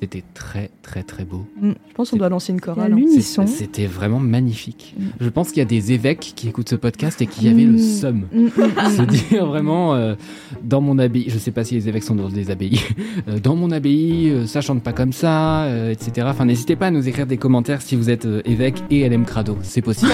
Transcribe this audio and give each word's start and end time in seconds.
C'était 0.00 0.22
très 0.34 0.70
très 0.82 1.02
très 1.02 1.24
beau. 1.24 1.46
Mm. 1.60 1.72
Je 1.88 1.94
pense 1.94 2.10
qu'on 2.10 2.18
doit 2.18 2.28
lancer 2.28 2.52
une 2.52 2.60
chorale. 2.60 2.92
hein. 2.92 2.96
l'unisson. 2.96 3.46
C'était 3.46 3.86
vraiment 3.86 4.20
magnifique. 4.20 4.94
Mm. 4.98 5.04
Je 5.20 5.28
pense 5.30 5.48
qu'il 5.48 5.58
y 5.58 5.62
a 5.62 5.64
des 5.64 5.92
évêques 5.92 6.34
qui 6.36 6.46
écoutent 6.48 6.68
ce 6.68 6.76
podcast 6.76 7.20
et 7.22 7.26
qui 7.26 7.48
avaient 7.48 7.64
le 7.64 7.72
Mm. 7.72 7.78
somme. 7.78 8.26
Mm. 8.32 8.48
Se 8.96 9.02
dire 9.02 9.46
vraiment 9.46 9.94
euh, 9.94 10.14
dans 10.62 10.82
mon 10.82 10.98
abbaye, 10.98 11.24
je 11.30 11.38
sais 11.38 11.50
pas 11.52 11.64
si 11.64 11.74
les 11.74 11.88
évêques 11.88 12.02
sont 12.04 12.14
dans 12.14 12.28
des 12.28 12.50
abbayes, 12.50 12.80
Euh, 13.28 13.40
dans 13.40 13.56
mon 13.56 13.70
abbaye, 13.70 14.28
euh, 14.30 14.46
ça 14.46 14.60
chante 14.60 14.82
pas 14.82 14.92
comme 14.92 15.12
ça, 15.12 15.64
euh, 15.64 15.90
etc. 15.90 16.26
Enfin, 16.30 16.44
n'hésitez 16.44 16.76
pas 16.76 16.86
à 16.88 16.90
nous 16.90 17.08
écrire 17.08 17.26
des 17.26 17.36
commentaires 17.38 17.80
si 17.82 17.96
vous 17.96 18.10
êtes 18.10 18.26
euh, 18.26 18.42
évêque 18.44 18.82
et 18.90 19.08
LM 19.08 19.24
Crado, 19.24 19.56
c'est 19.62 19.82
possible. 19.82 20.12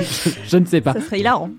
je, 0.00 0.30
je 0.48 0.56
ne 0.56 0.64
sais 0.64 0.80
pas. 0.80 0.94
Ça 0.94 1.00
serait 1.02 1.20
hilarant. 1.20 1.50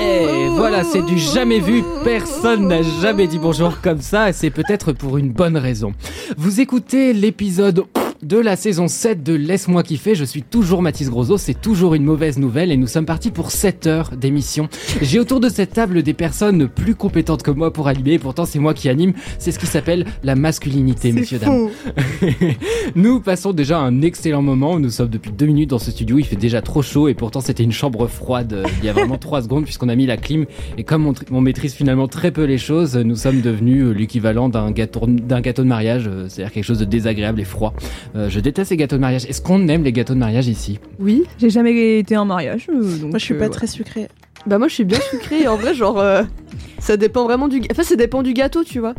Et 0.00 0.48
voilà, 0.48 0.84
c'est 0.84 1.02
du 1.02 1.18
jamais 1.18 1.58
vu. 1.58 1.82
Personne 2.04 2.68
n'a 2.68 2.82
jamais 2.82 3.26
dit 3.26 3.38
bonjour 3.38 3.80
comme 3.80 4.00
ça 4.00 4.28
et 4.28 4.32
c'est 4.32 4.50
peut-être 4.50 4.92
pour 4.92 5.18
une 5.18 5.30
bonne 5.30 5.56
raison. 5.56 5.92
Vous 6.36 6.60
écoutez 6.60 7.12
l'épisode 7.12 7.84
de 8.22 8.36
la 8.36 8.56
saison 8.56 8.88
7 8.88 9.22
de 9.22 9.34
Laisse-moi 9.34 9.82
kiffer. 9.82 10.14
Je 10.14 10.24
suis 10.24 10.42
toujours 10.42 10.82
Mathis 10.82 11.08
Grosso. 11.08 11.38
C'est 11.38 11.60
toujours 11.60 11.94
une 11.94 12.04
mauvaise 12.04 12.38
nouvelle 12.38 12.72
et 12.72 12.76
nous 12.76 12.86
sommes 12.86 13.06
partis 13.06 13.30
pour 13.30 13.50
7 13.50 13.86
heures 13.86 14.10
d'émission. 14.16 14.68
J'ai 15.02 15.20
autour 15.20 15.40
de 15.40 15.48
cette 15.48 15.72
table 15.72 16.02
des 16.02 16.14
personnes 16.14 16.68
plus 16.68 16.94
compétentes 16.94 17.42
que 17.42 17.50
moi 17.50 17.72
pour 17.72 17.88
animer 17.88 18.14
et 18.14 18.18
pourtant 18.18 18.44
c'est 18.44 18.58
moi 18.58 18.74
qui 18.74 18.88
anime. 18.88 19.12
C'est 19.38 19.52
ce 19.52 19.58
qui 19.58 19.66
s'appelle 19.66 20.06
la 20.22 20.34
masculinité, 20.34 21.12
messieurs, 21.12 21.38
dames. 21.38 21.68
Nous 22.94 23.20
passons 23.20 23.52
déjà 23.52 23.78
un 23.78 24.02
excellent 24.02 24.42
moment. 24.42 24.80
Nous 24.80 24.90
sommes 24.90 25.08
depuis 25.08 25.30
deux 25.30 25.46
minutes 25.46 25.70
dans 25.70 25.78
ce 25.78 25.90
studio. 25.90 26.18
Il 26.18 26.24
fait 26.24 26.36
déjà 26.36 26.62
trop 26.62 26.82
chaud 26.82 27.08
et 27.08 27.14
pourtant 27.14 27.40
c'était 27.40 27.62
une 27.62 27.72
chambre 27.72 28.06
froide 28.06 28.52
euh, 28.52 28.64
il 28.78 28.84
y 28.84 28.88
a 28.88 28.92
vraiment 28.92 29.18
trois 29.18 29.42
secondes 29.42 29.64
puisqu'on 29.64 29.88
a 29.88 29.96
mis 29.96 30.06
la 30.06 30.16
clim. 30.16 30.46
Et 30.76 30.84
comme 30.84 31.12
on 31.30 31.40
maîtrise 31.40 31.74
finalement 31.74 32.08
très 32.08 32.30
peu 32.30 32.44
les 32.44 32.58
choses, 32.58 32.96
nous 32.96 33.16
sommes 33.16 33.40
devenus 33.40 33.84
euh, 33.84 33.92
l'équivalent 33.92 34.48
d'un 34.48 34.70
gâteau, 34.70 35.06
d'un 35.06 35.40
gâteau 35.40 35.62
de 35.62 35.68
mariage, 35.68 36.04
euh, 36.08 36.28
c'est-à-dire 36.28 36.52
quelque 36.52 36.64
chose 36.64 36.78
de 36.78 36.84
désagréable 36.84 37.40
et 37.40 37.44
froid. 37.44 37.74
Euh, 38.16 38.28
je 38.30 38.40
déteste 38.40 38.70
les 38.70 38.76
gâteaux 38.76 38.96
de 38.96 39.00
mariage. 39.00 39.24
Est-ce 39.26 39.42
qu'on 39.42 39.68
aime 39.68 39.84
les 39.84 39.92
gâteaux 39.92 40.14
de 40.14 40.18
mariage 40.18 40.48
ici? 40.48 40.78
Oui, 40.98 41.24
j'ai 41.38 41.50
jamais 41.50 41.98
été 41.98 42.14
un 42.14 42.24
mariage. 42.24 42.66
euh, 42.72 42.80
donc, 42.98 43.10
Moi, 43.10 43.18
je 43.18 43.24
suis 43.24 43.34
euh, 43.34 43.38
pas 43.38 43.44
ouais. 43.44 43.50
très 43.50 43.66
sucrée. 43.66 44.08
Bah 44.46 44.56
moi 44.58 44.68
je 44.68 44.74
suis 44.74 44.84
bien 44.84 45.00
sucrée 45.10 45.48
en 45.48 45.56
vrai 45.56 45.74
genre 45.74 45.98
euh, 45.98 46.22
ça 46.78 46.96
dépend 46.96 47.24
vraiment 47.24 47.48
du 47.48 47.60
enfin 47.72 47.82
ça 47.82 47.96
dépend 47.96 48.22
du 48.22 48.32
gâteau 48.32 48.62
tu 48.64 48.78
vois. 48.78 48.94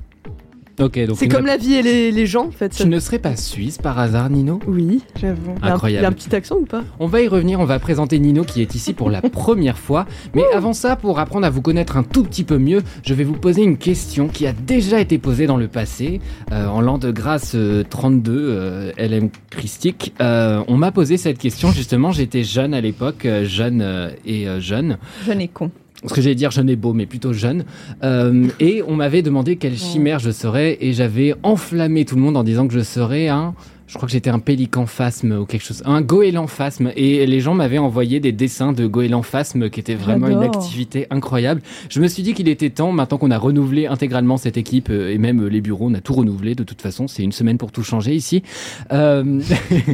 Ok, 0.79 0.99
donc 1.05 1.17
C'est 1.17 1.27
comme 1.27 1.45
la 1.45 1.57
vie 1.57 1.73
et 1.75 1.81
les, 1.81 2.11
les 2.11 2.25
gens 2.25 2.47
en 2.47 2.51
fait. 2.51 2.73
ça- 2.73 2.85
ne 2.85 2.99
serais 2.99 3.19
pas 3.19 3.35
suisse 3.35 3.77
par 3.77 3.99
hasard, 3.99 4.29
Nino? 4.29 4.59
Oui. 4.67 5.01
J'avoue. 5.19 5.51
Un- 5.51 5.55
Il 5.61 5.65
y 5.65 5.69
a 5.69 5.73
Incroyable. 5.73 6.05
un 6.07 6.11
petit 6.13 6.35
accent 6.35 6.55
ou 6.57 6.65
pas? 6.65 6.83
On 6.99 7.07
va 7.07 7.21
y 7.21 7.27
revenir, 7.27 7.59
on 7.59 7.65
va 7.65 7.79
présenter 7.79 8.17
Nino 8.19 8.43
qui 8.43 8.61
est 8.61 8.75
ici 8.75 8.93
pour 8.93 9.09
la 9.09 9.21
première 9.29 9.77
fois. 9.77 10.05
Mais 10.33 10.43
avant 10.53 10.73
ça, 10.73 10.95
pour 10.95 11.19
apprendre 11.19 11.45
à 11.45 11.49
vous 11.49 11.61
connaître 11.61 11.97
un 11.97 12.03
tout 12.03 12.23
petit 12.23 12.43
peu 12.43 12.57
mieux, 12.57 12.81
je 13.03 13.13
vais 13.13 13.23
vous 13.23 13.33
poser 13.33 13.63
une 13.63 13.77
question 13.77 14.27
qui 14.27 14.47
a 14.47 14.53
déjà 14.53 14.99
été 14.99 15.17
posée 15.17 15.47
dans 15.47 15.57
le 15.57 15.67
passé. 15.67 16.21
Euh, 16.51 16.67
en 16.67 16.81
l'an 16.81 16.97
de 16.97 17.11
grâce 17.11 17.53
euh, 17.55 17.83
32, 17.89 18.31
euh, 18.35 18.91
LM 18.97 19.29
Christique, 19.49 20.13
euh, 20.21 20.63
on 20.67 20.77
m'a 20.77 20.91
posé 20.91 21.17
cette 21.17 21.37
question 21.37 21.71
justement. 21.71 22.11
J'étais 22.11 22.43
jeune 22.43 22.73
à 22.73 22.81
l'époque, 22.81 23.25
euh, 23.25 23.43
jeune 23.45 23.81
euh, 23.81 24.09
et 24.25 24.47
euh, 24.47 24.59
jeune. 24.59 24.97
Jeune 25.25 25.41
et 25.41 25.47
con. 25.49 25.71
Ce 26.05 26.13
que 26.13 26.21
j'allais 26.21 26.35
dire 26.35 26.51
jeune 26.51 26.69
et 26.69 26.75
beau, 26.75 26.93
mais 26.93 27.05
plutôt 27.05 27.33
jeune. 27.33 27.65
Euh, 28.03 28.47
et 28.59 28.81
on 28.87 28.95
m'avait 28.95 29.21
demandé 29.21 29.57
quelle 29.57 29.77
chimère 29.77 30.19
je 30.19 30.31
serais, 30.31 30.77
et 30.79 30.93
j'avais 30.93 31.35
enflammé 31.43 32.05
tout 32.05 32.15
le 32.15 32.21
monde 32.21 32.37
en 32.37 32.43
disant 32.43 32.67
que 32.67 32.73
je 32.73 32.79
serais 32.79 33.27
un. 33.27 33.53
Je 33.89 33.95
crois 33.95 34.05
que 34.05 34.11
j'étais 34.11 34.29
un 34.29 34.37
pélican 34.37 34.85
phasme 34.85 35.31
ou 35.31 35.45
quelque 35.45 35.63
chose, 35.63 35.81
un 35.83 36.01
goéland 36.01 36.45
phasme. 36.45 36.91
Et 36.95 37.25
les 37.25 37.39
gens 37.39 37.55
m'avaient 37.55 37.79
envoyé 37.79 38.19
des 38.19 38.31
dessins 38.31 38.71
de 38.71 38.85
goéland 38.85 39.23
phasme 39.23 39.71
qui 39.71 39.79
étaient 39.79 39.95
vraiment 39.95 40.27
une 40.27 40.43
activité 40.43 41.07
incroyable. 41.09 41.63
Je 41.89 41.99
me 41.99 42.07
suis 42.07 42.21
dit 42.21 42.35
qu'il 42.35 42.47
était 42.49 42.69
temps, 42.69 42.91
maintenant 42.91 43.17
qu'on 43.17 43.31
a 43.31 43.37
renouvelé 43.39 43.87
intégralement 43.87 44.37
cette 44.37 44.57
équipe 44.57 44.91
euh, 44.91 45.11
et 45.11 45.17
même 45.17 45.41
euh, 45.41 45.47
les 45.47 45.59
bureaux, 45.59 45.87
on 45.89 45.95
a 45.95 46.01
tout 46.01 46.13
renouvelé 46.13 46.53
de 46.53 46.63
toute 46.63 46.83
façon. 46.83 47.07
C'est 47.07 47.23
une 47.23 47.31
semaine 47.31 47.57
pour 47.57 47.71
tout 47.71 47.81
changer 47.81 48.13
ici. 48.13 48.43
Euh, 48.91 49.41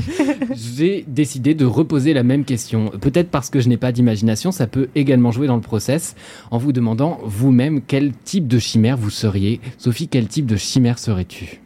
j'ai 0.54 1.06
décidé 1.08 1.54
de 1.54 1.64
reposer 1.64 2.14
la 2.14 2.24
même 2.24 2.44
question. 2.44 2.92
Peut-être 3.00 3.30
parce 3.30 3.50
que 3.50 3.62
je 3.62 3.70
n'ai 3.70 3.78
pas 3.78 3.94
d'imagination, 3.94 4.52
ça 4.52 4.68
peut 4.68 4.90
également 4.96 5.32
jouer 5.32 5.48
dans 5.48 5.56
le 5.56 5.62
process 5.62 6.18
en 6.52 6.58
vous 6.58 6.74
demandant 6.74 7.22
vous-même 7.24 7.80
quel 7.82 8.12
type 8.12 8.50
de 8.50 8.60
chimère 8.60 8.98
vous 8.98 9.10
seriez. 9.10 9.62
Sophie, 9.78 10.10
quel 10.10 10.28
type 10.28 10.48
de 10.48 10.58
chimère 10.58 11.00
serais-tu? 11.00 11.62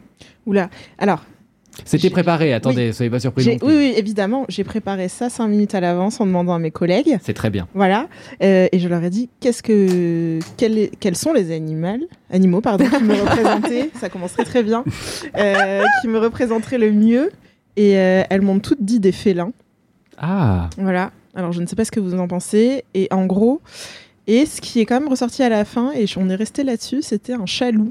Oula. 0.46 0.70
Alors, 0.96 1.24
C'était 1.84 2.10
préparé, 2.10 2.52
attendez, 2.52 2.92
soyez 2.92 3.10
pas 3.10 3.20
surpris. 3.20 3.44
oui, 3.44 3.58
oui, 3.62 3.94
évidemment, 3.96 4.44
j'ai 4.48 4.64
préparé 4.64 5.08
ça 5.08 5.28
cinq 5.30 5.48
minutes 5.48 5.74
à 5.74 5.80
l'avance 5.80 6.20
en 6.20 6.26
demandant 6.26 6.54
à 6.54 6.58
mes 6.58 6.70
collègues. 6.70 7.18
C'est 7.22 7.34
très 7.34 7.50
bien. 7.50 7.68
Voilà. 7.74 8.08
Euh, 8.42 8.68
et 8.70 8.78
je 8.78 8.88
leur 8.88 9.02
ai 9.02 9.10
dit 9.10 9.28
qu'est-ce 9.40 9.62
que 9.62 10.38
quel 10.56 10.90
quels 11.00 11.16
sont 11.16 11.32
les 11.32 11.52
animaux 11.52 12.06
animaux 12.30 12.60
pardon 12.60 12.84
qui 12.88 13.02
me 13.02 13.14
représentaient. 13.14 13.90
ça 14.00 14.08
commencerait 14.08 14.44
très 14.44 14.62
bien. 14.62 14.84
euh, 15.36 15.82
qui 16.00 16.08
me 16.08 16.18
représenteraient 16.18 16.78
le 16.78 16.92
mieux. 16.92 17.30
Et 17.76 17.96
euh, 17.96 18.22
elles 18.28 18.42
m'ont 18.42 18.58
toutes 18.58 18.82
dit 18.82 19.00
des 19.00 19.12
félins. 19.12 19.52
Ah, 20.18 20.68
Voilà. 20.76 21.12
Alors 21.34 21.52
je 21.52 21.60
ne 21.60 21.66
sais 21.66 21.76
pas 21.76 21.84
ce 21.84 21.90
que 21.92 22.00
vous 22.00 22.14
en 22.14 22.28
pensez. 22.28 22.84
Et 22.94 23.08
en 23.10 23.26
gros, 23.26 23.60
et 24.26 24.46
ce 24.46 24.60
qui 24.60 24.80
est 24.80 24.86
quand 24.86 25.00
même 25.00 25.08
ressorti 25.08 25.42
à 25.42 25.48
la 25.48 25.64
fin, 25.64 25.92
et 25.92 26.04
on 26.16 26.28
est 26.28 26.34
resté 26.34 26.64
là-dessus, 26.64 27.02
c'était 27.02 27.32
un 27.32 27.46
chat-loup. 27.46 27.90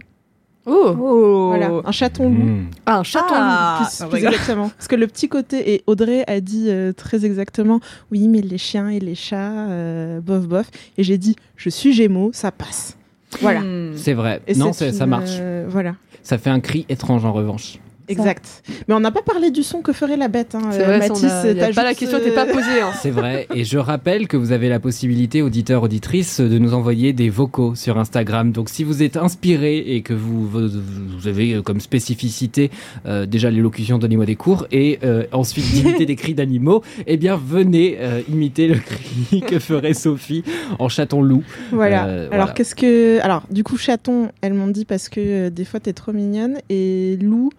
Oh. 0.69 0.95
Oh 0.99 1.47
Voilà, 1.49 1.67
un 1.67 2.29
hmm. 2.29 2.67
Ah 2.85 2.99
un 2.99 3.03
chaton. 3.03 3.33
Ah. 3.33 3.79
Plus, 3.81 4.01
Ah, 4.01 4.07
plus 4.07 4.15
regarde. 4.17 4.33
exactement. 4.33 4.69
Parce 4.77 4.87
que 4.87 4.95
le 4.95 5.07
petit 5.07 5.27
côté, 5.29 5.73
et 5.73 5.83
Audrey 5.87 6.23
a 6.27 6.39
dit 6.39 6.67
euh, 6.69 6.93
très 6.93 7.25
exactement, 7.25 7.79
oui, 8.11 8.27
mais 8.27 8.41
les 8.41 8.57
chiens 8.57 8.89
et 8.89 8.99
les 8.99 9.15
chats, 9.15 9.67
euh, 9.69 10.21
bof, 10.21 10.47
bof. 10.47 10.69
Et 10.97 11.03
j'ai 11.03 11.17
dit, 11.17 11.35
je 11.55 11.69
suis 11.69 11.93
Gémeaux, 11.93 12.31
ça 12.33 12.51
passe. 12.51 12.95
Voilà. 13.41 13.61
Hmm. 13.61 13.93
c'est 13.95 14.13
vrai. 14.13 14.41
Et 14.47 14.55
non, 14.55 14.73
ça 14.73 14.87
une, 14.87 15.05
marche. 15.05 15.37
euh, 15.39 15.65
voilà, 15.69 15.95
Ça 16.23 16.37
fait 16.37 16.49
un 16.49 16.59
cri 16.59 16.85
étrange 16.89 17.25
en 17.25 17.33
revanche. 17.33 17.79
Exact. 18.09 18.63
Mais 18.87 18.93
on 18.93 18.99
n'a 18.99 19.11
pas 19.11 19.21
parlé 19.21 19.51
du 19.51 19.63
son 19.63 19.81
que 19.81 19.93
ferait 19.93 20.17
la 20.17 20.27
bête. 20.27 20.55
Hein. 20.55 20.61
C'est 20.71 20.81
Euh, 20.81 20.85
vrai, 20.85 20.95
on 21.09 21.13
Mathis, 21.13 21.23
a- 21.25 21.47
y 21.47 21.49
a 21.51 21.55
t'as 21.67 21.73
pas 21.73 21.83
la 21.83 21.93
question 21.93 22.17
n'était 22.17 22.31
pas 22.31 22.45
euh, 22.47 22.53
posée. 22.53 22.81
Hein. 22.81 22.91
C'est 23.01 23.11
vrai. 23.11 23.47
Et 23.55 23.63
je 23.63 23.77
rappelle 23.77 24.27
que 24.27 24.35
vous 24.37 24.51
avez 24.51 24.67
la 24.69 24.79
possibilité, 24.79 25.41
auditeurs, 25.41 25.83
auditrices, 25.83 26.39
de 26.41 26.57
nous 26.57 26.73
envoyer 26.73 27.13
des 27.13 27.29
vocaux 27.29 27.75
sur 27.75 27.97
Instagram. 27.97 28.51
Donc 28.51 28.69
si 28.69 28.83
vous 28.83 29.03
êtes 29.03 29.15
inspiré 29.17 29.77
et 29.77 30.01
que 30.01 30.13
vous, 30.13 30.47
vous, 30.47 30.67
vous 30.69 31.27
avez 31.27 31.53
euh, 31.53 31.61
comme 31.61 31.79
spécificité 31.79 32.71
euh, 33.05 33.25
déjà 33.25 33.49
l'élocution 33.49 33.97
Donnez-moi 33.99 34.25
des 34.25 34.35
cours 34.35 34.67
et 34.71 34.99
euh, 35.03 35.25
ensuite 35.31 35.65
d'imiter 35.73 36.05
des 36.05 36.15
cris 36.15 36.33
d'animaux, 36.33 36.83
eh 37.07 37.17
bien 37.17 37.39
venez 37.43 37.97
euh, 37.99 38.21
imiter 38.29 38.67
le 38.67 38.75
cri 38.75 39.41
que 39.41 39.59
ferait 39.59 39.93
Sophie 39.93 40.43
en 40.79 40.89
chaton-loup. 40.89 41.43
Voilà. 41.71 42.05
Euh, 42.05 42.27
Alors 42.27 42.29
voilà. 42.47 42.53
qu'est-ce 42.53 42.75
que, 42.75 43.19
alors 43.21 43.43
du 43.51 43.63
coup 43.63 43.77
chaton, 43.77 44.29
elles 44.41 44.53
m'ont 44.53 44.67
dit 44.67 44.85
parce 44.85 45.09
que 45.09 45.19
euh, 45.19 45.49
des 45.49 45.65
fois 45.65 45.79
t'es 45.79 45.93
trop 45.93 46.11
mignonne 46.13 46.57
et 46.69 47.17
loup. 47.21 47.49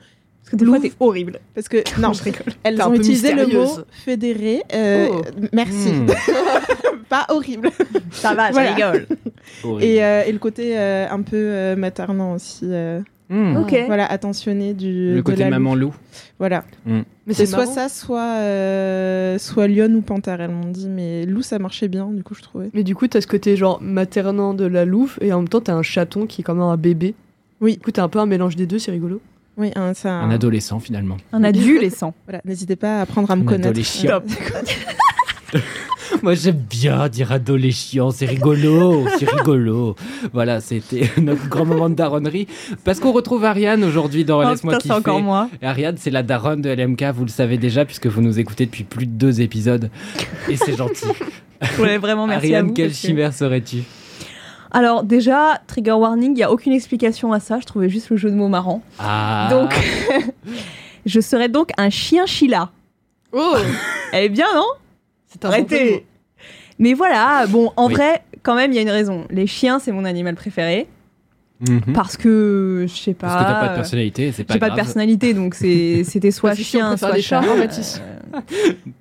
Parce 0.51 0.53
que 0.53 0.57
des 0.57 0.65
fois, 0.67 0.81
t'es 0.81 0.93
horrible. 1.01 1.39
Parce 1.55 1.69
que 1.69 1.79
non, 2.01 2.13
je 2.13 2.23
rigole. 2.23 2.43
Elles 2.65 2.81
ont 2.83 2.95
utilisé 2.95 3.33
le 3.35 3.47
mot 3.47 3.67
fédéré. 3.91 4.63
euh, 4.75 5.09
Oh. 5.13 5.23
Merci. 5.53 5.93
Hmm. 5.93 6.07
pas 7.09 7.27
horrible. 7.29 7.71
Ça 8.13 8.35
va, 8.35 8.51
Voilà. 8.51 8.71
je 8.71 8.75
rigole. 8.75 9.07
Et, 9.83 10.03
euh, 10.05 10.23
et 10.27 10.33
le 10.33 10.39
côté 10.39 10.79
euh, 10.79 11.07
un 11.11 11.23
peu 11.23 11.37
euh, 11.37 11.77
maternant 11.77 12.35
aussi. 12.35 12.61
euh, 12.65 13.01
Hmm. 13.33 13.59
Ok. 13.59 13.77
Voilà, 13.87 14.07
attentionné 14.11 14.75
du. 14.75 15.11
Le 15.11 15.17
de 15.19 15.21
côté 15.21 15.45
la 15.45 15.51
maman 15.51 15.77
loup. 15.77 15.91
loup. 15.91 15.95
Voilà. 16.41 16.65
Mais 16.85 17.05
C'est 17.29 17.35
c'est 17.35 17.47
soit 17.47 17.59
marrant. 17.61 17.75
ça, 17.75 17.89
soit 17.89 18.39
euh, 18.39 19.39
soit 19.39 19.69
lion 19.69 19.89
ou 19.95 20.01
panthère. 20.01 20.41
Elles 20.41 20.51
m'ont 20.51 20.69
dit, 20.73 20.89
mais 20.89 21.27
loup 21.27 21.43
ça 21.43 21.61
marchait 21.61 21.87
bien. 21.87 22.09
Du 22.09 22.25
coup, 22.25 22.35
je 22.35 22.43
trouvais. 22.43 22.71
Mais 22.75 22.83
du 22.83 22.97
coup, 22.97 23.07
t'as 23.07 23.21
ce 23.21 23.29
côté 23.29 23.55
genre 23.57 23.79
maternant 23.81 24.53
de 24.53 24.65
la 24.65 24.85
louve 24.85 25.17
et 25.21 25.33
en 25.33 25.39
même 25.39 25.49
temps, 25.49 25.61
t'as 25.61 25.75
un 25.75 25.83
chaton 25.83 26.27
qui 26.27 26.41
est 26.41 26.45
comme 26.45 26.61
un 26.61 26.77
bébé. 26.77 27.15
Oui. 27.61 27.75
Du 27.75 27.79
coup, 27.85 27.93
t'as 27.93 28.03
un 28.03 28.09
peu 28.09 28.19
un 28.19 28.27
mélange 28.27 28.57
des 28.57 28.67
deux, 28.67 28.81
c'est 28.81 28.91
rigolo. 28.91 29.21
Oui, 29.57 29.71
un, 29.77 29.93
ça. 29.95 30.15
Un 30.15 30.31
adolescent 30.31 30.81
finalement. 30.81 31.17
Un 31.33 31.45
adolescent. 31.45 32.15
Voilà, 32.27 32.41
n'hésitez 32.45 32.77
pas 32.77 32.99
à 32.99 33.03
apprendre 33.03 33.31
à 33.31 33.37
me 33.37 33.43
Un 33.43 33.45
connaître. 33.47 33.69
adolescent. 33.69 34.07
Moi 36.23 36.35
j'aime 36.35 36.57
bien 36.71 37.09
dire 37.09 37.31
adolescent, 37.33 38.11
c'est 38.11 38.27
rigolo, 38.27 39.07
c'est 39.19 39.29
rigolo. 39.31 39.95
Voilà, 40.33 40.61
c'était 40.61 41.09
notre 41.21 41.49
grand 41.49 41.65
moment 41.65 41.89
de 41.89 41.95
daronnerie. 41.95 42.47
Parce 42.85 43.01
qu'on 43.01 43.13
retrouve 43.13 43.45
Ariane 43.45 43.83
aujourd'hui 43.85 44.25
dans 44.25 44.41
Oh, 44.45 44.51
Laisse-moi 44.51 44.77
kiffer. 44.79 44.95
encore 44.95 45.21
moi. 45.21 45.49
Et 45.63 45.67
Ariane, 45.67 45.97
c'est 45.99 46.11
la 46.11 46.23
daronne 46.23 46.63
de 46.63 46.71
LMK, 46.71 47.05
vous 47.15 47.25
le 47.25 47.31
savez 47.31 47.59
déjà, 47.59 47.85
puisque 47.85 48.07
vous 48.07 48.23
nous 48.23 48.39
écoutez 48.39 48.67
depuis 48.67 48.85
plus 48.85 49.07
de 49.07 49.13
deux 49.13 49.41
épisodes. 49.41 49.91
Et 50.49 50.57
c'est 50.57 50.77
gentil. 50.77 51.07
Ouais, 51.79 51.99
vraiment, 51.99 52.27
merci 52.27 52.47
à 52.55 52.57
Ariane, 52.59 52.67
vous. 52.69 52.75
quelle 52.75 52.91
que- 52.91 52.95
chimère 52.97 53.33
serais-tu 53.35 53.79
Alors, 54.73 55.03
déjà, 55.05 55.61
trigger 55.67 55.93
warning, 55.93 56.31
il 56.33 56.35
n'y 56.35 56.43
a 56.43 56.51
aucune 56.53 56.73
explication 56.73 57.33
à 57.33 57.41
ça. 57.41 57.59
Je 57.61 57.67
trouvais 57.67 57.89
juste 57.89 58.11
le 58.11 58.17
jeu 58.17 58.31
de 58.31 58.37
mots 58.37 58.49
marrant. 58.49 58.83
Ah 58.99 59.49
Donc, 59.51 59.75
je 61.07 61.21
serais 61.21 61.49
donc 61.49 61.71
un 61.77 61.91
chien 61.91 62.27
Sheila. 62.27 62.71
Oh 63.33 63.55
Elle 64.13 64.25
est 64.25 64.29
bien, 64.29 64.47
non? 64.55 64.67
C'est 65.27 65.43
bon 65.43 65.49
mots. 65.51 66.01
Mais 66.79 66.95
voilà, 66.95 67.47
bon, 67.47 67.73
en 67.77 67.89
Oui. 67.89 67.95
vrai, 67.95 68.23
quand 68.43 68.55
même, 68.55 68.73
il 68.73 68.77
y 68.77 68.79
a 68.79 68.83
une 68.83 68.91
raison. 68.91 69.27
Les 69.31 69.47
chiens, 69.47 69.79
c'est 69.79 69.93
mon 69.93 70.05
animal 70.05 70.35
préféré. 70.35 70.89
Mhm. 71.69 71.93
Parce 71.93 72.17
que, 72.17 72.87
je 72.89 72.95
sais 72.95 73.13
pas. 73.13 73.27
Parce 73.27 73.43
que 73.45 73.49
t'as 73.51 73.61
pas 73.61 73.69
de 73.69 73.75
personnalité, 73.75 74.33
c'est 74.33 74.45
pas 74.45 74.55
J'ai 74.55 74.61
pas 74.61 74.71
de 74.71 74.75
personnalité, 74.77 75.35
donc 75.35 75.55
c'était 76.05 76.31
soit 76.31 76.55
chien, 76.55 76.97
soit 76.97 77.13
les 77.13 77.21
chats, 77.21 77.43
chat. 77.43 78.01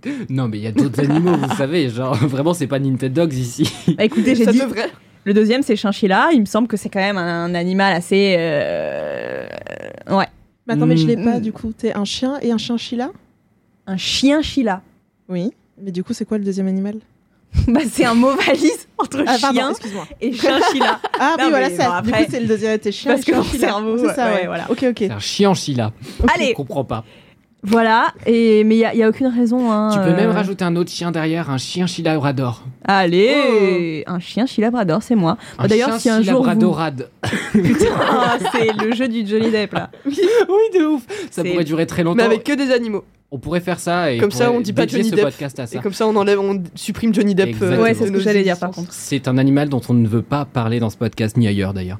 Euh, 0.05 0.11
Non, 0.29 0.49
mais 0.49 0.57
il 0.57 0.63
y 0.63 0.67
a 0.67 0.73
d'autres 0.73 0.99
animaux, 0.99 1.37
vous 1.37 1.55
savez. 1.55 1.89
Genre, 1.89 2.15
vraiment, 2.15 2.53
c'est 2.53 2.67
pas 2.67 2.79
Nintendo 2.79 3.21
Dogs 3.21 3.33
ici. 3.33 3.71
Bah 3.97 4.03
écoutez, 4.03 4.35
j'ai 4.35 4.43
Ça 4.43 4.51
dit. 4.51 4.59
devrait. 4.59 4.89
Le 5.25 5.33
deuxième, 5.33 5.61
c'est 5.63 5.75
chinchilla. 5.75 6.29
Il 6.33 6.39
me 6.41 6.45
semble 6.45 6.67
que 6.67 6.77
c'est 6.77 6.89
quand 6.89 6.99
même 6.99 7.17
un 7.17 7.53
animal 7.53 7.93
assez. 7.93 8.35
euh, 8.37 9.47
Ouais. 10.09 10.25
Mais 10.67 10.73
attends, 10.75 10.85
mais 10.85 10.97
je 10.97 11.07
l'ai 11.07 11.15
Mm. 11.17 11.23
pas 11.25 11.39
du 11.39 11.51
coup. 11.51 11.73
T'es 11.77 11.93
un 11.93 12.05
chien 12.05 12.37
et 12.41 12.51
un 12.51 12.57
chinchilla? 12.57 13.11
Un 13.87 13.97
chien 13.97 14.41
chila. 14.41 14.81
Oui. 15.27 15.51
Mais 15.81 15.91
du 15.91 16.03
coup, 16.03 16.13
c'est 16.13 16.25
quoi 16.25 16.37
le 16.37 16.43
deuxième 16.43 16.67
animal? 16.67 16.95
Bah, 17.67 17.79
c'est 17.91 18.05
un 18.05 18.13
mot 18.13 18.35
valise 18.35 18.87
entre 18.99 19.23
Ah, 19.25 19.37
pardon, 19.41 19.59
chien 19.59 19.69
excuse-moi. 19.71 20.07
et 20.21 20.31
chinchilla. 20.33 20.99
Ah 21.19 21.35
Non, 21.39 21.45
oui, 21.45 21.49
voilà 21.49 21.69
mais 21.69 21.75
ça. 21.75 21.85
bon, 21.85 22.01
Du 22.01 22.09
après- 22.09 22.25
coup, 22.25 22.31
c'est 22.31 22.39
le 22.41 22.47
deuxième, 22.47 22.77
t'es 22.79 22.91
chien 22.91 23.11
Parce 23.15 23.27
et 23.27 23.31
que 23.31 23.35
mon 23.37 23.43
chinchilla. 23.43 23.67
cerveau, 23.67 23.97
C'est 23.97 24.13
ça, 24.13 24.27
ouais, 24.27 24.33
ouais. 24.41 24.45
voilà. 24.45 24.65
Ok, 24.69 24.83
ok. 24.87 24.95
C'est 24.99 25.11
un 25.11 25.19
chien 25.19 25.53
chila. 25.55 25.91
Allez. 26.35 26.49
Je 26.49 26.53
comprends 26.53 26.83
pas. 26.83 27.03
Voilà. 27.63 28.13
Et, 28.25 28.63
mais 28.63 28.75
il 28.75 28.79
n'y 28.79 28.85
a, 28.85 28.95
y 28.95 29.03
a 29.03 29.09
aucune 29.09 29.27
raison. 29.27 29.71
Hein, 29.71 29.89
Tu 29.93 29.99
peux 29.99 30.13
euh, 30.13 30.15
même 30.15 30.31
rajouter 30.31 30.63
un 30.63 30.75
autre 30.75 30.91
chien 30.91 31.11
derrière, 31.11 31.49
un 31.49 31.57
chien 31.57 31.87
chila 31.87 32.13
labrador. 32.13 32.63
Allez 32.85 34.03
Un 34.07 34.19
chien 34.19 34.45
chilabrador, 34.45 35.03
c'est 35.03 35.15
moi. 35.15 35.37
Un 35.57 35.63
Bah, 35.63 35.67
D'ailleurs, 35.67 35.89
chien 35.89 35.99
si 35.99 36.09
un 36.09 36.21
jour. 36.21 36.43
Vous... 36.43 36.49
Putain, 37.51 37.85
c'est 38.53 38.73
le 38.73 38.93
jeu 38.95 39.07
du 39.07 39.27
Johnny 39.27 39.51
Depp 39.51 39.73
là. 39.73 39.89
oui, 40.05 40.15
de 40.79 40.85
ouf. 40.85 41.03
Ça 41.31 41.43
pourrait 41.43 41.63
durer 41.63 41.85
très 41.85 42.03
longtemps. 42.03 42.17
Mais 42.17 42.23
avec 42.23 42.43
que 42.43 42.53
des 42.53 42.71
animaux. 42.71 43.03
On 43.31 43.37
pourrait 43.37 43.59
faire 43.59 43.79
ça 43.79 44.11
et 44.11 44.17
Comme 44.17 44.31
ça, 44.31 44.51
on 44.51 44.59
dit 44.59 44.73
pas 44.73 44.87
Johnny 44.87 45.09
ce 45.09 45.15
Depp. 45.15 45.25
podcast 45.25 45.59
à 45.59 45.67
ça. 45.67 45.77
Et 45.77 45.81
comme 45.81 45.93
ça, 45.93 46.07
on 46.07 46.15
enlève, 46.15 46.39
on 46.39 46.63
supprime 46.73 47.13
Johnny 47.13 47.35
Depp. 47.35 47.61
euh. 47.61 47.79
Ouais, 47.79 47.93
c'est 47.93 48.05
ce 48.07 48.11
que 48.11 48.17
nos 48.17 48.23
j'allais 48.23 48.41
dire 48.41 48.57
par 48.57 48.71
contre. 48.71 48.91
C'est 48.91 49.27
un 49.27 49.37
animal 49.37 49.69
dont 49.69 49.81
on 49.87 49.93
ne 49.93 50.07
veut 50.07 50.23
pas 50.23 50.45
parler 50.45 50.79
dans 50.79 50.89
ce 50.89 50.97
podcast 50.97 51.37
ni 51.37 51.47
ailleurs 51.47 51.73
d'ailleurs. 51.73 51.99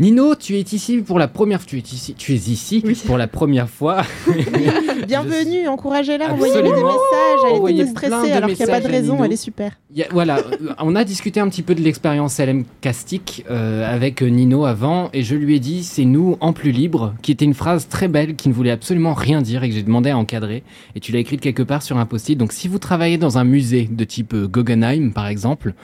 Nino, 0.00 0.36
tu 0.36 0.54
es 0.54 0.60
ici 0.60 0.98
pour 0.98 1.18
la 1.18 1.26
première 1.26 1.66
tu 1.66 1.76
es 1.76 1.80
ici, 1.80 2.14
tu 2.16 2.32
es 2.32 2.36
ici 2.36 2.80
Oui. 2.86 2.96
pour 3.04 3.18
la 3.18 3.26
première 3.26 3.68
fois. 3.68 4.02
Bienvenue, 5.08 5.66
encouragez-la, 5.66 6.34
envoyez-lui 6.34 6.68
des 6.68 6.74
messages. 6.76 7.40
Elle 7.48 7.52
Envoyez 7.56 7.82
plein 7.82 7.90
stressée 7.90 8.30
alors 8.32 8.48
qu'il 8.50 8.64
n'y 8.64 8.70
a 8.70 8.74
pas 8.74 8.80
de 8.80 8.86
raison, 8.86 9.24
elle 9.24 9.32
est 9.32 9.36
super. 9.36 9.72
Il 9.90 9.98
y 9.98 10.04
a- 10.04 10.06
voilà, 10.12 10.38
euh, 10.38 10.72
on 10.78 10.94
a 10.94 11.02
discuté 11.02 11.40
un 11.40 11.48
petit 11.48 11.62
peu 11.62 11.74
de 11.74 11.80
l'expérience 11.82 12.38
LM 12.38 12.62
Castic 12.80 13.44
euh, 13.50 13.92
avec 13.92 14.22
Nino 14.22 14.66
avant 14.66 15.08
et 15.12 15.24
je 15.24 15.34
lui 15.34 15.56
ai 15.56 15.58
dit 15.58 15.82
c'est 15.82 16.04
nous 16.04 16.36
en 16.40 16.52
plus 16.52 16.70
libre, 16.70 17.14
qui 17.20 17.32
était 17.32 17.44
une 17.44 17.54
phrase 17.54 17.88
très 17.88 18.06
belle 18.06 18.36
qui 18.36 18.48
ne 18.48 18.54
voulait 18.54 18.70
absolument 18.70 19.14
rien 19.14 19.42
dire 19.42 19.64
et 19.64 19.68
que 19.68 19.74
j'ai 19.74 19.82
demandé 19.82 20.10
à 20.10 20.16
encadrer 20.18 20.62
et 20.94 21.00
tu 21.00 21.10
l'as 21.10 21.18
écrite 21.18 21.40
quelque 21.40 21.64
part 21.64 21.82
sur 21.82 21.96
un 21.98 22.06
post-it. 22.06 22.38
Donc 22.38 22.52
si 22.52 22.68
vous 22.68 22.78
travaillez 22.78 23.18
dans 23.18 23.36
un 23.38 23.44
musée 23.44 23.88
de 23.90 24.04
type 24.04 24.32
euh, 24.34 24.46
Guggenheim 24.46 25.10
par 25.12 25.26
exemple 25.26 25.74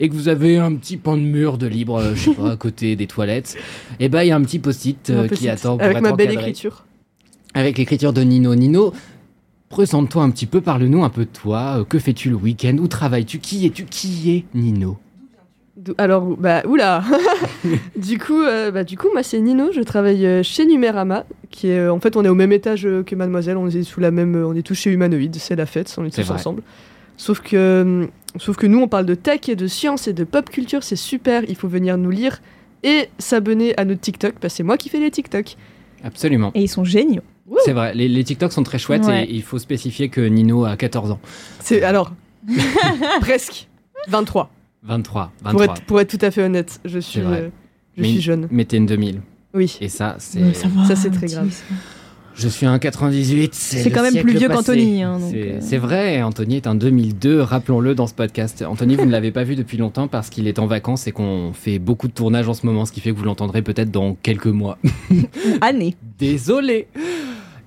et 0.00 0.08
que 0.08 0.14
vous 0.14 0.28
avez 0.28 0.56
un 0.58 0.74
petit 0.74 0.96
pan 0.96 1.16
de 1.16 1.22
mur 1.22 1.58
de 1.58 1.66
libre, 1.66 1.96
euh, 1.96 2.14
je 2.14 2.30
sais 2.30 2.34
pas, 2.34 2.52
à 2.52 2.56
côté 2.56 2.96
des 2.96 3.06
toilettes, 3.06 3.56
et 4.00 4.08
ben 4.08 4.22
il 4.22 4.28
y 4.28 4.30
a 4.30 4.36
un 4.36 4.42
petit 4.42 4.58
post-it 4.58 5.10
euh, 5.10 5.28
qui 5.28 5.48
attend 5.48 5.76
pour 5.76 5.84
Avec 5.84 5.96
être 5.98 6.02
ma 6.02 6.12
belle 6.12 6.28
encadré. 6.30 6.50
écriture. 6.50 6.84
Avec 7.54 7.78
l'écriture 7.78 8.12
de 8.12 8.20
Nino. 8.22 8.54
Nino, 8.54 8.92
présente-toi 9.68 10.22
un 10.22 10.30
petit 10.30 10.46
peu, 10.46 10.60
parle-nous 10.60 11.02
un 11.04 11.08
peu 11.10 11.24
de 11.24 11.30
toi. 11.30 11.78
Euh, 11.80 11.84
Que 11.84 11.98
fais-tu 11.98 12.30
le 12.30 12.36
week-end 12.36 12.76
Où 12.78 12.86
travailles-tu 12.88 13.38
Qui 13.38 13.66
es-tu 13.66 13.84
Qui 13.86 14.30
est 14.30 14.44
Nino? 14.54 14.98
Alors, 15.96 16.24
bah, 16.36 16.62
oula 16.66 17.04
Du 17.96 18.18
coup, 18.18 18.42
euh, 18.42 18.70
bah, 18.72 18.82
du 18.84 18.98
coup, 18.98 19.06
moi, 19.12 19.22
c'est 19.22 19.38
Nino, 19.40 19.70
je 19.72 19.80
travaille 19.80 20.42
chez 20.42 20.66
Numérama, 20.66 21.24
qui 21.50 21.68
est, 21.68 21.88
en 21.88 22.00
fait, 22.00 22.16
on 22.16 22.24
est 22.24 22.28
au 22.28 22.34
même 22.34 22.52
étage 22.52 22.82
que 23.06 23.14
Mademoiselle, 23.14 23.56
on 23.56 23.68
est 23.68 23.82
sous 23.84 24.00
la 24.00 24.10
même, 24.10 24.34
on 24.36 24.54
est 24.54 24.62
tous 24.62 24.74
chez 24.74 24.90
Humanoïde, 24.90 25.36
c'est 25.36 25.54
la 25.56 25.66
fête, 25.66 25.94
on 25.98 26.04
est 26.04 26.10
tous 26.14 26.22
vrai. 26.22 26.34
ensemble. 26.34 26.62
Sauf 27.16 27.40
que, 27.40 27.56
euh, 27.56 28.06
sauf 28.36 28.56
que 28.56 28.66
nous, 28.66 28.78
on 28.80 28.88
parle 28.88 29.06
de 29.06 29.14
tech 29.14 29.48
et 29.48 29.56
de 29.56 29.66
science 29.66 30.08
et 30.08 30.12
de 30.12 30.24
pop 30.24 30.50
culture, 30.50 30.82
c'est 30.82 30.96
super, 30.96 31.42
il 31.48 31.56
faut 31.56 31.68
venir 31.68 31.96
nous 31.98 32.10
lire 32.10 32.40
et 32.82 33.08
s'abonner 33.18 33.76
à 33.78 33.84
notre 33.84 34.00
TikTok, 34.00 34.34
parce 34.40 34.54
que 34.54 34.56
c'est 34.58 34.62
moi 34.62 34.76
qui 34.76 34.88
fais 34.88 35.00
les 35.00 35.10
TikTok. 35.10 35.56
Absolument. 36.04 36.52
Et 36.54 36.62
ils 36.62 36.68
sont 36.68 36.84
géniaux. 36.84 37.22
C'est 37.64 37.72
vrai, 37.72 37.94
les, 37.94 38.08
les 38.08 38.24
TikToks 38.24 38.52
sont 38.52 38.62
très 38.62 38.78
chouettes 38.78 39.04
Ouais. 39.06 39.24
et 39.24 39.34
il 39.34 39.42
faut 39.42 39.58
spécifier 39.58 40.10
que 40.10 40.20
Nino 40.20 40.64
a 40.66 40.76
14 40.76 41.10
ans. 41.12 41.20
C'est, 41.60 41.82
alors, 41.82 42.12
presque 43.20 43.68
23, 44.08 44.50
23, 44.82 45.32
pour 45.42 45.52
23. 45.58 45.64
être, 45.76 45.82
pour 45.84 46.00
être 46.00 46.18
tout 46.18 46.24
à 46.24 46.30
fait 46.30 46.42
honnête, 46.42 46.80
je 46.84 46.98
suis, 46.98 47.20
euh, 47.20 47.48
je 47.96 48.02
Mais- 48.02 48.08
suis 48.08 48.20
jeune. 48.20 48.48
Mais 48.50 48.64
t'es 48.64 48.76
une 48.76 48.86
2000. 48.86 49.20
Oui. 49.54 49.76
Et 49.80 49.88
ça, 49.88 50.16
c'est. 50.18 50.52
Ça 50.54 50.94
c'est 50.94 51.10
très 51.10 51.26
grave. 51.26 51.50
Je 52.38 52.46
suis 52.48 52.66
un 52.66 52.78
98. 52.78 53.52
C'est 53.54 53.90
quand 53.90 54.02
même 54.02 54.14
plus 54.22 54.36
vieux 54.36 54.48
qu'Anthony, 54.48 55.02
hein, 55.02 55.18
C'est 55.30 55.36
euh. 55.42 55.58
c'est 55.60 55.76
vrai, 55.76 56.22
Anthony 56.22 56.56
est 56.56 56.66
un 56.68 56.76
2002, 56.76 57.40
rappelons-le 57.42 57.94
dans 57.96 58.06
ce 58.06 58.14
podcast. 58.14 58.62
Anthony, 58.66 58.94
vous 58.94 59.06
ne 59.06 59.10
l'avez 59.10 59.32
pas 59.32 59.42
vu 59.42 59.56
depuis 59.56 59.76
longtemps 59.76 60.06
parce 60.06 60.30
qu'il 60.30 60.46
est 60.46 60.60
en 60.60 60.66
vacances 60.66 61.08
et 61.08 61.12
qu'on 61.12 61.52
fait 61.52 61.80
beaucoup 61.80 62.06
de 62.06 62.12
tournages 62.12 62.48
en 62.48 62.54
ce 62.54 62.64
moment, 62.64 62.84
ce 62.86 62.92
qui 62.92 63.00
fait 63.00 63.10
que 63.10 63.16
vous 63.16 63.24
l'entendrez 63.24 63.62
peut-être 63.62 63.90
dans 63.90 64.14
quelques 64.22 64.46
mois. 64.46 64.78
Année. 65.60 65.96
Désolé. 66.18 66.86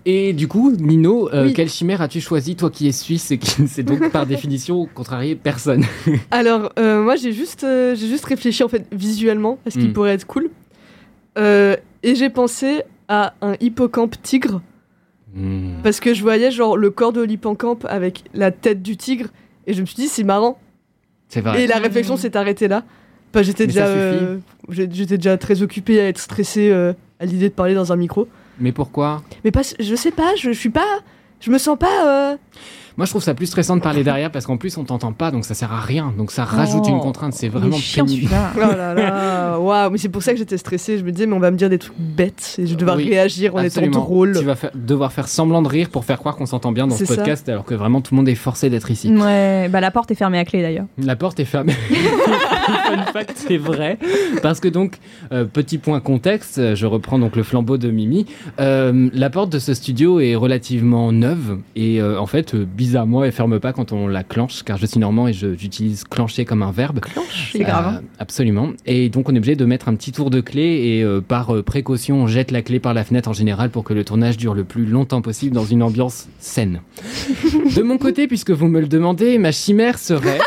Et 0.06 0.32
du 0.34 0.48
coup, 0.48 0.72
Nino, 0.72 1.30
euh, 1.34 1.48
Oui. 1.48 1.54
quelle 1.54 1.70
chimère 1.70 2.02
as-tu 2.02 2.22
choisi, 2.22 2.56
toi 2.56 2.72
qui 2.72 2.88
es 2.88 2.92
suisse 2.94 3.30
et 3.32 3.38
qui 3.38 3.62
ne 3.62 3.68
sait 3.68 3.84
donc 3.84 4.10
par 4.10 4.26
définition 4.26 4.88
contrarier 4.96 5.36
personne? 5.36 5.84
Alors, 6.32 6.72
euh, 6.80 7.04
moi, 7.04 7.18
j'ai 7.18 7.34
juste, 7.34 7.66
euh, 7.66 7.94
j'ai 7.96 8.08
juste 8.08 8.26
réfléchi 8.26 8.64
en 8.64 8.70
fait 8.70 8.86
visuellement 8.94 9.60
à 9.68 9.70
ce 9.70 9.78
qui 9.78 9.88
Mm. 9.90 9.94
pourrait 9.94 10.14
être 10.14 10.26
cool. 10.26 10.50
Et 11.38 12.16
j'ai 12.16 12.30
pensé 12.30 12.82
à 13.14 13.34
un 13.42 13.56
hippocampe 13.60 14.16
tigre 14.24 14.62
Hmm. 15.34 15.76
parce 15.82 16.02
que 16.02 16.14
je 16.14 16.22
voyais 16.24 16.52
genre 16.52 16.76
le 16.76 16.90
corps 16.92 17.14
de 17.14 17.22
l'hippocampe 17.22 17.86
avec 17.90 18.26
la 18.34 18.52
tête 18.52 18.82
du 18.82 18.98
tigre 18.98 19.28
et 19.66 19.74
je 19.74 19.80
me 19.80 19.86
suis 19.86 19.96
dit 19.96 20.10
c'est 20.10 20.26
marrant. 20.26 20.60
C'est 21.30 21.40
vrai. 21.40 21.64
Et 21.64 21.68
la 21.68 21.78
réflexion 21.78 22.18
s'est 22.18 22.36
arrêtée 22.36 22.68
là. 22.68 22.84
Bah, 23.32 23.42
j'étais 23.42 23.66
déjà, 23.66 23.86
euh, 23.88 24.40
j'étais 24.68 25.16
déjà 25.16 25.38
très 25.38 25.62
occupée 25.62 26.02
à 26.02 26.10
être 26.10 26.20
stressée 26.20 26.70
euh, 26.70 26.92
à 27.22 27.26
l'idée 27.26 27.48
de 27.48 27.54
parler 27.54 27.74
dans 27.76 27.94
un 27.94 27.96
micro. 27.96 28.28
Mais 28.60 28.74
pourquoi? 28.74 29.24
Mais 29.46 29.52
pas, 29.52 29.62
je 29.80 29.96
sais 29.96 30.12
pas, 30.12 30.36
je, 30.36 30.52
je 30.52 30.60
suis 30.60 30.70
pas, 30.70 31.00
je 31.40 31.50
me 31.50 31.58
sens 31.58 31.78
pas. 31.80 32.32
euh, 32.34 32.38
Moi, 33.02 33.08
je 33.08 33.14
trouve 33.14 33.24
ça 33.24 33.34
plus 33.34 33.48
stressant 33.48 33.76
de 33.76 33.82
parler 33.82 34.04
derrière 34.04 34.30
parce 34.30 34.46
qu'en 34.46 34.58
plus, 34.58 34.78
on 34.78 34.84
t'entend 34.84 35.12
pas, 35.12 35.32
donc 35.32 35.44
ça 35.44 35.56
sert 35.56 35.72
à 35.74 35.80
rien. 35.80 36.14
Donc 36.20 36.30
ça 36.30 36.44
rajoute 36.46 36.84
Oh, 36.86 36.90
une 36.90 37.00
contrainte. 37.00 37.34
C'est 37.34 37.48
vraiment 37.48 37.76
chiant 37.78 38.06
pénible. 38.06 38.28
celui-là. 38.28 38.52
Oh 38.56 38.60
là 38.78 38.94
là, 38.94 39.60
waouh, 39.60 39.90
mais 39.90 39.98
c'est 39.98 40.10
pour 40.10 40.22
ça 40.22 40.34
que 40.34 40.38
j'étais 40.38 40.60
stressée. 40.60 41.00
Je 41.00 41.04
me 41.04 41.12
disais, 41.12 41.26
mais 41.26 41.34
on 41.34 41.40
va 41.40 41.50
me 41.50 41.58
dire 41.58 41.68
des 41.68 41.80
trucs 41.80 41.98
bêtes 41.98 42.58
et 42.60 42.68
je 42.68 42.72
vais 42.74 42.76
devoir 42.78 42.98
Oui, 42.98 43.10
réagir 43.10 43.56
en 43.56 43.58
Absolument. 43.58 43.92
étant 43.94 44.02
drôle. 44.04 44.38
Tu 44.38 44.44
vas 44.46 44.54
faire- 44.56 44.70
devoir 44.76 45.12
faire 45.12 45.28
semblant 45.28 45.64
de 45.64 45.68
rire 45.68 45.90
pour 45.90 46.06
faire 46.06 46.20
croire 46.20 46.36
qu'on 46.36 46.46
s'entend 46.46 46.72
bien 46.72 46.86
dans 46.86 46.96
ce 46.96 47.06
ça. 47.06 47.16
podcast, 47.16 47.50
alors 47.50 47.66
que 47.66 47.74
vraiment 47.74 48.02
tout 48.02 48.14
le 48.14 48.18
monde 48.18 48.30
est 48.30 48.36
forcé 48.36 48.70
d'être 48.70 48.92
ici. 48.92 49.12
Ouais, 49.12 49.68
bah 49.70 49.82
la 49.82 49.90
porte 49.90 50.12
est 50.12 50.16
fermée 50.16 50.38
à 50.38 50.46
clé 50.46 50.62
d'ailleurs. 50.62 50.86
La 51.00 51.16
porte 51.16 51.40
est 51.40 51.46
fermée. 51.46 51.74
Fun 52.32 53.04
fact, 53.14 53.34
c'est 53.48 53.58
vrai. 53.58 53.98
Parce 54.42 54.60
que 54.60 54.68
donc, 54.68 54.98
euh, 55.32 55.46
petit 55.46 55.78
point 55.80 56.00
contexte, 56.00 56.58
euh, 56.60 56.76
je 56.76 56.86
reprends 56.86 57.18
donc 57.20 57.36
le 57.36 57.42
flambeau 57.44 57.78
de 57.78 57.90
Mimi. 57.90 58.26
Euh, 58.60 59.10
la 59.14 59.30
porte 59.32 59.52
de 59.52 59.60
ce 59.60 59.74
studio 59.74 60.20
est 60.20 60.36
relativement 60.36 61.12
neuve 61.12 61.58
et 61.76 62.02
euh, 62.02 62.20
en 62.20 62.26
fait, 62.28 62.54
euh, 62.92 63.02
bizarrement, 63.02 63.24
elle 63.24 63.32
ferme 63.32 63.60
pas 63.60 63.74
quand 63.74 63.92
on 63.92 64.08
la 64.08 64.24
clenche, 64.24 64.64
car 64.64 64.78
je 64.78 64.86
suis 64.86 65.00
normand 65.00 65.28
et 65.28 65.34
j'utilise 65.34 66.04
clencher 66.04 66.46
comme 66.46 66.62
un 66.64 66.72
verbe. 66.72 67.00
C'est 67.52 67.60
grave. 67.60 67.88
hein. 67.88 68.02
Euh, 68.04 68.08
absolument. 68.20 68.72
Et 68.86 69.10
donc 69.10 69.30
on 69.30 69.34
est 69.36 69.38
obligé 69.38 69.56
de 69.56 69.66
mettre 69.66 69.88
un 69.90 69.96
petit 69.96 70.12
tour 70.12 70.30
de 70.30 70.42
clé 70.42 70.62
et 70.64 71.04
euh, 71.04 71.22
par 71.22 71.56
euh, 71.56 71.64
précaution 71.64 72.18
on 72.24 72.28
jette 72.28 72.52
la 72.52 72.62
clé 72.62 72.80
par 72.80 72.94
la 72.94 73.04
fenêtre 73.04 73.30
en 73.30 73.34
général 73.34 73.70
pour 73.70 73.84
que 73.84 73.94
le 73.94 74.04
tournage 74.04 74.38
dure 74.38 74.54
le 74.54 74.64
plus 74.64 74.86
longtemps 74.86 75.22
possible 75.22 75.56
dans 75.56 75.66
une 75.66 75.84
ambiance 75.84 76.28
saine. 76.40 76.82
de 77.76 77.82
mon 77.82 77.98
côté, 77.98 78.28
puisque 78.28 78.52
vous 78.52 78.68
me 78.68 78.82
le 78.82 78.88
demandez, 78.88 79.38
ma 79.38 79.52
chimère 79.52 79.98
serait 79.98 80.40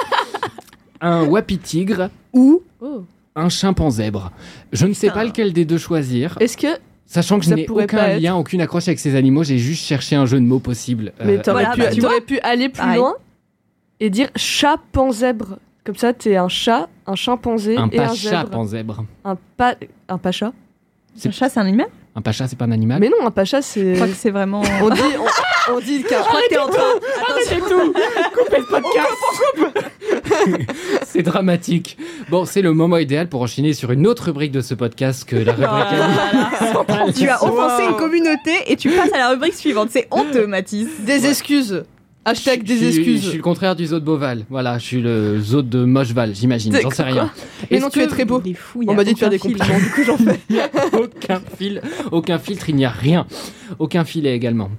un 1.00 1.24
wapi 1.24 1.58
tigre 1.58 2.10
ou 2.32 2.62
Oh. 2.80 3.04
un 3.34 3.48
chimpanzé 3.48 4.04
zèbre. 4.04 4.30
Je 4.72 4.86
ne 4.86 4.92
sais 4.92 5.08
pas 5.10 5.24
lequel 5.24 5.52
des 5.54 5.64
deux 5.64 5.78
choisir, 5.78 6.36
Est-ce 6.40 6.56
que. 6.58 6.66
Sachant 7.06 7.38
que 7.38 7.44
je 7.44 7.54
n'ai 7.54 7.68
aucun 7.68 7.86
pas 7.98 8.08
être- 8.10 8.22
lien, 8.22 8.34
aucune 8.36 8.60
accroche 8.60 8.88
avec 8.88 8.98
ces 8.98 9.14
animaux, 9.16 9.44
j'ai 9.44 9.58
juste 9.58 9.84
cherché 9.84 10.16
un 10.16 10.26
jeu 10.26 10.38
de 10.40 10.44
mots 10.44 10.58
possible. 10.58 11.12
Mais 11.24 11.38
Euh, 11.38 11.42
t'aurais 11.42 11.64
voilà, 11.64 11.74
pu, 11.76 11.80
bah, 11.80 11.90
tu 11.94 12.00
t'aurais 12.00 12.20
pu 12.20 12.38
aller 12.40 12.68
plus 12.68 12.78
Pareil. 12.80 12.98
loin 12.98 13.14
et 14.00 14.10
dire 14.10 14.28
chat 14.36 14.78
panzèbre. 14.92 15.58
Comme 15.84 15.96
ça, 15.96 16.12
t'es 16.14 16.36
un 16.36 16.48
chat, 16.48 16.88
un 17.06 17.14
chimpanzé 17.14 17.76
un 17.76 17.88
et 17.90 17.98
un 17.98 18.06
pacha 18.08 18.30
zèbre. 18.30 18.50
panzèbre. 18.50 19.04
Un, 19.24 19.36
pa... 19.56 19.74
un 20.08 20.18
pacha 20.18 20.52
C'est- 21.14 21.28
Un 21.28 21.32
chat, 21.32 21.48
c'est 21.50 21.60
un 21.60 21.66
animal? 21.66 21.86
Un 22.16 22.22
pacha, 22.22 22.48
c'est 22.48 22.56
pas 22.56 22.64
un 22.64 22.70
animal? 22.72 23.00
Mais 23.00 23.08
non, 23.08 23.26
un 23.26 23.30
pacha, 23.30 23.60
Je 23.60 23.66
c'est. 23.66 23.92
crois 23.94 24.06
que 24.06 24.14
c'est 24.14 24.30
vraiment. 24.30 24.62
On 24.82 24.88
dit, 24.90 25.00
on, 25.68 25.74
on 25.74 25.80
dit 25.80 26.02
qu'un. 26.04 26.18
Je 26.22 26.24
crois 26.24 26.40
que 26.42 26.48
t'es 26.48 26.58
en 26.58 26.68
train. 26.68 26.82
Attention. 27.28 27.68
tout 27.68 27.92
Coupez 28.38 28.58
le 28.58 28.66
podcast 28.66 29.74
c'est 31.06 31.22
dramatique. 31.22 31.96
Bon, 32.30 32.44
c'est 32.44 32.62
le 32.62 32.72
moment 32.72 32.98
idéal 32.98 33.28
pour 33.28 33.42
enchaîner 33.42 33.72
sur 33.72 33.90
une 33.92 34.06
autre 34.06 34.24
rubrique 34.26 34.52
de 34.52 34.60
ce 34.60 34.74
podcast 34.74 35.24
que 35.24 35.36
la 35.36 35.52
rubrique 35.52 35.68
Voilà. 36.72 37.12
tu 37.16 37.28
as 37.28 37.42
offensé 37.42 37.84
une 37.84 37.96
communauté 37.96 38.52
et 38.66 38.76
tu 38.76 38.90
passes 38.90 39.12
à 39.12 39.18
la 39.18 39.30
rubrique 39.30 39.54
suivante. 39.54 39.88
C'est 39.90 40.06
honteux, 40.10 40.46
Mathis. 40.46 40.88
Des 41.06 41.26
excuses. 41.26 41.84
Hashtag 42.26 42.62
Je 42.64 42.72
des 42.72 42.76
suis- 42.78 42.86
Je 42.86 42.90
suis 43.02 43.12
excuses. 43.16 43.36
le 43.36 43.42
contraire 43.42 43.76
du 43.76 43.84
zoo 43.86 44.00
de 44.00 44.04
Beauval. 44.04 44.46
Voilà, 44.48 44.78
je 44.78 44.84
suis 44.84 45.02
le 45.02 45.38
zoo 45.40 45.60
de 45.60 45.84
Mocheval, 45.84 46.34
j'imagine. 46.34 46.74
J'en 46.80 46.88
sais 46.88 47.02
rien. 47.02 47.30
Mais 47.70 47.78
non, 47.80 47.90
tu 47.90 48.00
es 48.00 48.06
très 48.06 48.24
beau. 48.24 48.42
Fou, 48.56 48.82
On 48.86 48.92
a 48.92 48.96
m'a 48.96 49.04
dit 49.04 49.12
de 49.12 49.18
faire 49.18 49.28
des 49.28 49.38
compliments, 49.38 49.78
du 49.78 49.90
coup 49.90 50.02
j'en 50.04 50.16
fais. 50.18 50.40
aucun 50.94 51.42
fil, 51.58 51.82
aucun 52.12 52.38
filtre, 52.38 52.70
il 52.70 52.76
n'y 52.76 52.86
a 52.86 52.90
rien. 52.90 53.26
Aucun 53.78 54.04
filet 54.06 54.34
également. 54.34 54.70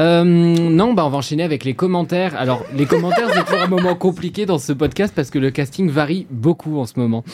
Euh, 0.00 0.24
non, 0.24 0.94
bah 0.94 1.04
on 1.04 1.10
va 1.10 1.18
enchaîner 1.18 1.42
avec 1.42 1.64
les 1.64 1.74
commentaires. 1.74 2.34
Alors, 2.36 2.64
les 2.74 2.86
commentaires, 2.86 3.28
c'est 3.32 3.44
toujours 3.44 3.60
un 3.62 3.66
moment 3.68 3.94
compliqué 3.94 4.46
dans 4.46 4.58
ce 4.58 4.72
podcast 4.72 5.12
parce 5.14 5.30
que 5.30 5.38
le 5.38 5.50
casting 5.50 5.90
varie 5.90 6.26
beaucoup 6.30 6.78
en 6.78 6.86
ce 6.86 6.94
moment. 6.98 7.24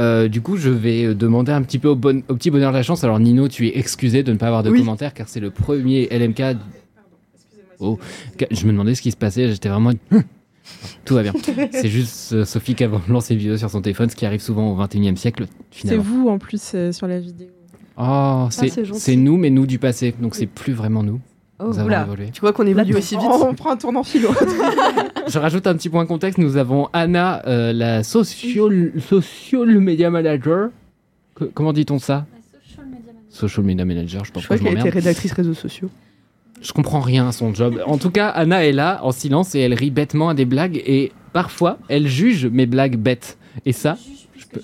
Euh, 0.00 0.28
du 0.28 0.40
coup, 0.40 0.56
je 0.56 0.70
vais 0.70 1.04
euh, 1.04 1.14
demander 1.14 1.52
un 1.52 1.60
petit 1.62 1.78
peu 1.78 1.88
au, 1.88 1.96
bon- 1.96 2.22
au 2.28 2.34
petit 2.34 2.50
bonheur 2.50 2.72
de 2.72 2.76
la 2.76 2.82
chance. 2.82 3.04
Alors, 3.04 3.20
Nino, 3.20 3.48
tu 3.48 3.66
es 3.68 3.78
excusé 3.78 4.22
de 4.22 4.32
ne 4.32 4.38
pas 4.38 4.46
avoir 4.46 4.62
de 4.62 4.70
Oui. 4.70 4.78
commentaires 4.78 5.12
car 5.12 5.28
c'est 5.28 5.40
le 5.40 5.50
premier 5.50 6.08
LMK. 6.10 6.56
Oh, 7.80 7.98
je 8.50 8.66
me 8.66 8.72
demandais 8.72 8.94
ce 8.94 9.02
qui 9.02 9.10
se 9.10 9.16
passait. 9.16 9.48
J'étais 9.50 9.68
vraiment. 9.68 9.92
Tout 11.04 11.14
va 11.14 11.22
bien. 11.22 11.32
C'est 11.72 11.88
juste 11.88 12.32
euh, 12.34 12.44
Sophie 12.44 12.74
qui 12.74 12.84
a 12.84 12.90
lancé 13.08 13.32
une 13.34 13.40
vidéo 13.40 13.56
sur 13.56 13.70
son 13.70 13.80
téléphone, 13.80 14.10
ce 14.10 14.16
qui 14.16 14.26
arrive 14.26 14.40
souvent 14.42 14.70
au 14.72 14.74
21 14.74 15.12
e 15.14 15.16
siècle, 15.16 15.46
C'est 15.70 15.96
vous 15.96 16.28
en 16.28 16.38
plus 16.38 16.72
euh, 16.74 16.92
sur 16.92 17.06
la 17.06 17.18
vidéo. 17.20 17.48
Oh, 17.96 18.48
c'est 18.50 18.84
gentil. 18.84 19.00
c'est 19.00 19.16
nous, 19.16 19.36
mais 19.38 19.48
nous 19.48 19.66
du 19.66 19.78
passé. 19.78 20.14
Donc 20.20 20.34
c'est 20.34 20.46
plus 20.46 20.72
vraiment 20.74 21.02
nous. 21.02 21.20
Oh, 21.60 21.64
Nous 21.68 21.78
avons 21.78 21.86
oula. 21.86 22.02
évolué. 22.02 22.30
Tu 22.32 22.40
vois 22.40 22.52
qu'on 22.52 22.66
évolue 22.66 22.94
aussi 22.94 23.16
vite. 23.16 23.26
Oh, 23.28 23.46
on 23.50 23.54
prend 23.54 23.72
un 23.72 23.76
tournant 23.76 24.04
philo. 24.04 24.28
Je 25.26 25.38
rajoute 25.38 25.66
un 25.66 25.74
petit 25.74 25.88
point 25.88 26.06
contexte. 26.06 26.38
Nous 26.38 26.56
avons 26.56 26.88
Anna, 26.92 27.42
euh, 27.46 27.72
la 27.72 28.02
social, 28.04 28.92
social 29.00 29.78
media 29.80 30.08
manager. 30.10 30.70
Que- 31.34 31.44
comment 31.46 31.72
dit-on 31.72 31.98
ça? 31.98 32.26
Social 33.28 33.64
media 33.64 33.84
manager, 33.84 34.24
je 34.24 34.32
pas 34.32 34.40
Je 34.40 34.46
je 34.46 34.54
qu'elle 34.64 34.78
était 34.78 34.88
rédactrice 34.90 35.32
réseaux 35.32 35.54
sociaux. 35.54 35.90
Je 36.62 36.72
comprends 36.72 37.00
rien 37.00 37.28
à 37.28 37.32
son 37.32 37.54
job. 37.54 37.80
En 37.86 37.98
tout 37.98 38.10
cas, 38.10 38.28
Anna 38.28 38.64
est 38.64 38.72
là, 38.72 39.00
en 39.04 39.12
silence, 39.12 39.54
et 39.54 39.60
elle 39.60 39.74
rit 39.74 39.90
bêtement 39.90 40.28
à 40.30 40.34
des 40.34 40.44
blagues. 40.44 40.82
Et 40.86 41.12
parfois, 41.32 41.78
elle 41.88 42.08
juge 42.08 42.46
mes 42.46 42.66
blagues 42.66 42.96
bêtes. 42.96 43.38
Et 43.66 43.72
ça, 43.72 43.96
je 44.38 44.46
peux- 44.46 44.60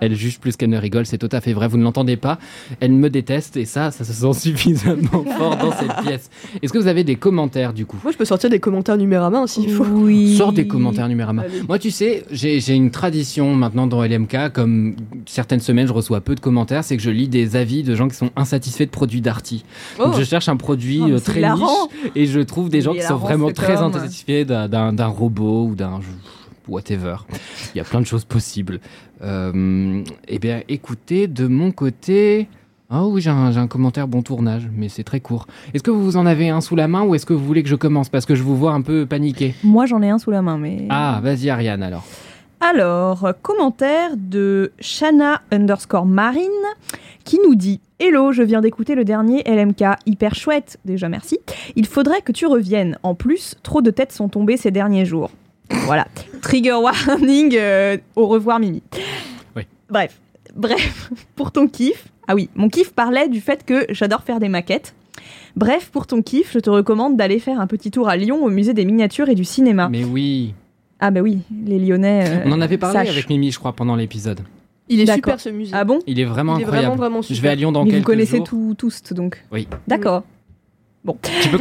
elle 0.00 0.14
juge 0.14 0.38
plus 0.38 0.56
qu'elle 0.56 0.70
ne 0.70 0.78
rigole, 0.78 1.06
c'est 1.06 1.18
tout 1.18 1.28
à 1.32 1.40
fait 1.40 1.52
vrai. 1.52 1.68
Vous 1.68 1.76
ne 1.78 1.82
l'entendez 1.84 2.16
pas. 2.16 2.38
Elle 2.80 2.92
me 2.92 3.08
déteste, 3.10 3.56
et 3.56 3.64
ça, 3.64 3.90
ça 3.90 4.04
se 4.04 4.12
sent 4.12 4.32
suffisamment 4.40 5.24
fort 5.36 5.56
dans 5.56 5.72
cette 5.72 5.96
pièce. 6.04 6.30
Est-ce 6.62 6.72
que 6.72 6.78
vous 6.78 6.86
avez 6.86 7.04
des 7.04 7.16
commentaires 7.16 7.72
du 7.72 7.86
coup? 7.86 7.96
Moi 8.02 8.12
je 8.12 8.16
peux 8.18 8.24
sortir 8.24 8.50
des 8.50 8.60
commentaires 8.60 8.96
numérama 8.96 9.46
s'il 9.46 9.70
faut. 9.70 9.84
Oui. 9.84 10.36
Sors 10.36 10.52
des 10.52 10.66
commentaires. 10.66 11.04
Allez. 11.06 11.14
Moi, 11.68 11.78
tu 11.78 11.90
sais, 11.90 12.24
j'ai 12.30 12.74
une 12.74 12.90
tradition 12.90 13.54
maintenant 13.54 13.86
dans 13.86 14.02
LMK, 14.04 14.52
comme 14.52 14.96
certaines 15.26 15.60
semaines, 15.60 15.86
je 15.86 15.92
reçois 15.92 16.20
peu 16.20 16.34
de 16.34 16.40
commentaires, 16.40 16.84
c'est 16.84 16.96
que 16.96 17.02
je 17.02 17.10
lis 17.10 17.28
des 17.28 17.56
avis 17.56 17.82
de 17.82 17.94
gens 17.94 18.08
qui 18.08 18.16
sont 18.16 18.30
insatisfaits 18.36 18.84
de 18.84 18.90
produits 18.90 19.20
d'Arty. 19.20 19.64
Oh. 19.98 20.04
Donc, 20.06 20.18
je 20.18 20.24
cherche 20.24 20.48
un 20.48 20.56
produit 20.56 21.00
Oh, 21.02 21.10
euh, 21.10 21.18
très 21.18 21.38
hilarant. 21.40 21.88
niche 22.02 22.12
et 22.14 22.26
je 22.26 22.40
trouve 22.40 22.68
des 22.68 22.80
gens 22.80 22.92
qui 22.94 23.02
sont 23.02 23.16
vraiment 23.16 23.50
très 23.52 23.76
insatisfaits 23.76 24.44
d'un 24.44 25.06
robot 25.06 25.66
ou 25.68 25.74
d'un 25.74 26.00
whatever. 26.68 27.16
Il 27.74 27.78
y 27.78 27.80
a 27.80 27.84
plein 27.84 28.00
de 28.00 28.06
choses 28.06 28.24
possibles. 28.24 28.80
Euh, 29.22 30.02
eh 30.28 30.38
bien, 30.38 30.62
écoutez, 30.68 31.26
de 31.26 31.46
mon 31.46 31.70
côté. 31.70 32.48
Ah 32.90 33.06
oui, 33.06 33.20
j'ai 33.20 33.30
un, 33.30 33.56
un 33.56 33.66
commentaire 33.66 34.06
bon 34.06 34.22
tournage, 34.22 34.68
mais 34.72 34.88
c'est 34.88 35.04
très 35.04 35.20
court. 35.20 35.46
Est-ce 35.72 35.82
que 35.82 35.90
vous 35.90 36.16
en 36.16 36.26
avez 36.26 36.50
un 36.50 36.60
sous 36.60 36.76
la 36.76 36.86
main 36.86 37.02
ou 37.02 37.14
est-ce 37.14 37.26
que 37.26 37.32
vous 37.32 37.44
voulez 37.44 37.62
que 37.62 37.68
je 37.68 37.74
commence? 37.76 38.08
Parce 38.08 38.26
que 38.26 38.34
je 38.34 38.42
vous 38.42 38.56
vois 38.56 38.72
un 38.72 38.82
peu 38.82 39.06
paniqué. 39.06 39.54
Moi, 39.64 39.86
j'en 39.86 40.02
ai 40.02 40.10
un 40.10 40.18
sous 40.18 40.30
la 40.30 40.42
main, 40.42 40.58
mais. 40.58 40.86
Ah, 40.90 41.20
vas-y 41.22 41.48
Ariane 41.50 41.82
alors. 41.82 42.04
Alors, 42.60 43.28
commentaire 43.42 44.12
de 44.16 44.72
Shana 44.80 45.42
underscore 45.50 46.06
Marine 46.06 46.48
qui 47.24 47.38
nous 47.46 47.54
dit 47.54 47.80
Hello, 47.98 48.32
je 48.32 48.42
viens 48.42 48.60
d'écouter 48.60 48.94
le 48.94 49.04
dernier 49.04 49.42
LMK, 49.46 49.84
hyper 50.06 50.34
chouette, 50.34 50.78
déjà 50.84 51.08
merci. 51.08 51.38
Il 51.76 51.86
faudrait 51.86 52.22
que 52.22 52.32
tu 52.32 52.46
reviennes. 52.46 52.98
En 53.02 53.14
plus, 53.14 53.54
trop 53.62 53.82
de 53.82 53.90
têtes 53.90 54.12
sont 54.12 54.28
tombées 54.28 54.56
ces 54.56 54.70
derniers 54.70 55.04
jours. 55.04 55.30
Voilà. 55.70 56.06
Trigger 56.42 56.72
warning, 56.74 57.56
euh, 57.58 57.96
au 58.16 58.26
revoir 58.26 58.58
Mimi. 58.60 58.82
Oui. 59.56 59.62
Bref, 59.90 60.18
bref, 60.54 61.10
pour 61.36 61.52
ton 61.52 61.66
kiff. 61.68 62.06
Ah 62.28 62.34
oui, 62.34 62.48
mon 62.54 62.68
kiff 62.68 62.92
parlait 62.92 63.28
du 63.28 63.40
fait 63.40 63.64
que 63.64 63.86
j'adore 63.90 64.22
faire 64.22 64.40
des 64.40 64.48
maquettes. 64.48 64.94
Bref, 65.56 65.90
pour 65.90 66.06
ton 66.06 66.22
kiff, 66.22 66.52
je 66.52 66.58
te 66.58 66.70
recommande 66.70 67.16
d'aller 67.16 67.38
faire 67.38 67.60
un 67.60 67.66
petit 67.66 67.90
tour 67.90 68.08
à 68.08 68.16
Lyon 68.16 68.44
au 68.44 68.50
musée 68.50 68.74
des 68.74 68.84
miniatures 68.84 69.28
et 69.28 69.34
du 69.34 69.44
cinéma. 69.44 69.88
Mais 69.88 70.04
oui. 70.04 70.54
Ah 71.00 71.10
bah 71.10 71.20
oui, 71.20 71.40
les 71.66 71.78
Lyonnais. 71.78 72.24
euh, 72.28 72.42
On 72.46 72.52
en 72.52 72.60
avait 72.60 72.78
parlé 72.78 72.98
sachent. 72.98 73.10
avec 73.10 73.28
Mimi, 73.28 73.50
je 73.50 73.58
crois, 73.58 73.72
pendant 73.72 73.94
l'épisode. 73.96 74.40
Il 74.88 75.00
est 75.00 75.12
super 75.12 75.40
ce 75.40 75.48
musée. 75.48 75.72
Ah 75.74 75.84
bon? 75.84 75.98
Il 76.06 76.20
est 76.20 76.24
vraiment 76.24 76.56
Il 76.56 76.60
est 76.60 76.64
incroyable. 76.64 76.86
vraiment 76.88 76.96
vraiment 77.02 77.22
super. 77.22 77.36
je 77.36 77.42
vais 77.42 77.48
à 77.48 77.54
Lyon 77.54 77.72
dans 77.72 77.84
Mais 77.84 77.90
vous 77.90 77.96
quelques 77.96 78.06
connaissez 78.06 78.36
jours. 78.38 78.46
tout, 78.48 78.74
tous, 78.76 79.02
donc. 79.12 79.42
Oui. 79.52 79.66
D'accord. 79.88 80.24
Tu 81.22 81.48
peux 81.50 81.58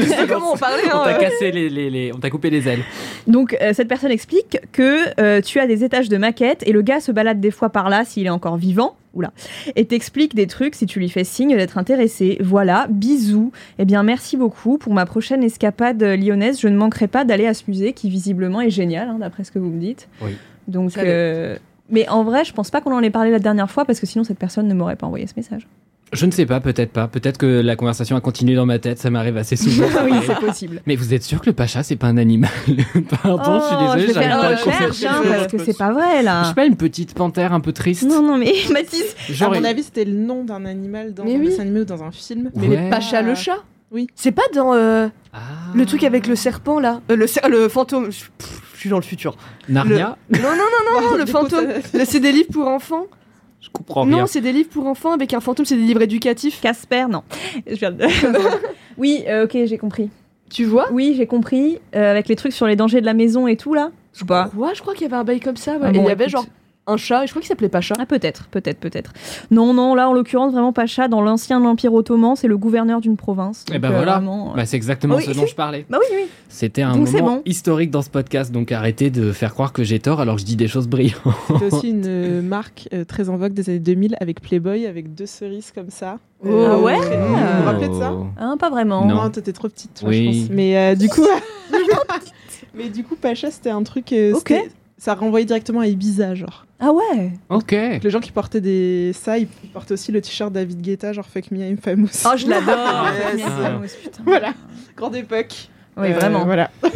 Je 0.00 0.04
sais 0.04 0.26
comment 0.26 0.52
on 0.54 0.56
parlait. 0.56 0.82
On 0.92 1.04
t'a 1.04 1.14
cassé 1.14 1.50
les, 1.52 1.68
les- 1.68 1.90
les- 1.90 2.12
on 2.14 2.18
t'a 2.18 2.30
coupé 2.30 2.48
les 2.48 2.66
ailes. 2.68 2.82
Donc, 3.26 3.54
euh, 3.60 3.72
cette 3.74 3.88
personne 3.88 4.10
explique 4.10 4.58
que 4.72 5.20
euh, 5.20 5.40
tu 5.42 5.60
as 5.60 5.66
des 5.66 5.84
étages 5.84 6.08
de 6.08 6.16
maquettes 6.16 6.62
et 6.66 6.72
le 6.72 6.80
gars 6.82 7.00
se 7.00 7.12
balade 7.12 7.38
des 7.40 7.50
fois 7.50 7.68
par 7.68 7.90
là 7.90 8.04
s'il 8.06 8.26
est 8.26 8.30
encore 8.30 8.56
vivant. 8.56 8.96
Oula. 9.14 9.30
Et 9.76 9.84
t'explique 9.86 10.34
des 10.34 10.46
trucs 10.46 10.74
si 10.74 10.86
tu 10.86 10.98
lui 11.00 11.08
fais 11.08 11.24
signe 11.24 11.56
d'être 11.56 11.76
intéressé. 11.78 12.38
Voilà, 12.40 12.86
bisous. 12.90 13.50
Eh 13.78 13.84
bien, 13.84 14.02
merci 14.02 14.36
beaucoup. 14.36 14.78
Pour 14.78 14.92
ma 14.94 15.04
prochaine 15.06 15.42
escapade 15.42 16.02
lyonnaise, 16.02 16.60
je 16.60 16.68
ne 16.68 16.76
manquerai 16.76 17.08
pas 17.08 17.24
d'aller 17.24 17.46
à 17.46 17.54
ce 17.54 17.64
musée 17.68 17.92
qui 17.94 18.08
visiblement 18.10 18.60
est 18.60 18.70
génial, 18.70 19.08
hein, 19.08 19.16
d'après 19.20 19.44
ce 19.44 19.50
que 19.52 19.58
vous 19.58 19.70
me 19.70 19.80
dites. 19.80 20.08
Oui. 20.22 20.32
Donc, 20.68 20.96
euh, 20.98 21.56
mais 21.90 22.08
en 22.08 22.24
vrai, 22.24 22.44
je 22.44 22.52
pense 22.52 22.70
pas 22.70 22.80
qu'on 22.80 22.92
en 22.94 23.02
ait 23.02 23.10
parlé 23.10 23.30
la 23.30 23.38
dernière 23.38 23.70
fois 23.70 23.84
parce 23.84 24.00
que 24.00 24.06
sinon 24.06 24.24
cette 24.24 24.38
personne 24.38 24.66
ne 24.66 24.74
m'aurait 24.74 24.96
pas 24.96 25.06
envoyé 25.06 25.26
ce 25.26 25.34
message. 25.36 25.66
Je 26.12 26.24
ne 26.24 26.30
sais 26.30 26.46
pas, 26.46 26.60
peut-être 26.60 26.92
pas. 26.92 27.08
Peut-être 27.08 27.36
que 27.36 27.46
la 27.46 27.74
conversation 27.74 28.16
a 28.16 28.20
continué 28.20 28.54
dans 28.54 28.64
ma 28.64 28.78
tête, 28.78 28.98
ça 28.98 29.10
m'arrive 29.10 29.36
assez 29.36 29.56
souvent. 29.56 29.86
oui, 30.04 30.12
c'est 30.24 30.38
possible. 30.38 30.80
Mais 30.86 30.94
vous 30.94 31.12
êtes 31.14 31.24
sûr 31.24 31.40
que 31.40 31.46
le 31.46 31.52
pacha, 31.52 31.82
c'est 31.82 31.96
pas 31.96 32.06
un 32.06 32.16
animal? 32.16 32.50
Pardon, 33.22 33.60
je 33.60 33.66
suis 33.66 33.76
Oh, 33.76 33.82
désolé, 33.82 34.02
je 34.02 34.06
vais 34.06 34.12
j'arrive 34.14 34.28
faire 34.28 34.40
pas 34.40 34.46
à 34.46 34.50
recherche 34.56 35.04
hein, 35.04 35.22
parce 35.28 35.46
que 35.52 35.58
c'est 35.64 35.76
pas 35.76 35.92
vrai 35.92 36.20
Je 36.20 36.24
là. 36.24 36.44
suis 36.44 36.54
pas 36.54 36.64
une 36.66 36.76
petite 36.76 37.14
panthère 37.14 37.52
un 37.52 37.60
peu 37.60 37.72
triste. 37.72 38.04
Non, 38.04 38.22
non, 38.22 38.38
mais 38.38 38.52
Mathis, 38.72 39.16
Genre, 39.30 39.52
À 39.52 39.58
mon 39.58 39.64
avis, 39.64 39.82
c'était 39.82 40.04
le 40.04 40.12
nom 40.12 40.44
d'un 40.44 40.64
animal 40.64 41.12
dans 41.12 41.24
Mais 41.24 41.34
un 41.34 41.38
oui. 41.40 41.46
dessin 41.48 41.62
animé 41.62 41.80
ou 41.80 41.84
dans 41.84 42.02
un 42.04 42.12
film. 42.12 42.50
Mais 42.54 42.68
Ouais. 42.68 42.84
les 42.84 42.88
Pacha 42.90 43.20
le 43.22 43.34
chat? 43.34 43.58
Oui. 43.90 44.06
C'est 44.14 44.32
pas 44.32 44.42
dans 44.54 44.74
euh, 44.74 45.08
Ah. 45.32 45.38
le 45.74 45.86
truc 45.86 46.04
avec 46.04 46.26
le 46.28 46.36
serpent 46.36 46.78
là? 46.78 47.00
Euh, 47.10 47.16
le, 47.16 47.26
cer- 47.26 47.48
le 47.48 47.68
fantôme. 47.68 48.10
Je 48.12 48.24
pff, 48.38 48.62
je 48.74 48.80
suis 48.80 48.90
dans 48.90 48.96
le 48.96 49.02
futur. 49.02 49.36
Narnia? 49.68 50.16
Non, 50.30 50.38
non, 50.40 50.48
non, 50.50 51.00
non, 51.02 51.10
non, 51.10 51.16
le 51.16 51.26
fantôme. 51.26 51.66
C'est 52.04 52.20
des 52.20 52.30
livres 52.32 52.50
pour 52.52 52.68
enfants 52.68 53.06
Je 53.66 53.70
comprends 53.72 54.02
rien. 54.02 54.18
Non, 54.18 54.26
c'est 54.26 54.40
des 54.40 54.52
livres 54.52 54.68
pour 54.70 54.86
enfants 54.86 55.12
avec 55.12 55.34
un 55.34 55.40
fantôme, 55.40 55.66
c'est 55.66 55.76
des 55.76 55.82
livres 55.82 56.02
éducatifs. 56.02 56.60
Casper, 56.60 57.06
non. 57.10 57.22
Je 57.66 57.74
viens 57.74 57.90
de- 57.90 58.04
oui, 58.98 59.24
euh, 59.28 59.44
ok, 59.44 59.56
j'ai 59.64 59.78
compris. 59.78 60.08
Tu 60.50 60.64
vois? 60.64 60.86
Oui, 60.92 61.14
j'ai 61.16 61.26
compris. 61.26 61.78
euh, 61.94 62.10
avec 62.10 62.28
les 62.28 62.36
trucs 62.36 62.52
sur 62.52 62.66
les 62.66 62.76
dangers 62.76 63.00
de 63.00 63.06
la 63.06 63.14
maison 63.14 63.46
et 63.48 63.56
tout 63.56 63.74
là. 63.74 63.90
Je 64.12 64.20
sais 64.20 64.24
pas. 64.24 64.50
Ouais, 64.56 64.70
je 64.74 64.80
crois 64.80 64.94
qu'il 64.94 65.02
y 65.02 65.06
avait 65.06 65.16
un 65.16 65.24
bail 65.24 65.40
comme 65.40 65.56
ça. 65.56 65.72
ouais. 65.72 65.78
Ah 65.82 65.90
et 65.92 65.96
il 65.96 66.04
y 66.04 66.08
avait 66.10 66.24
écoute. 66.24 66.28
genre 66.32 66.46
un 66.88 66.96
chat, 66.96 67.24
et 67.24 67.26
je 67.26 67.32
crois 67.32 67.40
qu'il 67.42 67.48
s'appelait 67.48 67.68
Pacha. 67.68 67.94
Ah 67.98 68.06
peut-être, 68.06 68.46
peut-être, 68.48 68.78
peut-être. 68.78 69.12
Non, 69.50 69.74
non, 69.74 69.94
là 69.94 70.08
en 70.08 70.12
l'occurrence 70.12 70.52
vraiment 70.52 70.72
Pacha 70.72 71.08
dans 71.08 71.20
l'ancien 71.20 71.64
empire 71.64 71.92
ottoman, 71.92 72.36
c'est 72.36 72.46
le 72.48 72.56
gouverneur 72.56 73.00
d'une 73.00 73.16
province. 73.16 73.64
Eh 73.68 73.72
Donc, 73.72 73.82
ben 73.82 73.90
euh, 73.90 73.96
voilà. 73.96 74.12
vraiment, 74.14 74.52
euh, 74.52 74.56
Bah, 74.56 74.66
c'est 74.66 74.76
exactement 74.76 75.16
Oui, 75.16 75.24
ce 75.24 75.30
dont 75.34 75.40
c'est- 75.42 75.46
je 75.48 75.54
parlais. 75.56 75.84
Bah 75.90 75.98
oui, 76.00 76.16
oui. 76.16 76.26
C'était 76.48 76.82
un 76.82 76.94
Donc 76.96 77.08
c'est 77.08 77.20
moment 77.20 77.36
bon. 77.36 77.42
historique 77.44 77.90
dans 77.90 78.02
ce 78.02 78.10
podcast, 78.10 78.52
donc 78.52 78.70
arrêtez 78.72 79.10
de 79.10 79.32
faire 79.32 79.52
croire 79.52 79.72
que 79.72 79.82
j'ai 79.84 79.98
tort 79.98 80.20
alors 80.20 80.36
que 80.36 80.40
je 80.42 80.46
dis 80.46 80.56
des 80.56 80.68
choses 80.68 80.86
brillantes. 80.88 81.16
C'était 81.48 81.74
aussi 81.74 81.88
une 81.90 82.04
euh, 82.06 82.40
marque 82.42 82.88
euh, 82.92 83.04
très 83.04 83.28
en 83.28 83.36
vogue 83.36 83.52
des 83.52 83.68
années 83.68 83.78
2000 83.80 84.16
avec 84.20 84.40
Playboy, 84.40 84.86
avec 84.86 85.14
deux 85.14 85.26
cerises 85.26 85.72
comme 85.74 85.90
ça. 85.90 86.18
Oh. 86.44 86.48
Ah 86.70 86.78
ouais 86.78 86.96
Vous 86.96 87.58
vous 87.58 87.64
rappelez 87.64 87.88
de 87.88 87.94
ça 87.94 88.12
Hein, 88.38 88.56
pas 88.58 88.70
vraiment. 88.70 89.04
Non. 89.06 89.14
Non, 89.24 89.30
t'étais 89.30 89.52
trop 89.52 89.68
petite, 89.68 89.94
toi, 90.00 90.08
Oui. 90.10 90.32
je 90.32 90.40
pense. 90.42 90.50
Mais 90.50 90.76
euh, 90.76 90.94
du 90.94 91.08
coup, 91.08 91.26
mais 92.74 92.88
du 92.90 93.02
coup, 93.04 93.16
Pacha, 93.16 93.50
c'était 93.50 93.70
un 93.70 93.82
truc. 93.82 94.12
euh, 94.12 94.34
Ok. 94.34 94.54
Ça 94.98 95.14
renvoyait 95.14 95.44
directement 95.46 95.80
à 95.80 95.86
Ibiza, 95.88 96.34
genre. 96.34 96.65
Ah 96.78 96.90
ouais. 96.92 97.32
Ok. 97.48 97.72
Donc, 97.74 98.04
les 98.04 98.10
gens 98.10 98.20
qui 98.20 98.32
portaient 98.32 98.60
des 98.60 99.12
ça, 99.14 99.38
ils 99.38 99.46
portaient 99.72 99.92
aussi 99.94 100.12
le 100.12 100.20
t-shirt 100.20 100.52
David 100.52 100.80
Guetta, 100.80 101.12
genre 101.12 101.26
Fuck 101.26 101.50
Me 101.50 101.58
I'm 101.58 101.78
Famous. 101.78 102.08
Oh, 102.26 102.36
je 102.36 102.46
l'adore. 102.48 103.08
Yes. 103.36 103.96
Putain. 104.02 104.22
Voilà. 104.24 104.52
Grande 104.96 105.16
époque. 105.16 105.68
Oui, 105.96 106.08
Euh, 106.12 106.14
vraiment. 106.14 106.44
Voilà. 106.44 106.70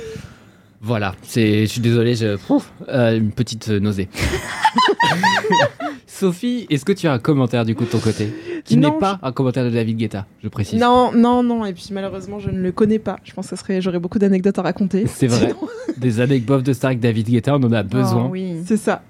Voilà, 0.82 1.14
c'est, 1.20 1.66
je 1.66 1.72
suis 1.72 1.80
désolé, 1.82 2.14
je, 2.14 2.38
Ouf, 2.49 2.72
euh, 2.88 3.14
une 3.18 3.32
petite 3.32 3.68
euh, 3.68 3.80
nausée. 3.80 4.08
Sophie, 6.06 6.66
est-ce 6.70 6.87
que 6.87 6.92
tu 6.92 7.06
as 7.06 7.12
un 7.12 7.18
commentaire 7.18 7.66
du 7.66 7.75
coup 7.75 7.84
de 7.84 7.90
ton 7.90 7.99
côté? 7.99 8.32
Qui 8.64 8.78
n'est 8.78 8.90
pas 8.90 9.18
un 9.22 9.30
commentaire 9.32 9.64
de 9.64 9.68
David 9.70 9.99
Guetta, 9.99 10.26
je 10.42 10.49
précise. 10.49 10.80
Non, 10.80 11.12
non, 11.12 11.42
non. 11.42 11.66
Et 11.66 11.75
puis 11.75 11.88
malheureusement, 11.92 12.38
je 12.38 12.49
ne 12.50 12.60
le 12.60 12.72
connais 12.72 12.99
pas. 12.99 13.16
Je 13.25 13.32
pense 13.34 13.49
que 13.49 13.56
serait, 13.56 13.82
j'aurais 13.82 13.99
beaucoup 13.99 14.18
d'anecdotes 14.18 14.58
à 14.58 14.62
raconter. 14.62 15.06
C'est 15.06 15.26
vrai. 15.26 15.52
Des 15.99 16.20
anecdotes 16.20 16.62
de 16.64 16.72
Star 16.72 16.88
avec 16.88 17.00
David 17.00 17.28
Guetta, 17.28 17.54
on 17.56 17.62
en 17.62 17.72
a 17.72 17.82
besoin. 17.82 18.25
Oh, 18.26 18.30
oui. 18.30 18.62
C'est 18.64 18.78
ça. 18.78 19.02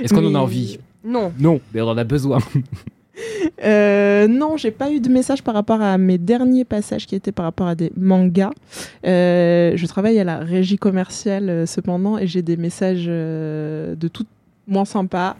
Est-ce 0.00 0.12
qu'on 0.14 0.26
en 0.26 0.34
a 0.34 0.38
envie? 0.38 0.78
Non. 1.04 1.32
Non, 1.38 1.60
mais 1.72 1.80
on 1.80 1.88
en 1.88 1.98
a 1.98 2.04
besoin. 2.04 2.38
Euh, 3.62 4.26
non, 4.26 4.56
j'ai 4.56 4.70
pas 4.70 4.90
eu 4.90 4.98
de 5.00 5.08
message 5.08 5.42
par 5.42 5.54
rapport 5.54 5.80
à 5.80 5.98
mes 5.98 6.18
derniers 6.18 6.64
passages 6.64 7.06
qui 7.06 7.14
étaient 7.14 7.30
par 7.30 7.44
rapport 7.44 7.66
à 7.66 7.74
des 7.74 7.92
mangas. 7.96 8.50
Euh, 9.06 9.72
je 9.76 9.86
travaille 9.86 10.18
à 10.18 10.24
la 10.24 10.38
régie 10.38 10.78
commerciale 10.78 11.48
euh, 11.48 11.66
cependant 11.66 12.18
et 12.18 12.26
j'ai 12.26 12.42
des 12.42 12.56
messages 12.56 13.06
euh, 13.08 13.94
de 13.94 14.08
tout 14.08 14.26
moins 14.66 14.84
sympas. 14.84 15.36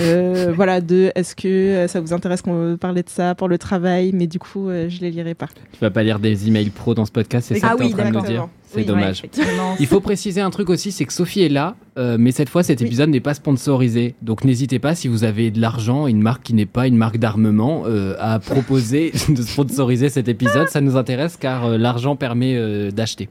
Euh, 0.00 0.52
voilà, 0.54 0.80
de 0.80 1.10
est-ce 1.14 1.34
que 1.36 1.48
euh, 1.48 1.88
ça 1.88 2.00
vous 2.00 2.12
intéresse 2.12 2.42
qu'on 2.42 2.76
parle 2.80 2.94
de 2.96 3.02
ça 3.06 3.34
pour 3.34 3.48
le 3.48 3.58
travail, 3.58 4.10
mais 4.14 4.26
du 4.26 4.38
coup, 4.38 4.68
euh, 4.68 4.88
je 4.88 5.00
les 5.00 5.10
lirai 5.10 5.34
pas. 5.34 5.48
Tu 5.72 5.78
vas 5.80 5.90
pas 5.90 6.02
lire 6.02 6.18
des 6.18 6.48
emails 6.48 6.70
pro 6.70 6.94
dans 6.94 7.04
ce 7.04 7.12
podcast, 7.12 7.48
c'est 7.48 7.58
ça 7.58 7.70
que 7.70 7.78
t'es 7.78 7.84
oui, 7.84 7.94
en 7.94 7.96
train 7.96 8.10
de 8.22 8.26
dire. 8.26 8.48
C'est 8.68 8.78
Oui, 8.80 8.84
dommage. 8.84 9.22
ouais. 9.22 9.44
Il 9.78 9.86
faut 9.86 10.00
préciser 10.00 10.40
un 10.40 10.50
truc 10.50 10.68
aussi, 10.70 10.90
c'est 10.90 11.04
que 11.04 11.12
Sophie 11.12 11.42
est 11.42 11.48
là, 11.48 11.76
euh, 11.98 12.16
mais 12.18 12.32
cette 12.32 12.48
fois 12.48 12.62
cet 12.64 12.80
Oui. 12.80 12.86
épisode 12.86 13.10
n'est 13.10 13.20
pas 13.20 13.34
sponsorisé. 13.34 14.16
Donc 14.22 14.44
n'hésitez 14.44 14.78
pas 14.80 14.94
si 14.96 15.06
vous 15.06 15.22
avez 15.22 15.50
de 15.52 15.60
l'argent, 15.60 16.06
une 16.08 16.20
marque 16.20 16.42
qui 16.42 16.52
n'est 16.54 16.66
pas 16.66 16.86
une 16.88 16.96
marque 16.96 17.18
d'armement, 17.18 17.84
euh, 17.86 18.14
à 18.18 18.38
proposer 18.40 19.12
de 19.28 19.40
sponsoriser 19.42 20.08
cet 20.08 20.28
épisode. 20.28 20.68
Ça 20.68 20.80
nous 20.80 20.96
intéresse 20.96 21.36
car 21.36 21.64
euh, 21.66 21.78
l'argent 21.78 22.16
permet 22.16 22.54
euh, 22.56 22.90
d'acheter, 22.90 23.28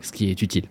ce 0.00 0.12
qui 0.12 0.30
est 0.30 0.40
utile. 0.40 0.64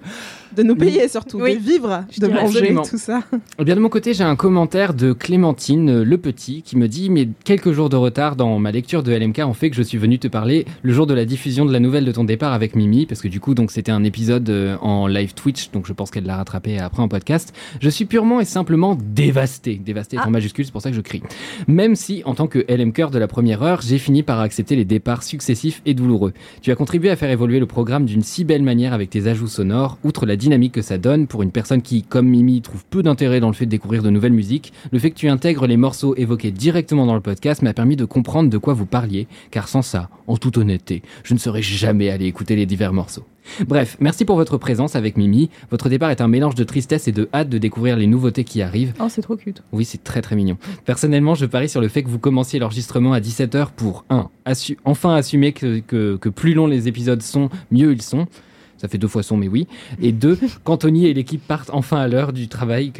De 0.55 0.63
nous 0.63 0.75
payer 0.75 1.07
surtout, 1.07 1.39
Oui. 1.41 1.55
de 1.55 1.62
vivre, 1.62 2.03
Je 2.12 2.19
de 2.22 2.27
manger, 2.27 2.45
absolument. 2.60 2.81
tout 2.83 2.98
ça. 2.98 3.22
Eh 3.60 3.63
bien 3.63 3.75
de 3.75 3.79
mon 3.79 3.89
côté, 3.89 4.13
j'ai 4.13 4.24
un 4.24 4.36
commentaire 4.36 4.93
de 4.93 5.13
Clémentine 5.13 5.89
euh, 5.89 6.03
Le 6.03 6.17
Petit 6.17 6.62
qui 6.62 6.77
me 6.77 6.88
dit 6.88 7.10
mais 7.10 7.27
quelques 7.43 7.72
jours 7.72 7.89
de 7.89 7.95
retard 7.95 8.36
dans 8.36 8.60
ma 8.60 8.72
lecture 8.72 9.03
de 9.03 9.12
LMK 9.12 9.39
ont 9.45 9.53
fait 9.53 9.69
que 9.69 9.75
je 9.75 9.81
suis 9.83 9.98
venu 9.98 10.19
te 10.19 10.27
parler 10.27 10.65
le 10.81 10.93
jour 10.93 11.07
de 11.07 11.13
la 11.13 11.25
diffusion 11.25 11.65
de 11.65 11.72
la 11.74 11.79
nouvelle 11.79 12.05
de 12.05 12.12
ton 12.12 12.24
départ 12.24 12.53
avec 12.53 12.75
Mimi 12.75 13.05
parce 13.05 13.22
que 13.22 13.27
du 13.27 13.39
coup 13.39 13.53
donc 13.55 13.72
c'était 13.72 13.91
un 13.91 14.03
épisode 14.03 14.50
euh, 14.50 14.77
en 14.81 15.07
live 15.07 15.33
Twitch 15.33 15.72
donc 15.72 15.88
je 15.88 15.93
pense 15.93 16.12
qu'elle 16.12 16.25
l'a 16.25 16.38
rattrapé 16.38 16.77
après 16.79 17.01
en 17.01 17.07
podcast. 17.07 17.53
Je 17.81 17.89
suis 17.89 18.05
purement 18.05 18.39
et 18.39 18.45
simplement 18.45 18.95
dévasté. 19.01 19.81
Dévasté 19.83 20.17
en 20.17 20.24
Ah. 20.25 20.29
majuscule, 20.29 20.65
c'est 20.65 20.72
pour 20.72 20.81
ça 20.81 20.89
que 20.89 20.95
je 20.95 21.01
crie. 21.01 21.24
Même 21.67 21.95
si 21.95 22.22
en 22.25 22.36
tant 22.36 22.48
que 22.48 22.60
LMKer 22.69 23.07
de 23.12 23.17
la 23.19 23.27
première 23.27 23.63
heure, 23.63 23.81
j'ai 23.81 23.98
fini 23.98 24.24
par 24.24 24.39
accepter 24.39 24.75
les 24.75 24.86
départs 24.86 25.24
successifs 25.24 25.81
et 25.86 25.93
douloureux. 25.93 26.33
Tu 26.62 26.72
as 26.72 26.75
contribué 26.75 27.10
à 27.10 27.15
faire 27.15 27.29
évoluer 27.29 27.60
le 27.60 27.65
programme 27.65 28.05
d'une 28.05 28.22
si 28.22 28.43
belle 28.43 28.63
manière 28.63 28.93
avec 28.93 29.10
tes 29.10 29.27
ajouts 29.27 29.48
sonores, 29.48 29.98
outre 30.03 30.25
la 30.25 30.36
dynamique 30.43 30.73
que 30.73 30.81
ça 30.81 30.97
donne 30.97 31.25
pour 31.25 31.41
une 31.41 31.51
personne 31.51 31.81
qui, 31.81 32.03
comme 32.03 32.27
Mimi, 32.27 32.62
trouve 32.62 32.83
peu 32.85 33.01
d'intérêt 33.01 33.39
dans 33.39 33.47
le 33.47 33.53
fait 33.53 33.65
de 33.65 33.71
découvrir 33.71 34.03
de 34.03 34.09
nouvelles 34.09 34.33
musiques. 34.33 34.73
Le 34.91 35.00
fait 35.00 35.12
que 35.12 35.15
tu 35.15 35.29
intègres 35.29 35.67
les 35.67 35.77
morceaux 35.77 36.15
évoqués 36.15 36.51
directement 36.51 37.05
dans 37.05 37.15
le 37.15 37.21
podcast 37.21 37.62
m'a 37.62 37.73
permis 37.73 37.95
de 37.95 38.03
comprendre 38.03 38.50
de 38.50 38.57
quoi 38.57 38.73
vous 38.73 38.85
parliez, 38.85 39.27
car 39.51 39.69
sans 39.69 39.81
ça, 39.81 40.09
en 40.27 40.35
toute 40.35 40.57
honnêteté, 40.57 41.01
je 41.23 41.33
ne 41.33 41.39
serais 41.39 41.62
jamais 41.62 42.09
allé 42.09 42.25
écouter 42.25 42.57
les 42.57 42.65
divers 42.65 42.91
morceaux. 42.91 43.23
Bref, 43.67 43.95
merci 44.01 44.25
pour 44.25 44.35
votre 44.35 44.57
présence 44.57 44.95
avec 44.95 45.15
Mimi. 45.15 45.50
Votre 45.71 45.88
départ 45.88 46.12
est 46.12 46.21
un 46.21 46.27
mélange 46.27 46.55
de 46.55 46.63
tristesse 46.63 47.07
et 47.07 47.13
de 47.13 47.29
hâte 47.33 47.50
de 47.50 47.57
découvrir 47.57 47.95
les 47.95 48.07
nouveautés 48.07 48.43
qui 48.43 48.62
arrivent. 48.62 48.93
Oh, 49.00 49.07
c'est 49.09 49.21
trop 49.21 49.38
cute. 49.38 49.63
Oui, 49.71 49.85
c'est 49.85 50.03
très 50.03 50.21
très 50.21 50.35
mignon. 50.35 50.57
Personnellement, 50.85 51.35
je 51.35 51.45
parie 51.45 51.69
sur 51.69 51.81
le 51.81 51.88
fait 51.88 52.03
que 52.03 52.09
vous 52.09 52.19
commenciez 52.19 52.59
l'enregistrement 52.59 53.13
à 53.13 53.19
17h 53.21 53.67
pour 53.75 54.03
1. 54.09 54.29
enfin 54.83 55.15
assumer 55.15 55.53
que, 55.53 55.79
que, 55.79 56.17
que 56.17 56.29
plus 56.29 56.53
longs 56.53 56.67
les 56.67 56.88
épisodes 56.88 57.21
sont, 57.21 57.50
mieux 57.71 57.93
ils 57.93 58.01
sont. 58.01 58.27
Ça 58.83 58.89
fait 58.89 58.97
deux 58.97 59.07
fois 59.07 59.23
son, 59.23 59.37
mais 59.37 59.47
oui. 59.47 59.65
Et 60.01 60.11
deux, 60.11 60.37
qu'Anthony 60.65 61.05
et 61.05 61.13
l'équipe 61.13 61.41
partent 61.41 61.69
enfin 61.71 62.01
à 62.01 62.09
l'heure 62.09 62.33
du 62.33 62.49
travail, 62.49 62.91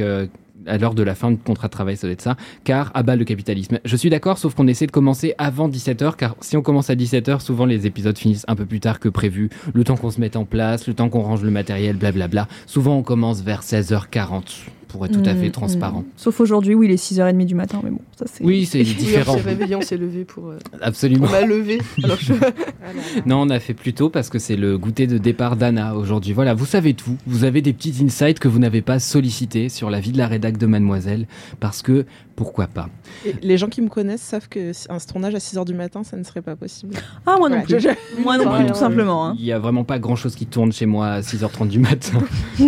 à 0.66 0.78
l'heure 0.78 0.94
de 0.94 1.04
la 1.04 1.14
fin 1.14 1.32
du 1.32 1.38
contrat 1.38 1.68
de 1.68 1.74
travail, 1.74 1.98
ça 1.98 2.08
doit 2.08 2.14
être 2.14 2.22
ça, 2.22 2.38
car 2.64 2.90
à 2.94 3.04
bas 3.04 3.18
le 3.18 3.26
capitalisme. 3.26 3.80
Je 3.84 3.96
suis 3.98 4.10
d'accord, 4.10 4.38
sauf 4.38 4.56
qu'on 4.56 4.68
essaie 4.68 4.86
de 4.86 4.92
commencer 4.92 5.36
avant 5.38 5.68
17h, 5.68 6.16
car 6.16 6.38
si 6.40 6.56
on 6.56 6.62
commence 6.62 6.90
à 6.90 6.96
17h, 6.96 7.42
souvent 7.42 7.66
les 7.66 7.86
épisodes 7.86 8.18
finissent 8.18 8.46
un 8.48 8.56
peu 8.56 8.66
plus 8.66 8.80
tard 8.80 9.02
que 9.02 9.10
prévu. 9.10 9.50
Le 9.74 9.84
temps 9.84 9.98
qu'on 9.98 10.10
se 10.10 10.22
mette 10.22 10.38
en 10.38 10.46
place, 10.46 10.88
le 10.88 10.94
temps 10.94 11.10
qu'on 11.10 11.22
range 11.22 11.44
le 11.44 11.52
matériel, 11.52 11.98
blablabla. 11.98 12.48
Souvent 12.66 12.96
on 12.96 13.04
commence 13.04 13.42
vers 13.42 13.62
16h40, 13.62 14.68
pour 14.94 15.06
être 15.08 15.12
tout 15.12 15.28
à 15.28 15.34
fait 15.36 15.48
Mm, 15.48 15.52
transparent. 15.52 16.00
mm. 16.02 16.06
Sauf 16.16 16.40
aujourd'hui 16.40 16.76
où 16.76 16.84
il 16.84 16.92
est 16.92 16.96
6h30 17.04 17.46
du 17.46 17.56
matin, 17.56 17.82
mais 17.84 17.90
bon, 17.90 18.00
ça 18.16 18.26
c'est. 18.32 18.44
Oui, 18.44 18.66
c'est 18.66 18.78
Oui, 18.80 18.94
différent. 18.98 19.34
on 19.34 19.38
s'est 19.38 19.42
réveillé, 19.42 19.76
on 19.76 19.82
s'est 19.82 19.98
levé 19.98 20.24
pour. 20.24 20.50
euh, 20.50 20.60
Absolument. 20.82 21.26
On 21.28 21.32
m'a 21.32 21.42
levé. 21.42 21.82
Alors 22.04 22.18
je... 22.22 22.34
Non, 23.26 23.42
on 23.42 23.50
a 23.50 23.60
fait 23.60 23.74
plus 23.74 23.94
tôt 23.94 24.10
parce 24.10 24.30
que 24.30 24.38
c'est 24.40 24.56
le 24.56 24.78
goûter 24.78 25.08
de 25.08 25.18
départ 25.18 25.56
d'Anna 25.56 25.96
aujourd'hui. 25.96 26.32
Voilà, 26.34 26.54
vous 26.54 26.66
savez 26.68 26.94
tout. 26.94 27.16
Vous 27.26 27.44
avez 27.44 27.62
des 27.62 27.74
petits 27.74 27.96
insights 28.04 28.40
que 28.40 28.48
vous 28.48 28.60
n'avez 28.60 28.82
pas 28.82 29.00
sollicités 29.00 29.68
sur 29.70 29.90
la 29.90 30.00
vie 30.00 30.12
de 30.12 30.18
la 30.18 30.28
rédac 30.28 30.58
de 30.58 30.66
Mademoiselle 30.68 31.26
parce 31.60 31.82
que 31.82 32.06
pourquoi 32.36 32.68
pas. 32.68 32.90
Et 33.26 33.36
les 33.42 33.58
gens 33.58 33.68
qui 33.68 33.82
me 33.82 33.90
connaissent 33.90 34.22
savent 34.22 34.48
que 34.50 34.72
un 34.90 34.98
tournage 34.98 35.34
à 35.36 35.38
6h 35.40 35.66
du 35.66 35.74
matin, 35.74 36.04
ça 36.04 36.18
ne 36.18 36.24
serait 36.24 36.42
pas 36.42 36.56
possible. 36.56 36.96
Ah, 37.26 37.36
moi 37.40 37.50
non 37.50 37.62
plus. 37.62 37.80
je- 37.80 38.22
Moi 38.22 38.38
non 38.38 38.52
plus, 38.56 38.66
tout 38.68 38.74
simplement. 38.76 39.28
hein. 39.28 39.36
Il 39.40 39.46
y 39.46 39.52
a 39.52 39.60
vraiment 39.60 39.84
pas 39.84 39.98
grand 40.00 40.16
chose 40.16 40.36
qui 40.36 40.46
tourne 40.46 40.72
chez 40.72 40.86
moi 40.86 41.08
à 41.08 41.22
6h30 41.22 41.68
du 41.70 41.80
matin. 41.80 42.20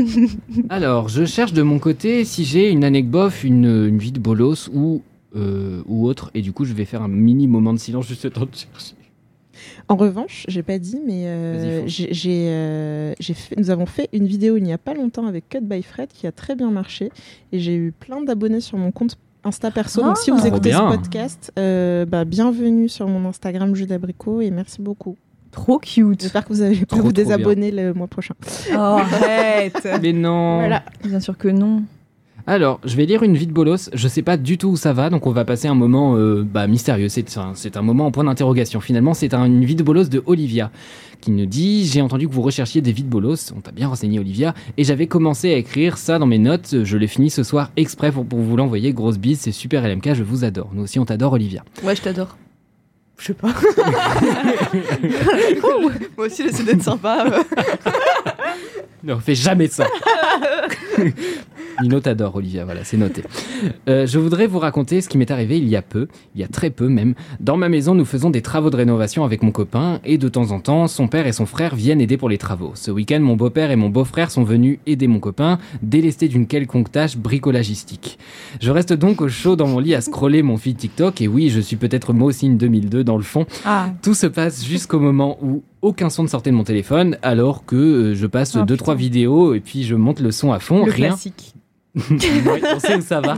Alors, 0.70 1.10
je 1.10 1.25
cherche 1.25 1.54
de 1.54 1.62
mon 1.62 1.80
côté 1.80 2.14
si 2.23 2.45
j'ai 2.45 2.69
une 2.71 2.84
anecdote, 2.84 3.34
une, 3.43 3.65
une 3.88 3.97
vie 3.97 4.12
de 4.12 4.19
bolos 4.19 4.69
ou, 4.73 5.01
euh, 5.36 5.82
ou 5.88 6.08
autre. 6.08 6.32
Et 6.34 6.41
du 6.41 6.54
coup, 6.54 6.65
je 6.65 6.73
vais 6.73 6.86
faire 6.86 7.01
un 7.01 7.08
mini 7.08 7.47
moment 7.47 7.73
de 7.73 7.80
silence 7.80 8.08
juste 8.08 8.23
le 8.25 8.30
temps 8.32 8.41
de 8.45 8.56
chercher. 8.56 8.95
En 9.88 9.95
revanche, 9.95 10.45
j'ai 10.47 10.63
pas 10.63 10.80
dit, 10.80 10.99
mais 11.06 11.28
euh, 11.28 11.84
j'ai, 11.88 12.47
euh, 12.49 13.13
fait, 13.21 13.56
nous 13.58 13.69
avons 13.69 13.86
fait 13.86 14.10
une 14.13 14.25
vidéo 14.28 14.58
il 14.58 14.63
n'y 14.63 14.73
a 14.73 14.78
pas 14.78 14.93
longtemps 14.93 15.28
avec 15.28 15.47
Cut 15.49 15.62
by 15.62 15.82
Fred 15.82 16.10
qui 16.13 16.28
a 16.28 16.32
très 16.32 16.56
bien 16.56 16.71
marché 16.71 17.10
et 17.51 17.60
j'ai 17.60 17.75
eu 17.75 17.91
plein 17.97 18.21
d'abonnés 18.21 18.62
sur 18.62 18.78
mon 18.78 18.91
compte 18.91 19.17
Insta 19.43 19.69
perso. 19.69 20.01
Donc 20.01 20.17
si 20.17 20.32
vous 20.32 20.38
Trop 20.39 20.47
écoutez 20.47 20.69
bien. 20.69 20.91
ce 20.91 20.97
podcast, 20.97 21.54
euh, 21.60 22.06
bah, 22.06 22.25
bienvenue 22.25 22.89
sur 22.89 23.08
mon 23.08 23.30
Instagram 23.30 23.75
jus 23.75 23.86
d'abricot 23.86 24.41
et 24.41 24.49
merci 24.49 24.82
beaucoup. 24.82 25.17
Trop 25.51 25.78
cute. 25.78 26.21
J'espère 26.21 26.43
que 26.45 26.51
vous 26.51 26.62
allez 26.63 26.84
pas 26.86 26.95
vous 26.97 27.04
bien. 27.04 27.12
désabonner 27.23 27.71
le 27.71 27.93
mois 27.93 28.08
prochain. 28.08 28.34
Oh, 28.71 28.75
arrête. 28.78 29.88
Mais 30.01 30.13
non 30.13 30.58
Voilà. 30.60 30.84
Bien 31.04 31.19
sûr 31.19 31.38
que 31.38 31.47
non. 31.47 31.84
Alors, 32.47 32.79
je 32.86 32.95
vais 32.95 33.05
lire 33.08 33.23
une 33.23 33.36
vie 33.36 33.47
de 33.47 33.51
bolos. 33.51 33.89
Je 33.93 34.08
sais 34.08 34.21
pas 34.21 34.38
du 34.38 34.60
tout 34.60 34.69
où 34.69 34.77
ça 34.77 34.93
va, 34.93 35.10
donc 35.10 35.25
on 35.25 35.31
va 35.31 35.45
passer 35.45 35.67
un 35.67 35.73
moment 35.73 36.15
euh, 36.15 36.43
bah, 36.43 36.67
mystérieux. 36.67 37.10
C'est 37.10 37.38
un, 37.38 37.81
moment 37.81 38.05
en 38.05 38.12
point 38.12 38.23
d'interrogation. 38.23 38.79
Finalement, 38.81 39.15
c'est 39.15 39.34
un- 39.34 39.45
une 39.45 39.65
vie 39.65 39.73
de 39.75 39.81
bolos 39.81 40.10
de 40.10 40.21
Olivia 40.27 40.69
qui 41.21 41.31
nous 41.31 41.47
dit 41.47 41.86
J'ai 41.86 42.01
entendu 42.01 42.27
que 42.27 42.34
vous 42.34 42.43
recherchiez 42.43 42.81
des 42.81 42.91
vies 42.91 43.03
de 43.03 43.10
bolos. 43.10 43.51
On 43.58 43.62
t'a 43.62 43.71
bien 43.71 43.88
renseigné, 43.88 44.19
Olivia. 44.19 44.53
Et 44.77 44.84
j'avais 44.84 45.08
commencé 45.08 45.51
à 45.53 45.58
écrire 45.58 45.97
ça 45.97 46.19
dans 46.19 46.27
mes 46.27 46.38
notes. 46.38 46.84
Je 46.84 46.97
l'ai 46.97 47.08
fini 47.08 47.31
ce 47.31 47.41
soir 47.41 47.71
exprès 47.77 48.12
pour, 48.12 48.25
pour 48.27 48.39
vous 48.39 48.55
l'envoyer. 48.55 48.93
Grosse 48.93 49.17
bise, 49.17 49.39
c'est 49.39 49.51
super 49.51 49.88
LMK, 49.88 50.13
je 50.13 50.23
vous 50.23 50.43
adore. 50.43 50.69
Nous 50.73 50.84
aussi, 50.84 50.99
on 50.99 51.05
t'adore, 51.05 51.34
Olivia. 51.34 51.63
Ouais, 51.84 51.95
je 51.95 52.01
t'adore. 52.03 52.38
Je 53.17 53.25
sais 53.28 53.34
pas. 53.34 53.47
Moi 56.17 56.25
aussi, 56.25 56.43
j'essaie 56.43 56.63
d'être 56.63 56.84
sympa. 56.84 57.25
Ne 59.04 59.15
fais 59.15 59.36
jamais 59.36 59.67
ça. 59.67 59.88
Nino 61.82 61.99
t'adore, 61.99 62.36
Olivia, 62.36 62.63
voilà, 62.63 62.84
c'est 62.84 62.97
noté. 62.97 63.23
Euh, 63.89 64.08
je 64.08 64.17
voudrais 64.17 64.47
vous 64.47 64.60
raconter 64.60 65.01
ce 65.01 65.10
qui 65.10 65.17
m'est 65.17 65.30
arrivé 65.30 65.58
il 65.58 65.67
y 65.67 65.75
a 65.75 65.82
peu, 65.82 66.08
il 66.34 66.41
y 66.41 66.43
a 66.43 66.47
très 66.47 66.69
peu 66.69 66.88
même. 66.88 67.15
Dans 67.39 67.58
ma 67.58 67.69
maison, 67.69 67.93
nous 67.95 68.06
faisons 68.06 68.30
des 68.30 68.41
travaux 68.41 68.69
de 68.69 68.78
rénovation 68.78 69.25
avec 69.25 69.43
mon 69.43 69.51
copain 69.51 69.99
et 70.06 70.17
de 70.17 70.30
temps 70.30 70.51
en 70.51 70.60
temps, 70.60 70.88
son 70.88 71.08
père 71.08 71.28
et 71.28 71.34
son 71.34 71.45
frère 71.45 71.75
viennent 71.75 72.01
aider 72.01 72.17
pour 72.17 72.30
les 72.30 72.38
travaux. 72.38 72.71
Ce 72.75 72.91
week-end, 72.91 73.19
mon 73.19 73.36
beau-père 73.36 73.71
et 73.71 73.75
mon 73.75 73.89
beau-frère 73.89 74.32
sont 74.32 74.43
venus 74.43 74.80
aider 74.86 75.08
mon 75.08 75.19
copain, 75.19 75.60
délesté 75.82 76.28
d'une 76.28 76.47
quelconque 76.47 76.91
tâche 76.91 77.17
bricolagistique. 77.17 78.19
Je 78.62 78.71
reste 78.71 78.93
donc 78.93 79.21
au 79.21 79.28
chaud 79.28 79.56
dans 79.56 79.67
mon 79.67 79.80
lit 79.80 79.95
à 79.95 80.01
scroller 80.01 80.43
mon 80.43 80.58
feed 80.58 80.78
TikTok 80.78 81.21
et 81.21 81.28
oui, 81.28 81.49
je 81.49 81.60
suis 81.60 81.75
peut-être 81.75 82.13
moi 82.13 82.28
aussi 82.28 82.45
une 82.45 82.58
2002 82.58 83.04
dans 83.06 83.15
le 83.18 83.24
fond. 83.24 83.46
Ah, 83.63 83.91
Tout 84.02 84.13
se 84.13 84.28
passe 84.28 84.65
jusqu'au 84.65 85.00
moment 85.00 85.38
où 85.41 85.63
aucun 85.82 86.10
son 86.10 86.24
ne 86.24 86.28
sortait 86.28 86.52
de 86.52 86.56
mon 86.56 86.63
téléphone, 86.65 87.18
alors 87.22 87.63
que 87.65 87.76
euh, 87.76 88.15
je 88.15 88.28
passe 88.28 88.56
Oh, 88.56 88.60
deux 88.65 88.74
putain. 88.74 88.84
trois 88.84 88.96
vidéos 88.96 89.54
et 89.54 89.60
puis 89.62 89.84
je 89.84 89.96
monte 89.96 90.20
le 90.20 90.32
son 90.32 90.52
à 90.52 90.60
fond. 90.60 90.86
le 90.86 90.91
rien. 90.91 91.08
classique. 91.10 91.54
On 92.75 92.79
sait 92.79 92.95
où 92.95 93.01
ça 93.01 93.21
va. 93.21 93.38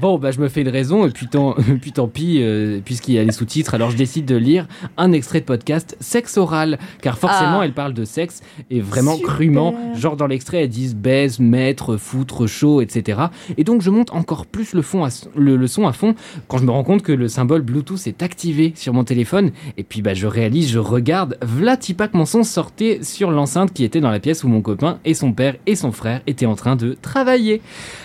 Bon, 0.00 0.18
bah 0.18 0.30
je 0.30 0.40
me 0.40 0.48
fais 0.48 0.62
une 0.62 0.68
raison 0.68 1.06
et 1.06 1.10
puis 1.10 1.26
tant, 1.28 1.54
puis 1.80 1.92
tant 1.92 2.08
pis, 2.08 2.38
euh, 2.40 2.80
puisqu'il 2.84 3.14
y 3.14 3.18
a 3.18 3.24
les 3.24 3.32
sous-titres. 3.32 3.74
Alors 3.74 3.90
je 3.90 3.96
décide 3.96 4.26
de 4.26 4.36
lire 4.36 4.66
un 4.96 5.12
extrait 5.12 5.40
de 5.40 5.44
podcast 5.44 5.96
sexe 6.00 6.36
oral, 6.36 6.78
car 7.02 7.18
forcément 7.18 7.60
Ah. 7.60 7.64
elle 7.64 7.72
parle 7.74 7.94
de 7.94 8.04
sexe 8.04 8.42
et 8.70 8.80
vraiment 8.80 9.16
Super. 9.16 9.34
crûment. 9.34 9.74
Genre 9.94 10.16
dans 10.16 10.26
l'extrait 10.26 10.62
elles 10.62 10.68
disent 10.68 10.96
baise, 10.96 11.38
mettre, 11.38 11.96
foutre, 11.96 12.46
chaud, 12.46 12.80
etc. 12.80 13.22
Et 13.56 13.64
donc 13.64 13.82
je 13.82 13.90
monte 13.90 14.12
encore 14.12 14.46
plus 14.46 14.72
le, 14.74 14.82
fond 14.82 15.04
à, 15.04 15.08
le, 15.36 15.56
le 15.56 15.66
son 15.66 15.86
à 15.86 15.92
fond 15.92 16.14
quand 16.48 16.58
je 16.58 16.64
me 16.64 16.70
rends 16.70 16.84
compte 16.84 17.02
que 17.02 17.12
le 17.12 17.28
symbole 17.28 17.62
Bluetooth 17.62 18.06
est 18.06 18.22
activé 18.22 18.72
sur 18.76 18.92
mon 18.92 19.04
téléphone. 19.04 19.50
Et 19.76 19.84
puis 19.84 20.02
bah 20.02 20.14
je 20.14 20.26
réalise, 20.26 20.70
je 20.70 20.78
regarde, 20.78 21.38
v'là 21.42 21.76
Tipa 21.76 22.08
que 22.08 22.16
mon 22.16 22.26
son 22.26 22.42
sortait 22.42 23.00
sur 23.02 23.30
l'enceinte 23.30 23.72
qui 23.72 23.84
était 23.84 24.00
dans 24.00 24.10
la 24.10 24.20
pièce 24.20 24.42
où 24.44 24.48
mon 24.48 24.62
copain 24.62 24.98
et 25.04 25.14
son 25.14 25.32
père 25.32 25.54
et 25.66 25.76
son 25.76 25.92
frère 25.92 26.20
étaient 26.26 26.46
en 26.46 26.56
train 26.56 26.76
de 26.76 26.96
travailler. 27.00 27.62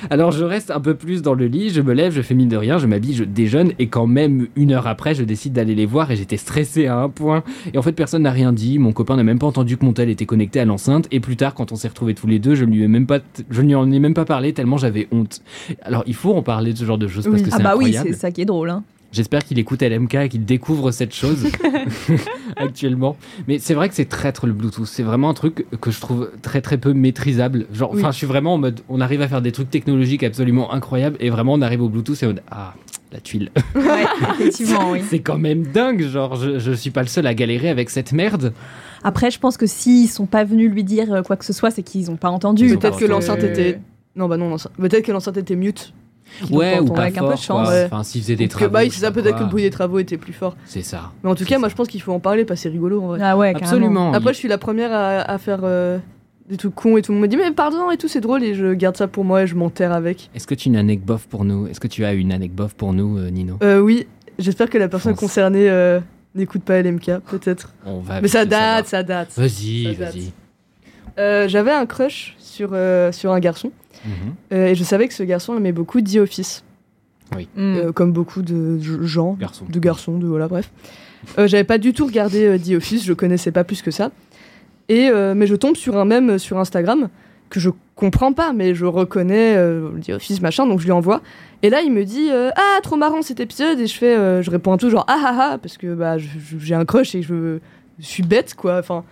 Alors 0.09 0.31
je 0.31 0.43
reste 0.43 0.71
un 0.71 0.79
peu 0.79 0.95
plus 0.95 1.21
dans 1.21 1.33
le 1.33 1.45
lit, 1.45 1.69
je 1.69 1.81
me 1.81 1.93
lève, 1.93 2.13
je 2.13 2.21
fais 2.21 2.33
mine 2.33 2.49
de 2.49 2.57
rien, 2.57 2.77
je 2.77 2.87
m'habille, 2.87 3.13
je 3.13 3.23
déjeune 3.23 3.73
et 3.79 3.87
quand 3.87 4.07
même 4.07 4.47
une 4.55 4.71
heure 4.71 4.87
après, 4.87 5.15
je 5.15 5.23
décide 5.23 5.53
d'aller 5.53 5.75
les 5.75 5.85
voir 5.85 6.11
et 6.11 6.15
j'étais 6.15 6.37
stressé 6.37 6.87
à 6.87 6.97
un 6.97 7.09
point. 7.09 7.43
Et 7.73 7.77
en 7.77 7.81
fait, 7.81 7.91
personne 7.91 8.23
n'a 8.23 8.31
rien 8.31 8.53
dit, 8.53 8.79
mon 8.79 8.93
copain 8.93 9.15
n'a 9.15 9.23
même 9.23 9.39
pas 9.39 9.47
entendu 9.47 9.77
que 9.77 9.85
mon 9.85 9.93
tel 9.93 10.09
était 10.09 10.25
connecté 10.25 10.59
à 10.59 10.65
l'enceinte 10.65 11.07
et 11.11 11.19
plus 11.19 11.35
tard, 11.35 11.53
quand 11.53 11.71
on 11.71 11.75
s'est 11.75 11.87
retrouvés 11.87 12.13
tous 12.13 12.27
les 12.27 12.39
deux, 12.39 12.55
je 12.55 12.65
ne 12.65 12.71
lui 12.71 12.83
ai 12.83 12.87
même 12.87 13.05
pas, 13.07 13.19
je 13.49 13.61
lui 13.61 13.75
en 13.75 13.89
ai 13.91 13.99
même 13.99 14.13
pas 14.13 14.25
parlé 14.25 14.53
tellement 14.53 14.77
j'avais 14.77 15.07
honte. 15.11 15.41
Alors 15.81 16.03
il 16.07 16.15
faut 16.15 16.33
en 16.33 16.41
parler 16.41 16.73
de 16.73 16.77
ce 16.77 16.85
genre 16.85 16.97
de 16.97 17.07
choses 17.07 17.27
parce 17.27 17.41
que 17.41 17.49
Ah 17.51 17.57
c'est 17.57 17.63
bah 17.63 17.75
oui, 17.77 17.93
c'est 17.93 18.13
ça 18.13 18.31
qui 18.31 18.41
est 18.41 18.45
drôle. 18.45 18.69
Hein. 18.69 18.83
J'espère 19.11 19.43
qu'il 19.43 19.57
écoute 19.57 19.81
LMK 19.81 20.15
et 20.15 20.29
qu'il 20.29 20.45
découvre 20.45 20.91
cette 20.91 21.13
chose 21.15 21.47
actuellement. 22.55 23.15
Mais 23.47 23.59
c'est 23.59 23.73
vrai 23.73 23.89
que 23.89 23.95
c'est 23.95 24.05
traître 24.05 24.45
le 24.45 24.53
Bluetooth. 24.53 24.85
C'est 24.85 25.03
vraiment 25.03 25.29
un 25.29 25.33
truc 25.33 25.65
que 25.81 25.91
je 25.91 25.99
trouve 25.99 26.29
très 26.41 26.61
très 26.61 26.77
peu 26.77 26.93
maîtrisable. 26.93 27.65
Genre, 27.73 27.91
Oui. 27.91 27.99
enfin, 27.99 28.11
je 28.11 28.17
suis 28.17 28.27
vraiment 28.27 28.53
en 28.53 28.57
mode, 28.57 28.81
on 28.89 29.01
arrive 29.01 29.21
à 29.21 29.27
faire 29.27 29.41
des 29.41 29.51
trucs 29.51 29.69
technologiques 29.71 30.23
absolument 30.23 30.71
incroyables 30.73 31.17
et 31.19 31.29
vraiment 31.29 31.53
on 31.53 31.61
arrive 31.61 31.81
au 31.81 31.89
Bluetooth 31.89 32.21
et 32.21 32.27
on 32.27 32.35
ah, 32.51 32.73
la 33.11 33.19
tuile. 33.19 33.49
Ouais, 33.75 34.05
effectivement, 34.39 34.91
oui. 34.91 35.01
C'est 35.09 35.19
quand 35.19 35.37
même 35.39 35.63
dingue, 35.63 36.03
genre, 36.07 36.35
je, 36.35 36.59
je 36.59 36.71
suis 36.71 36.91
pas 36.91 37.01
le 37.01 37.07
seul 37.07 37.25
à 37.25 37.33
galérer 37.33 37.69
avec 37.69 37.89
cette 37.89 38.13
merde. 38.13 38.53
Après, 39.03 39.31
je 39.31 39.39
pense 39.39 39.57
que 39.57 39.65
s'ils 39.65 40.09
sont 40.09 40.25
pas 40.27 40.43
venus 40.43 40.69
lui 40.71 40.83
dire 40.83 41.11
euh, 41.13 41.21
quoi 41.23 41.35
que 41.37 41.45
ce 41.45 41.53
soit, 41.53 41.71
c'est 41.71 41.83
qu'ils 41.83 42.11
ont 42.11 42.17
pas 42.17 42.29
entendu. 42.29 42.75
Peut-être 42.77 42.99
que 42.99 43.05
l'enceinte 43.05 43.43
était. 43.43 43.79
Non, 44.15 44.27
bah 44.27 44.37
non, 44.37 44.49
l'enceinte- 44.49 44.73
peut-être 44.77 45.05
que 45.05 45.11
l'enceinte 45.11 45.37
était 45.37 45.55
mute. 45.55 45.93
Ouais, 46.51 46.79
ou 46.79 46.85
pas 46.85 47.03
avec 47.03 47.17
un 47.17 47.21
peu 47.21 47.25
de 47.27 47.29
fort, 47.31 47.41
chance. 47.41 47.69
Ouais. 47.69 47.85
Enfin, 47.91 48.03
s'ils 48.03 48.21
faisaient 48.21 48.35
des 48.35 48.45
Donc, 48.45 48.51
travaux. 48.51 48.71
bah, 48.71 48.83
je 48.83 48.89
c'est 48.89 48.95
sais 48.95 49.01
ça, 49.01 49.11
peut-être 49.11 49.37
que 49.37 49.43
le 49.43 49.49
bruit 49.49 49.63
des 49.63 49.69
travaux 49.69 49.99
était 49.99 50.17
plus 50.17 50.33
fort. 50.33 50.55
C'est 50.65 50.81
ça. 50.83 51.11
Mais 51.23 51.29
en 51.29 51.35
tout 51.35 51.43
C'est 51.43 51.49
cas, 51.49 51.59
moi 51.59 51.69
je 51.69 51.75
pense 51.75 51.87
qu'il 51.87 52.01
faut 52.01 52.13
en 52.13 52.19
parler 52.19 52.45
parce 52.45 52.59
que 52.59 52.63
c'est 52.63 52.69
rigolo 52.69 53.01
en 53.01 53.07
vrai. 53.07 53.19
Ah 53.21 53.37
ouais. 53.37 53.53
Absolument. 53.55 54.13
Après, 54.13 54.33
je 54.33 54.37
suis 54.39 54.47
la 54.47 54.57
première 54.57 54.91
à, 54.93 55.19
à 55.21 55.37
faire 55.37 55.59
euh, 55.63 55.97
des 56.49 56.57
trucs 56.57 56.75
cons 56.75 56.97
et 56.97 57.01
tout 57.01 57.11
le 57.11 57.17
monde 57.17 57.23
me 57.23 57.27
dit 57.27 57.37
mais 57.37 57.51
pardon 57.51 57.91
et 57.91 57.97
tout, 57.97 58.07
c'est 58.07 58.21
drôle 58.21 58.43
et 58.43 58.53
je 58.55 58.73
garde 58.73 58.95
ça 58.97 59.07
pour 59.07 59.23
moi 59.25 59.43
et 59.43 59.47
je 59.47 59.55
m'enterre 59.55 59.91
avec. 59.91 60.29
Est-ce 60.35 60.47
que 60.47 60.55
tu 60.55 60.69
as 60.69 60.71
une 60.71 60.77
anecdote 60.77 61.21
pour 61.29 61.45
nous? 61.45 61.67
Est-ce 61.67 61.79
que 61.79 61.87
tu 61.87 62.05
as 62.05 62.13
une 62.13 62.31
anecdote 62.31 62.73
pour 62.73 62.93
nous, 62.93 63.17
euh, 63.17 63.29
Nino? 63.29 63.57
Euh, 63.63 63.79
oui, 63.79 64.07
j'espère 64.37 64.69
que 64.69 64.77
la 64.77 64.87
personne 64.87 65.15
concernée 65.15 65.69
euh, 65.69 65.99
n'écoute 66.35 66.63
pas 66.63 66.81
LMK, 66.81 67.19
peut-être. 67.29 67.73
On 67.85 67.99
va 67.99 68.21
Mais 68.21 68.27
ça 68.27 68.45
date, 68.45 68.87
ça 68.87 69.03
date. 69.03 69.29
Vas-y, 69.37 69.83
Ça 69.83 70.05
date. 70.05 70.13
vas-y. 70.15 70.31
Euh, 71.17 71.47
J'avais 71.49 71.71
un 71.71 71.85
crush 71.85 72.35
sur, 72.39 72.69
euh, 72.73 73.11
sur 73.11 73.31
un 73.33 73.39
garçon 73.39 73.71
Mhm. 74.05 74.11
euh, 74.53 74.67
et 74.67 74.75
je 74.75 74.83
savais 74.83 75.07
que 75.07 75.13
ce 75.13 75.23
garçon 75.23 75.55
aimait 75.57 75.71
beaucoup 75.71 76.01
The 76.01 76.17
Office, 76.17 76.63
Mm. 77.35 77.37
euh, 77.57 77.91
comme 77.91 78.11
beaucoup 78.11 78.41
de 78.41 78.79
gens, 79.05 79.33
Garçon. 79.39 79.65
de 79.69 79.79
garçons, 79.79 80.17
de 80.17 80.25
voilà, 80.25 80.47
bref. 80.47 80.71
Euh, 81.37 81.47
J'avais 81.47 81.63
pas 81.63 81.77
du 81.77 81.93
tout 81.93 82.05
regardé 82.07 82.43
euh, 82.45 82.57
The 82.57 82.71
Office, 82.77 83.03
je 83.05 83.13
connaissais 83.13 83.51
pas 83.51 83.63
plus 83.63 83.81
que 83.83 83.91
ça. 83.91 84.09
Et, 84.87 85.09
euh, 85.09 85.35
mais 85.35 85.45
je 85.45 85.55
tombe 85.55 85.75
sur 85.75 85.95
un 85.97 86.05
mème 86.05 86.39
sur 86.39 86.57
Instagram 86.57 87.09
que 87.51 87.59
je 87.59 87.69
comprends 87.95 88.33
pas, 88.33 88.51
mais 88.53 88.73
je 88.73 88.85
reconnais 88.85 89.55
euh, 89.57 89.89
The 90.03 90.09
Office 90.11 90.41
machin, 90.41 90.65
donc 90.65 90.79
je 90.79 90.85
lui 90.85 90.91
envoie. 90.91 91.21
Et 91.61 91.69
là, 91.69 91.81
il 91.81 91.91
me 91.91 92.03
dit 92.05 92.29
euh, 92.31 92.49
Ah, 92.55 92.79
trop 92.81 92.95
marrant 92.95 93.21
cet 93.21 93.39
épisode. 93.39 93.79
Et 93.79 93.85
je 93.87 93.95
fais, 93.95 94.15
euh, 94.15 94.41
je 94.41 94.49
réponds 94.49 94.73
un 94.73 94.77
tout 94.77 94.89
genre 94.89 95.05
Ah 95.07 95.19
ah 95.23 95.49
ah, 95.53 95.57
parce 95.59 95.77
que 95.77 95.93
bah, 95.93 96.17
j'ai 96.17 96.73
un 96.73 96.85
crush 96.85 97.13
et 97.13 97.21
je, 97.21 97.59
je 97.99 98.05
suis 98.05 98.23
bête, 98.23 98.55
quoi. 98.55 98.79
Enfin. 98.79 99.03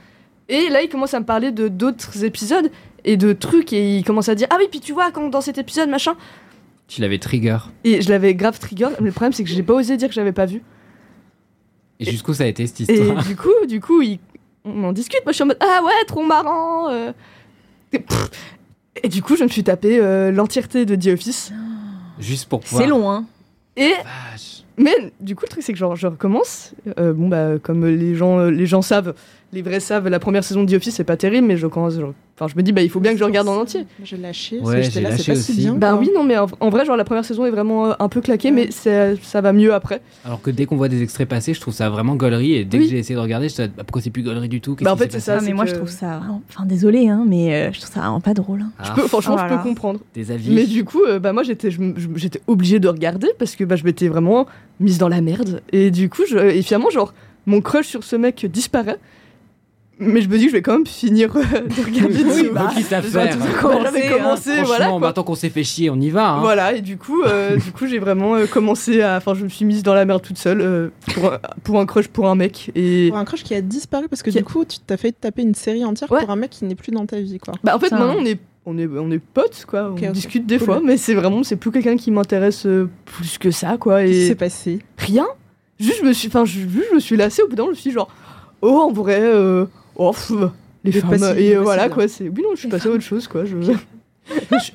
Et 0.50 0.70
là, 0.70 0.82
il 0.82 0.90
commence 0.90 1.14
à 1.14 1.20
me 1.20 1.26
parler 1.26 1.52
de 1.52 1.68
d'autres 1.68 2.24
épisodes 2.24 2.72
et 3.06 3.18
de 3.18 3.34
trucs, 3.34 3.74
et 3.74 3.98
il 3.98 4.04
commence 4.04 4.30
à 4.30 4.36
dire 4.36 4.48
Ah 4.52 4.56
oui, 4.60 4.68
puis 4.70 4.80
tu 4.80 4.94
vois, 4.94 5.12
quand 5.12 5.28
dans 5.30 5.42
cet 5.42 5.58
épisode, 5.58 5.90
machin. 5.90 6.16
Tu 6.88 7.02
l'avais 7.02 7.20
trigger. 7.20 7.58
Et 7.84 8.02
je 8.02 8.10
l'avais 8.10 8.34
grave 8.34 8.60
trigger, 8.60 8.90
mais 9.00 9.08
le 9.08 9.12
problème, 9.12 9.34
c'est 9.34 9.44
que 9.44 9.50
j'ai 9.50 9.64
pas 9.64 9.74
osé 9.74 9.98
dire 9.98 10.08
que 10.08 10.14
j'avais 10.14 10.32
pas 10.32 10.46
vu. 10.46 10.62
Et 12.00 12.06
jusqu'où 12.06 12.34
ça 12.34 12.44
a 12.44 12.48
été 12.48 12.66
cette 12.68 12.90
Et 12.90 12.94
histoire 13.02 13.24
du 13.26 13.36
coup, 13.36 13.66
du 13.68 13.82
coup, 13.82 14.02
il- 14.02 14.20
on 14.64 14.84
en 14.84 14.92
discute. 14.94 15.22
Moi, 15.26 15.32
je 15.32 15.36
suis 15.36 15.44
en 15.44 15.48
mode 15.48 15.58
ah 15.60 15.82
ouais, 15.84 16.06
trop 16.06 16.24
marrant. 16.24 16.90
euh. 16.90 17.12
Et, 17.94 18.00
pff. 18.00 18.30
Et 19.04 19.10
du 19.10 19.22
coup, 19.22 19.36
je 19.36 19.44
me 19.44 19.50
suis 19.50 19.64
tapé 19.64 20.00
euh, 20.00 20.32
l'entièreté 20.32 20.86
de 20.86 20.96
The 20.96 21.14
Office. 21.14 21.52
Juste 22.20 22.48
pour 22.50 22.60
pouvoir. 22.62 22.84
C'est 22.84 22.90
long, 22.90 23.10
hein. 23.12 23.26
Et 23.76 23.94
Vache. 24.32 24.64
mais 24.78 24.94
du 25.20 25.36
coup, 25.36 25.44
le 25.46 25.50
truc 25.50 25.64
c'est 25.64 25.72
que 25.74 25.78
genre 25.78 25.96
je 25.96 26.08
recommence. 26.08 26.74
Euh, 27.00 27.14
bon 27.14 27.28
bah 27.28 27.60
comme 27.62 27.86
les 27.86 28.16
gens, 28.16 28.46
les 28.46 28.66
gens 28.66 28.82
savent, 28.82 29.14
les 29.54 29.62
vrais 29.62 29.80
savent, 29.80 30.08
la 30.10 30.20
première 30.20 30.44
saison 30.44 30.64
de 30.64 30.72
The 30.72 30.76
Office 30.76 30.96
c'est 30.96 31.04
pas 31.04 31.18
terrible, 31.18 31.48
mais 31.48 31.58
je 31.58 31.68
commence. 31.68 31.96
genre- 31.96 32.14
Enfin, 32.40 32.52
je 32.54 32.56
me 32.56 32.62
dis 32.62 32.72
bah 32.72 32.84
il 32.84 32.90
faut 32.92 33.00
bien 33.00 33.14
que 33.14 33.18
je 33.18 33.24
regarde 33.24 33.48
en 33.48 33.56
entier. 33.56 33.88
J'ai 34.04 34.16
lâché. 34.18 34.58
Ouais, 34.58 34.62
parce 34.62 34.76
que 34.76 34.82
j'étais 34.84 35.02
là, 35.02 35.10
lâché 35.10 35.24
c'est 35.24 35.32
pas 35.32 35.40
si 35.40 35.52
aussi. 35.54 35.62
bien. 35.62 35.74
Bah 35.74 35.92
quoi. 35.92 36.00
oui, 36.02 36.12
non, 36.14 36.24
mais 36.24 36.38
en, 36.38 36.46
en 36.60 36.70
vrai, 36.70 36.86
genre 36.86 36.96
la 36.96 37.04
première 37.04 37.26
saison 37.26 37.46
est 37.48 37.50
vraiment 37.50 37.88
euh, 37.88 37.94
un 37.98 38.10
peu 38.10 38.22
claquée, 38.22 38.52
mais 38.52 38.70
ça 38.70 39.42
va 39.42 39.54
mieux 39.54 39.74
après. 39.74 40.02
Alors 40.24 40.40
que 40.42 40.52
dès 40.52 40.66
qu'on 40.68 40.76
voit 40.76 40.88
des 40.90 41.02
extraits 41.02 41.28
passer, 41.28 41.56
je 41.56 41.62
trouve 41.62 41.74
ça 41.74 41.90
vraiment 41.90 42.16
gaulerie. 42.16 42.54
Et 42.54 42.64
dès 42.66 42.78
que 42.78 42.84
j'ai 42.86 43.00
essayé 43.00 43.16
de 43.16 43.20
regarder, 43.22 43.50
je 43.50 43.54
me 43.60 43.68
suis 43.68 43.74
bah, 43.76 43.84
pourquoi 43.84 44.02
c'est 44.04 44.12
plus 44.12 44.22
gaulerie 44.22 44.50
du 44.50 44.62
tout? 44.62 44.76
Bah, 44.82 44.94
en 44.94 44.98
fait, 44.98 45.12
c'est 45.12 45.20
ça. 45.20 45.38
Ah, 45.40 45.42
mais 45.44 45.54
moi, 45.54 45.64
que- 45.66 45.72
je 45.72 45.76
trouve 45.76 45.90
ça. 45.90 46.22
Enfin, 46.50 46.66
désolé, 46.68 47.08
hein, 47.10 47.26
mais 47.28 47.56
euh, 47.56 47.72
je 47.74 47.80
trouve 47.80 47.92
ça 47.92 48.02
vraiment 48.02 48.22
pas 48.22 48.36
drôle. 48.36 48.62
hein. 48.62 48.72
Ah, 48.78 48.84
Je 48.96 49.02
peux, 49.02 49.08
franchement, 49.08 49.38
Oh 49.40 49.42
je 49.50 49.56
peux 49.56 49.62
comprendre. 49.64 50.00
Des 50.14 50.30
avis? 50.30 50.52
Mais 50.54 50.66
du 50.68 50.84
coup, 50.86 51.02
euh, 51.08 51.18
bah 51.18 51.34
moi 51.34 51.42
j'étais, 51.42 51.72
je 51.72 51.80
je- 51.96 52.08
j'étais 52.18 52.42
obligée 52.46 52.80
de 52.80 52.88
regarder 52.88 53.30
parce 53.40 53.56
que 53.56 53.64
bah 53.64 53.76
je 53.78 53.84
m'étais 53.84 54.10
vraiment 54.10 54.46
mise 54.80 55.00
dans 55.00 55.10
la 55.10 55.22
merde. 55.22 55.62
Et 55.72 55.90
du 55.90 56.08
coup, 56.10 56.22
je, 56.30 56.38
et 56.38 56.62
finalement, 56.62 56.92
genre 56.92 57.16
mon 57.48 57.62
crush 57.62 57.88
sur 57.88 58.04
ce 58.04 58.16
mec 58.16 58.46
disparaît. 58.52 58.98
Mais 60.00 60.22
je 60.22 60.30
me 60.30 60.38
dis 60.38 60.44
que 60.46 60.52
je 60.52 60.56
vais 60.56 60.62
quand 60.62 60.74
même 60.74 60.86
finir 60.86 61.36
euh, 61.36 61.42
de 61.42 61.84
regarder 61.86 62.24
Oui, 62.24 62.50
bah, 62.54 62.70
quitte 62.76 62.94
à 62.94 63.02
faire. 63.02 63.36
Bah, 63.38 63.82
j'avais 63.84 64.08
hein. 64.08 64.12
commencé, 64.18 64.50
Franchement, 64.52 64.66
voilà. 64.68 64.90
quoi. 64.90 65.00
maintenant 65.00 65.24
qu'on 65.24 65.36
s'est 65.36 65.50
fait 65.50 65.64
chier, 65.64 65.90
on 65.90 66.00
y 66.00 66.10
va. 66.12 66.34
hein. 66.34 66.40
Voilà, 66.42 66.74
et 66.74 66.82
du 66.82 66.98
coup, 66.98 67.24
euh, 67.24 67.56
du 67.66 67.72
coup, 67.72 67.88
j'ai 67.88 67.98
vraiment 67.98 68.36
euh, 68.36 68.46
commencé 68.46 69.02
à. 69.02 69.18
Enfin, 69.18 69.34
je 69.34 69.44
me 69.44 69.50
suis 69.50 69.66
mise 69.66 69.82
dans 69.82 69.96
la 69.96 70.06
merde 70.06 70.22
toute 70.22 70.38
seule 70.38 70.62
euh, 70.62 70.90
pour, 71.16 71.34
un, 71.34 71.40
pour 71.64 71.80
un 71.80 71.86
crush 71.88 72.08
pour 72.10 72.28
un 72.30 72.36
mec. 72.36 72.72
Et 72.76 73.08
Pour 73.10 73.18
un 73.18 73.26
crush 73.26 73.44
qui 73.44 73.56
a 73.56 73.62
disparu 73.62 74.08
parce 74.08 74.22
que 74.22 74.30
Qui 74.30 74.38
du 74.38 74.44
coup, 74.44 74.66
tu 74.66 74.78
t'as 74.86 74.98
fait 74.98 75.12
taper 75.14 75.42
une 75.42 75.56
série 75.56 75.84
entière 75.84 76.12
Ouais. 76.12 76.22
pour 76.22 76.30
un 76.30 76.36
mec 76.36 76.52
qui 76.52 76.66
n'est 76.66 76.76
plus 76.76 76.92
dans 76.92 77.06
ta 77.08 77.20
vie, 77.20 77.40
quoi. 77.40 77.56
bah, 77.64 77.76
en 77.76 77.80
fait, 77.80 77.86
Putain. 77.88 77.98
maintenant, 78.00 78.22
on 78.22 78.26
est, 78.26 78.40
on 78.68 78.78
est, 78.78 78.88
on 78.88 79.10
est 79.10 79.18
potes, 79.20 79.66
quoi. 79.68 79.90
Ok, 79.90 80.04
on 80.08 80.12
discute 80.12 80.46
des 80.46 80.58
Cool. 80.58 80.66
fois, 80.66 80.82
mais 80.84 80.98
c'est 80.98 81.16
vraiment, 81.16 81.42
c'est 81.42 81.56
plus 81.56 81.72
quelqu'un 81.72 81.96
qui 81.96 82.12
m'intéresse 82.12 82.68
euh, 82.68 82.88
plus 83.06 83.40
que 83.40 83.50
ça, 83.50 83.78
quoi. 83.80 84.02
Qu'est-ce 84.04 84.12
qui 84.14 84.20
Et 84.20 84.28
s'est 84.28 84.36
passé? 84.36 84.80
rien. 85.00 85.26
Juste, 85.80 86.00
je 86.02 86.06
me 86.06 86.14
suis, 86.14 86.28
enfin, 86.28 86.46
je, 86.46 86.60
je 86.60 86.94
me 86.96 87.00
suis 87.00 87.18
lassée 87.18 87.42
au 87.42 87.48
bout 87.48 87.56
d'un 87.56 87.64
moment, 87.64 87.74
je 87.74 87.78
me 87.78 87.82
suis 87.82 87.90
dit, 87.90 87.94
genre, 87.96 88.10
oh, 88.62 88.80
en 88.90 88.92
vrai, 88.92 89.20
euh, 89.22 89.66
oh, 89.98 90.12
pff, 90.12 90.32
les 90.84 90.92
femmes. 90.92 91.36
et 91.38 91.56
euh, 91.56 91.62
voilà, 91.62 91.90
quoi. 91.90 92.08
C'est, 92.08 92.30
oui, 92.30 92.42
non, 92.44 92.52
je 92.54 92.60
suis 92.60 92.70
passée 92.70 92.88
à 92.88 92.92
autre 92.92 93.04
chose, 93.04 93.28
quoi. 93.28 93.46
Je... 93.46 93.56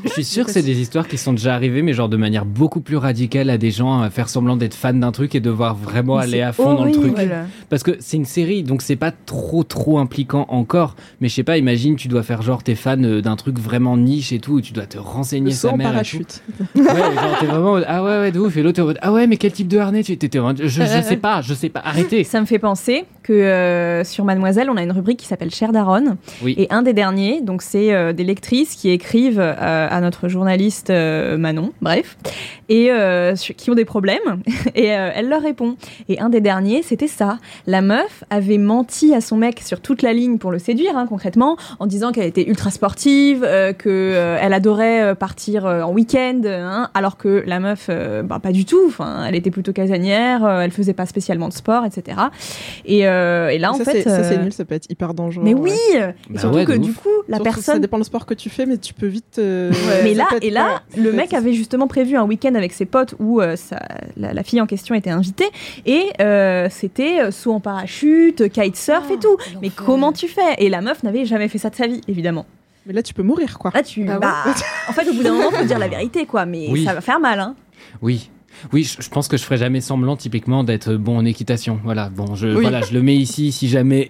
Je 0.04 0.08
suis 0.08 0.24
sûr 0.24 0.46
que 0.46 0.52
c'est 0.52 0.62
des 0.62 0.80
histoires 0.80 1.08
qui 1.08 1.18
sont 1.18 1.32
déjà 1.32 1.54
arrivées, 1.54 1.82
mais 1.82 1.92
genre 1.92 2.08
de 2.08 2.16
manière 2.16 2.44
beaucoup 2.44 2.80
plus 2.80 2.96
radicale 2.96 3.50
à 3.50 3.58
des 3.58 3.70
gens 3.70 4.00
à 4.00 4.10
faire 4.10 4.28
semblant 4.28 4.56
d'être 4.56 4.74
fans 4.74 4.92
d'un 4.92 5.12
truc 5.12 5.34
et 5.34 5.40
devoir 5.40 5.74
vraiment 5.74 6.16
Mais 6.18 6.24
aller 6.24 6.42
à 6.42 6.52
fond 6.52 6.74
dans 6.74 6.84
le 6.84 6.92
truc. 6.92 7.14
Parce 7.68 7.82
que 7.82 7.96
c'est 8.00 8.16
une 8.16 8.24
série, 8.24 8.62
donc 8.62 8.82
c'est 8.82 8.96
pas 8.96 9.10
trop 9.10 9.64
trop 9.64 9.98
impliquant 9.98 10.46
encore. 10.48 10.96
Mais 11.20 11.28
je 11.28 11.34
sais 11.34 11.42
pas, 11.42 11.58
imagine, 11.58 11.96
tu 11.96 12.08
dois 12.08 12.22
faire 12.22 12.42
genre 12.42 12.62
t'es 12.62 12.74
fan 12.74 13.04
euh, 13.04 13.20
d'un 13.22 13.36
truc 13.36 13.58
vraiment 13.58 13.96
niche 13.96 14.32
et 14.32 14.38
tout, 14.38 14.58
et 14.58 14.62
tu 14.62 14.72
dois 14.72 14.86
te 14.86 14.98
renseigner 14.98 15.50
Le 15.50 15.56
sa 15.56 15.72
mère 15.76 15.88
et 15.88 15.92
parachute. 15.92 16.42
tout. 16.74 16.80
Ouais, 16.80 16.84
genre 16.86 17.38
t'es 17.40 17.46
vraiment 17.46 17.70
en 17.70 17.72
mode, 17.74 17.84
ah 17.88 18.02
ouais 18.02 18.18
ouais 18.20 18.32
de 18.32 18.40
ouf 18.40 18.56
et 18.56 18.62
l'autre 18.62 18.94
ah 19.00 19.12
ouais 19.12 19.26
mais 19.26 19.36
quel 19.36 19.52
type 19.52 19.68
de 19.68 19.78
harnais 19.78 20.02
tu 20.02 20.16
mode, 20.40 20.60
je, 20.62 20.68
je 20.68 21.02
sais 21.02 21.16
pas, 21.16 21.42
je 21.42 21.54
sais 21.54 21.68
pas, 21.68 21.80
arrêtez. 21.84 22.24
Ça 22.24 22.40
me 22.40 22.46
fait 22.46 22.58
penser 22.58 23.04
que 23.22 23.32
euh, 23.32 24.04
sur 24.04 24.24
Mademoiselle, 24.24 24.68
on 24.70 24.76
a 24.76 24.82
une 24.82 24.92
rubrique 24.92 25.18
qui 25.18 25.26
s'appelle 25.26 25.50
Cher 25.50 25.72
Daronne. 25.72 26.16
Oui. 26.42 26.54
Et 26.58 26.66
un 26.70 26.82
des 26.82 26.92
derniers, 26.92 27.40
donc 27.40 27.62
c'est 27.62 27.92
euh, 27.94 28.12
des 28.12 28.24
lectrices 28.24 28.74
qui 28.74 28.90
écrivent 28.90 29.41
à 29.42 30.00
notre 30.00 30.28
journaliste 30.28 30.90
euh, 30.90 31.36
Manon, 31.36 31.72
bref, 31.80 32.16
et 32.74 32.90
euh, 32.90 33.34
qui 33.34 33.70
ont 33.70 33.74
des 33.74 33.84
problèmes, 33.84 34.40
et 34.74 34.94
euh, 34.96 35.10
elle 35.14 35.28
leur 35.28 35.42
répond. 35.42 35.76
Et 36.08 36.18
un 36.20 36.30
des 36.30 36.40
derniers, 36.40 36.82
c'était 36.82 37.06
ça. 37.06 37.38
La 37.66 37.82
meuf 37.82 38.24
avait 38.30 38.56
menti 38.56 39.14
à 39.14 39.20
son 39.20 39.36
mec 39.36 39.60
sur 39.60 39.80
toute 39.80 40.00
la 40.00 40.14
ligne 40.14 40.38
pour 40.38 40.50
le 40.50 40.58
séduire, 40.58 40.96
hein, 40.96 41.04
concrètement, 41.06 41.58
en 41.80 41.86
disant 41.86 42.12
qu'elle 42.12 42.24
était 42.26 42.48
ultra 42.48 42.70
sportive, 42.70 43.44
euh, 43.46 43.74
que 43.74 43.90
euh, 43.90 44.38
elle 44.40 44.54
adorait 44.54 45.14
partir 45.16 45.66
en 45.66 45.92
week-end, 45.92 46.40
hein, 46.46 46.88
alors 46.94 47.18
que 47.18 47.42
la 47.46 47.60
meuf, 47.60 47.90
bah, 48.24 48.38
pas 48.42 48.52
du 48.52 48.64
tout. 48.64 48.80
Enfin, 48.86 49.24
elle 49.28 49.34
était 49.34 49.50
plutôt 49.50 49.72
casanière, 49.74 50.48
elle 50.48 50.70
faisait 50.70 50.94
pas 50.94 51.04
spécialement 51.04 51.48
de 51.48 51.52
sport, 51.52 51.84
etc. 51.84 52.16
Et, 52.86 53.00
et 53.00 53.58
là, 53.58 53.72
en 53.72 53.74
ça, 53.74 53.84
fait, 53.84 54.02
ça, 54.02 54.24
c'est 54.24 54.38
nul, 54.38 54.52
ça 54.52 54.64
peut 54.64 54.74
être 54.74 54.90
hyper 54.90 55.12
dangereux. 55.12 55.44
mais 55.44 55.52
ouais. 55.54 55.72
oui, 55.94 56.00
Bah 56.30 56.40
surtout 56.40 56.56
ouais, 56.56 56.64
que 56.64 56.72
du 56.72 56.92
coup, 56.94 57.08
la 57.28 57.36
Surtout, 57.36 57.50
Ça 57.50 57.54
personne. 57.56 57.80
dépend 57.82 57.98
le 57.98 58.04
sport 58.04 58.24
que 58.24 58.34
tu 58.34 58.48
fais, 58.48 58.64
mais 58.64 58.78
tu 58.78 58.94
peux 58.94 59.06
vite. 59.06 59.36
Ouais. 59.38 59.70
Mais 60.04 60.14
là, 60.14 60.26
et 60.40 60.50
là, 60.50 60.64
pas- 60.94 61.00
le 61.00 61.12
mec 61.12 61.34
avait 61.34 61.52
justement 61.52 61.86
prévu 61.86 62.16
un 62.16 62.24
week-end 62.24 62.54
avec 62.62 62.72
ses 62.72 62.86
potes 62.86 63.14
où 63.18 63.40
euh, 63.40 63.56
ça- 63.56 63.80
la, 64.16 64.32
la 64.32 64.42
fille 64.42 64.60
en 64.60 64.66
question 64.66 64.94
était 64.94 65.10
invitée 65.10 65.48
et 65.86 66.04
euh, 66.20 66.68
c'était 66.70 67.20
euh, 67.20 67.30
saut 67.30 67.52
en 67.52 67.60
parachute, 67.60 68.48
kitesurf 68.48 69.10
et 69.10 69.18
tout. 69.18 69.36
Mais 69.60 69.70
comment 69.70 70.12
tu 70.12 70.28
fais? 70.28 70.54
Et 70.58 70.68
la 70.68 70.80
meuf 70.80 71.02
n'avait 71.02 71.24
jamais 71.24 71.48
fait 71.48 71.58
ça 71.58 71.70
de 71.70 71.74
sa 71.76 71.86
vie, 71.86 72.00
évidemment. 72.08 72.46
Mais 72.86 72.92
là, 72.92 73.02
tu 73.02 73.14
peux 73.14 73.22
mourir, 73.22 73.58
quoi. 73.58 73.70
Là, 73.74 73.82
tu. 73.82 74.04
Ah 74.08 74.14
ouais 74.14 74.18
bah, 74.20 74.34
en 74.88 74.92
fait, 74.92 75.08
au 75.08 75.12
bout 75.14 75.22
d'un 75.22 75.32
moment, 75.34 75.50
faut 75.50 75.64
dire 75.64 75.78
la 75.78 75.88
vérité, 75.88 76.26
quoi. 76.26 76.46
Mais 76.46 76.66
Oui. 76.70 76.84
ça 76.84 76.94
va 76.94 77.00
faire 77.00 77.20
mal, 77.20 77.38
hein. 77.38 77.54
Oui. 78.00 78.28
Oui, 78.72 78.84
je, 78.84 79.08
pense 79.08 79.28
que 79.28 79.36
je 79.38 79.42
ferai 79.44 79.56
jamais 79.56 79.80
semblant 79.80 80.14
typiquement 80.16 80.62
d'être 80.62 80.94
bon 80.94 81.16
en 81.16 81.24
équitation. 81.24 81.80
Voilà, 81.84 82.10
bon, 82.10 82.34
je, 82.34 82.48
Oui. 82.48 82.60
voilà, 82.62 82.82
je 82.82 82.92
le 82.92 83.02
mets 83.02 83.16
ici 83.16 83.50
si 83.50 83.66
jamais, 83.68 84.08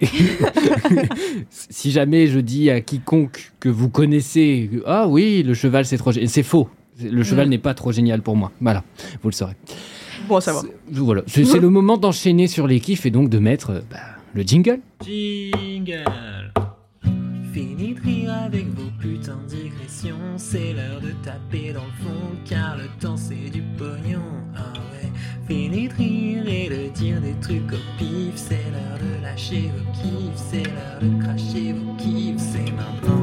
si 1.49 1.91
jamais 1.91 2.27
je 2.27 2.39
dis 2.39 2.69
à 2.69 2.81
quiconque 2.81 3.53
que 3.59 3.69
vous 3.69 3.89
connaissez, 3.89 4.69
ah 4.85 5.07
oui, 5.07 5.43
le 5.43 5.53
cheval 5.53 5.85
c'est 5.85 5.97
trop, 5.97 6.11
c'est 6.11 6.43
faux. 6.43 6.67
Le 7.01 7.23
cheval 7.23 7.47
Mm. 7.47 7.49
n'est 7.49 7.57
pas 7.57 7.73
trop 7.73 7.91
génial 7.91 8.21
pour 8.21 8.35
moi. 8.35 8.51
Voilà, 8.61 8.83
vous 9.21 9.29
le 9.29 9.33
saurez. 9.33 9.55
Bon, 10.27 10.39
ça 10.39 10.53
va. 10.53 10.61
C'est- 10.61 10.73
Voilà, 10.99 11.21
c'est 11.27 11.43
c'est 11.45 11.59
le 11.59 11.69
moment 11.69 11.97
d'enchaîner 11.97 12.47
sur 12.47 12.67
les 12.67 12.79
kiffs 12.79 13.05
et 13.05 13.11
donc 13.11 13.29
de 13.29 13.39
mettre 13.39 13.71
euh, 13.71 13.79
bah, 13.91 13.97
le 14.33 14.43
jingle. 14.43 14.79
Jingle 15.03 16.03
Fini 17.53 17.93
de 17.93 18.01
rire 18.01 18.33
avec 18.45 18.65
vos 18.73 18.89
putains 18.99 19.37
de 19.47 19.55
digressions 19.55 20.15
C'est 20.37 20.73
l'heure 20.73 20.99
de 21.01 21.11
taper 21.23 21.71
dans 21.73 21.83
le 21.85 22.03
fond 22.03 22.35
Car 22.45 22.77
le 22.77 22.85
temps 22.99 23.15
c'est 23.17 23.51
du 23.51 23.61
pognon 23.77 24.21
Ah 24.55 24.73
ouais 24.91 25.11
Fini 25.47 25.87
de 25.87 25.93
rire 25.93 26.43
et 26.47 26.69
de 26.69 26.89
dire 26.93 27.21
des 27.21 27.35
trucs 27.41 27.71
au 27.71 27.99
pif 27.99 28.31
C'est 28.35 28.55
l'heure 28.71 28.97
de 28.99 29.21
lâcher 29.21 29.69
vos 29.75 29.91
kiffs 29.91 30.43
C'est 30.49 30.63
l'heure 30.63 30.99
de 31.01 31.21
cracher 31.23 31.73
vos 31.73 31.93
kiffs 31.95 32.39
C'est 32.39 32.71
maintenant 32.71 33.22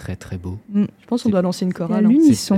Très 0.00 0.16
très 0.16 0.38
beau. 0.38 0.56
Je 0.74 0.86
pense 1.06 1.22
qu'on 1.22 1.28
doit 1.28 1.42
lancer 1.42 1.66
une 1.66 1.74
chorale. 1.74 2.06
hein. 2.06 2.08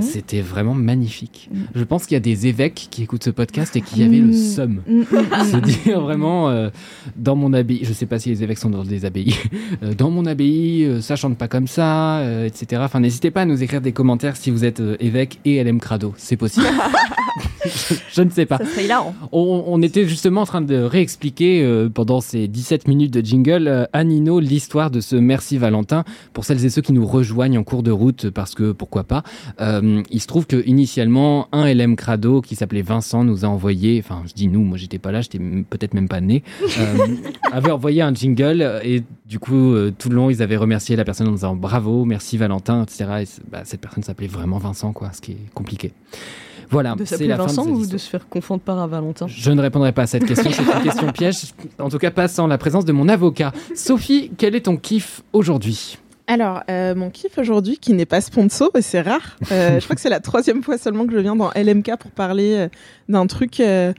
C'était 0.01 0.41
vraiment 0.41 0.75
magnifique. 0.75 1.51
Mm. 1.53 1.59
Je 1.75 1.83
pense 1.83 2.07
qu'il 2.07 2.15
y 2.15 2.17
a 2.17 2.21
des 2.21 2.47
évêques 2.47 2.87
qui 2.89 3.03
écoutent 3.03 3.25
ce 3.25 3.31
podcast 3.31 3.75
et 3.75 3.81
qui 3.81 4.05
avaient 4.05 4.19
le 4.19 4.29
Mm. 4.29 4.33
somme. 4.33 4.83
Mm, 4.87 4.93
mm, 5.01 5.03
mm. 5.11 5.45
Se 5.51 5.57
dire 5.57 6.01
vraiment 6.01 6.51
euh, 6.51 6.71
dans 7.17 7.35
mon 7.35 7.53
abbaye, 7.53 7.81
je 7.83 7.93
sais 7.93 8.07
pas 8.07 8.21
si 8.21 8.29
les 8.29 8.45
évêques 8.45 8.59
sont 8.59 8.71
dans 8.71 8.85
des 8.85 9.05
abbayes, 9.05 9.35
euh, 9.83 9.93
dans 9.93 10.11
mon 10.11 10.25
abbaye, 10.25 10.85
euh, 10.85 11.01
ça 11.01 11.17
chante 11.17 11.37
pas 11.37 11.49
comme 11.49 11.67
ça, 11.67 12.19
euh, 12.19 12.47
etc. 12.47 12.81
Enfin, 12.85 13.01
n'hésitez 13.01 13.33
pas 13.33 13.41
à 13.43 13.45
nous 13.45 13.61
écrire 13.61 13.81
des 13.81 13.91
commentaires 13.93 14.37
si 14.37 14.53
vous 14.53 14.65
êtes 14.65 14.79
euh, 14.79 14.97
évêque 15.01 15.41
et 15.45 15.63
LM 15.65 15.81
Crado, 15.81 16.15
c'est 16.17 16.37
possible. 16.37 16.67
je, 17.67 17.95
je 18.15 18.23
ne 18.23 18.31
sais 18.31 18.47
pas. 18.47 18.59
Ça 18.59 18.67
serait 18.67 18.85
hilarant. 18.85 19.17
On, 19.33 19.65
on 19.67 19.83
était 19.83 20.07
justement 20.07 20.43
en 20.43 20.47
train 20.47 20.61
de 20.63 20.77
réexpliquer 20.77 21.65
euh, 21.65 21.89
pendant 21.89 22.21
ces 22.21 22.47
17 22.47 22.87
minutes 22.87 23.13
de 23.13 23.21
jingle 23.21 23.67
euh, 23.67 23.85
à 23.93 24.05
Nino 24.05 24.39
l'histoire 24.39 24.93
de 24.93 25.01
ce 25.01 25.17
Merci 25.17 25.59
Valentin. 25.59 26.05
Pour 26.33 26.45
celles 26.45 26.65
et 26.65 26.71
ceux 26.71 26.83
qui 26.83 26.93
nous 26.93 27.05
rejoignent 27.05 27.33
en 27.43 27.65
cours 27.65 27.83
de 27.83 27.91
route, 27.91 28.31
parce 28.31 28.55
que 28.55 28.73
pourquoi 28.73 29.05
pas, 29.05 29.23
euh, 29.61 30.03
il 30.11 30.21
se 30.21 30.27
trouve 30.27 30.47
que 30.47 30.63
initialement 30.67 31.49
un 31.53 31.73
LM 31.73 31.97
Crado 31.97 32.41
qui 32.41 32.55
s'appelait 32.55 32.83
Vincent 32.83 33.25
nous 33.25 33.45
a 33.45 33.49
envoyé, 33.49 34.01
enfin 34.05 34.23
je 34.27 34.33
dis 34.33 34.49
nous, 34.49 34.63
moi 34.63 34.79
j'étais 34.79 34.99
pas 34.99 35.13
là, 35.13 35.21
j'étais 35.21 35.39
peut-être 35.39 35.95
même 35.95 36.09
pas 36.09 36.21
né, 36.21 36.43
euh, 36.79 37.07
avait 37.53 37.71
envoyé 37.71 38.03
un 38.03 38.15
jingle 38.15 38.81
et 38.85 39.03
du 39.27 39.39
coup 39.39 39.75
euh, 39.75 39.93
tout 39.97 40.09
le 40.09 40.17
long 40.17 40.31
ils 40.31 40.43
avaient 40.43 40.57
remercié 40.57 40.97
la 40.97 41.05
personne 41.05 41.29
en 41.29 41.33
disant 41.33 41.57
bravo, 41.57 42.05
merci 42.05 42.37
Valentin, 42.37 42.83
etc. 42.85 43.05
Et 43.23 43.25
bah, 43.51 43.63
cette 43.65 43.81
personne 43.81 44.03
s'appelait 44.03 44.29
vraiment 44.29 44.59
Vincent, 44.59 44.93
quoi, 44.93 45.11
ce 45.13 45.21
qui 45.21 45.33
est 45.33 45.55
compliqué. 45.55 45.93
Voilà, 46.73 46.95
De 46.95 47.05
s'appeler 47.05 47.35
Vincent 47.35 47.67
ou 47.67 47.87
de 47.87 47.99
se 47.99 48.09
faire 48.09 48.27
confondre 48.29 48.63
par 48.63 48.79
un 48.79 48.87
Valentin? 48.87 49.27
Je 49.29 49.51
ne 49.51 49.61
répondrai 49.61 49.93
pas 49.93 50.03
à 50.03 50.07
cette 50.07 50.25
question, 50.25 50.51
c'est 50.51 50.63
une 50.63 50.83
question 50.83 51.13
piège. 51.13 51.53
En 51.79 51.91
tout 51.91 51.99
cas, 51.99 52.11
pas 52.11 52.29
sans 52.29 52.47
la 52.47 52.57
présence 52.57 52.87
de 52.87 52.93
mon 52.93 53.11
avocat. 53.11 53.53
Sophie, 53.75 54.31
quel 54.39 54.55
est 54.55 54.63
ton 54.63 54.79
kiff 54.79 55.23
aujourd'hui? 55.35 55.99
Alors, 56.29 56.63
euh, 56.71 56.95
mon 56.95 57.11
kiff 57.11 57.37
aujourd'hui, 57.39 57.79
qui 57.79 57.93
n'est 57.95 58.07
pas 58.07 58.21
sponsor, 58.21 58.71
et 58.77 58.83
c'est 58.83 59.01
rare, 59.01 59.37
euh, 59.51 59.79
je 59.81 59.85
crois 59.85 59.97
que 59.97 60.01
c'est 60.03 60.09
la 60.09 60.21
troisième 60.21 60.63
fois 60.63 60.79
seulement 60.79 61.07
que 61.07 61.13
je 61.13 61.19
viens 61.19 61.37
dans 61.37 61.51
LMK 61.55 61.97
pour 61.99 62.11
parler 62.13 62.55
euh, 62.55 62.69
d'un 63.09 63.27
truc 63.27 63.59
euh, 63.61 63.93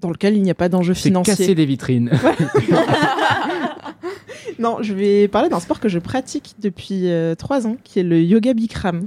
dans 0.00 0.08
lequel 0.10 0.36
il 0.36 0.42
n'y 0.42 0.50
a 0.50 0.54
pas 0.54 0.68
d'enjeu 0.70 0.94
C'est 0.94 1.08
financier. 1.08 1.36
casser 1.36 1.54
des 1.54 1.66
vitrines. 1.66 2.10
Non, 4.58 4.78
je 4.82 4.92
vais 4.92 5.28
parler 5.28 5.48
d'un 5.48 5.60
sport 5.60 5.80
que 5.80 5.88
je 5.88 5.98
pratique 5.98 6.54
depuis 6.58 7.10
euh, 7.10 7.34
trois 7.34 7.66
ans, 7.66 7.76
qui 7.82 8.00
est 8.00 8.02
le 8.02 8.20
yoga 8.20 8.52
Bikram. 8.52 9.06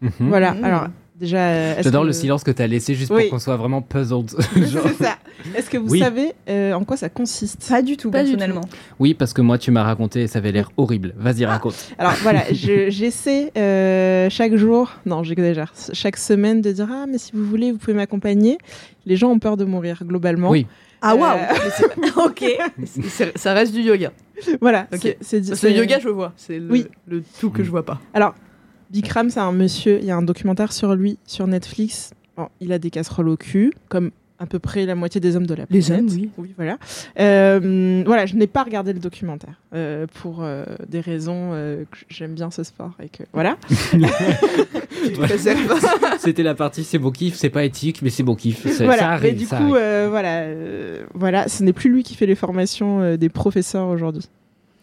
Mhm. 0.00 0.10
Voilà, 0.20 0.54
Mmh. 0.54 0.64
alors 0.64 0.86
déjà... 1.22 1.38
euh, 1.48 1.74
J'adore 1.80 2.02
que- 2.02 2.08
le 2.08 2.12
silence 2.12 2.44
que 2.44 2.50
tu 2.50 2.60
as 2.60 2.66
laissé 2.66 2.94
juste 2.94 3.10
Oui. 3.10 3.22
pour 3.22 3.30
qu'on 3.30 3.38
soit 3.38 3.56
vraiment 3.56 3.80
puzzled. 3.80 4.30
Genre- 4.56 4.84
c'est 4.98 5.04
ça. 5.04 5.16
Est-ce 5.56 5.70
que 5.70 5.78
vous 5.78 5.88
Oui. 5.90 5.98
savez 6.00 6.32
euh, 6.50 6.72
en 6.74 6.84
quoi 6.84 6.96
ça 6.98 7.08
consiste? 7.08 7.66
Pas 7.68 7.80
du 7.82 7.96
tout, 7.96 8.10
Pas 8.10 8.22
du 8.22 8.30
personnellement. 8.32 8.60
Oui, 9.00 9.14
parce 9.14 9.32
que 9.32 9.40
moi, 9.40 9.56
tu 9.58 9.70
m'as 9.70 9.82
raconté 9.82 10.22
et 10.22 10.26
ça 10.26 10.38
avait 10.38 10.52
l'air 10.52 10.70
horrible. 10.76 11.14
Vas-y, 11.16 11.44
raconte. 11.46 11.74
Alors 11.98 12.12
voilà, 12.22 12.42
je- 12.52 12.90
j'essaie 12.90 13.50
euh, 13.56 14.28
chaque 14.30 14.54
jour, 14.56 14.92
non 15.06 15.22
j'exagère, 15.24 15.72
chaque 15.92 16.16
semaine 16.16 16.60
de 16.60 16.70
dire 16.72 16.88
ah 16.92 17.06
mais 17.08 17.18
si 17.18 17.32
vous 17.34 17.44
voulez 17.44 17.72
vous 17.72 17.78
pouvez 17.78 17.94
m'accompagner. 17.94 18.58
Les 19.06 19.16
gens 19.16 19.30
ont 19.30 19.38
peur 19.38 19.56
de 19.56 19.64
mourir 19.64 20.02
globalement. 20.04 20.50
Oui. 20.50 20.66
Ah 21.00 21.16
waouh 21.16 21.36
Ok. 22.24 22.44
C'est- 22.84 23.02
c'est- 23.08 23.38
Ça 23.38 23.52
reste 23.54 23.72
du 23.72 23.80
yoga. 23.80 24.12
Voilà. 24.60 24.86
Ok. 24.92 25.00
c'est- 25.00 25.16
c'est- 25.20 25.40
que 25.42 25.48
le 25.50 25.56
c'est- 25.56 25.72
yoga, 25.74 25.98
je 25.98 26.08
vois. 26.08 26.32
C'est 26.36 26.58
le, 26.60 26.70
Oui. 26.70 26.86
le 27.08 27.22
tout 27.40 27.50
que 27.50 27.64
je 27.64 27.70
vois 27.70 27.84
pas. 27.84 28.00
Alors 28.14 28.34
Bikram 28.92 29.30
c'est 29.30 29.40
un 29.40 29.52
monsieur, 29.52 29.98
il 30.00 30.06
y 30.06 30.10
a 30.10 30.16
un 30.16 30.22
documentaire 30.22 30.72
sur 30.72 30.94
lui 30.94 31.18
sur 31.26 31.46
Netflix. 31.46 32.12
Bon, 32.36 32.48
il 32.60 32.72
a 32.72 32.78
des 32.78 32.90
casseroles 32.90 33.28
au 33.28 33.36
cul, 33.36 33.72
comme 33.88 34.10
à 34.38 34.46
peu 34.46 34.58
près 34.58 34.86
la 34.86 34.94
moitié 34.96 35.20
des 35.20 35.36
hommes 35.36 35.46
de 35.46 35.54
la 35.54 35.64
Les 35.70 35.80
planète. 35.80 36.00
hommes, 36.00 36.08
oui. 36.18 36.30
Oui, 36.36 36.52
voilà. 36.56 36.76
Euh, 37.20 38.02
voilà, 38.04 38.26
je 38.26 38.34
n'ai 38.34 38.48
pas 38.48 38.64
regardé 38.64 38.92
le 38.92 38.98
documentaire 38.98 39.54
euh, 39.74 40.06
pour 40.20 40.42
euh, 40.42 40.64
des 40.88 41.00
raisons 41.00 41.50
euh, 41.52 41.84
que 41.84 41.98
j'aime 42.08 42.34
bien 42.34 42.50
ce 42.50 42.64
sport 42.64 42.90
et 43.02 43.08
que 43.08 43.22
voilà. 43.32 43.56
C'était 46.18 46.42
la 46.42 46.54
partie 46.54 46.84
c'est 46.84 46.98
beau 46.98 47.10
kiff, 47.10 47.34
c'est 47.36 47.50
pas 47.50 47.64
éthique, 47.64 48.02
mais 48.02 48.10
c'est 48.10 48.22
beau 48.22 48.34
kiff. 48.34 48.66
Ça, 48.68 48.84
voilà. 48.84 49.02
ça 49.02 49.10
arrive. 49.10 49.32
mais 49.32 49.38
du 49.38 49.44
ça 49.46 49.58
coup, 49.58 49.74
euh, 49.74 50.06
voilà, 50.10 50.42
euh, 50.42 51.04
voilà, 51.14 51.48
ce 51.48 51.62
n'est 51.62 51.72
plus 51.72 51.90
lui 51.90 52.02
qui 52.02 52.14
fait 52.14 52.26
les 52.26 52.34
formations 52.34 53.00
euh, 53.00 53.16
des 53.16 53.28
professeurs 53.28 53.88
aujourd'hui. 53.88 54.28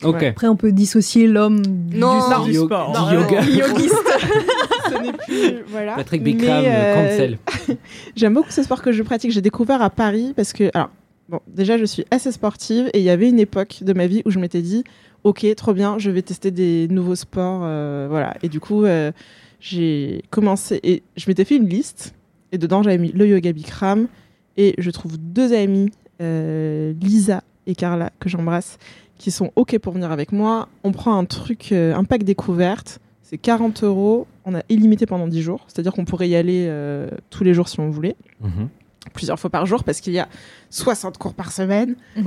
Ok. 0.04 0.24
Après, 0.24 0.48
on 0.48 0.56
peut 0.56 0.72
dissocier 0.72 1.28
l'homme 1.28 1.62
du, 1.66 1.98
Non, 1.98 2.44
du 2.44 2.52
du 2.52 2.56
yo- 2.58 2.66
sport. 2.66 3.08
du 3.10 3.16
yoga. 3.16 3.42
Yogiste. 3.42 3.96
ce 4.90 5.02
n'est 5.02 5.14
plus 5.14 5.64
voilà. 5.68 5.96
Patrick 5.96 6.22
Mais, 6.24 6.34
Bikram, 6.34 6.64
euh, 6.66 6.96
cancel. 7.10 7.38
J'aime 8.16 8.34
beaucoup 8.34 8.52
ce 8.52 8.64
sport 8.64 8.82
que 8.82 8.92
je 8.92 9.04
pratique. 9.04 9.32
J'ai 9.32 9.42
découvert 9.42 9.82
à 9.82 9.90
Paris 9.90 10.34
parce 10.36 10.54
que, 10.54 10.70
alors, 10.74 10.90
bon, 11.28 11.40
déjà, 11.48 11.78
je 11.78 11.86
suis 11.86 12.06
assez 12.12 12.32
sportive 12.32 12.90
et 12.94 13.00
il 13.00 13.04
y 13.04 13.10
avait 13.10 13.30
une 13.30 13.40
époque 13.40 13.80
de 13.82 13.94
ma 13.94 14.08
vie 14.08 14.22
où 14.26 14.32
je 14.32 14.40
m'étais 14.40 14.62
dit, 14.62 14.84
ok, 15.24 15.46
trop 15.56 15.74
bien, 15.74 15.98
je 15.98 16.10
vais 16.12 16.22
tester 16.22 16.52
des 16.52 16.88
nouveaux 16.90 17.16
sports, 17.16 17.62
euh, 17.64 18.08
voilà. 18.10 18.36
Et 18.42 18.50
du 18.50 18.60
coup, 18.60 18.86
euh, 18.86 19.12
j'ai 19.60 20.22
commencé 20.30 20.80
et 20.84 21.04
je 21.18 21.26
m'étais 21.28 21.44
fait 21.44 21.58
une 21.58 21.68
liste 21.68 22.14
et 22.52 22.58
dedans 22.58 22.82
j'avais 22.82 22.98
mis 22.98 23.12
le 23.12 23.28
yoga 23.28 23.52
Bikram 23.52 24.08
et 24.56 24.74
je 24.78 24.90
trouve 24.90 25.18
deux 25.18 25.54
amis, 25.54 25.92
euh, 26.22 26.94
Lisa 27.02 27.44
et 27.68 27.76
Carla 27.76 28.10
que 28.20 28.30
j'embrasse, 28.30 28.78
qui 29.20 29.30
sont 29.30 29.52
ok 29.56 29.78
pour 29.78 29.94
venir 29.94 30.12
avec 30.12 30.32
moi. 30.32 30.68
On 30.84 30.92
prend 30.92 31.16
un 31.16 31.26
truc, 31.26 31.72
euh, 31.72 31.94
un 31.94 32.04
pack 32.06 32.24
découverte. 32.24 33.00
C'est 33.22 33.38
40 33.38 33.84
euros. 33.84 34.26
On 34.46 34.56
a 34.56 34.62
illimité 34.70 35.06
pendant 35.06 35.28
10 35.28 35.42
jours. 35.44 35.66
C'est-à-dire 35.68 35.94
qu'on 35.94 36.06
pourrait 36.06 36.28
y 36.30 36.36
aller 36.36 36.66
euh, 36.68 37.08
tous 37.30 37.44
les 37.44 37.54
jours 37.54 37.70
si 37.70 37.80
on 37.80 37.90
voulait 37.92 38.16
Mhm. 38.42 38.70
plusieurs 39.14 39.40
fois 39.40 39.50
par 39.52 39.66
jour 39.68 39.84
parce 39.84 40.02
qu'il 40.02 40.14
y 40.14 40.20
a 40.20 40.28
60 40.72 41.18
cours 41.20 41.34
par 41.36 41.52
semaine. 41.52 41.96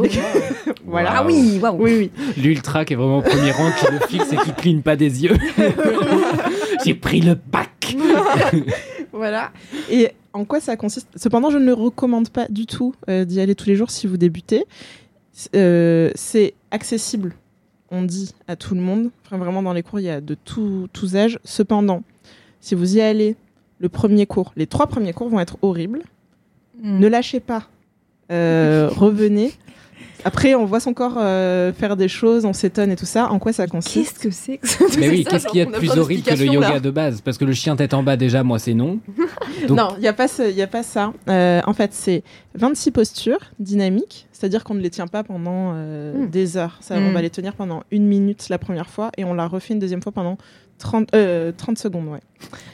Voilà. 0.84 1.12
Ah 1.16 1.24
oui, 1.26 1.58
waouh. 1.62 1.76
Oui, 1.82 1.96
oui. 1.96 2.10
L'ultra 2.36 2.84
qui 2.84 2.92
est 2.92 2.96
vraiment 2.96 3.18
au 3.18 3.22
premier 3.22 3.50
rang, 3.52 3.70
qui 3.78 3.86
le 3.90 3.98
fixe 4.06 4.32
et 4.32 4.36
qui 4.36 4.52
cligne 4.52 4.82
pas 4.82 4.94
des 4.96 5.24
yeux. 5.24 5.36
J'ai 6.84 6.94
pris 6.94 7.20
le 7.20 7.36
pack. 7.36 7.96
Voilà. 9.14 9.50
Et 9.90 10.08
en 10.32 10.44
quoi 10.46 10.58
ça 10.60 10.74
consiste? 10.76 11.06
Cependant, 11.16 11.50
je 11.50 11.58
ne 11.58 11.66
le 11.66 11.74
recommande 11.74 12.30
pas 12.30 12.46
du 12.48 12.64
tout 12.64 12.94
euh, 13.10 13.24
d'y 13.26 13.40
aller 13.40 13.54
tous 13.54 13.66
les 13.68 13.76
jours 13.76 13.90
si 13.90 14.06
vous 14.06 14.16
débutez. 14.16 14.64
Euh, 15.54 16.10
c'est 16.14 16.54
accessible, 16.70 17.34
on 17.90 18.02
dit, 18.02 18.34
à 18.48 18.56
tout 18.56 18.74
le 18.74 18.80
monde. 18.80 19.10
Enfin, 19.26 19.38
vraiment, 19.38 19.62
dans 19.62 19.72
les 19.72 19.82
cours, 19.82 20.00
il 20.00 20.04
y 20.04 20.10
a 20.10 20.20
de 20.20 20.34
tout- 20.34 20.88
tous 20.92 21.16
âges. 21.16 21.38
Cependant, 21.44 22.02
si 22.60 22.74
vous 22.74 22.96
y 22.96 23.00
allez, 23.00 23.36
le 23.78 23.88
premier 23.88 24.26
cours, 24.26 24.52
les 24.56 24.66
trois 24.66 24.86
premiers 24.86 25.12
cours 25.12 25.28
vont 25.28 25.40
être 25.40 25.56
horribles. 25.62 26.02
Mm. 26.82 26.98
Ne 26.98 27.06
lâchez 27.08 27.40
pas. 27.40 27.68
Euh, 28.30 28.88
revenez. 28.96 29.52
Après, 30.24 30.54
on 30.54 30.64
voit 30.64 30.80
son 30.80 30.94
corps 30.94 31.16
euh, 31.18 31.72
faire 31.72 31.96
des 31.96 32.08
choses, 32.08 32.44
on 32.44 32.52
s'étonne 32.52 32.90
et 32.90 32.96
tout 32.96 33.06
ça. 33.06 33.30
En 33.30 33.38
quoi 33.38 33.52
ça 33.52 33.66
consiste? 33.66 34.18
Qu'est-ce 34.18 34.28
que 34.28 34.30
c'est 34.30 34.58
que 34.58 34.68
ça? 34.68 34.84
Mais 35.00 35.08
oui, 35.08 35.24
qu'est-ce 35.28 35.46
qu'il 35.46 35.58
y 35.58 35.62
a 35.62 35.66
de 35.66 35.70
plus 35.72 35.90
horrible 35.98 36.22
que 36.22 36.34
le 36.34 36.46
yoga 36.46 36.70
là. 36.74 36.80
de 36.80 36.90
base? 36.90 37.20
Parce 37.20 37.38
que 37.38 37.44
le 37.44 37.52
chien 37.52 37.76
tête 37.76 37.94
en 37.94 38.02
bas, 38.02 38.16
déjà, 38.16 38.42
moi, 38.42 38.58
c'est 38.58 38.74
non. 38.74 38.98
Donc- 39.68 39.76
Non, 39.78 39.88
il 39.96 40.00
n'y 40.02 40.08
a, 40.08 40.12
pas 40.12 40.28
ce- 40.28 40.52
y 40.52 40.62
a 40.62 40.66
pas 40.66 40.82
ça. 40.82 41.12
Euh, 41.28 41.60
en 41.66 41.72
fait, 41.72 41.92
c'est 41.92 42.22
26 42.54 42.90
postures 42.92 43.38
dynamiques, 43.58 44.26
c'est-à-dire 44.32 44.64
qu'on 44.64 44.74
ne 44.74 44.80
les 44.80 44.90
tient 44.90 45.06
pas 45.06 45.22
pendant 45.24 45.72
euh, 45.74 46.24
Mm. 46.26 46.30
des 46.30 46.56
heures. 46.56 46.78
Ça. 46.80 46.96
On 46.96 47.12
va 47.12 47.22
les 47.22 47.30
tenir 47.30 47.54
pendant 47.54 47.82
une 47.90 48.06
minute 48.06 48.48
la 48.48 48.58
première 48.58 48.88
fois 48.88 49.10
et 49.16 49.24
on 49.24 49.34
la 49.34 49.46
refait 49.46 49.74
une 49.74 49.80
deuxième 49.80 50.02
fois 50.02 50.12
pendant 50.12 50.36
30, 50.78 51.08
euh, 51.14 51.52
30 51.56 51.78
secondes. 51.78 52.08
Ouais. 52.08 52.20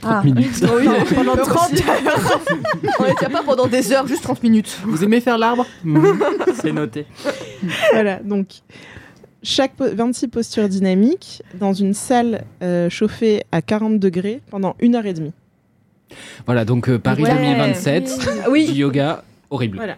30 0.00 0.12
Ah. 0.14 0.22
minutes. 0.24 0.64
Oui, 0.76 0.86
pendant 1.14 1.34
peur 1.36 1.46
30 1.48 1.72
aussi. 1.72 1.82
On 2.98 3.04
les 3.04 3.14
tient 3.16 3.30
pas 3.30 3.42
pendant 3.42 3.66
des 3.66 3.92
heures, 3.92 4.06
juste 4.06 4.22
30 4.22 4.42
minutes. 4.42 4.78
Vous 4.84 5.04
aimez 5.04 5.20
faire 5.20 5.38
l'arbre? 5.38 5.66
Mhm. 5.84 6.18
C'est 6.60 6.72
noté. 6.72 7.06
voilà, 7.92 8.20
donc 8.20 8.48
chaque 9.42 9.74
po- 9.74 9.84
26 9.92 10.28
postures 10.28 10.68
dynamiques 10.68 11.42
dans 11.54 11.72
une 11.72 11.94
salle 11.94 12.44
euh, 12.62 12.88
chauffée 12.90 13.44
à 13.52 13.62
40 13.62 13.98
degrés 13.98 14.40
pendant 14.50 14.74
une 14.80 14.94
heure 14.96 15.06
et 15.06 15.12
demie. 15.14 15.32
Voilà, 16.46 16.64
donc 16.64 16.88
euh, 16.88 16.98
Paris 16.98 17.22
Ouais. 17.24 17.34
2027, 17.34 18.04
du 18.04 18.50
Oui. 18.50 18.64
yoga, 18.72 19.22
horrible. 19.50 19.76
Voilà. 19.76 19.96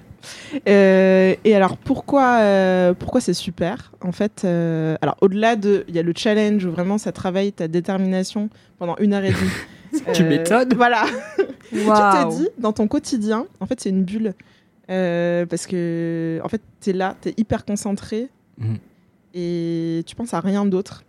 Euh, 0.69 1.35
et 1.45 1.55
alors 1.55 1.77
pourquoi 1.77 2.39
euh, 2.41 2.93
pourquoi 2.95 3.21
c'est 3.21 3.35
super 3.35 3.93
En 4.03 4.13
fait, 4.13 4.43
euh, 4.45 4.97
alors 5.01 5.17
au-delà 5.21 5.57
de, 5.57 5.85
il 5.89 5.95
y 5.95 5.99
a 5.99 6.03
le 6.03 6.13
challenge 6.17 6.65
où 6.65 6.71
vraiment 6.71 6.99
ça 6.99 7.13
travaille 7.13 7.53
ta 7.53 7.69
détermination 7.69 8.49
pendant 8.79 8.97
une 8.99 9.15
heure 9.15 9.25
et 9.25 9.31
demie. 9.33 9.51
Tu 10.15 10.23
m'étonnes. 10.25 10.73
Voilà. 10.77 11.05
Tu 11.73 11.85
Waouh. 11.85 12.31
te 12.33 12.37
dis 12.37 12.49
dans 12.59 12.73
ton 12.73 12.87
quotidien, 12.89 13.47
en 13.61 13.67
fait 13.67 13.81
c'est 13.81 13.91
une 13.91 14.05
bulle 14.05 14.35
Euh, 14.91 15.47
parce 15.47 15.67
que 15.69 16.41
en 16.43 16.49
fait 16.49 16.61
t'es 16.81 16.93
là, 16.93 17.15
t'es 17.21 17.33
hyper 17.37 17.65
concentré 17.65 18.29
Mhm. 18.59 18.77
et 19.35 20.03
tu 20.07 20.15
penses 20.17 20.35
à 20.35 20.41
rien 20.41 20.67
d'autre. 20.67 21.03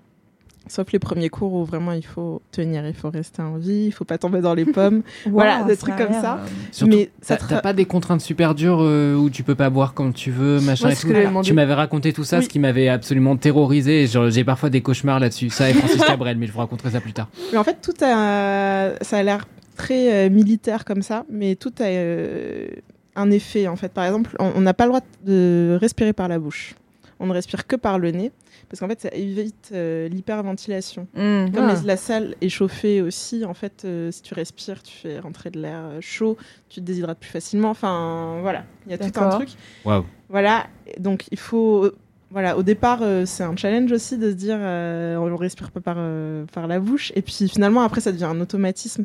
Sauf 0.73 0.93
les 0.93 0.99
premiers 0.99 1.27
cours 1.27 1.51
où 1.51 1.65
vraiment 1.65 1.91
il 1.91 2.05
faut 2.05 2.41
tenir, 2.49 2.87
il 2.87 2.93
faut 2.93 3.09
rester 3.09 3.41
en 3.41 3.57
vie, 3.57 3.87
il 3.87 3.91
faut 3.91 4.05
pas 4.05 4.17
tomber 4.17 4.39
dans 4.39 4.53
les 4.53 4.63
pommes. 4.63 5.01
Voilà, 5.25 5.57
Waouh, 5.57 5.67
des 5.67 5.75
trucs 5.75 5.97
comme 5.97 6.13
ça. 6.13 6.35
euh, 6.35 6.47
Surtout, 6.71 6.95
Mais 6.95 7.09
ça 7.21 7.35
t'as 7.35 7.43
te 7.45 7.49
t'as 7.49 7.59
pas 7.61 7.73
des 7.73 7.83
contraintes 7.83 8.21
super 8.21 8.55
dures 8.55 8.79
euh, 8.81 9.13
où 9.15 9.29
tu 9.29 9.43
peux 9.43 9.55
pas 9.55 9.69
boire 9.69 9.93
comme 9.93 10.13
tu 10.13 10.31
veux, 10.31 10.61
machin 10.61 10.85
Moi, 10.85 10.93
et 10.93 10.95
ce 10.95 11.01
tout. 11.01 11.07
que 11.09 11.13
j'avais 11.13 11.25
demandé. 11.27 11.45
Tu 11.45 11.53
m'avais 11.53 11.73
raconté 11.73 12.13
tout 12.13 12.23
ça, 12.23 12.37
Oui. 12.37 12.45
ce 12.45 12.47
qui 12.49 12.59
m'avait 12.59 12.87
absolument 12.87 13.35
terrorisé. 13.35 14.07
J'ai 14.29 14.45
parfois 14.45 14.69
des 14.69 14.79
cauchemars 14.81 15.19
là-dessus. 15.19 15.49
Ça 15.49 15.69
et 15.69 15.73
Francis 15.73 16.01
Cabrel, 16.07 16.37
mais 16.37 16.47
je 16.47 16.53
vous 16.53 16.59
raconterai 16.59 16.91
ça 16.91 17.01
plus 17.01 17.11
tard. 17.11 17.27
Mais 17.51 17.57
en 17.57 17.65
fait, 17.65 17.79
tout 17.81 17.91
a, 18.01 18.91
ça 19.01 19.17
a 19.17 19.23
l'air 19.23 19.45
très 19.75 20.27
euh, 20.27 20.29
militaire 20.29 20.85
comme 20.85 21.01
ça, 21.01 21.25
mais 21.29 21.55
tout 21.55 21.73
a 21.81 21.83
euh, 21.83 22.67
un 23.17 23.29
effet 23.29 23.67
en 23.67 23.75
fait. 23.75 23.91
Par 23.91 24.05
exemple, 24.05 24.37
on 24.39 24.61
n'a 24.61 24.73
pas 24.73 24.85
le 24.85 24.91
droit 24.91 25.01
de 25.25 25.77
respirer 25.81 26.13
par 26.13 26.29
la 26.29 26.39
bouche. 26.39 26.75
On 27.19 27.25
ne 27.27 27.33
respire 27.33 27.67
que 27.67 27.75
par 27.75 27.99
le 27.99 28.11
nez 28.11 28.31
parce 28.71 28.79
qu'en 28.79 28.87
fait, 28.87 29.01
ça 29.01 29.09
évite 29.11 29.71
euh, 29.73 30.07
l'hyperventilation. 30.07 31.07
Mm. 31.13 31.51
Comme 31.53 31.65
Ah. 31.69 31.75
les- 31.79 31.85
la 31.85 31.97
salle 31.97 32.35
est 32.39 32.47
chauffée 32.47 33.01
aussi, 33.01 33.43
en 33.43 33.53
fait, 33.53 33.83
euh, 33.83 34.09
si 34.11 34.21
tu 34.21 34.33
respires, 34.33 34.81
tu 34.81 34.93
fais 34.95 35.19
rentrer 35.19 35.51
de 35.51 35.59
l'air 35.59 35.81
euh, 35.83 35.97
chaud, 35.99 36.37
tu 36.69 36.79
te 36.79 36.85
déshydrates 36.85 37.19
plus 37.19 37.29
facilement. 37.29 37.69
Enfin, 37.69 38.37
voilà, 38.41 38.63
il 38.85 38.91
y 38.91 38.95
a 38.95 38.97
tout 38.97 39.11
un 39.19 39.29
truc. 39.29 39.49
Waouh. 39.83 40.05
Voilà, 40.29 40.67
donc 40.99 41.25
il 41.31 41.37
faut. 41.37 41.91
Voilà, 42.29 42.57
au 42.57 42.63
départ, 42.63 42.99
euh, 43.01 43.25
c'est 43.25 43.43
un 43.43 43.57
challenge 43.57 43.91
aussi 43.91 44.17
de 44.17 44.29
se 44.29 44.35
dire 44.35 44.55
euh, 44.57 45.17
on 45.17 45.27
ne 45.27 45.33
respire 45.35 45.69
pas 45.69 45.81
par, 45.81 45.95
euh, 45.99 46.45
par 46.53 46.65
la 46.67 46.79
bouche. 46.79 47.11
Et 47.17 47.21
puis 47.21 47.49
finalement, 47.49 47.81
après, 47.81 47.99
ça 47.99 48.13
devient 48.13 48.23
un 48.23 48.39
automatisme. 48.39 49.03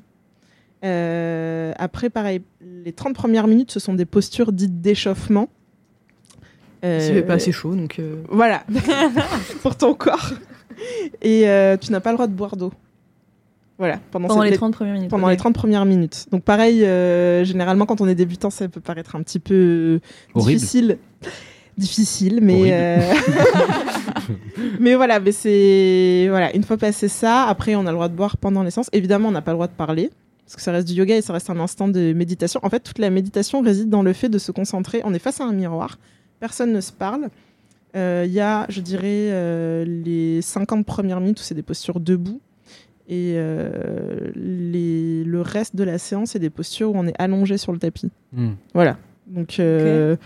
Euh, 0.85 1.73
après, 1.79 2.11
pareil, 2.11 2.43
les 2.61 2.93
30 2.93 3.15
premières 3.15 3.47
minutes, 3.49 3.73
ce 3.73 3.81
sont 3.81 3.95
des 3.95 4.05
postures 4.05 4.53
dites 4.53 4.81
d'échauffement. 4.81 5.49
Euh, 6.87 7.23
pas 7.23 7.35
assez 7.35 7.53
chaud, 7.53 7.75
donc. 7.75 7.99
euh, 7.99 8.23
Voilà, 8.29 8.63
pour 9.63 9.77
ton 9.77 9.95
corps. 9.95 10.31
Et 11.23 11.49
euh, 11.49 11.77
tu 11.77 11.91
n'as 11.93 12.01
pas 12.01 12.11
le 12.11 12.17
droit 12.17 12.27
de 12.27 12.33
boire 12.35 12.57
d'eau. 12.57 12.73
Voilà, 13.79 13.99
pendant, 14.11 14.29
Pendant 14.29 14.43
cette- 14.43 14.53
les 14.53 14.57
30 14.57 14.73
premières 14.75 14.95
minutes. 14.95 15.11
pendant 15.11 15.29
les 15.29 15.37
30 15.37 15.55
premières 15.55 15.85
minutes. 15.85 16.27
Donc 16.33 16.43
pareil, 16.45 16.83
euh, 16.85 17.45
généralement 17.45 17.85
quand 17.87 18.01
on 18.01 18.09
est 18.09 18.15
débutant, 18.15 18.49
ça 18.51 18.69
peut 18.69 18.81
paraître 18.81 19.17
un 19.17 19.23
petit 19.23 19.39
peu 19.39 20.01
Horrible. 20.35 20.59
difficile. 20.61 20.99
Difficile, 21.77 22.39
mais 22.41 22.73
euh, 22.73 23.01
mais 24.81 24.95
voilà, 24.95 25.21
mais 25.21 25.33
c'est 25.33 26.27
voilà, 26.31 26.55
une 26.57 26.63
fois 26.65 26.77
passé 26.79 27.07
ça, 27.09 27.45
après 27.45 27.75
on 27.75 27.81
a 27.87 27.91
le 27.91 27.97
droit 27.97 28.09
de 28.09 28.15
boire 28.15 28.37
pendant 28.39 28.63
les 28.63 28.71
séances. 28.71 28.89
Évidemment, 28.93 29.29
on 29.29 29.33
n'a 29.33 29.43
pas 29.43 29.51
le 29.53 29.57
droit 29.57 29.67
de 29.67 29.73
parler 29.75 30.11
parce 30.47 30.57
que 30.57 30.63
ça 30.63 30.73
reste 30.73 30.89
du 30.89 30.95
yoga 30.95 31.17
et 31.17 31.23
ça 31.23 31.33
reste 31.33 31.51
un 31.51 31.59
instant 31.61 31.89
de 31.89 32.13
méditation. 32.13 32.61
En 32.63 32.71
fait, 32.71 32.81
toute 32.81 32.99
la 32.99 33.11
méditation 33.11 33.61
réside 33.63 33.91
dans 33.91 34.03
le 34.03 34.13
fait 34.15 34.29
de 34.29 34.39
se 34.39 34.53
concentrer. 34.53 35.03
On 35.05 35.13
est 35.13 35.19
face 35.19 35.41
à 35.41 35.45
un 35.45 35.53
miroir, 35.53 35.99
personne 36.41 36.73
ne 36.73 36.81
se 36.81 36.93
parle. 36.93 37.29
Euh, 37.97 38.25
Il 38.27 38.33
y 38.33 38.41
a, 38.41 38.67
je 38.69 38.81
dirais, 38.81 39.31
euh, 39.31 39.85
les 39.85 40.43
50 40.43 40.85
premières 40.85 41.21
minutes 41.21 41.41
où 41.41 41.43
c'est 41.43 41.55
des 41.55 41.63
postures 41.63 42.01
debout. 42.01 42.41
Et 43.09 43.35
euh, 43.37 44.33
les, 44.35 45.23
le 45.23 45.41
reste 45.41 45.77
de 45.77 45.85
la 45.85 45.97
séance, 45.99 46.31
c'est 46.31 46.41
des 46.41 46.51
postures 46.51 46.91
où 46.91 46.99
on 46.99 47.07
est 47.07 47.15
allongé 47.19 47.57
sur 47.57 47.73
le 47.73 47.79
tapis. 47.79 48.11
Hmm. 48.33 48.55
Voilà. 48.75 48.99
Donc, 49.29 49.59
euh, 49.61 50.17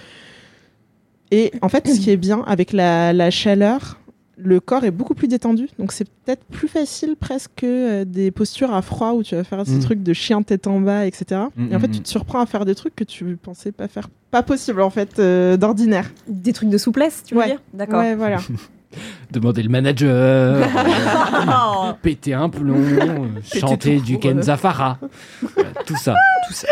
Et 1.31 1.53
en 1.63 1.69
fait, 1.69 1.87
ce 1.89 2.01
qui 2.01 2.11
est 2.11 2.17
bien 2.17 2.43
avec 2.47 2.73
la, 2.73 3.13
la 3.13 3.31
chaleur, 3.31 4.00
le 4.43 4.61
corps 4.61 4.85
est 4.85 4.91
beaucoup 4.91 5.15
plus 5.15 5.29
détendu. 5.29 5.69
Donc, 5.79 5.93
c'est 5.93 6.09
peut-être 6.25 6.45
plus 6.45 6.69
facile 6.69 7.17
presque 7.19 7.51
que 7.57 7.67
euh, 7.67 8.05
des 8.05 8.31
postures 8.31 8.73
à 8.75 8.83
froid 8.83 9.13
où 9.13 9.23
tu 9.23 9.35
vas 9.35 9.45
faire 9.45 9.65
ces 9.67 9.77
Mm. 9.77 9.81
trucs 9.81 10.03
de 10.03 10.13
chien 10.13 10.43
tête 10.43 10.67
en 10.67 10.81
bas, 10.81 11.07
etc. 11.07 11.43
Mm, 11.57 11.73
Et 11.73 11.77
en 11.77 11.81
fait, 11.81 11.89
mm, 11.89 11.93
tu 11.93 12.01
te 12.01 12.09
surprends 12.09 12.41
à 12.41 12.47
faire 12.47 12.65
des 12.65 12.75
trucs 12.75 12.95
que 12.97 13.05
tu 13.05 13.37
pensais 13.37 13.73
pas 13.73 13.89
faire. 13.89 14.09
Pas 14.31 14.43
possible, 14.43 14.81
en 14.83 14.91
fait, 14.91 15.19
euh, 15.19 15.57
d'ordinaire. 15.57 16.11
Des 16.29 16.53
trucs 16.53 16.69
de 16.71 16.79
souplesse, 16.79 17.23
tu 17.27 17.35
veux 17.35 17.41
Ouais. 17.41 17.47
dire? 17.47 17.63
D'accord. 17.75 18.01
Ouais, 18.01 18.15
voilà. 18.15 18.39
Demander 19.31 19.63
le 19.63 19.69
manager, 19.69 20.09
euh, 20.67 21.93
péter 22.03 22.35
un 22.35 22.49
plomb, 22.49 22.75
euh, 22.77 23.27
chanter 23.43 24.01
du 24.01 24.19
Ken. 24.19 24.43
Zafara. 24.43 24.99
Tout 25.87 25.97
ça. 25.97 26.15
Tout 26.49 26.55
ça. 26.55 26.67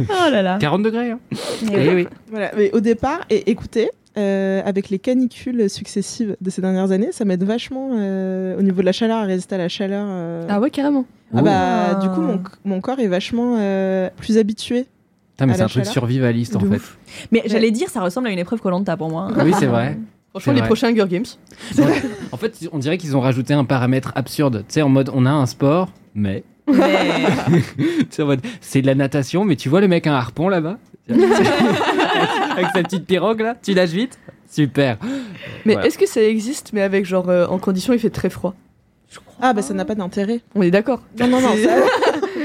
Oh 0.00 0.30
là 0.30 0.42
là. 0.42 0.58
40 0.60 0.82
degrés. 0.82 1.10
Hein. 1.12 1.20
Eh 1.30 1.36
Eh 1.72 1.88
oui. 1.88 1.94
oui. 1.94 2.08
Voilà, 2.30 2.50
mais 2.56 2.72
au 2.72 2.80
départ, 2.80 3.20
et 3.30 3.48
écoutez, 3.50 3.90
euh, 4.18 4.60
avec 4.64 4.90
les 4.90 4.98
canicules 4.98 5.70
successives 5.70 6.36
de 6.40 6.50
ces 6.50 6.60
dernières 6.60 6.90
années, 6.90 7.10
ça 7.12 7.24
m'aide 7.24 7.44
vachement 7.44 7.90
euh, 7.94 8.58
au 8.58 8.62
niveau 8.62 8.80
de 8.80 8.86
la 8.86 8.92
chaleur, 8.92 9.18
à 9.18 9.22
résister 9.22 9.54
à 9.54 9.58
la 9.58 9.68
chaleur. 9.68 10.04
euh. 10.08 10.46
Ah 10.48 10.58
ouais, 10.60 10.70
carrément. 10.70 11.04
Ah 11.34 11.42
bah, 11.42 11.50
Ah. 11.52 11.94
du 12.02 12.08
coup, 12.10 12.20
mon, 12.20 12.42
mon 12.64 12.80
corps 12.80 12.98
est 12.98 13.06
vachement 13.06 13.56
euh, 13.60 14.10
plus 14.16 14.36
habitué. 14.38 14.86
C'est 15.38 15.60
un 15.62 15.66
truc 15.66 15.86
survivaliste 15.86 16.54
en 16.56 16.60
De 16.60 16.68
fait. 16.76 16.82
Mais 17.32 17.42
j'allais 17.46 17.70
dire, 17.70 17.88
ça 17.88 18.00
ressemble 18.00 18.28
à 18.28 18.30
une 18.30 18.38
épreuve 18.38 18.60
Colanta 18.60 18.96
pour 18.96 19.08
moi. 19.10 19.28
Oui, 19.44 19.52
c'est 19.58 19.66
vrai. 19.66 19.98
Franchement, 20.32 20.52
les 20.54 20.58
vrai. 20.60 20.68
prochains 20.68 20.88
Hunger 20.88 21.06
Games. 21.08 21.24
En 22.32 22.36
fait, 22.38 22.58
on 22.72 22.78
dirait 22.78 22.96
qu'ils 22.98 23.16
ont 23.16 23.20
rajouté 23.20 23.52
un 23.54 23.64
paramètre 23.64 24.12
absurde. 24.14 24.64
Tu 24.66 24.74
sais, 24.74 24.82
en 24.82 24.88
mode, 24.88 25.10
on 25.14 25.26
a 25.26 25.30
un 25.30 25.44
sport, 25.46 25.90
mais. 26.14 26.42
Mais... 26.66 26.96
Tu 27.76 28.06
sais, 28.10 28.22
en 28.22 28.26
mode, 28.26 28.40
c'est 28.62 28.80
de 28.82 28.86
la 28.86 28.94
natation, 28.94 29.44
mais 29.44 29.56
tu 29.56 29.68
vois 29.68 29.80
le 29.82 29.88
mec 29.88 30.06
un 30.06 30.14
harpon 30.14 30.48
là-bas? 30.48 30.78
Avec 31.08 32.66
sa 32.74 32.82
petite 32.82 33.06
pirogue 33.06 33.40
là? 33.40 33.56
Tu 33.62 33.74
nages 33.74 33.90
vite? 33.90 34.18
Super. 34.50 34.98
Mais 35.64 35.74
Voilà. 35.74 35.86
est-ce 35.88 35.98
que 35.98 36.06
ça 36.06 36.22
existe, 36.22 36.72
mais 36.72 36.82
avec 36.82 37.04
genre 37.06 37.28
euh, 37.28 37.46
en 37.46 37.58
condition 37.58 37.92
il 37.92 37.98
fait 37.98 38.10
très 38.10 38.30
froid? 38.30 38.54
Ah 39.40 39.52
bah 39.52 39.62
ça 39.62 39.74
n'a 39.74 39.84
pas 39.84 39.94
d'intérêt. 39.94 40.40
On 40.54 40.62
est 40.62 40.70
d'accord 40.70 41.02
Non, 41.18 41.26
non, 41.26 41.40
non. 41.40 41.54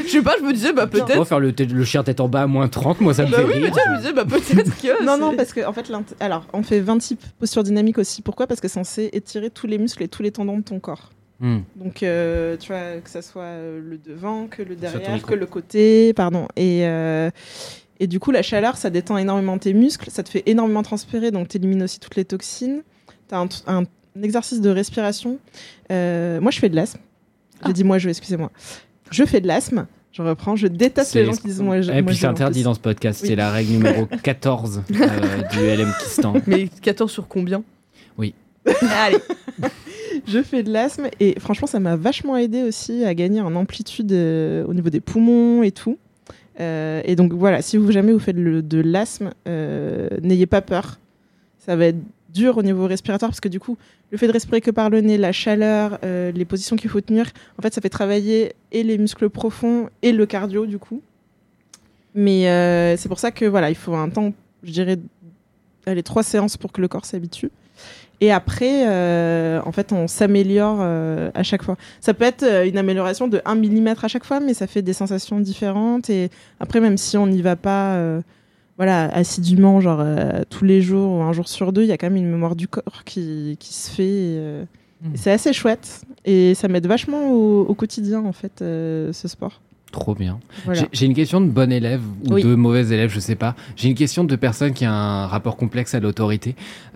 Je 0.07 0.11
sais 0.13 0.21
pas, 0.21 0.35
je 0.39 0.43
me 0.45 0.53
disais, 0.53 0.73
bah 0.73 0.87
On 0.91 0.97
va 0.97 1.05
peut-être. 1.05 1.25
faire 1.25 1.39
le, 1.39 1.51
le 1.57 1.83
chien 1.83 2.03
tête 2.03 2.19
en 2.19 2.27
bas 2.27 2.43
à 2.43 2.47
moins 2.47 2.67
30, 2.67 3.01
moi 3.01 3.13
ça 3.13 3.25
me 3.25 3.31
Bah 3.31 3.37
fait 3.37 3.43
oui, 3.43 3.53
mais 3.55 3.65
rire. 3.65 3.73
vois, 3.73 3.81
je 3.85 3.91
me 3.91 3.97
disais, 3.97 4.13
bah 4.13 4.25
peut-être 4.25 4.81
que. 4.81 5.05
non, 5.05 5.17
non, 5.17 5.35
parce 5.35 5.53
que 5.53 5.65
en 5.65 5.73
fait, 5.73 5.85
alors 6.19 6.47
on 6.53 6.63
fait 6.63 6.79
26 6.79 7.17
postures 7.39 7.63
dynamiques 7.63 7.97
aussi. 7.97 8.21
Pourquoi? 8.21 8.47
Parce 8.47 8.61
que 8.61 8.67
c'est 8.67 8.73
censé 8.75 9.09
étirer 9.13 9.49
tous 9.49 9.67
les 9.67 9.77
muscles 9.77 10.03
et 10.03 10.07
tous 10.07 10.23
les 10.23 10.31
tendons 10.31 10.57
de 10.57 10.63
ton 10.63 10.79
corps. 10.79 11.09
Hmm. 11.39 11.59
Donc, 11.75 12.01
euh, 12.01 12.57
tu 12.57 12.71
vois, 12.71 12.99
que 13.03 13.09
ça 13.09 13.21
soit 13.21 13.43
euh, 13.43 13.79
le 13.79 13.97
devant, 13.99 14.47
que 14.47 14.63
le 14.63 14.75
derrière, 14.75 15.21
que 15.21 15.35
le 15.35 15.45
côté, 15.45 16.11
pardon. 16.13 16.47
Et, 16.55 16.79
euh, 16.87 17.29
et 17.99 18.07
du 18.07 18.19
coup, 18.19 18.31
la 18.31 18.41
chaleur, 18.41 18.75
ça 18.75 18.89
détend 18.89 19.17
énormément 19.17 19.57
tes 19.59 19.73
muscles, 19.73 20.09
ça 20.09 20.23
te 20.23 20.29
fait 20.29 20.41
énormément 20.47 20.81
transpirer, 20.81 21.29
donc 21.29 21.47
tu 21.49 21.57
élimines 21.57 21.83
aussi 21.83 21.99
toutes 21.99 22.15
les 22.15 22.25
toxines. 22.25 22.81
Tu 23.29 23.35
as 23.35 23.39
un, 23.39 23.47
un 23.67 23.83
exercice 24.23 24.61
de 24.61 24.69
respiration. 24.71 25.37
Euh, 25.91 26.39
moi, 26.41 26.49
je 26.49 26.59
fais 26.59 26.69
de 26.69 26.75
l'asthme. 26.75 26.99
J'ai 27.67 27.73
dit 27.73 27.83
moi, 27.83 27.97
je, 27.99 28.09
excusez-moi. 28.09 28.51
Je 29.11 29.23
fais 29.25 29.39
de 29.41 29.47
l'asthme. 29.47 29.85
Je 30.17 30.23
reprends. 30.23 30.55
Je 30.55 30.65
déteste 30.67 31.13
les 31.13 31.25
gens 31.25 31.33
qui 31.33 31.45
disent 31.47 31.61
moi. 31.61 31.77
Et 31.77 31.81
moi, 32.01 32.01
puis 32.03 32.15
c'est 32.15 32.25
interdit 32.25 32.63
dans 32.63 32.73
ce 32.73 32.79
podcast, 32.79 33.19
Oui. 33.21 33.29
c'est 33.29 33.35
la 33.35 33.51
règle 33.51 33.71
numéro 33.73 34.05
14 34.23 34.81
euh, 34.91 35.41
du 35.51 35.59
LM 35.59 35.93
Kistan. 36.01 36.33
Mais 36.47 36.67
14 36.81 37.11
sur 37.11 37.27
combien? 37.27 37.63
Allez. 38.99 39.17
Je 40.27 40.41
fais 40.43 40.61
de 40.63 40.71
l'asthme 40.71 41.07
et 41.21 41.39
franchement, 41.39 41.67
ça 41.67 41.79
m'a 41.79 41.95
vachement 41.95 42.35
aidé 42.35 42.63
aussi 42.63 43.05
à 43.05 43.13
gagner 43.13 43.39
en 43.39 43.55
amplitude 43.55 44.11
euh, 44.11 44.65
au 44.65 44.73
niveau 44.73 44.89
des 44.89 44.99
poumons 44.99 45.63
et 45.63 45.71
tout. 45.71 45.97
Euh, 46.59 47.01
et 47.05 47.15
donc 47.15 47.31
voilà, 47.33 47.61
si 47.61 47.77
vous 47.77 47.91
jamais 47.91 48.11
vous 48.11 48.19
faites 48.19 48.35
le- 48.35 48.61
de 48.63 48.81
l'asthme, 48.81 49.29
euh, 49.47 50.09
n'ayez 50.21 50.47
pas 50.47 50.61
peur. 50.61 50.99
Ça 51.59 51.75
va 51.77 51.85
être 51.85 51.99
dur 52.37 52.57
au 52.57 52.63
niveau 52.63 52.85
respiratoire 52.85 53.31
parce 53.31 53.41
que 53.41 53.49
du 53.49 53.59
coup, 53.59 53.77
le 54.11 54.17
fait 54.17 54.27
de 54.27 54.31
respirer 54.31 54.61
que 54.61 54.71
par 54.71 54.89
le 54.89 55.01
nez, 55.01 55.17
la 55.17 55.31
chaleur, 55.31 55.99
euh, 56.03 56.31
les 56.31 56.45
positions 56.45 56.75
qu'il 56.75 56.89
faut 56.89 57.01
tenir, 57.01 57.25
en 57.57 57.61
fait, 57.61 57.73
ça 57.73 57.81
fait 57.81 57.89
travailler 57.89 58.53
et 58.71 58.83
les 58.83 58.97
muscles 58.97 59.29
profonds 59.29 59.89
et 60.03 60.11
le 60.11 60.25
cardio 60.25 60.65
du 60.65 60.77
coup. 60.77 61.01
Mais 62.13 62.49
euh, 62.49 62.95
c'est 62.97 63.09
pour 63.09 63.19
ça 63.19 63.31
que 63.31 63.45
voilà, 63.45 63.69
il 63.69 63.75
faut 63.75 63.95
un 63.95 64.09
temps, 64.09 64.33
je 64.63 64.71
dirais, 64.71 64.97
allez, 65.85 66.03
trois 66.03 66.23
séances 66.23 66.57
pour 66.57 66.71
que 66.71 66.81
le 66.81 66.87
corps 66.87 67.05
s'habitue. 67.05 67.51
Et 68.19 68.31
après, 68.31 68.87
euh, 68.87 69.61
en 69.63 69.71
fait, 69.71 69.91
on 69.91 70.07
s'améliore 70.07 70.81
à 70.81 71.43
chaque 71.43 71.61
fois. 71.61 71.77
Ça 72.01 72.15
peut 72.15 72.25
être 72.25 72.43
une 72.65 72.77
amélioration 72.77 73.27
de 73.27 73.41
1 73.45 73.55
mm 73.55 73.93
à 74.01 74.07
chaque 74.07 74.25
fois, 74.25 74.39
mais 74.39 74.55
ça 74.55 74.65
fait 74.65 74.81
des 74.81 74.93
sensations 74.93 75.39
différentes. 75.39 76.09
Et 76.09 76.29
après, 76.59 76.79
même 76.79 76.97
si 76.97 77.17
on 77.17 77.27
n'y 77.27 77.43
va 77.43 77.55
pas 77.55 78.21
voilà, 78.77 79.05
assidûment, 79.13 79.79
genre 79.81 79.99
euh, 80.01 80.41
tous 80.49 80.63
les 80.65 80.81
jours 80.81 81.11
ou 81.17 81.21
un 81.23 81.33
jour 81.33 81.47
sur 81.47 81.73
deux, 81.73 81.81
il 81.83 81.87
y 81.87 81.91
a 81.91 81.97
quand 81.97 82.07
même 82.07 82.15
une 82.17 82.29
mémoire 82.29 82.55
du 82.55 82.67
corps 82.67 83.03
qui, 83.05 83.57
qui 83.59 83.73
se 83.73 83.89
fait. 83.91 84.03
euh, 84.09 84.63
Mm. 84.99 85.09
c'est 85.13 85.31
assez 85.31 85.53
chouette. 85.53 86.01
Et 86.25 86.55
ça 86.55 86.67
m'aide 86.67 86.87
vachement 86.87 87.29
au, 87.31 87.61
au 87.67 87.73
quotidien, 87.75 88.25
en 88.25 88.31
fait, 88.31 88.63
euh, 88.63 89.13
ce 89.13 89.27
sport. 89.27 89.61
Trop 89.91 90.15
bien. 90.15 90.39
Voilà. 90.65 90.81
J'ai- 90.91 91.05
une 91.05 91.13
question 91.13 91.39
de 91.39 91.45
bon 91.45 91.71
élève 91.71 92.01
ou 92.25 92.33
Oui. 92.33 92.41
de 92.43 92.55
mauvais 92.55 92.81
élève, 92.87 93.11
je 93.11 93.19
sais 93.19 93.35
pas. 93.35 93.55
J'ai 93.75 93.89
une 93.89 93.95
question 93.95 94.23
de 94.23 94.35
personne 94.35 94.73
qui 94.73 94.85
a 94.85 94.91
un 94.91 95.27
rapport 95.27 95.55
complexe 95.55 95.93
à 95.93 95.99
l'autorité. 95.99 96.55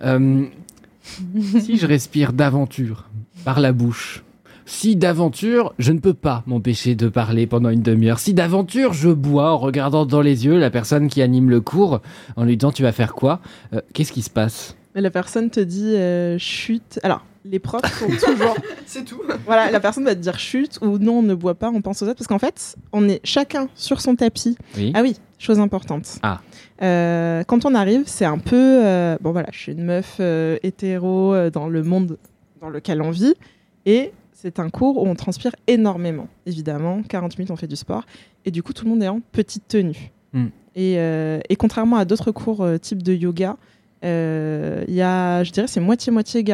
Si 1.60 1.76
je 1.78 1.86
respire 1.86 2.32
d'aventure 2.32 3.08
par 3.44 3.60
la 3.60 3.72
bouche, 3.72 4.22
si 4.66 4.96
d'aventure 4.96 5.74
je 5.78 5.92
ne 5.92 5.98
peux 5.98 6.14
pas 6.14 6.42
m'empêcher 6.46 6.94
de 6.94 7.08
parler 7.08 7.46
pendant 7.46 7.68
une 7.70 7.82
demi-heure, 7.82 8.18
si 8.18 8.34
d'aventure 8.34 8.92
je 8.92 9.10
bois 9.10 9.52
en 9.52 9.58
regardant 9.58 10.06
dans 10.06 10.20
les 10.20 10.44
yeux 10.46 10.58
la 10.58 10.70
personne 10.70 11.08
qui 11.08 11.22
anime 11.22 11.50
le 11.50 11.60
cours 11.60 12.00
en 12.36 12.44
lui 12.44 12.56
disant 12.56 12.72
tu 12.72 12.82
vas 12.82 12.92
faire 12.92 13.14
quoi, 13.14 13.40
euh, 13.72 13.80
qu'est-ce 13.92 14.12
qui 14.12 14.22
se 14.22 14.30
passe? 14.30 14.76
Mais 14.94 15.00
la 15.00 15.10
personne 15.10 15.48
te 15.50 15.60
dit 15.60 15.94
euh, 15.96 16.36
chute. 16.38 17.00
Alors, 17.02 17.24
les 17.46 17.58
profs 17.58 17.80
sont 17.98 18.06
toujours. 18.26 18.54
C'est 18.86 19.04
tout. 19.04 19.20
voilà, 19.46 19.70
la 19.70 19.80
personne 19.80 20.04
va 20.04 20.14
te 20.14 20.20
dire 20.20 20.38
chute 20.38 20.78
ou 20.82 20.98
non, 20.98 21.20
on 21.20 21.22
ne 21.22 21.34
boit 21.34 21.54
pas, 21.54 21.70
on 21.70 21.80
pense 21.80 22.02
aux 22.02 22.06
autres. 22.06 22.18
Parce 22.18 22.28
qu'en 22.28 22.38
fait, 22.38 22.76
on 22.92 23.08
est 23.08 23.20
chacun 23.24 23.68
sur 23.74 24.00
son 24.02 24.14
tapis. 24.16 24.56
Oui. 24.76 24.92
Ah 24.94 25.00
oui, 25.02 25.16
chose 25.38 25.58
importante. 25.60 26.18
Ah. 26.22 26.40
Euh, 26.82 27.42
quand 27.44 27.64
on 27.64 27.74
arrive, 27.74 28.02
c'est 28.06 28.26
un 28.26 28.38
peu. 28.38 28.84
euh, 28.84 29.16
bon 29.22 29.32
voilà, 29.32 29.48
je 29.50 29.58
suis 29.58 29.72
une 29.72 29.84
meuf 29.84 30.16
euh, 30.20 30.58
hétéro 30.62 31.32
euh, 31.34 31.50
dans 31.50 31.68
le 31.68 31.82
monde 31.82 32.18
dans 32.60 32.68
lequel 32.68 33.00
on 33.00 33.10
vit. 33.10 33.34
Et 33.86 34.12
c'est 34.42 34.58
un 34.58 34.70
cours 34.70 35.00
où 35.00 35.06
on 35.06 35.14
transpire 35.14 35.52
énormément, 35.68 36.26
évidemment. 36.46 37.02
40 37.08 37.38
minutes, 37.38 37.52
on 37.52 37.56
fait 37.56 37.68
du 37.68 37.76
sport. 37.76 38.04
Et 38.44 38.50
du 38.50 38.60
coup, 38.64 38.72
tout 38.72 38.84
le 38.84 38.90
monde 38.90 39.02
est 39.04 39.08
en 39.08 39.20
petite 39.20 39.68
tenue. 39.68 40.10
Hmm. 40.32 40.46
Et, 40.74 40.94
euh, 40.96 41.38
et 41.48 41.54
contrairement 41.54 41.96
à 41.96 42.04
d'autres 42.04 42.32
cours 42.32 42.62
euh, 42.62 42.76
type 42.76 43.04
de 43.04 43.12
yoga, 43.14 43.56
euh, 44.04 44.84
il 44.88 44.94
y 44.94 45.02
a, 45.02 45.44
je 45.44 45.52
dirais, 45.52 45.68
c'est 45.68 45.78
moitié-moitié 45.78 46.44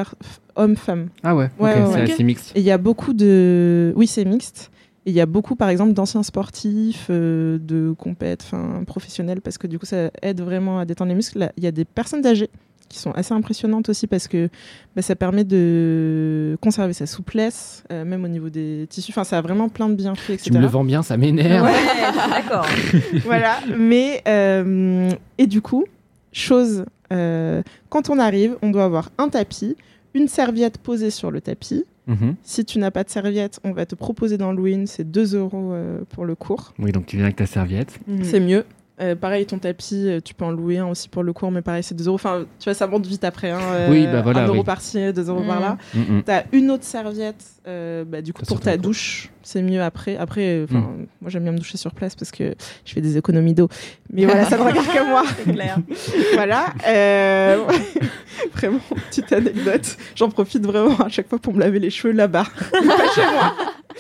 homme-femme. 0.55 1.09
Ah 1.23 1.35
ouais, 1.35 1.49
Ouais, 1.59 1.77
c'est 1.91 2.13
assez 2.13 2.25
mixte. 2.25 2.55
Et 2.55 2.61
il 2.61 2.67
y 2.67 2.71
a 2.71 2.77
beaucoup 2.77 3.15
de. 3.15 3.95
Oui, 3.97 4.07
c'est 4.07 4.27
mixte. 4.27 4.71
Et 5.07 5.11
il 5.11 5.15
y 5.15 5.21
a 5.23 5.27
beaucoup, 5.27 5.57
par 5.57 5.71
exemple, 5.71 5.95
d'anciens 5.95 6.23
sportifs, 6.23 7.11
de 7.11 7.95
compètes, 7.97 8.51
professionnels, 8.87 9.41
parce 9.41 9.57
que 9.57 9.67
du 9.67 9.79
coup, 9.79 9.87
ça 9.87 10.11
aide 10.21 10.43
vraiment 10.43 10.79
à 10.79 10.85
détendre 10.85 11.09
les 11.09 11.15
muscles. 11.15 11.51
Il 11.57 11.65
y 11.65 11.67
a 11.67 11.73
des 11.73 11.87
personnes 11.87 12.27
âgées 12.27 12.51
qui 12.89 12.99
sont 12.99 13.13
assez 13.13 13.35
impressionnantes 13.35 13.89
aussi 13.89 14.07
parce 14.07 14.29
que 14.29 14.49
bah, 14.97 15.03
ça 15.03 15.17
permet 15.17 15.45
de 15.45 16.57
conserver 16.61 16.93
sa 16.93 17.07
souplesse, 17.07 17.85
euh, 17.93 18.05
même 18.05 18.25
au 18.25 18.29
niveau 18.29 18.49
des 18.49 18.87
tissus. 18.89 19.13
Enfin, 19.13 19.25
ça 19.25 19.39
a 19.39 19.41
vraiment 19.41 19.69
plein 19.69 19.89
de 19.89 19.95
bienfaits, 19.95 20.31
etc. 20.31 20.51
Tu 20.51 20.53
me 20.53 20.61
le 20.61 20.67
vends 20.67 20.85
bien, 20.85 21.03
ça 21.03 21.17
m'énerve. 21.17 21.67
Ouais, 21.67 21.73
d'accord. 22.31 22.67
voilà. 23.25 23.59
Mais 23.77 24.23
euh, 24.27 25.11
et 25.39 25.47
du 25.47 25.61
coup, 25.61 25.85
chose, 26.33 26.85
euh, 27.13 27.63
quand 27.89 28.11
on 28.11 28.19
arrive, 28.19 28.57
on 28.63 28.71
doit 28.71 28.85
avoir 28.85 29.11
un 29.19 29.29
tapis, 29.29 29.77
une 30.15 30.29
serviette 30.29 30.79
posée 30.79 31.11
sur 31.11 31.31
le 31.31 31.41
tapis. 31.41 31.85
Mhm. 32.07 32.37
Si 32.43 32.65
tu 32.65 32.79
n'as 32.79 32.91
pas 32.91 33.05
de 33.05 33.11
serviette, 33.11 33.61
on 33.65 33.73
va 33.73 33.85
te 33.85 33.95
proposer 33.95 34.39
d'en 34.39 34.53
louer 34.53 34.73
une. 34.73 34.87
C'est 34.87 35.09
2 35.09 35.37
euros 35.37 35.73
euh, 35.73 36.01
pour 36.09 36.25
le 36.25 36.35
cours. 36.35 36.73
Oui, 36.79 36.91
donc 36.91 37.07
tu 37.07 37.17
viens 37.17 37.27
avec 37.27 37.37
ta 37.37 37.47
serviette. 37.47 37.99
C'est 38.23 38.41
mieux. 38.41 38.65
Euh, 39.01 39.15
pareil, 39.15 39.47
ton 39.47 39.59
tapis, 39.59 40.09
euh, 40.09 40.21
tu 40.21 40.35
peux 40.35 40.45
en 40.45 40.51
louer 40.51 40.79
un 40.79 40.87
aussi 40.89 41.09
pour 41.09 41.23
le 41.23 41.33
cours, 41.33 41.53
mais 41.53 41.63
pareil, 41.63 41.83
c'est 41.85 41.95
2 41.95 42.07
euros. 42.09 42.17
Enfin, 42.17 42.45
tu 42.59 42.65
vois, 42.65 42.75
ça 42.75 42.87
monte 42.89 43.07
vite 43.07 43.23
après. 43.23 43.51
Hein, 43.53 43.61
euh, 43.73 43.91
Oui, 43.91 44.07
bah 44.11 44.23
voilà, 44.23 44.41
1 44.41 44.47
euro 44.49 44.59
oui. 44.59 44.65
par-ci, 44.65 45.13
2 45.13 45.29
euros 45.29 45.43
par 45.47 45.59
Mm. 45.59 45.63
là. 45.63 45.77
Mhm. 45.95 46.23
T'as 46.25 46.43
une 46.53 46.71
autre 46.73 46.83
serviette, 46.85 47.45
euh, 47.69 48.05
bah, 48.05 48.23
du 48.23 48.33
coup, 48.33 48.43
Ça 48.45 48.49
pour 48.49 48.61
ta 48.61 48.77
douche. 48.77 49.31
C'est 49.45 49.63
mieux 49.63 49.81
après. 49.83 50.17
Après, 50.17 50.67
Mm. 50.69 51.07
moi, 51.21 51.31
j'aime 51.31 51.45
bien 51.45 51.53
me 51.53 51.59
doucher 51.59 51.79
sur 51.79 51.93
place 51.95 52.15
parce 52.17 52.31
que 52.33 52.55
je 52.85 52.93
fais 52.93 53.01
des 53.01 53.17
économies 53.17 53.55
d'eau. 53.55 53.69
Mais 54.13 54.25
voilà, 54.25 54.45
ça 54.45 54.57
ne 54.59 54.63
regarde 54.69 54.87
que 54.87 55.09
moi. 55.09 55.23
C'est 55.45 55.53
clair. 55.53 55.79
voilà. 56.35 56.67
euh, 56.89 57.65
vraiment, 58.55 58.81
petite 59.11 59.33
anecdote. 59.33 59.97
J'en 60.17 60.29
profite 60.29 60.65
vraiment 60.67 60.97
à 60.99 61.09
chaque 61.09 61.29
fois 61.29 61.39
pour 61.39 61.55
me 61.55 61.61
laver 61.61 61.79
les 61.79 61.91
cheveux 61.91 62.13
là-bas. 62.13 62.45
Pas 62.73 63.15
chez 63.15 63.23
moi. 63.33 63.55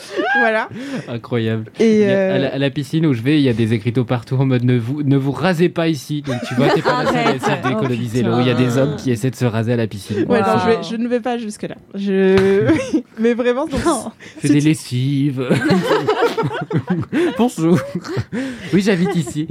Voilà. 0.40 0.68
Incroyable. 1.08 1.64
Et 1.80 2.04
a- 2.06 2.08
euh, 2.10 2.34
à, 2.34 2.38
la, 2.38 2.54
à 2.54 2.58
la 2.58 2.70
piscine 2.70 3.06
où 3.06 3.12
je 3.14 3.22
vais, 3.22 3.38
il 3.38 3.42
y 3.42 3.48
a 3.48 3.52
des 3.52 3.72
écriteaux 3.72 4.04
partout 4.04 4.36
en 4.36 4.44
mode 4.46 4.62
ne 4.64 4.78
vous, 4.78 5.02
ne 5.02 5.16
vous 5.16 5.32
rasez 5.32 5.68
pas 5.68 5.88
ici. 5.88 6.22
Donc 6.22 6.36
tu 6.46 6.54
vois, 6.54 6.68
t'es 6.70 6.82
pas 6.82 7.02
la 7.02 7.08
seule 7.10 7.16
à 7.16 7.20
Arrête. 7.28 7.36
essayer 7.42 7.56
d'économiser 7.74 8.22
l'eau. 8.22 8.40
Il 8.40 8.46
y 8.46 8.50
a 8.50 8.54
des 8.54 8.76
hommes 8.78 8.96
qui 8.96 9.10
essaient 9.10 9.30
de 9.30 9.36
se 9.36 9.44
raser 9.44 9.72
à 9.72 9.76
la 9.76 9.86
piscine. 9.86 10.24
Ouais, 10.28 10.40
non, 10.40 10.46
je, 10.64 10.70
vais- 10.70 10.82
je 10.88 10.96
ne 10.96 11.08
vais 11.08 11.20
pas 11.20 11.38
jusque-là. 11.38 11.74
Je... 11.94 12.66
Mais 13.18 13.34
vraiment, 13.34 13.66
donc, 13.66 13.80
Fais 14.38 14.48
des 14.48 14.60
lessives. 14.60 15.48
Bonjour. 17.38 17.78
Oui, 18.72 18.80
j'habite 18.80 19.16
ici. 19.16 19.48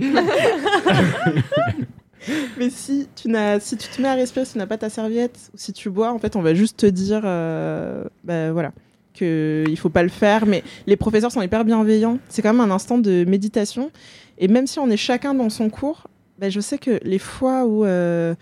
mais 2.58 2.70
si 2.70 3.08
tu, 3.16 3.30
n'as, 3.30 3.60
si 3.60 3.78
tu 3.78 3.88
te 3.88 4.02
mets 4.02 4.08
à 4.08 4.16
respirer, 4.16 4.45
si 4.45 4.54
tu 4.54 4.58
n'as 4.58 4.66
pas 4.68 4.78
ta 4.78 4.89
serviette, 4.89 5.38
ou 5.54 5.58
si 5.58 5.74
tu 5.74 5.89
bois, 5.89 6.12
en 6.12 6.20
fait, 6.20 6.36
on 6.36 6.41
va 6.41 6.54
juste 6.54 6.78
te 6.78 6.86
dire, 6.86 7.22
euh, 7.24 8.04
bah, 8.24 8.52
voilà, 8.52 8.72
qu'il 9.18 9.78
faut 9.78 9.89
pas 9.89 10.03
le 10.03 10.09
faire. 10.09 10.45
Mais 10.45 10.63
les 10.86 10.95
professeurs 10.95 11.32
sont 11.32 11.41
hyper 11.41 11.65
bienveillants. 11.65 12.20
C'est 12.30 12.41
quand 12.41 12.53
même 12.53 12.61
un 12.70 12.74
instant 12.74 12.97
de 12.97 13.26
méditation. 13.28 13.91
Et 14.38 14.47
même 14.47 14.68
si 14.68 14.80
on 14.80 14.89
est 14.89 14.97
chacun 14.97 15.34
dans 15.34 15.49
son 15.49 15.70
cours, 15.70 16.07
bah, 16.39 16.49
je 16.49 16.59
sais 16.59 16.78
que 16.78 16.99
les 17.03 17.18
fois 17.20 17.65
où 17.65 17.84
euh, 17.86 18.36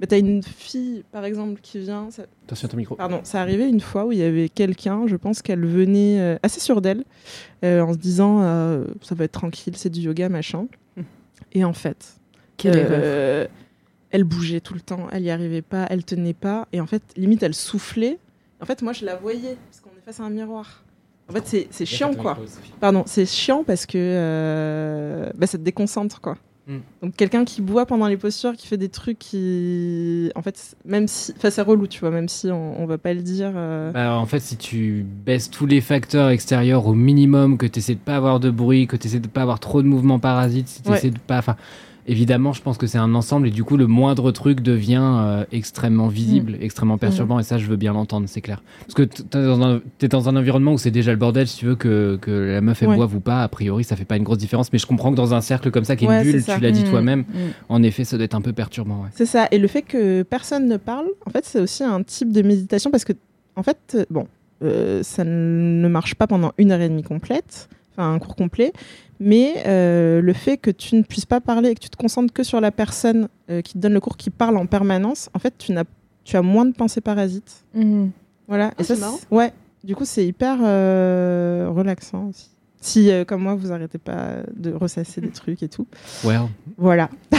bah, 0.00 0.06
tu 0.06 0.14
as 0.14 0.18
une 0.18 0.42
fille, 0.42 1.04
par 1.12 1.24
exemple, 1.26 1.60
qui 1.62 1.78
vient, 1.78 2.08
ça- 2.10 2.24
Attention 2.46 2.66
à 2.66 2.70
ton 2.70 2.76
micro. 2.78 2.94
Pardon, 2.96 3.20
ça 3.24 3.40
arrivait 3.40 3.68
une 3.68 3.80
fois 3.80 4.06
où 4.06 4.12
il 4.12 4.18
y 4.18 4.22
avait 4.22 4.48
quelqu'un, 4.48 5.06
je 5.06 5.16
pense 5.16 5.42
qu'elle 5.42 5.64
venait 5.66 6.18
euh, 6.20 6.36
assez 6.42 6.60
sûre 6.60 6.80
d'elle, 6.80 7.04
euh, 7.64 7.80
en 7.82 7.92
se 7.92 7.98
disant 7.98 8.40
euh, 8.42 8.84
ça 9.02 9.14
va 9.14 9.24
être 9.24 9.32
tranquille, 9.32 9.74
c'est 9.76 9.90
du 9.90 10.00
yoga, 10.00 10.28
machin. 10.30 10.66
Et 11.52 11.64
en 11.64 11.72
fait, 11.74 12.14
Quelle 12.56 12.76
erreur. 12.78 13.48
elle 14.10 14.24
bougeait 14.24 14.60
tout 14.60 14.74
le 14.74 14.80
temps, 14.80 15.06
elle 15.12 15.22
y 15.24 15.30
arrivait 15.30 15.62
pas, 15.62 15.86
elle 15.90 16.04
tenait 16.04 16.32
pas, 16.34 16.66
et 16.72 16.80
en 16.80 16.86
fait, 16.86 17.02
limite, 17.16 17.42
elle 17.42 17.54
soufflait. 17.54 18.18
En 18.60 18.66
fait, 18.66 18.80
moi, 18.82 18.92
je 18.94 19.04
la 19.04 19.16
voyais, 19.16 19.56
parce 19.70 19.80
face 20.04 20.20
à 20.20 20.24
un 20.24 20.30
miroir. 20.30 20.82
En 21.30 21.32
fait, 21.32 21.66
c'est- 21.70 21.86
chiant, 21.86 22.12
quoi. 22.14 22.38
Pardon, 22.80 23.04
c'est 23.06 23.24
chiant 23.26 23.64
parce 23.64 23.86
que 23.86 23.96
euh, 23.96 25.30
bah, 25.36 25.46
ça 25.46 25.56
te 25.58 25.62
déconcentre, 25.62 26.20
quoi. 26.20 26.36
Mm. 26.66 26.76
Donc 27.02 27.16
quelqu'un 27.16 27.44
qui 27.44 27.60
boit 27.62 27.84
pendant 27.86 28.06
les 28.06 28.16
postures, 28.16 28.54
qui 28.54 28.66
fait 28.66 28.76
des 28.76 28.88
trucs 28.90 29.18
qui, 29.18 30.30
en 30.34 30.42
fait, 30.42 30.76
même 30.84 31.08
si, 31.08 31.32
enfin 31.36 31.50
c'est 31.50 31.60
relou, 31.62 31.86
tu 31.86 32.00
vois, 32.00 32.10
même 32.10 32.28
si 32.28 32.50
on, 32.50 32.80
on 32.82 32.86
va 32.86 32.98
pas 32.98 33.12
le 33.14 33.22
dire. 33.22 33.52
euh, 33.54 33.92
Bah, 33.92 34.14
en 34.18 34.26
fait, 34.26 34.40
si 34.40 34.56
tu 34.56 35.04
baisses 35.24 35.50
tous 35.50 35.66
les 35.66 35.80
facteurs 35.80 36.28
extérieurs 36.30 36.86
au 36.86 36.94
minimum, 36.94 37.56
que 37.58 37.66
tu 37.66 37.78
essaies 37.78 37.94
de 37.94 38.00
pas 38.00 38.16
avoir 38.16 38.40
de 38.40 38.50
bruit, 38.50 38.86
que 38.86 38.96
tu 38.96 39.06
essaies 39.08 39.20
de 39.20 39.28
pas 39.28 39.42
avoir 39.42 39.60
trop 39.60 39.82
de 39.82 39.86
mouvements 39.88 40.18
parasites, 40.18 40.68
si 40.68 40.82
tu 40.82 40.90
Ouais. 40.90 40.98
essaies 40.98 41.10
de 41.10 41.18
pas. 41.18 41.38
Enfin, 41.38 41.56
évidemment, 42.06 42.52
je 42.52 42.62
pense 42.62 42.78
que 42.78 42.86
c'est 42.86 42.98
un 42.98 43.14
ensemble 43.14 43.48
et 43.48 43.50
du 43.50 43.64
coup, 43.64 43.76
le 43.76 43.86
moindre 43.86 44.30
truc 44.32 44.60
devient 44.60 45.00
euh, 45.02 45.44
extrêmement 45.52 46.08
visible, 46.08 46.56
extrêmement 46.60 46.98
perturbant 46.98 47.38
et 47.38 47.42
ça, 47.42 47.58
je 47.58 47.66
veux 47.66 47.76
bien 47.76 47.92
l'entendre, 47.92 48.26
c'est 48.28 48.40
clair. 48.40 48.62
Parce 48.80 48.94
que 48.94 49.02
t'es 49.02 49.42
dans, 49.42 49.62
un, 49.62 49.80
t'es 49.98 50.08
dans 50.08 50.28
un 50.28 50.36
environnement 50.36 50.72
où 50.74 50.78
c'est 50.78 50.90
déjà 50.90 51.10
le 51.12 51.16
bordel, 51.18 51.46
si 51.48 51.58
tu 51.58 51.66
veux 51.66 51.76
que, 51.76 52.18
que 52.20 52.30
la 52.30 52.60
meuf 52.60 52.82
elle 52.82 52.88
Ouais. 52.90 52.96
boive 52.96 53.14
ou 53.16 53.20
pas, 53.20 53.42
a 53.42 53.48
priori, 53.48 53.84
ça 53.84 53.96
fait 53.96 54.04
pas 54.04 54.16
une 54.16 54.24
grosse 54.24 54.38
différence, 54.38 54.72
mais 54.72 54.78
je 54.78 54.86
comprends 54.86 55.10
que 55.10 55.16
dans 55.16 55.34
un 55.34 55.40
cercle 55.40 55.70
comme 55.70 55.84
ça, 55.84 55.96
qui 55.96 56.04
est 56.04 56.08
Ouais, 56.08 56.22
une 56.24 56.32
bulle, 56.32 56.44
tu 56.44 56.60
l'as 56.60 56.70
dit 56.70 56.84
Mm, 56.84 56.90
toi-même, 56.90 57.20
mm. 57.20 57.24
en 57.70 57.82
effet, 57.82 58.04
ça 58.04 58.16
doit 58.16 58.24
être 58.24 58.34
un 58.34 58.40
peu 58.42 58.52
perturbant. 58.52 59.02
Ouais. 59.02 59.08
C'est 59.14 59.26
ça. 59.26 59.48
Et 59.50 59.58
le 59.58 59.68
fait 59.68 59.82
que 59.82 60.22
personne 60.22 60.68
ne 60.68 60.76
parle, 60.76 61.06
en 61.26 61.30
fait, 61.30 61.44
c'est 61.44 61.60
aussi 61.60 61.82
un 61.82 62.02
type 62.02 62.30
de 62.32 62.42
méditation 62.42 62.90
parce 62.90 63.04
que, 63.04 63.14
en 63.56 63.62
fait, 63.62 63.78
euh, 63.94 64.04
bon, 64.10 64.26
euh, 64.62 65.02
ça 65.02 65.24
ne 65.24 65.88
marche 65.88 66.14
pas 66.14 66.26
pendant 66.26 66.52
une 66.58 66.70
heure 66.72 66.80
et 66.80 66.88
demie 66.88 67.02
complète, 67.02 67.68
enfin 67.96 68.12
un 68.12 68.18
cours 68.18 68.36
complet, 68.36 68.72
mais 69.24 69.62
euh, 69.66 70.20
le 70.20 70.32
fait 70.34 70.58
que 70.58 70.70
tu 70.70 70.96
ne 70.96 71.02
puisses 71.02 71.24
pas 71.24 71.40
parler 71.40 71.70
et 71.70 71.74
que 71.74 71.80
tu 71.80 71.88
te 71.88 71.96
concentres 71.96 72.32
que 72.32 72.42
sur 72.42 72.60
la 72.60 72.70
personne 72.70 73.28
euh, 73.50 73.62
qui 73.62 73.72
te 73.72 73.78
donne 73.78 73.94
le 73.94 74.00
cours, 74.00 74.18
qui 74.18 74.28
parle 74.28 74.58
en 74.58 74.66
permanence, 74.66 75.30
en 75.32 75.38
fait, 75.38 75.54
tu 75.56 75.72
n'as, 75.72 75.84
tu 76.24 76.36
as 76.36 76.42
moins 76.42 76.66
de 76.66 76.72
pensées 76.74 77.00
parasites. 77.00 77.64
Mhm. 77.74 78.10
Voilà. 78.46 78.72
Ah, 78.72 78.80
et 78.80 78.84
ça, 78.84 78.94
c'est 78.94 79.00
marrant. 79.00 79.18
Ouais. 79.30 79.52
Du 79.82 79.96
coup, 79.96 80.04
c'est 80.04 80.26
hyper 80.26 80.58
euh, 80.62 81.70
relaxant 81.74 82.26
aussi. 82.28 82.50
Si, 82.82 83.10
euh, 83.10 83.24
comme 83.24 83.42
moi, 83.42 83.54
vous 83.54 83.72
arrêtez 83.72 83.96
pas 83.96 84.42
de 84.54 84.70
ressasser 84.72 85.22
des 85.22 85.30
trucs 85.30 85.62
et 85.62 85.68
tout. 85.68 85.86
Ouais. 86.22 86.36
Voilà. 86.76 87.08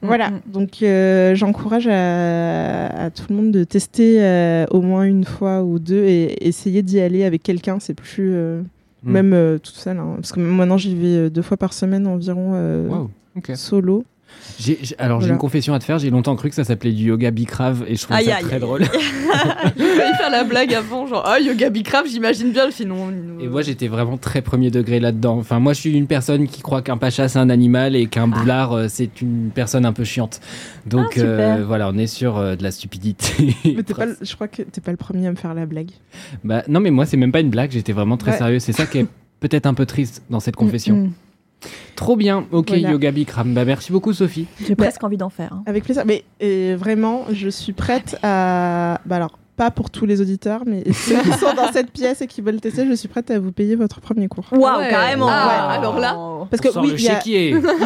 Voilà, 0.00 0.32
donc 0.46 0.82
euh, 0.82 1.34
j'encourage 1.34 1.86
à, 1.86 2.86
à 2.86 3.10
tout 3.10 3.24
le 3.28 3.36
monde 3.36 3.50
de 3.50 3.64
tester 3.64 4.16
euh, 4.22 4.64
au 4.70 4.80
moins 4.80 5.02
une 5.04 5.24
fois 5.24 5.62
ou 5.62 5.78
deux 5.78 6.04
et 6.04 6.48
essayer 6.48 6.80
d'y 6.80 6.98
aller 7.00 7.22
avec 7.22 7.42
quelqu'un. 7.42 7.78
C'est 7.78 7.92
plus 7.92 8.34
Mm. 9.02 9.12
même 9.12 9.32
euh, 9.32 9.58
toute 9.58 9.74
seule, 9.74 9.98
hein. 9.98 10.14
parce 10.16 10.32
que 10.32 10.40
maintenant 10.40 10.76
j'y 10.78 10.94
vais 10.94 11.16
euh, 11.16 11.30
deux 11.30 11.42
fois 11.42 11.56
par 11.56 11.72
semaine 11.72 12.06
environ 12.06 12.52
euh, 12.54 12.88
Waouh. 12.88 13.10
Alors 14.98 15.20
j'ai 15.20 15.28
une 15.30 15.38
confession 15.38 15.74
à 15.74 15.78
te 15.78 15.84
faire. 15.84 15.98
J'ai 15.98 16.10
longtemps 16.10 16.36
cru 16.36 16.48
que 16.48 16.54
ça 16.54 16.64
s'appelait 16.64 16.92
du 16.92 17.04
yoga 17.06 17.30
bicrave 17.30 17.84
et 17.88 17.96
je 17.96 18.02
trouve 18.02 18.16
Aïe, 18.16 18.26
ça 18.26 18.36
aïe, 18.36 18.42
très 18.44 18.54
aïe. 18.54 18.60
drôle. 18.60 18.82
J'ai 19.76 19.84
failli 19.96 20.14
faire 20.16 20.30
la 20.30 20.44
blague 20.44 20.72
avant, 20.74 21.06
genre 21.06 21.24
ah 21.26 21.40
yoga 21.40 21.70
bicrave, 21.70 22.06
j'imagine 22.08 22.52
bien 22.52 22.66
le 22.66 22.70
film. 22.72 22.92
Et 23.40 23.48
moi 23.48 23.62
j'étais 23.62 23.88
vraiment 23.88 24.16
très 24.18 24.42
premier 24.42 24.70
degré 24.70 25.00
là-dedans. 25.00 25.38
Enfin 25.38 25.58
moi 25.58 25.72
je 25.72 25.80
suis 25.80 25.92
une 25.96 26.06
personne 26.06 26.46
qui 26.46 26.60
croit 26.62 26.82
qu'un 26.82 26.96
pacha 26.98 27.28
c'est 27.28 27.38
un 27.38 27.50
animal 27.50 27.96
et 27.96 28.06
qu'un 28.06 28.28
boulard 28.28 28.72
euh, 28.72 28.86
c'est 28.88 29.20
une 29.20 29.50
personne 29.54 29.84
un 29.86 29.92
peu 29.92 30.04
chiante. 30.04 30.40
Donc 30.86 31.14
Ah, 31.16 31.20
euh, 31.20 31.64
voilà 31.66 31.88
on 31.88 31.98
est 31.98 32.06
sur 32.06 32.36
euh, 32.38 32.54
de 32.56 32.62
la 32.62 32.70
stupidité. 32.70 33.54
Mais 33.64 33.82
t'es 33.82 33.94
pas, 33.94 34.06
le- 34.06 34.16
je 34.22 34.34
crois 34.34 34.48
que 34.48 34.62
t'es 34.62 34.80
pas 34.80 34.90
le 34.92 34.96
premier 34.96 35.26
à 35.26 35.30
me 35.30 35.36
faire 35.36 35.54
la 35.54 35.66
blague. 35.66 35.90
Bah, 36.44 36.62
non 36.68 36.80
mais 36.80 36.90
moi 36.90 37.06
c'est 37.06 37.16
même 37.16 37.32
pas 37.32 37.40
une 37.40 37.50
blague. 37.50 37.70
J'étais 37.72 37.92
vraiment 37.92 38.16
très 38.16 38.32
Ouais. 38.32 38.38
sérieux. 38.38 38.58
C'est 38.60 38.72
ça 38.72 38.86
qui 38.86 38.98
est 38.98 39.06
peut-être 39.40 39.66
un 39.66 39.74
peu 39.74 39.86
triste 39.86 40.22
dans 40.30 40.40
cette 40.40 40.56
confession. 40.56 40.94
Mm, 40.96 41.00
mm. 41.06 41.12
Trop 41.96 42.16
bien. 42.16 42.46
Ok 42.52 42.68
Voilà. 42.70 42.90
yoga 42.90 43.10
bikram. 43.12 43.54
Bah 43.54 43.64
merci 43.64 43.92
beaucoup 43.92 44.12
Sophie. 44.12 44.46
J'ai 44.66 44.74
presque 44.74 45.02
envie 45.04 45.16
d'en 45.16 45.28
faire. 45.30 45.52
hein. 45.52 45.62
Avec 45.66 45.84
plaisir. 45.84 46.04
Mais 46.06 46.24
et 46.40 46.74
vraiment, 46.74 47.24
je 47.32 47.48
suis 47.48 47.72
prête 47.72 48.16
à. 48.22 49.00
Bah 49.06 49.16
alors, 49.16 49.38
pas 49.56 49.70
pour 49.70 49.90
tous 49.90 50.06
les 50.06 50.20
auditeurs, 50.20 50.62
mais 50.66 50.82
ceux 50.92 51.20
qui 51.20 51.32
sont 51.32 51.54
dans 51.54 51.70
cette 51.72 51.90
pièce 51.92 52.22
et 52.22 52.26
qui 52.26 52.40
veulent 52.40 52.60
tester, 52.60 52.86
je 52.86 52.94
suis 52.94 53.08
prête 53.08 53.30
à 53.30 53.38
vous 53.38 53.52
payer 53.52 53.76
votre 53.76 54.00
premier 54.00 54.26
cours. 54.28 54.46
Waouh, 54.52 54.78
Ouais. 54.80 54.88
carrément. 54.90 55.26
Ah, 55.28 55.68
Ouais. 55.70 55.76
alors 55.78 55.98
là. 56.00 56.16
Parce 56.50 56.60
que 56.60 56.76
oui, 56.80 56.94
il 56.96 57.02
y 57.04 57.08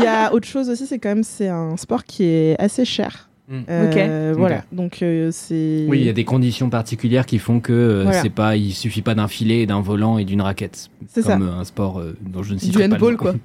a- 0.07 0.31
y 0.31 0.33
autre 0.33 0.47
chose 0.47 0.71
aussi, 0.71 0.87
c'est 0.87 0.99
quand 0.99 1.11
même 1.11 1.25
c'est 1.25 1.49
un 1.49 1.77
sport 1.77 2.05
qui 2.05 2.25
est 2.25 2.57
assez 2.61 2.85
cher. 2.85 3.29
Mm. 3.49 3.55
Euh, 3.69 4.33
Ok. 4.33 4.39
Voilà, 4.39 4.65
donc 4.73 5.03
euh, 5.03 5.31
c'est. 5.33 5.87
Oui, 5.89 6.01
il 6.01 6.07
y 6.07 6.09
a 6.09 6.13
des 6.13 6.25
conditions 6.25 6.69
particulières 6.71 7.27
qui 7.27 7.39
font 7.39 7.61
que 7.61 7.73
euh, 7.73 8.03
Voilà. 8.05 8.23
c'est 8.23 8.31
pas, 8.31 8.57
il 8.57 8.73
suffit 8.73 9.03
pas 9.03 9.15
d'un 9.15 9.29
filet, 9.29 9.67
d'un 9.67 9.81
volant 9.81 10.19
et 10.19 10.25
d'une 10.25 10.43
raquette. 10.43 10.89
C'est 11.09 11.23
ça. 11.23 11.35
Comme 11.35 11.49
euh, 11.49 11.53
un 11.61 11.65
sport 11.65 12.01
euh, 12.01 12.17
dont 12.23 12.43
je 12.43 12.55
ne 12.55 12.59
sais 12.59 12.69
Du 12.69 12.83
handball, 12.83 13.17
quoi. 13.17 13.35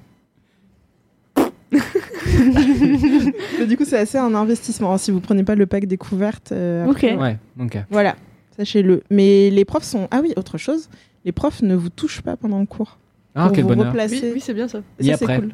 Mais 3.58 3.66
du 3.66 3.76
coup, 3.76 3.84
c'est 3.84 3.98
assez 3.98 4.18
un 4.18 4.34
investissement. 4.34 4.96
Si 4.98 5.10
vous 5.10 5.20
prenez 5.20 5.44
pas 5.44 5.54
le 5.54 5.66
pack 5.66 5.86
découverte, 5.86 6.52
euh, 6.52 6.84
après, 6.88 7.14
Ok. 7.14 7.20
Ouais, 7.20 7.38
ok. 7.60 7.78
voilà, 7.90 8.16
sachez-le. 8.56 9.02
Mais 9.10 9.50
les 9.50 9.64
profs 9.64 9.84
sont. 9.84 10.08
Ah 10.10 10.20
oui, 10.22 10.32
autre 10.36 10.58
chose. 10.58 10.88
Les 11.24 11.32
profs 11.32 11.62
ne 11.62 11.74
vous 11.74 11.88
touchent 11.90 12.22
pas 12.22 12.36
pendant 12.36 12.58
le 12.58 12.66
cours. 12.66 12.98
Ah, 13.34 13.44
Pour 13.46 13.52
quel 13.52 13.64
vous 13.64 13.70
bonheur. 13.70 13.86
replacer. 13.86 14.20
Oui, 14.24 14.30
oui 14.34 14.40
c'est 14.40 14.54
bien 14.54 14.68
ça. 14.68 14.80
Et 14.98 15.04
ça, 15.04 15.16
c'est 15.16 15.24
après. 15.24 15.38
cool. 15.40 15.52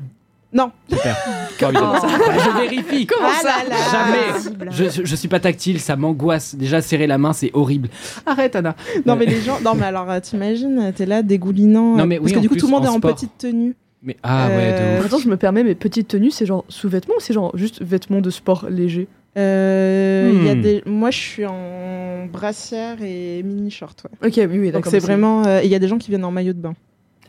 Non. 0.51 0.73
Super. 0.91 1.15
Formidable. 1.59 1.87
Oh. 2.03 2.07
Bah, 2.07 2.33
je 2.43 2.59
vérifie. 2.59 3.07
Comment 3.07 3.29
Ah 3.31 3.43
ça 3.43 3.49
là 3.69 3.69
là. 3.69 3.77
Jamais. 3.93 4.71
Je, 4.91 5.05
je, 5.05 5.15
suis 5.15 5.29
pas 5.29 5.41
tactile, 5.41 5.79
ça 5.79 5.95
m'angoisse. 5.95 6.55
Déjà, 6.55 6.81
serrer 6.81 7.07
la 7.07 7.19
main, 7.19 7.35
c'est 7.35 7.51
horrible. 7.53 7.91
Arrête, 8.25 8.57
Anna. 8.57 8.75
Non, 9.05 9.15
mais 9.15 9.27
les 9.27 9.43
gens. 9.43 9.61
Non, 9.63 9.75
mais 9.75 9.85
alors, 9.85 10.11
euh, 10.11 10.21
t'imagines, 10.21 10.91
t'es 10.97 11.05
là 11.05 11.23
dégoulinant. 11.23 11.97
Non, 11.97 12.05
euh, 12.05 12.07
mais 12.07 12.17
parce 12.17 12.29
oui, 12.29 12.33
que 12.33 12.39
en 12.39 12.41
du 12.41 12.49
coup, 12.49 12.55
plus, 12.55 12.61
tout 12.61 12.67
le 12.67 12.73
monde 12.73 12.85
est 12.87 12.89
en 12.89 12.97
sport. 12.97 13.15
petite 13.15 13.37
tenue. 13.37 13.77
Mais 14.03 14.17
ah 14.23 14.49
ouais, 14.49 14.55
Euh, 14.75 14.95
de 14.97 15.01
ouf. 15.01 15.07
Attends, 15.07 15.19
je 15.19 15.29
me 15.29 15.37
permets, 15.37 15.65
mes 15.65 15.75
petites 15.75 16.09
tenues, 16.09 16.31
c'est 16.31 16.47
genre 16.47 16.65
sous-vêtements 16.69 17.15
ou 17.17 17.21
c'est 17.21 17.35
genre 17.35 17.51
juste 17.57 17.83
vêtements 17.83 18.21
de 18.21 18.31
sport 18.31 18.67
légers 18.71 19.09
Euh, 19.37 20.31
il 20.35 20.45
y 20.47 20.49
a 20.51 20.55
Hmm. 20.55 20.61
des... 20.63 20.83
Moi, 20.87 21.11
je 21.11 21.19
suis 21.19 21.47
en 21.47 22.27
brassière 22.33 22.97
et 23.03 23.43
mini 23.45 23.71
short. 23.71 24.05
Ouais. 24.23 24.29
Ok, 24.29 24.35
oui, 24.37 24.47
oui, 24.59 24.67
Donc, 24.67 24.75
d'accord. 24.85 24.91
c'est 24.93 24.99
vraiment. 24.99 25.45
euh, 25.47 25.61
Il 25.63 25.71
y 25.71 25.75
a 25.75 25.79
des 25.79 25.87
gens 25.89 25.99
qui 25.99 26.11
viennent 26.11 26.25
en 26.25 26.31
maillot 26.33 26.53
de 26.55 26.59
bain. 26.61 26.75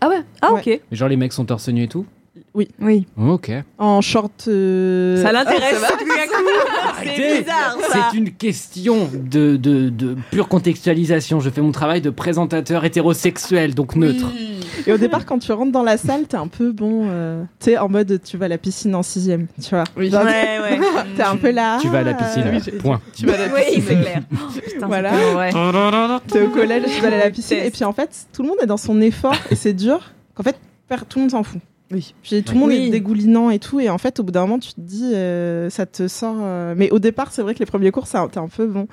Ah 0.01 0.09
ouais? 0.09 0.22
Ah, 0.41 0.53
Ouais. 0.53 0.59
ok. 0.61 0.82
Mais 0.91 0.97
genre, 0.97 1.09
les 1.09 1.17
mecs 1.17 1.34
sont 1.34 1.45
torse 1.45 1.67
nu 1.70 1.84
et 1.84 1.88
tout? 1.88 2.05
Oui. 2.55 3.05
Ok. 3.17 3.51
En 3.78 4.01
short. 4.01 4.45
euh, 4.47 5.22
Ça 5.22 5.32
l'intéresse. 5.32 5.84
Arrêtez. 5.84 7.13
C'est 7.15 7.39
bizarre 7.41 7.78
ça. 7.89 8.09
C'est 8.11 8.17
une 8.17 8.32
question 8.32 9.07
de, 9.13 9.55
de, 9.57 9.89
de 9.89 10.15
pure 10.32 10.47
contextualisation. 10.47 11.39
Je 11.41 11.49
fais 11.49 11.61
mon 11.61 11.72
travail 11.72 12.01
de 12.01 12.09
présentateur 12.09 12.86
hétérosexuel, 12.86 13.76
donc 13.76 13.95
neutre. 13.95 14.32
Et 14.88 14.91
au 14.93 14.97
départ, 14.97 15.25
quand 15.25 15.39
tu 15.39 15.51
rentres 15.51 15.71
dans 15.71 15.84
la 15.84 15.97
salle, 15.97 16.25
t'es 16.27 16.38
un 16.38 16.47
peu 16.47 16.71
bon. 16.71 17.07
euh, 17.09 17.43
Tu 17.59 17.71
sais, 17.71 17.77
en 17.77 17.89
mode 17.89 18.19
tu 18.23 18.38
vas 18.38 18.45
à 18.45 18.47
la 18.49 18.57
piscine 18.57 18.93
en 18.95 19.03
sixième, 19.03 19.47
tu 19.61 19.69
vois. 19.69 19.84
Oui. 19.97 20.09
Genre, 20.09 20.23
Ouais, 20.23 20.59
ouais. 20.61 20.80
T'es 21.15 21.23
un 21.23 21.36
peu 21.38 21.51
là. 21.51 21.77
Tu 21.82 21.88
vas 21.89 21.99
à 21.99 22.03
la 22.03 22.13
piscine. 22.13 22.43
euh, 22.45 22.59
oui, 22.65 22.77
Point. 22.80 23.01
Tu 23.15 23.25
vas 23.25 23.34
à 23.34 23.47
la 23.47 23.53
Oui, 23.53 23.61
piscine. 23.65 23.84
c'est 23.88 24.01
clair. 24.01 24.21
Oh, 24.34 24.38
putain, 24.73 24.88
Voilà. 24.88 25.11
T'es 26.27 26.41
au 26.41 26.49
collège, 26.49 26.84
tu 26.95 27.01
vas 27.01 27.07
aller 27.07 27.15
à 27.17 27.25
la 27.25 27.30
piscine. 27.32 27.57
Et 27.57 27.71
puis 27.71 27.84
en 27.84 27.93
fait, 27.93 28.09
tout 28.34 28.41
le 28.43 28.49
monde 28.49 28.57
est 28.61 28.65
dans 28.67 28.77
son 28.77 28.99
effort 29.01 29.36
et 29.51 29.55
c'est 29.55 29.73
dur. 29.73 30.11
Qu'en 30.36 30.43
fait, 30.43 30.55
tout 31.09 31.19
le 31.19 31.21
monde 31.23 31.32
s'en 31.32 31.43
fout. 31.43 31.61
Oui. 31.91 32.13
Puis 32.21 32.43
tout 32.43 32.53
le 32.53 32.59
monde 32.59 32.69
Oui. 32.69 32.88
est 32.88 32.89
dégoulinant 32.91 33.49
et 33.49 33.57
tout. 33.59 33.80
Et 33.80 33.89
en 33.89 33.97
fait, 33.97 34.19
au 34.19 34.23
bout 34.23 34.32
d'un 34.32 34.41
moment, 34.41 34.59
tu 34.59 34.73
te 34.73 34.80
dis, 34.82 35.11
euh, 35.15 35.69
ça 35.71 35.86
te 35.88 36.07
sort. 36.07 36.36
euh, 36.39 36.75
Mais 36.77 36.91
au 36.91 36.99
départ, 36.99 37.32
c'est 37.32 37.41
vrai 37.41 37.55
que 37.55 37.59
les 37.59 37.65
premiers 37.65 37.89
cours, 37.91 38.07
t'es 38.07 38.17
un 38.17 38.47
peu 38.47 38.67
bon. 38.67 38.88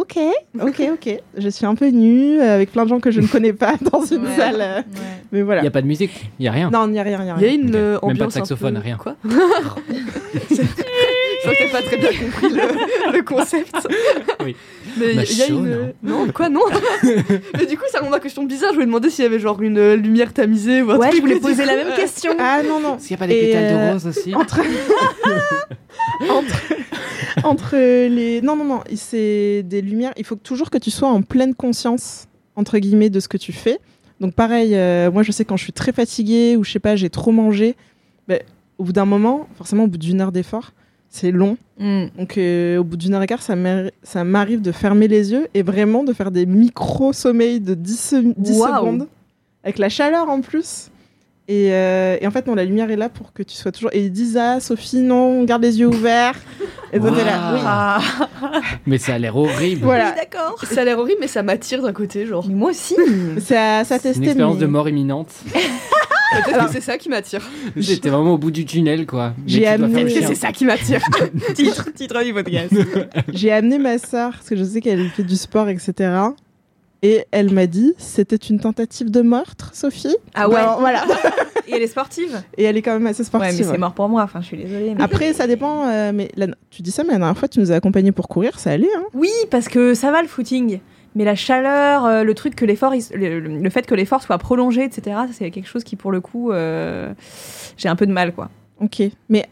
Ok, 0.00 0.16
ok, 0.60 0.82
ok. 0.94 1.18
Je 1.36 1.48
suis 1.50 1.66
un 1.66 1.74
peu 1.74 1.88
nue 1.88 2.40
euh, 2.40 2.54
avec 2.54 2.72
plein 2.72 2.84
de 2.84 2.88
gens 2.88 3.00
que 3.00 3.10
je 3.10 3.20
ne 3.20 3.26
connais 3.26 3.52
pas 3.52 3.74
dans 3.92 4.02
une 4.04 4.24
Ouais. 4.24 4.36
salle. 4.36 4.56
euh, 4.60 4.80
Mais 5.30 5.40
Il 5.40 5.44
voilà. 5.44 5.60
n'y 5.60 5.68
a 5.68 5.70
pas 5.70 5.82
de 5.82 5.86
musique, 5.86 6.30
il 6.38 6.42
n'y 6.42 6.48
a 6.48 6.52
rien. 6.52 6.70
Non, 6.70 6.86
il 6.86 6.92
n'y 6.92 6.98
a 6.98 7.02
rien, 7.02 7.18
il 7.20 7.24
n'y 7.24 7.30
a 7.30 7.34
Il 7.36 7.42
y 7.42 7.46
a 7.46 7.50
rien. 7.50 7.60
une 7.60 7.68
Ok. 7.68 7.74
euh, 7.74 7.90
Même 7.92 8.00
pas 8.00 8.06
de 8.06 8.10
ambiance. 8.12 8.26
un 8.36 8.40
saxophone, 8.40 8.74
peu- 8.74 8.80
rien. 8.80 8.96
Quoi 8.96 9.16
Je 9.24 9.30
crois 11.42 11.54
que 11.54 11.64
t'as 11.72 11.78
pas 11.78 11.82
très 11.82 11.96
bien 11.96 12.08
compris 12.10 12.48
le, 12.50 13.12
le 13.16 13.22
concept. 13.22 13.74
Oui. 14.44 14.56
Mais 14.98 15.14
il 15.14 15.38
y 15.38 15.42
a 15.42 15.46
une. 15.48 15.92
Non, 16.02 16.26
quoi, 16.34 16.48
non 16.48 16.60
Mais 17.58 17.66
du 17.66 17.76
coup, 17.78 17.84
ça 17.90 18.00
rend 18.00 18.10
ma 18.10 18.20
question 18.20 18.44
bizarre. 18.44 18.70
Je 18.70 18.74
voulais 18.74 18.86
demander 18.86 19.08
s'il 19.10 19.24
y 19.24 19.26
avait 19.26 19.38
genre 19.38 19.60
une 19.62 19.94
lumière 19.94 20.32
tamisée 20.32 20.82
ou 20.82 20.90
un 20.90 20.96
Ouais, 20.98 21.08
truc. 21.08 21.16
je 21.16 21.20
voulais 21.26 21.40
poser 21.40 21.64
la 21.64 21.76
même 21.76 21.94
question. 21.94 22.32
Ah 22.38 22.60
non, 22.66 22.80
non. 22.80 22.96
Qu'il 22.96 23.08
n'y 23.10 23.14
a 23.14 23.18
pas 23.18 23.26
des 23.26 23.40
pétales 23.40 23.64
euh, 23.74 23.86
de 23.88 23.92
rose 23.92 24.06
aussi 24.06 24.34
entre 24.34 24.60
entre 26.28 26.56
entre 27.44 27.76
les 27.76 28.40
non 28.42 28.56
non 28.56 28.64
non 28.64 28.80
c'est 28.94 29.62
des 29.64 29.80
lumières 29.82 30.12
il 30.16 30.24
faut 30.24 30.36
toujours 30.36 30.70
que 30.70 30.78
tu 30.78 30.90
sois 30.90 31.08
en 31.08 31.22
pleine 31.22 31.54
conscience 31.54 32.26
entre 32.56 32.78
guillemets 32.78 33.10
de 33.10 33.20
ce 33.20 33.28
que 33.28 33.36
tu 33.36 33.52
fais 33.52 33.78
donc 34.20 34.34
pareil 34.34 34.74
euh, 34.74 35.10
moi 35.10 35.22
je 35.22 35.32
sais 35.32 35.44
quand 35.44 35.56
je 35.56 35.64
suis 35.64 35.72
très 35.72 35.92
fatiguée 35.92 36.56
ou 36.56 36.64
je 36.64 36.72
sais 36.72 36.78
pas 36.78 36.96
j'ai 36.96 37.10
trop 37.10 37.32
mangé 37.32 37.74
ben, 38.28 38.40
au 38.78 38.84
bout 38.84 38.92
d'un 38.92 39.04
moment 39.06 39.46
forcément 39.56 39.84
au 39.84 39.88
bout 39.88 39.98
d'une 39.98 40.20
heure 40.20 40.32
d'effort 40.32 40.72
c'est 41.08 41.30
long 41.30 41.56
Hmm. 41.82 42.08
donc 42.18 42.36
euh, 42.36 42.76
au 42.76 42.84
bout 42.84 42.98
d'une 42.98 43.14
heure 43.14 43.22
et 43.22 43.26
quart 43.26 43.40
ça 43.40 43.56
m'arri- 43.56 43.90
ça 44.02 44.22
m'arrive 44.22 44.60
de 44.60 44.70
fermer 44.70 45.08
les 45.08 45.32
yeux 45.32 45.48
et 45.54 45.62
vraiment 45.62 46.04
de 46.04 46.12
faire 46.12 46.30
des 46.30 46.44
micro 46.44 47.14
sommeils 47.14 47.58
de 47.58 47.72
10, 47.72 47.98
se- 48.10 48.34
10 48.36 48.58
Waouh. 48.58 48.76
secondes 48.76 49.08
avec 49.64 49.78
la 49.78 49.88
chaleur 49.88 50.28
en 50.28 50.42
plus 50.42 50.90
et, 51.48 51.72
euh, 51.72 52.16
et 52.20 52.26
en 52.26 52.30
fait, 52.30 52.46
non, 52.46 52.54
la 52.54 52.64
lumière 52.64 52.90
est 52.90 52.96
là 52.96 53.08
pour 53.08 53.32
que 53.32 53.42
tu 53.42 53.54
sois 53.56 53.72
toujours. 53.72 53.90
Et 53.92 54.04
ils 54.04 54.12
disent 54.12 54.36
Ah, 54.36 54.60
Sophie, 54.60 54.98
non, 55.00 55.42
garde 55.44 55.62
les 55.62 55.80
yeux 55.80 55.88
ouverts. 55.88 56.36
Et 56.92 56.98
toi, 57.00 57.10
t'es 57.10 57.24
là. 57.24 57.52
Oui. 57.54 57.60
Ah, 57.64 58.00
Mais 58.86 58.98
ça 58.98 59.14
a 59.14 59.18
l'air 59.18 59.36
horrible. 59.36 59.82
Voilà. 59.84 60.10
oui, 60.10 60.16
d'accord. 60.16 60.58
Ça 60.64 60.80
a 60.82 60.84
l'air 60.84 60.98
horrible, 60.98 61.18
mais 61.20 61.26
ça 61.28 61.42
m'attire 61.42 61.82
d'un 61.82 61.92
côté, 61.92 62.26
genre. 62.26 62.44
Mais 62.48 62.54
moi 62.54 62.70
aussi. 62.70 62.94
C'est 63.40 63.56
à 63.56 63.84
C'est 63.84 63.98
tester. 64.00 64.18
une 64.18 64.24
expérience 64.24 64.54
mais 64.56 64.60
de 64.60 64.66
mort 64.66 64.88
imminente. 64.88 65.28
Peut-être 66.44 66.66
que 66.66 66.72
c'est 66.72 66.80
ça 66.80 66.96
qui 66.96 67.08
m'attire. 67.08 67.42
J'étais 67.76 68.08
vraiment 68.08 68.34
au 68.34 68.38
bout 68.38 68.52
du 68.52 68.64
tunnel, 68.64 69.04
quoi. 69.04 69.34
J'ai 69.46 69.66
amené- 69.66 70.04
Peut-être 70.04 70.20
que 70.20 70.26
c'est 70.28 70.34
ça 70.36 70.52
qui 70.52 70.64
m'attire. 70.64 71.00
titre, 71.56 71.92
titre 71.92 72.22
du 72.22 72.32
podcast. 72.32 72.72
J'ai 73.32 73.50
amené 73.50 73.78
ma 73.78 73.98
sœur, 73.98 74.30
parce 74.34 74.48
que 74.48 74.54
je 74.54 74.62
sais 74.62 74.80
qu'elle 74.80 75.08
fait 75.08 75.24
du 75.24 75.34
sport, 75.34 75.68
etc. 75.68 75.92
Et 77.02 77.24
elle 77.30 77.50
m'a 77.52 77.66
dit 77.66 77.94
C'était 77.98 78.36
une 78.36 78.60
tentative 78.60 79.10
de 79.10 79.22
meurtre, 79.22 79.70
Sophie 79.74 80.16
Ah 80.34 80.48
ouais. 80.48 80.56
Alors, 80.56 80.80
Voilà. 80.80 81.04
Et 81.66 81.74
elle 81.74 81.82
est 81.82 81.86
sportive. 81.86 82.42
Et 82.58 82.64
elle 82.64 82.76
est 82.76 82.82
quand 82.82 82.92
même 82.92 83.06
assez 83.06 83.20
Ouais, 83.22 83.26
sportive. 83.26 83.58
mais 83.58 83.64
c'est 83.64 83.70
ouais. 83.70 83.78
mort 83.78 83.92
pour 83.94 84.08
moi. 84.08 84.22
Enfin, 84.22 84.40
je 84.40 84.46
suis 84.46 84.56
désolée. 84.56 84.94
mais- 84.96 85.02
Après, 85.02 85.32
ça 85.32 85.46
dépend. 85.46 85.86
euh, 85.88 86.10
mais 86.12 86.30
la- 86.36 86.48
tu 86.70 86.82
dis 86.82 86.90
ça, 86.90 87.04
mais 87.04 87.12
la 87.12 87.18
dernière 87.18 87.38
fois, 87.38 87.48
tu 87.48 87.60
nous 87.60 87.70
as 87.72 87.76
accompagnés 87.76 88.12
pour 88.12 88.26
courir, 88.28 88.58
ça 88.58 88.70
allait. 88.72 88.88
Hein 88.96 89.04
Oui, 89.14 89.30
parce 89.50 89.68
que 89.68 89.94
ça 89.94 90.10
va 90.10 90.20
le 90.20 90.28
footing. 90.28 90.80
Mais 91.14 91.24
la 91.24 91.34
chaleur, 91.36 92.04
euh, 92.06 92.22
le 92.24 92.34
truc 92.34 92.54
que 92.54 92.64
l'effort, 92.64 92.92
le, 93.14 93.70
fait 93.70 93.86
que 93.86 93.94
l'effort 93.94 94.22
soit 94.22 94.38
prolongé, 94.38 94.84
etc., 94.84 95.16
c'est 95.32 95.50
quelque 95.50 95.68
chose 95.68 95.84
qui, 95.84 95.96
pour 95.96 96.12
le 96.12 96.20
coup, 96.20 96.52
euh, 96.52 97.12
j'ai 97.76 97.88
un 97.88 97.96
peu 97.96 98.06
de 98.06 98.12
mal, 98.12 98.32
quoi. 98.32 98.48
Ok. 98.80 99.02
Mais 99.28 99.46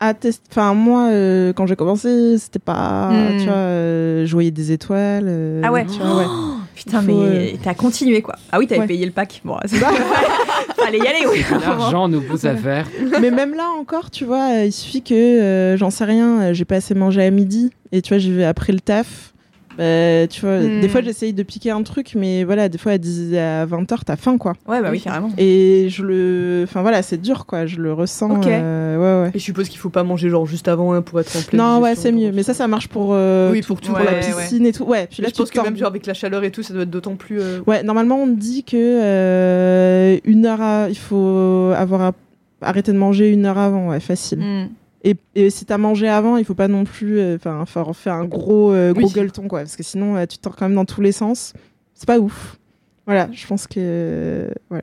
à 0.00 0.14
test... 0.14 0.42
enfin, 0.50 0.72
moi, 0.74 1.08
euh, 1.10 1.52
quand 1.52 1.66
j'ai 1.66 1.76
commencé, 1.76 2.38
c'était 2.38 2.58
pas. 2.58 3.10
Hmm. 3.10 3.38
Tu 3.38 3.44
vois, 3.44 3.54
euh, 3.54 4.26
je 4.26 4.32
voyais 4.32 4.50
des 4.50 4.72
étoiles. 4.72 5.24
euh, 5.26 5.62
Ah 5.64 5.72
ouais. 5.72 5.84
tu 5.86 5.98
vois, 6.00 6.16
ouais. 6.18 6.24
Oh, 6.28 6.61
putain, 6.74 7.02
mais 7.02 7.56
t'as 7.62 7.74
continué, 7.74 8.22
quoi. 8.22 8.36
Ah 8.50 8.58
oui, 8.58 8.66
t'avais 8.66 8.80
Ouais. 8.82 8.86
payé 8.86 9.04
le 9.06 9.12
pack. 9.12 9.40
Bon, 9.44 9.56
c'est 9.66 9.76
Fallait 10.76 10.98
y 10.98 11.06
aller, 11.06 11.26
oui. 11.30 11.44
L'argent 11.60 12.08
nous 12.08 12.20
pousse 12.22 12.44
à 12.44 12.56
faire. 12.56 12.86
Mais 13.20 13.30
même 13.30 13.54
là 13.54 13.68
encore, 13.78 14.10
tu 14.10 14.24
vois, 14.24 14.50
euh, 14.60 14.64
il 14.66 14.72
suffit 14.72 15.02
que, 15.02 15.14
euh, 15.14 15.76
j'en 15.76 15.90
sais 15.90 16.04
rien, 16.04 16.40
euh, 16.40 16.54
j'ai 16.54 16.64
pas 16.64 16.76
assez 16.76 16.94
mangé 16.94 17.22
à 17.22 17.30
midi, 17.30 17.70
et 17.92 18.02
tu 18.02 18.08
vois, 18.10 18.18
j'y 18.18 18.32
vais 18.32 18.44
après 18.44 18.72
le 18.72 18.80
taf. 18.80 19.31
Bah, 19.78 20.26
tu 20.28 20.40
vois, 20.42 20.58
Hmm. 20.60 20.80
des 20.80 20.88
fois 20.88 21.00
j'essaye 21.02 21.32
de 21.32 21.42
piquer 21.42 21.70
un 21.70 21.82
truc, 21.82 22.12
mais 22.14 22.44
voilà, 22.44 22.68
des 22.68 22.78
fois 22.78 22.92
à, 22.92 22.98
10, 22.98 23.34
à 23.36 23.64
20h, 23.66 24.00
t'as 24.04 24.16
faim, 24.16 24.36
quoi. 24.38 24.52
Ouais, 24.68 24.82
bah 24.82 24.88
oui, 24.90 25.00
carrément. 25.00 25.30
Et 25.38 25.86
je 25.88 26.02
le. 26.02 26.60
Enfin 26.64 26.82
voilà, 26.82 27.02
c'est 27.02 27.20
dur, 27.20 27.46
quoi, 27.46 27.66
je 27.66 27.78
le 27.78 27.92
ressens. 27.92 28.30
Ok. 28.38 28.46
euh, 28.46 28.96
ouais, 28.96 29.24
ouais. 29.24 29.30
Et 29.34 29.38
je 29.38 29.44
suppose 29.44 29.68
qu'il 29.68 29.78
faut 29.78 29.88
pas 29.90 30.02
manger 30.02 30.28
genre 30.28 30.46
juste 30.46 30.68
avant 30.68 30.92
hein, 30.92 31.02
pour 31.02 31.20
être 31.20 31.34
en 31.36 31.42
pleine 31.42 31.60
Non, 31.60 31.80
ouais, 31.80 31.94
c'est 31.94 32.12
mieux. 32.12 32.32
Mais 32.32 32.42
ça, 32.42 32.54
ça 32.54 32.68
marche 32.68 32.88
pour, 32.88 33.10
euh, 33.12 33.50
Oui, 33.52 33.62
pour 33.62 33.80
tout. 33.80 33.92
pour 33.92 33.98
la 33.98 34.12
Ouais, 34.12 34.20
piscine 34.20 34.66
et 34.66 34.72
tout. 34.72 34.84
Ouais, 34.84 35.06
puis 35.06 35.18
Mais 35.22 35.28
là, 35.28 35.32
je 35.34 35.38
pense 35.40 35.50
que 35.50 35.60
même 35.60 35.76
genre 35.76 35.88
avec 35.88 36.06
la 36.06 36.14
chaleur 36.14 36.44
et 36.44 36.50
tout, 36.50 36.62
ça 36.62 36.74
doit 36.74 36.82
être 36.82 36.90
d'autant 36.90 37.16
plus. 37.16 37.40
euh, 37.40 37.60
Ouais, 37.66 37.82
normalement, 37.82 38.16
on 38.22 38.26
dit 38.26 38.64
que 38.64 38.76
euh, 38.76 40.18
une 40.24 40.46
heure 40.46 40.60
à- 40.60 40.88
il 40.88 40.98
faut 40.98 41.72
avoir 41.76 42.00
à- 42.02 42.12
arrêté 42.60 42.92
de 42.92 42.98
manger 42.98 43.28
une 43.30 43.46
heure 43.46 43.58
avant, 43.58 43.88
ouais, 43.88 44.00
facile. 44.00 44.38
Hmm. 44.40 44.68
Et, 45.04 45.16
et 45.34 45.50
si 45.50 45.64
t'as 45.64 45.78
mangé 45.78 46.08
avant, 46.08 46.36
il 46.36 46.44
faut 46.44 46.54
pas 46.54 46.68
non 46.68 46.84
plus 46.84 47.18
euh, 47.18 47.34
enfin 47.36 47.66
faire, 47.66 47.94
faire 47.96 48.14
un 48.14 48.24
gros, 48.24 48.72
euh, 48.72 48.92
gros 48.92 49.06
Oui. 49.08 49.12
gueuleton, 49.12 49.48
quoi. 49.48 49.60
Parce 49.60 49.76
que 49.76 49.82
sinon, 49.82 50.16
euh, 50.16 50.26
tu 50.26 50.38
te 50.38 50.42
tords 50.42 50.54
quand 50.56 50.66
même 50.66 50.76
dans 50.76 50.84
tous 50.84 51.00
les 51.00 51.12
sens. 51.12 51.54
C'est 51.94 52.06
pas 52.06 52.18
ouf. 52.20 52.58
Voilà, 53.06 53.28
je 53.32 53.46
pense 53.46 53.66
que. 53.66 54.48
ouais. 54.70 54.82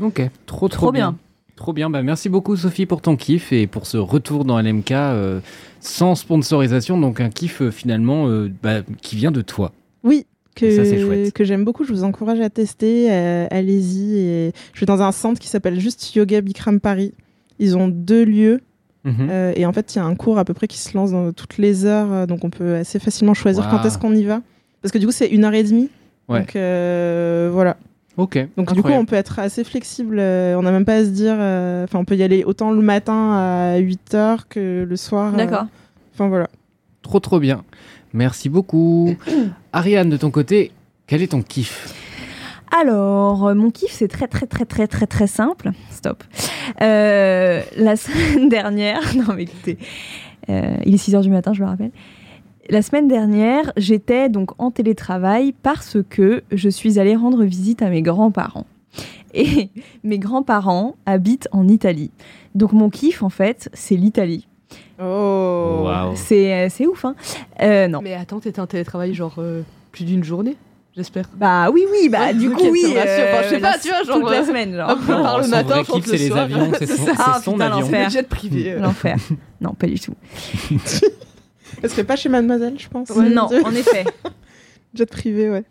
Ok, 0.00 0.22
trop 0.46 0.68
trop, 0.68 0.86
Trop 0.86 0.92
bien. 0.92 1.16
Trop 1.54 1.72
bien, 1.72 1.88
bah 1.88 2.02
merci 2.02 2.28
beaucoup 2.28 2.56
Sophie 2.56 2.84
pour 2.84 3.00
ton 3.00 3.14
kiff 3.14 3.52
et 3.52 3.68
pour 3.68 3.86
ce 3.86 3.96
retour 3.96 4.44
dans 4.44 4.60
LMK 4.60 4.90
euh, 4.90 5.38
sans 5.78 6.16
sponsorisation, 6.16 6.98
donc 6.98 7.20
un 7.20 7.30
kiff 7.30 7.62
euh, 7.62 7.70
finalement 7.70 8.26
euh, 8.26 8.50
bah, 8.60 8.80
qui 9.02 9.14
vient 9.14 9.30
de 9.30 9.40
toi. 9.40 9.70
Oui, 10.02 10.26
que, 10.56 10.68
Ça, 10.84 11.44
j'aime 11.44 11.64
beaucoup. 11.64 11.84
Je 11.84 11.92
vous 11.92 12.02
encourage 12.02 12.40
à 12.40 12.50
tester. 12.50 13.06
euh, 13.12 13.46
Allez-y. 13.52 14.16
Et 14.18 14.52
je 14.72 14.80
vais 14.80 14.86
dans 14.86 15.00
un 15.00 15.12
centre 15.12 15.38
qui 15.40 15.46
s'appelle 15.46 15.78
juste 15.78 16.12
Yoga 16.16 16.40
Bikram 16.40 16.80
Paris. 16.80 17.14
Ils 17.60 17.76
ont 17.76 17.86
deux 17.86 18.24
lieux. 18.24 18.60
Mhm. 19.04 19.28
euh, 19.30 19.52
et 19.54 19.66
en 19.66 19.72
fait, 19.72 19.94
il 19.94 19.98
y 19.98 20.00
a 20.00 20.04
un 20.04 20.14
cours 20.14 20.38
à 20.38 20.44
peu 20.44 20.54
près 20.54 20.66
qui 20.66 20.78
se 20.78 20.96
lance 20.96 21.10
dans 21.12 21.32
toutes 21.32 21.58
les 21.58 21.84
heures. 21.84 22.10
euh, 22.12 22.26
donc, 22.26 22.42
on 22.44 22.50
peut 22.50 22.74
assez 22.76 22.98
facilement 22.98 23.34
choisir 23.34 23.68
quand 23.68 23.84
est-ce 23.84 23.98
qu'on 23.98 24.14
y 24.14 24.24
va. 24.24 24.40
Parce 24.82 24.92
que 24.92 24.98
du 24.98 25.06
coup, 25.06 25.12
c'est 25.12 25.28
une 25.28 25.44
heure 25.44 25.54
et 25.54 25.62
demie. 25.62 25.90
Ouais. 26.28 26.40
Donc, 26.40 26.56
euh, 26.56 27.50
voilà. 27.52 27.76
Ok. 28.16 28.38
Donc 28.56 28.72
du 28.72 28.80
coup, 28.82 28.88
on 28.90 29.04
peut 29.06 29.16
être 29.16 29.40
assez 29.40 29.64
flexible. 29.64 30.18
euh, 30.20 30.54
on 30.56 30.62
n'a 30.62 30.70
même 30.70 30.84
pas 30.84 30.94
à 30.96 31.04
se 31.04 31.08
dire. 31.10 31.34
euh, 31.36 31.84
Enfin, 31.84 31.98
on 31.98 32.04
peut 32.04 32.16
y 32.16 32.22
aller 32.22 32.44
autant 32.44 32.70
le 32.70 32.80
matin 32.80 33.32
à 33.34 33.78
8h 33.80 34.42
que 34.48 34.84
le 34.88 34.96
soir. 34.96 35.32
D'accord. 35.32 35.66
Enfin 36.14 36.28
voilà. 36.28 36.48
Trop 37.02 37.18
trop 37.20 37.40
bien. 37.40 37.64
Merci 38.12 38.48
beaucoup. 38.48 39.14
Ariane, 39.72 40.08
de 40.10 40.16
ton 40.16 40.30
côté, 40.30 40.70
quel 41.08 41.22
est 41.22 41.26
ton 41.32 41.42
kiff? 41.42 41.92
Alors, 42.76 43.46
euh, 43.46 43.54
mon 43.54 43.70
kiff, 43.70 43.92
c'est 43.92 44.08
très, 44.08 44.26
très, 44.26 44.46
très, 44.46 44.64
très, 44.64 44.86
très, 44.88 45.06
très 45.06 45.26
simple. 45.26 45.70
Stop. 45.90 46.24
Euh, 46.82 47.62
la 47.76 47.96
semaine 47.96 48.48
dernière, 48.48 49.00
non, 49.16 49.34
mais 49.36 49.44
écoutez, 49.44 49.78
euh, 50.48 50.76
il 50.84 50.94
est 50.94 50.98
6 50.98 51.14
h 51.14 51.20
du 51.22 51.30
matin, 51.30 51.52
je 51.52 51.60
le 51.60 51.66
rappelle. 51.66 51.92
La 52.70 52.82
semaine 52.82 53.06
dernière, 53.08 53.72
j'étais 53.76 54.28
donc 54.28 54.50
en 54.60 54.70
télétravail 54.70 55.52
parce 55.62 55.98
que 56.08 56.42
je 56.50 56.68
suis 56.68 56.98
allée 56.98 57.14
rendre 57.14 57.44
visite 57.44 57.82
à 57.82 57.90
mes 57.90 58.02
grands-parents. 58.02 58.66
Et 59.34 59.70
mes 60.02 60.18
grands-parents 60.18 60.96
habitent 61.06 61.48
en 61.52 61.68
Italie. 61.68 62.10
Donc, 62.54 62.72
mon 62.72 62.90
kiff, 62.90 63.22
en 63.22 63.28
fait, 63.28 63.68
c'est 63.72 63.96
l'Italie. 63.96 64.48
Oh. 65.00 65.86
C'est 66.16 66.68
c'est 66.70 66.86
ouf, 66.86 67.04
hein 67.04 67.14
Euh, 67.60 67.86
Non. 67.86 68.00
Mais 68.02 68.14
attends, 68.14 68.40
t'étais 68.40 68.60
en 68.60 68.66
télétravail 68.66 69.14
genre 69.14 69.34
euh, 69.38 69.62
plus 69.92 70.04
d'une 70.04 70.24
journée, 70.24 70.56
j'espère. 70.96 71.24
Bah 71.36 71.70
oui, 71.72 71.84
oui, 71.90 72.08
bah 72.08 72.32
du 72.32 72.50
coup, 72.50 72.68
oui. 72.70 72.84
Enfin, 72.86 73.00
je 73.44 73.48
sais 73.48 73.58
la- 73.60 73.72
pas, 73.72 73.78
tu 73.78 73.88
vois, 73.88 74.02
genre, 74.04 74.20
Toute 74.20 74.30
la 74.30 74.40
euh, 74.40 74.44
semaine, 74.46 74.74
genre. 74.76 74.96
Je 75.00 75.06
pars 75.06 75.40
le 75.40 75.48
matin, 75.48 75.74
rentre 75.76 75.92
kiff, 75.94 76.06
le 76.06 76.12
c'est 76.12 76.18
les 76.18 76.28
soir. 76.28 76.40
avions, 76.40 76.72
c'est 76.78 76.86
son, 76.86 77.06
Ah, 77.18 77.34
c'est 77.38 77.44
son 77.44 77.52
putain, 77.52 77.72
avion. 77.72 78.08
jet 78.10 78.28
privé. 78.28 78.72
euh. 78.72 78.80
L'enfer. 78.80 79.16
Non, 79.60 79.72
pas 79.74 79.86
du 79.86 79.98
tout. 80.00 80.14
Elle 81.82 81.90
serait 81.90 82.04
pas 82.04 82.16
chez 82.16 82.28
Mademoiselle, 82.28 82.74
je 82.78 82.88
pense. 82.88 83.10
non, 83.16 83.48
en 83.64 83.70
effet. 83.74 84.04
Jet 84.94 85.06
privé, 85.10 85.50
ouais. 85.50 85.64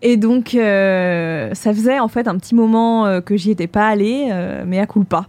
Et 0.00 0.16
donc, 0.16 0.54
euh, 0.54 1.50
ça 1.52 1.74
faisait 1.74 1.98
en 1.98 2.08
fait 2.08 2.26
un 2.26 2.38
petit 2.38 2.54
moment 2.54 3.04
euh, 3.04 3.20
que 3.20 3.36
j'y 3.36 3.50
étais 3.50 3.66
pas 3.66 3.88
allée, 3.88 4.28
euh, 4.32 4.64
mais 4.66 4.78
à 4.80 4.86
coup 4.86 5.04
pas. 5.04 5.28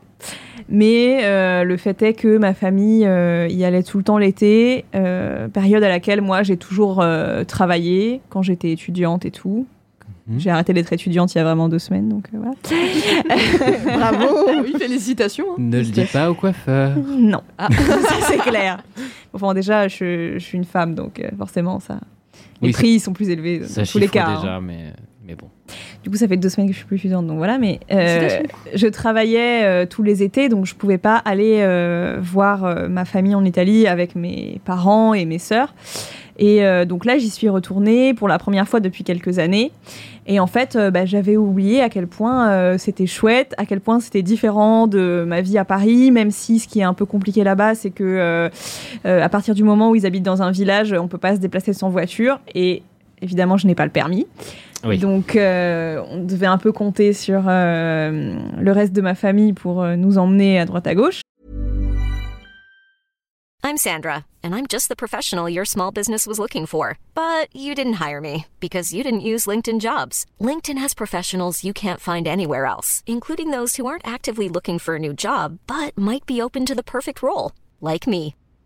Mais 0.68 1.20
euh, 1.24 1.64
le 1.64 1.78
fait 1.78 2.02
est 2.02 2.14
que 2.14 2.38
ma 2.38 2.54
famille 2.56 3.06
euh, 3.06 3.48
y 3.50 3.64
allait 3.66 3.84
tout 3.84 3.98
le 4.00 4.04
temps 4.04 4.18
l'été, 4.18 4.86
euh, 4.96 5.48
période 5.48 5.84
à 5.84 5.90
laquelle 5.90 6.22
moi 6.22 6.42
j'ai 6.44 6.58
toujours 6.58 7.02
euh, 7.02 7.44
travaillé 7.44 8.22
quand 8.30 8.42
j'étais 8.42 8.72
étudiante 8.72 9.26
et 9.26 9.32
tout. 9.32 9.68
Mhm. 10.28 10.40
J'ai 10.40 10.50
arrêté 10.50 10.74
d'être 10.74 10.92
étudiante 10.92 11.36
il 11.36 11.38
y 11.38 11.42
a 11.42 11.44
vraiment 11.44 11.70
deux 11.70 11.78
semaines, 11.78 12.10
donc 12.10 12.26
euh, 12.34 12.38
voilà. 12.40 12.56
Bravo 14.12 14.50
Oui, 14.64 14.74
félicitations 14.80 15.46
hein. 15.52 15.56
Ne 15.60 15.78
le 15.78 15.86
dis 15.86 16.06
pas 16.06 16.32
au 16.32 16.34
coiffeur. 16.34 16.96
non, 16.98 17.42
ça 17.60 17.68
c'est 18.28 18.38
clair. 18.40 18.84
Enfin 19.34 19.54
déjà, 19.54 19.88
je, 19.88 20.34
je 20.34 20.40
suis 20.44 20.58
une 20.58 20.64
femme, 20.66 20.96
donc 20.96 21.20
euh, 21.20 21.30
forcément 21.38 21.80
ça. 21.80 22.00
Les 22.62 22.70
Oui, 22.70 22.74
prix 22.74 23.00
sont 23.00 23.14
plus 23.14 23.30
élevés 23.30 23.60
dans 23.60 23.68
Ça 23.68 23.86
tous 23.86 24.00
les 24.00 24.08
cas. 24.08 24.26
hein. 24.30 24.36
déjà, 24.42 24.60
mais, 24.62 24.94
mais 25.28 25.36
bon. 25.36 25.48
Du 26.06 26.12
coup, 26.12 26.18
ça 26.18 26.28
fait 26.28 26.38
deux 26.38 26.50
semaines 26.50 26.68
que 26.68 26.74
je 26.74 26.78
suis 26.78 26.86
plus 26.86 26.98
étudiante, 26.98 27.26
donc 27.26 27.38
voilà. 27.38 27.58
Mais 27.58 27.80
euh, 27.92 28.44
je 28.76 28.86
travaillais 28.86 29.64
euh, 29.64 29.86
tous 29.88 30.04
les 30.04 30.22
étés, 30.22 30.50
donc 30.50 30.68
je 30.68 30.76
pouvais 30.76 31.00
pas 31.00 31.16
aller 31.16 31.62
euh, 31.62 32.20
voir 32.22 32.88
ma 32.88 33.06
famille 33.06 33.34
en 33.34 33.44
Italie 33.44 33.88
avec 33.88 34.14
mes 34.14 34.62
parents 34.66 35.16
et 35.16 35.26
mes 35.26 35.40
sœurs. 35.40 35.74
Et 36.38 36.62
donc 36.86 37.06
là, 37.06 37.18
j'y 37.18 37.30
suis 37.30 37.48
retournée 37.48 38.14
pour 38.14 38.28
la 38.28 38.38
première 38.38 38.68
fois 38.68 38.82
depuis 38.82 39.06
quelques 39.06 39.40
années. 39.40 39.72
Et 40.28 40.42
en 40.42 40.48
fait, 40.48 40.78
bah, 40.92 41.06
j'avais 41.06 41.38
oublié 41.38 41.82
à 41.82 41.88
quel 41.88 42.08
point 42.08 42.78
c'était 42.78 43.08
chouette, 43.08 43.56
à 43.58 43.66
quel 43.66 43.80
point 43.80 44.02
c'était 44.02 44.22
différent 44.22 44.86
de 44.88 45.24
ma 45.26 45.40
vie 45.40 45.58
à 45.58 45.64
Paris, 45.64 46.12
même 46.12 46.32
si 46.32 46.60
ce 46.60 46.68
qui 46.68 46.82
est 46.82 46.84
un 46.84 46.94
peu 46.94 47.06
compliqué 47.06 47.46
là-bas, 47.46 47.74
c'est 47.74 47.90
que 47.90 48.50
à 49.06 49.30
partir 49.30 49.56
du 49.56 49.64
moment 49.64 49.92
où 49.92 49.96
ils 49.96 50.06
habitent 50.06 50.24
dans 50.24 50.42
un 50.42 50.52
village, 50.52 50.92
on 50.92 51.08
peut 51.08 51.18
pas 51.18 51.36
se 51.36 51.40
déplacer 51.40 51.72
sans 51.72 51.90
voiture. 51.90 52.42
Et 52.54 52.84
évidemment, 53.26 53.58
je 53.58 53.68
n'ai 53.68 53.76
pas 53.76 53.86
le 53.86 53.92
permis. 53.92 54.26
Oui. 54.84 55.00
Donc, 55.00 55.36
euh, 55.36 56.02
on 56.10 56.24
devait 56.24 56.46
un 56.46 56.58
peu 56.58 56.72
compter 56.72 57.12
sur 57.12 57.44
euh, 57.48 58.36
le 58.60 58.72
reste 58.72 58.94
de 58.94 59.02
ma 59.02 59.16
famille 59.16 59.54
pour 59.54 59.82
euh, 59.82 59.96
nous 59.96 60.18
emmener 60.18 60.60
à 60.60 60.66
droite 60.66 60.88
à 60.88 60.96
gauche. 60.96 61.22
I'm 63.64 63.78
Sandra, 63.78 64.26
and 64.44 64.54
I'm 64.54 64.68
just 64.68 64.90
the 64.90 64.96
professional 64.96 65.50
your 65.50 65.66
small 65.66 65.92
business 65.92 66.28
was 66.28 66.38
looking 66.38 66.68
for. 66.68 67.00
But 67.16 67.48
you 67.52 67.74
didn't 67.74 67.94
hire 67.94 68.22
me 68.22 68.46
because 68.60 68.94
you 68.94 69.02
didn't 69.04 69.22
use 69.22 69.48
LinkedIn 69.48 69.80
jobs. 69.80 70.28
LinkedIn 70.40 70.78
has 70.78 70.94
professionals 70.94 71.64
you 71.64 71.74
can't 71.74 72.00
find 72.00 72.28
anywhere 72.28 72.68
else, 72.68 73.02
including 73.08 73.50
those 73.50 73.78
who 73.78 73.88
aren't 73.88 74.08
actively 74.08 74.50
looking 74.50 74.78
for 74.78 74.96
a 74.96 75.00
new 75.00 75.14
job 75.14 75.58
but 75.66 75.98
might 75.98 76.28
be 76.28 76.40
open 76.40 76.64
to 76.68 76.76
the 76.76 76.84
perfect 76.84 77.24
role, 77.24 77.54
like 77.82 78.06
me. 78.06 78.36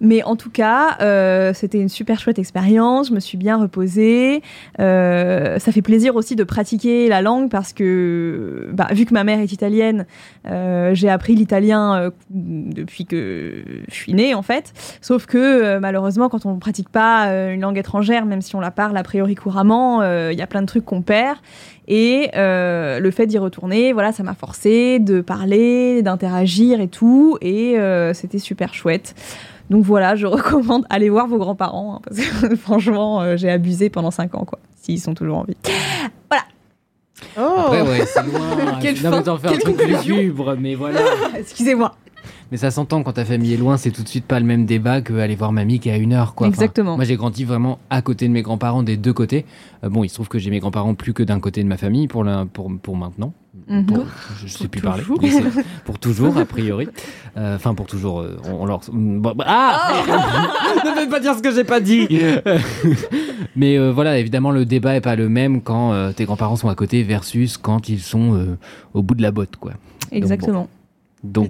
Mais 0.00 0.22
en 0.22 0.36
tout 0.36 0.50
cas, 0.50 0.96
euh, 1.00 1.52
c'était 1.54 1.80
une 1.80 1.88
super 1.88 2.18
chouette 2.18 2.38
expérience. 2.38 3.08
Je 3.08 3.14
me 3.14 3.20
suis 3.20 3.36
bien 3.36 3.56
reposée. 3.56 4.42
Euh, 4.78 5.58
ça 5.58 5.72
fait 5.72 5.82
plaisir 5.82 6.16
aussi 6.16 6.36
de 6.36 6.44
pratiquer 6.44 7.08
la 7.08 7.22
langue 7.22 7.50
parce 7.50 7.72
que, 7.72 8.68
bah, 8.72 8.88
vu 8.92 9.04
que 9.04 9.12
ma 9.12 9.24
mère 9.24 9.40
est 9.40 9.52
italienne, 9.52 10.06
euh, 10.48 10.94
j'ai 10.94 11.10
appris 11.10 11.34
l'italien 11.34 11.96
euh, 11.96 12.10
depuis 12.30 13.04
que 13.04 13.62
je 13.88 13.94
suis 13.94 14.14
née 14.14 14.34
en 14.34 14.42
fait. 14.42 14.72
Sauf 15.00 15.26
que 15.26 15.38
euh, 15.38 15.80
malheureusement, 15.80 16.28
quand 16.28 16.46
on 16.46 16.54
ne 16.54 16.60
pratique 16.60 16.88
pas 16.88 17.28
euh, 17.28 17.52
une 17.52 17.60
langue 17.60 17.78
étrangère, 17.78 18.24
même 18.24 18.42
si 18.42 18.56
on 18.56 18.60
la 18.60 18.70
parle 18.70 18.96
a 18.96 19.02
priori 19.02 19.34
couramment, 19.34 20.02
il 20.02 20.38
y 20.38 20.42
a 20.42 20.46
plein 20.46 20.62
de 20.62 20.66
trucs 20.66 20.84
qu'on 20.84 21.02
perd. 21.02 21.36
Et 21.88 22.30
euh, 22.36 23.00
le 23.00 23.10
fait 23.10 23.26
d'y 23.26 23.36
retourner, 23.36 23.92
voilà, 23.92 24.12
ça 24.12 24.22
m'a 24.22 24.34
forcé 24.34 25.00
de 25.00 25.20
parler, 25.20 26.02
d'interagir 26.02 26.80
et 26.80 26.86
tout. 26.86 27.36
Et 27.40 27.78
euh, 27.78 28.14
c'était 28.14 28.38
super 28.38 28.74
chouette. 28.74 29.14
Donc 29.70 29.84
voilà, 29.84 30.16
je 30.16 30.26
recommande 30.26 30.84
aller 30.90 31.08
voir 31.08 31.26
vos 31.26 31.38
grands-parents 31.38 31.96
hein, 31.96 32.00
parce 32.04 32.20
que 32.20 32.56
franchement, 32.56 33.22
euh, 33.22 33.36
j'ai 33.36 33.50
abusé 33.50 33.88
pendant 33.88 34.10
5 34.10 34.34
ans 34.34 34.44
quoi, 34.44 34.58
s'ils 34.76 35.00
sont 35.00 35.14
toujours 35.14 35.38
en 35.38 35.44
vie. 35.44 35.56
Oh 37.36 37.40
Après, 37.58 37.82
ouais, 37.82 38.06
c'est 38.06 38.22
loin. 38.22 38.78
Quelle 38.80 38.94
non, 38.96 39.10
fin, 39.10 39.16
mais 39.18 39.22
t'en 39.22 39.38
fais 39.38 39.48
un 39.48 39.58
truc 39.58 39.80
lugubre, 39.82 40.56
mais 40.58 40.74
voilà. 40.74 41.00
Excusez-moi. 41.38 41.94
Mais 42.50 42.56
ça 42.56 42.70
s'entend 42.70 43.02
quand 43.02 43.12
ta 43.12 43.24
famille 43.24 43.54
est 43.54 43.58
loin, 43.58 43.76
c'est 43.76 43.90
tout 43.90 44.02
de 44.02 44.08
suite 44.08 44.24
pas 44.24 44.40
le 44.40 44.46
même 44.46 44.66
débat 44.66 45.00
qu'aller 45.00 45.36
voir 45.36 45.52
mamie 45.52 45.78
qui 45.78 45.88
est 45.88 45.92
à 45.92 45.96
une 45.96 46.12
heure. 46.12 46.34
Quoi. 46.34 46.48
Enfin, 46.48 46.54
Exactement. 46.54 46.96
moi 46.96 47.04
j'ai 47.04 47.16
grandi 47.16 47.44
vraiment 47.44 47.78
à 47.90 48.02
côté 48.02 48.26
de 48.26 48.32
mes 48.32 48.42
grands-parents 48.42 48.82
des 48.82 48.96
deux 48.96 49.12
côtés. 49.12 49.46
Euh, 49.84 49.88
bon, 49.88 50.02
il 50.02 50.08
se 50.08 50.14
trouve 50.14 50.28
que 50.28 50.38
j'ai 50.38 50.50
mes 50.50 50.58
grands-parents 50.58 50.94
plus 50.94 51.12
que 51.12 51.22
d'un 51.22 51.38
côté 51.38 51.62
de 51.62 51.68
ma 51.68 51.76
famille 51.76 52.08
pour, 52.08 52.24
la, 52.24 52.46
pour, 52.52 52.70
pour 52.82 52.96
maintenant. 52.96 53.32
Mhm. 53.68 53.86
Pour- 53.86 54.04
je, 54.40 54.46
je 54.46 54.52
sais 54.58 54.68
plus 54.68 54.80
parler. 54.80 55.02
pour 55.84 55.98
toujours, 55.98 56.36
a 56.38 56.44
priori. 56.44 56.88
Euh, 57.36 57.56
Enfin, 57.56 57.74
pour 57.74 57.86
toujours. 57.86 58.20
euh, 58.20 58.36
on, 58.44 58.62
on 58.62 58.66
leur. 58.66 58.80
bon, 58.92 59.32
bah- 59.34 59.44
ah 59.46 59.92
Ne 60.84 60.90
faites 60.94 61.10
pas 61.10 61.18
dire 61.20 61.34
ce 61.34 61.42
que 61.42 61.52
j'ai 61.52 61.64
pas 61.64 61.80
dit 61.80 62.06
Mais 63.56 63.76
euh, 63.78 63.90
voilà, 63.92 64.18
évidemment, 64.18 64.50
le 64.52 64.64
débat 64.64 64.94
est 64.96 65.00
pas 65.00 65.16
le 65.16 65.28
même 65.28 65.62
quand 65.62 65.92
euh, 65.92 66.12
tes 66.12 66.24
grands-parents 66.24 66.56
sont 66.56 66.68
à 66.68 66.74
côté 66.74 67.02
versus 67.02 67.56
quand 67.58 67.88
ils 67.88 68.00
sont 68.00 68.34
euh, 68.34 68.56
au 68.94 69.02
bout 69.02 69.14
de 69.14 69.22
la 69.22 69.32
botte, 69.32 69.56
quoi. 69.56 69.72
Exactement. 70.12 70.60
Donc 70.62 70.68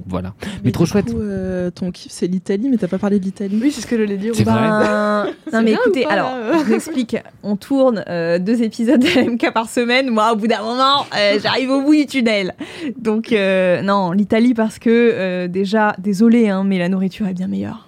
voilà. 0.07 0.35
Mais, 0.65 0.73
trop 0.73 0.85
du 0.85 0.91
chouette. 0.91 1.13
coup, 1.13 1.21
euh, 1.21 1.71
ton 1.71 1.91
kiff, 1.91 2.11
c'est 2.11 2.27
l'Italie, 2.27 2.69
mais 2.69 2.77
t'as 2.77 2.89
pas 2.89 2.99
parlé 2.99 3.19
de 3.19 3.25
l'Italie. 3.25 3.59
Oui, 3.63 3.71
c'est 3.71 3.81
ce 3.83 3.87
que 3.87 3.97
j'allais 3.97 4.17
dire. 4.17 4.33
C'est 4.35 4.45
vrai. 4.45 4.55
Ben, 4.55 5.25
non 5.27 5.33
C'est 5.53 5.63
mais 5.63 5.73
écoutez, 5.73 6.03
pas, 6.05 6.11
alors 6.13 6.33
je 6.53 6.65
vous 6.65 6.75
explique. 6.75 7.17
On 7.43 7.57
tourne 7.57 8.05
euh, 8.09 8.39
deux 8.39 8.63
épisodes 8.63 9.01
de 9.01 9.31
MK 9.31 9.53
par 9.53 9.69
semaine. 9.69 10.11
Moi, 10.11 10.33
au 10.33 10.37
bout 10.37 10.49
d'un 10.49 10.63
moment, 10.63 11.07
euh, 11.17 11.39
j'arrive 11.43 11.71
au 11.71 11.83
bout 11.83 11.95
du 11.95 12.07
tunnel. 12.07 12.55
Donc 12.99 13.33
euh, 13.33 13.81
non, 13.83 14.13
l'Italie 14.13 14.55
parce 14.55 14.79
que 14.79 14.91
euh, 14.91 15.49
déjà, 15.49 15.95
désolé, 15.99 16.49
hein, 16.49 16.65
mais 16.67 16.79
la 16.79 16.89
nourriture 16.89 17.27
est 17.29 17.35
bien 17.35 17.47
meilleure. 17.47 17.87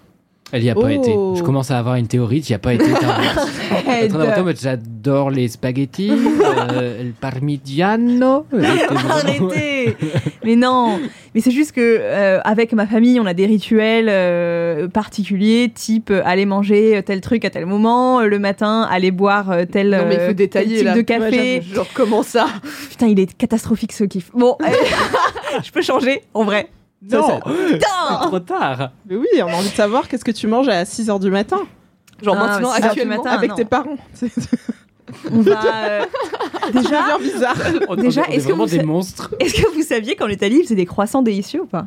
Elle 0.54 0.64
y 0.64 0.70
a 0.70 0.74
pas 0.74 0.82
Oh. 0.84 0.88
été. 0.88 1.10
Je 1.10 1.42
commence 1.42 1.70
à 1.70 1.78
avoir 1.78 1.94
une 1.94 2.06
théorie, 2.08 2.42
tu 2.42 2.52
y 2.52 2.54
as 2.54 2.58
pas 2.58 2.74
été. 2.74 2.84
J'adore 4.60 5.30
les 5.30 5.48
spaghettis, 5.48 6.12
euh, 6.70 7.02
le 7.04 7.12
parmigiano. 7.12 8.46
Arrêtez 9.10 9.96
Mais 10.44 10.56
non 10.56 11.00
Mais 11.34 11.40
c'est 11.40 11.50
juste 11.50 11.72
que 11.72 11.80
euh, 11.80 12.40
avec 12.44 12.72
ma 12.72 12.86
famille, 12.86 13.18
on 13.20 13.26
a 13.26 13.34
des 13.34 13.46
rituels 13.46 14.08
euh, 14.08 14.88
particuliers, 14.88 15.70
type 15.74 16.12
aller 16.24 16.46
manger 16.46 17.02
tel 17.04 17.20
truc 17.20 17.44
à 17.44 17.50
tel 17.50 17.66
moment, 17.66 18.20
le 18.20 18.38
matin 18.38 18.82
aller 18.90 19.10
boire 19.10 19.52
tel, 19.70 19.90
Non, 19.90 20.06
mais 20.08 20.14
il 20.20 20.26
faut 20.28 20.32
détailler 20.32 20.68
tel 20.68 20.78
type 20.78 20.86
là. 20.86 20.94
de 20.94 21.00
café. 21.02 21.62
genre, 21.62 21.86
comment 21.94 22.22
ça 22.22 22.46
Putain, 22.90 23.06
il 23.08 23.18
est 23.20 23.36
catastrophique 23.36 23.92
ce 23.92 24.04
kiff. 24.04 24.30
Bon, 24.34 24.56
je 25.64 25.70
peux 25.70 25.82
changer 25.82 26.22
en 26.34 26.44
vrai. 26.44 26.68
Non, 27.10 27.40
Ça, 27.80 28.20
trop 28.26 28.38
tard. 28.38 28.90
Mais 29.08 29.16
oui, 29.16 29.26
on 29.42 29.48
a 29.48 29.54
envie 29.54 29.70
de 29.70 29.74
savoir 29.74 30.06
qu'est-ce 30.06 30.24
que 30.24 30.30
tu 30.30 30.46
manges 30.46 30.68
à 30.68 30.84
6h 30.84 31.18
du 31.20 31.30
matin 31.30 31.58
Genre 32.22 32.36
Ah, 32.38 32.46
maintenant, 32.46 32.70
actuellement. 32.70 33.16
matin. 33.16 33.30
avec 33.30 33.50
non. 33.50 33.56
tes 33.56 33.64
parents. 33.64 33.96
On 35.32 35.40
va. 35.40 35.74
euh, 35.86 36.00
déjà, 36.72 37.18
bizarre. 37.18 37.56
On, 37.88 37.96
Déjà, 37.96 38.22
on 38.22 38.24
est, 38.24 38.28
on 38.28 38.32
est 38.32 38.36
est-ce 38.36 38.46
que 38.46 38.52
vraiment 38.52 38.64
vous 38.64 38.70
des 38.70 38.76
sa- 38.78 38.82
monstres. 38.84 39.34
est-ce 39.40 39.62
que 39.62 39.74
vous 39.74 39.82
saviez 39.82 40.16
qu'en 40.16 40.28
Italie, 40.28 40.56
ils 40.60 40.62
faisaient 40.64 40.74
des 40.74 40.86
croissants 40.86 41.22
délicieux 41.22 41.62
ou 41.62 41.66
pas? 41.66 41.86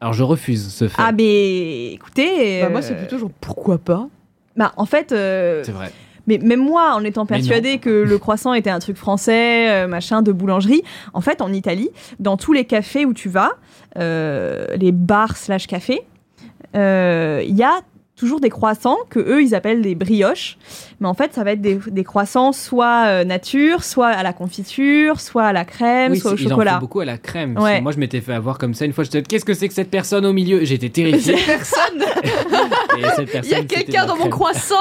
Alors 0.00 0.12
je 0.12 0.22
refuse 0.22 0.68
ce 0.72 0.88
fait. 0.88 1.00
Ah, 1.02 1.12
mais 1.12 1.92
écoutez. 1.92 2.60
Bah, 2.62 2.68
moi, 2.68 2.80
euh, 2.80 2.82
c'est 2.82 2.94
plutôt 2.96 3.18
genre 3.18 3.30
pourquoi 3.40 3.78
pas? 3.78 4.08
Bah, 4.56 4.72
en 4.76 4.84
fait. 4.86 5.12
euh, 5.12 5.62
C'est 5.64 5.72
vrai. 5.72 5.90
Mais 6.26 6.38
même 6.38 6.60
moi, 6.64 6.92
en 6.94 7.04
étant 7.04 7.26
Mais 7.28 7.36
non. 7.38 7.44
persuadée 7.44 7.78
que 7.78 7.90
le 7.90 8.18
croissant 8.18 8.54
était 8.54 8.70
un 8.70 8.78
truc 8.78 8.96
français, 8.96 9.70
euh, 9.70 9.86
machin, 9.86 10.22
de 10.22 10.32
boulangerie, 10.32 10.82
en 11.12 11.20
fait, 11.20 11.42
en 11.42 11.52
Italie, 11.52 11.90
dans 12.18 12.36
tous 12.38 12.52
les 12.54 12.64
cafés 12.64 13.04
où 13.04 13.12
tu 13.12 13.28
vas, 13.28 13.50
euh, 13.98 14.66
les 14.76 14.90
bars 14.90 15.36
slash 15.36 15.66
cafés, 15.66 16.00
euh, 16.76 17.42
il 17.46 17.54
y 17.54 17.62
a 17.62 17.80
toujours 18.16 18.40
des 18.40 18.50
croissants 18.50 18.98
que 19.10 19.18
eux 19.18 19.42
ils 19.42 19.54
appellent 19.54 19.82
des 19.82 19.94
brioches 19.96 20.56
mais 21.00 21.08
en 21.08 21.14
fait 21.14 21.34
ça 21.34 21.42
va 21.42 21.52
être 21.52 21.60
des, 21.60 21.78
des 21.88 22.04
croissants 22.04 22.52
soit 22.52 23.06
euh, 23.06 23.24
nature 23.24 23.82
soit 23.82 24.06
à 24.08 24.22
la 24.22 24.32
confiture 24.32 25.20
soit 25.20 25.44
à 25.44 25.52
la 25.52 25.64
crème 25.64 26.12
Oui, 26.12 26.18
soit 26.20 26.32
au 26.32 26.36
c'est- 26.36 26.44
ils 26.44 26.46
en 26.46 26.50
font 26.50 26.54
chocolat 26.56 26.78
beaucoup 26.78 27.00
à 27.00 27.04
la 27.04 27.18
crème. 27.18 27.58
Ouais. 27.58 27.80
Moi, 27.80 27.92
je 27.92 27.98
m'étais 27.98 28.20
fait 28.20 28.32
avoir 28.32 28.58
comme 28.58 28.74
ça 28.74 28.84
une 28.84 28.92
fois. 28.92 29.04
Je 29.04 29.10
te 29.10 29.18
dis, 29.18 29.24
qu'est-ce 29.24 29.44
que 29.44 29.54
c'est 29.54 29.68
que 29.68 29.74
cette 29.74 29.90
personne 29.90 30.24
au 30.26 30.32
milieu? 30.32 30.64
J'étais 30.64 30.88
terrifié. 30.90 31.34
Personne 31.46 32.02
Et 32.98 33.02
cette 33.16 33.30
personne, 33.32 33.44
Il 33.44 33.50
y 33.50 33.54
a 33.54 33.64
quelqu'un 33.64 34.06
dans 34.06 34.16
mon 34.16 34.28
croissant 34.28 34.74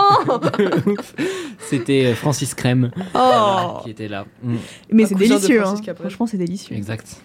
C'était 1.59 2.05
euh, 2.07 2.15
Francis 2.15 2.53
Crème 2.53 2.91
oh 3.15 3.79
qui 3.83 3.89
était 3.91 4.07
là. 4.07 4.25
Mm, 4.41 4.55
mais 4.91 5.05
c'est 5.05 5.15
délicieux 5.15 5.63
hein. 5.65 5.75
Franchement 5.99 6.27
c'est 6.27 6.37
délicieux 6.37 6.75
exact. 6.75 7.17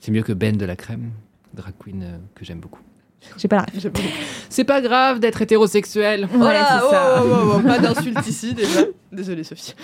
C'est 0.00 0.10
mieux 0.10 0.22
que 0.22 0.32
Ben 0.32 0.56
de 0.56 0.64
la 0.64 0.76
crème, 0.76 1.10
drag 1.54 1.74
queen 1.82 2.02
euh, 2.02 2.16
que 2.34 2.44
j'aime 2.44 2.58
beaucoup. 2.60 2.80
J'ai 3.38 3.48
pas 3.48 3.56
la 3.56 3.62
ref. 3.62 3.92
C'est 4.48 4.64
pas 4.64 4.80
grave 4.80 5.18
d'être 5.20 5.40
hétérosexuel. 5.42 6.22
Ouais, 6.24 6.28
Voilà, 6.34 6.80
c'est 6.82 6.90
ça. 6.94 7.22
oh, 7.22 7.26
oh, 7.30 7.52
oh, 7.56 7.60
pas 7.66 7.78
d'insulte 7.78 8.26
ici 8.26 8.54
déjà. 8.54 8.80
Désolée 9.10 9.44
Sophie. 9.44 9.74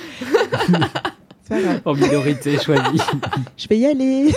En 1.86 1.94
minorité 1.94 2.58
choisie. 2.58 3.00
Je 3.56 3.68
vais 3.68 3.78
y 3.78 3.86
aller. 3.86 4.34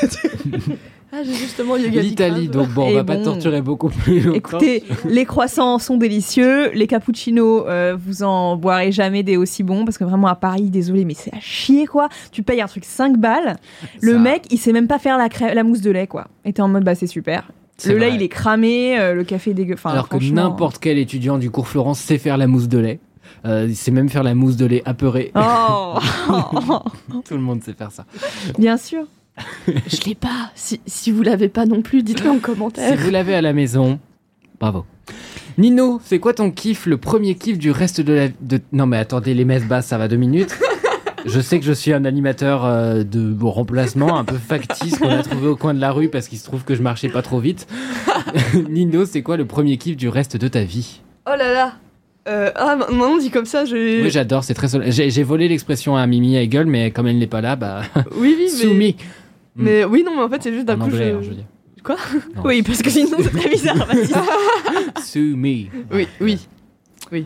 Ah, 1.13 1.23
j'ai 1.25 1.33
justement 1.33 1.75
Yoga 1.75 1.99
L'Italie, 2.01 2.47
donc 2.47 2.69
bon, 2.69 2.85
on 2.85 2.87
Et 2.87 2.93
va 2.95 3.03
pas 3.03 3.17
bon. 3.17 3.23
torturer 3.25 3.61
beaucoup 3.61 3.89
plus 3.89 4.21
longtemps. 4.21 4.37
Écoutez, 4.37 4.83
les 5.03 5.25
croissants 5.25 5.77
sont 5.77 5.97
délicieux, 5.97 6.71
les 6.71 6.87
cappuccinos, 6.87 7.65
euh, 7.67 7.97
vous 7.99 8.23
en 8.23 8.55
boirez 8.55 8.93
jamais 8.93 9.21
des 9.21 9.35
aussi 9.35 9.61
bons 9.63 9.83
parce 9.83 9.97
que 9.97 10.05
vraiment 10.05 10.27
à 10.27 10.35
Paris, 10.35 10.69
désolé, 10.69 11.03
mais 11.03 11.13
c'est 11.13 11.33
à 11.35 11.39
chier 11.41 11.85
quoi. 11.85 12.07
Tu 12.31 12.43
payes 12.43 12.61
un 12.61 12.67
truc 12.67 12.85
5 12.85 13.17
balles, 13.17 13.57
le 13.99 14.13
Ça, 14.13 14.19
mec 14.19 14.43
il 14.51 14.57
sait 14.57 14.71
même 14.71 14.87
pas 14.87 14.99
faire 14.99 15.17
la, 15.17 15.27
crème, 15.27 15.53
la 15.53 15.63
mousse 15.65 15.81
de 15.81 15.91
lait 15.91 16.07
quoi. 16.07 16.27
Et 16.45 16.53
t'es 16.53 16.61
en 16.61 16.69
mode 16.69 16.85
bah 16.85 16.95
c'est 16.95 17.07
super. 17.07 17.43
Le 17.89 17.97
lait 17.97 18.07
vrai. 18.07 18.15
il 18.15 18.21
est 18.23 18.29
cramé, 18.29 18.99
euh, 18.99 19.13
le 19.13 19.23
café 19.23 19.51
est 19.51 19.53
dégueu. 19.53 19.73
Enfin, 19.75 19.91
Alors 19.91 20.09
que 20.09 20.17
n'importe 20.17 20.77
quel 20.79 20.97
étudiant 20.97 21.37
du 21.37 21.49
cours 21.49 21.67
Florence 21.67 21.99
sait 21.99 22.17
faire 22.17 22.37
la 22.37 22.47
mousse 22.47 22.67
de 22.67 22.77
lait. 22.77 22.99
Euh, 23.45 23.65
il 23.67 23.75
sait 23.75 23.91
même 23.91 24.09
faire 24.09 24.23
la 24.23 24.35
mousse 24.35 24.55
de 24.57 24.65
lait 24.65 24.81
apeurée. 24.85 25.31
Oh 25.35 25.97
Tout 27.27 27.33
le 27.35 27.41
monde 27.41 27.63
sait 27.63 27.73
faire 27.73 27.91
ça. 27.91 28.05
Bien 28.59 28.77
sûr. 28.77 29.03
Je 29.67 30.01
l'ai 30.05 30.15
pas. 30.15 30.51
Si, 30.55 30.81
si 30.85 31.11
vous 31.11 31.23
l'avez 31.23 31.49
pas 31.49 31.65
non 31.65 31.81
plus, 31.81 32.03
dites-le 32.03 32.29
en 32.29 32.35
Si 32.35 32.41
commentaire. 32.41 32.97
vous 32.97 33.09
l'avez 33.09 33.33
à 33.33 33.41
la 33.41 33.53
maison, 33.53 33.99
bravo. 34.59 34.85
Nino, 35.57 35.99
c'est 36.03 36.19
quoi 36.19 36.33
ton 36.33 36.51
kiff, 36.51 36.85
le 36.85 36.97
premier 36.97 37.35
kiff 37.35 37.57
du 37.57 37.71
reste 37.71 38.01
de 38.01 38.13
la... 38.13 38.27
De... 38.41 38.61
Non 38.71 38.85
mais 38.85 38.97
attendez, 38.97 39.33
les 39.33 39.45
messes 39.45 39.65
basses, 39.65 39.87
ça 39.87 39.97
va 39.97 40.07
deux 40.07 40.15
minutes. 40.17 40.57
Je 41.25 41.39
sais 41.39 41.59
que 41.59 41.65
je 41.65 41.73
suis 41.73 41.93
un 41.93 42.05
animateur 42.05 42.65
euh, 42.65 43.03
de 43.03 43.35
remplacement 43.43 44.17
un 44.17 44.23
peu 44.23 44.37
factice 44.37 44.97
qu'on 44.97 45.09
a 45.09 45.21
trouvé 45.23 45.47
au 45.47 45.55
coin 45.55 45.73
de 45.73 45.79
la 45.79 45.91
rue 45.91 46.09
parce 46.09 46.27
qu'il 46.27 46.37
se 46.37 46.43
trouve 46.45 46.63
que 46.63 46.75
je 46.75 46.81
marchais 46.81 47.09
pas 47.09 47.21
trop 47.21 47.39
vite. 47.39 47.67
Nino, 48.69 49.05
c'est 49.05 49.21
quoi 49.21 49.37
le 49.37 49.45
premier 49.45 49.77
kiff 49.77 49.95
du 49.97 50.09
reste 50.09 50.37
de 50.37 50.47
ta 50.47 50.63
vie? 50.63 51.01
Oh 51.27 51.33
là 51.37 51.53
là. 51.53 51.73
Euh, 52.27 52.51
ah, 52.55 52.75
maintenant 52.75 53.17
dit 53.17 53.31
comme 53.31 53.45
ça, 53.45 53.65
j'ai. 53.65 54.01
Oui, 54.03 54.09
j'adore, 54.11 54.43
c'est 54.43 54.53
très 54.53 54.67
sol- 54.67 54.85
J'ai 54.91 55.23
volé 55.23 55.47
l'expression 55.47 55.95
à 55.97 56.05
Mimi 56.05 56.35
Hegel, 56.35 56.67
mais 56.67 56.91
comme 56.91 57.07
elle 57.07 57.17
n'est 57.17 57.25
pas 57.27 57.41
là, 57.41 57.55
bah. 57.55 57.81
oui, 58.15 58.35
oui, 58.37 58.37
mais. 58.39 58.47
Soumis. 58.47 58.95
Mais 59.55 59.83
oui, 59.85 60.03
non, 60.05 60.15
mais 60.15 60.21
en 60.23 60.29
fait, 60.29 60.41
c'est 60.43 60.53
juste 60.53 60.65
d'un 60.67 60.77
coup. 60.77 60.83
anglais, 60.83 61.09
je- 61.11 61.15
hein, 61.15 61.19
je 61.23 61.29
veux 61.29 61.35
dire. 61.35 61.45
Quoi? 61.83 61.95
Non. 62.35 62.43
Oui, 62.45 62.61
parce 62.61 62.81
que 62.83 62.91
sinon 62.91 63.17
c'est 63.19 63.31
très 63.35 63.49
bizarre. 63.49 63.75
Baptiste. 63.75 64.15
Soumis. 65.03 65.69
Oui, 65.91 66.07
oui. 66.19 66.37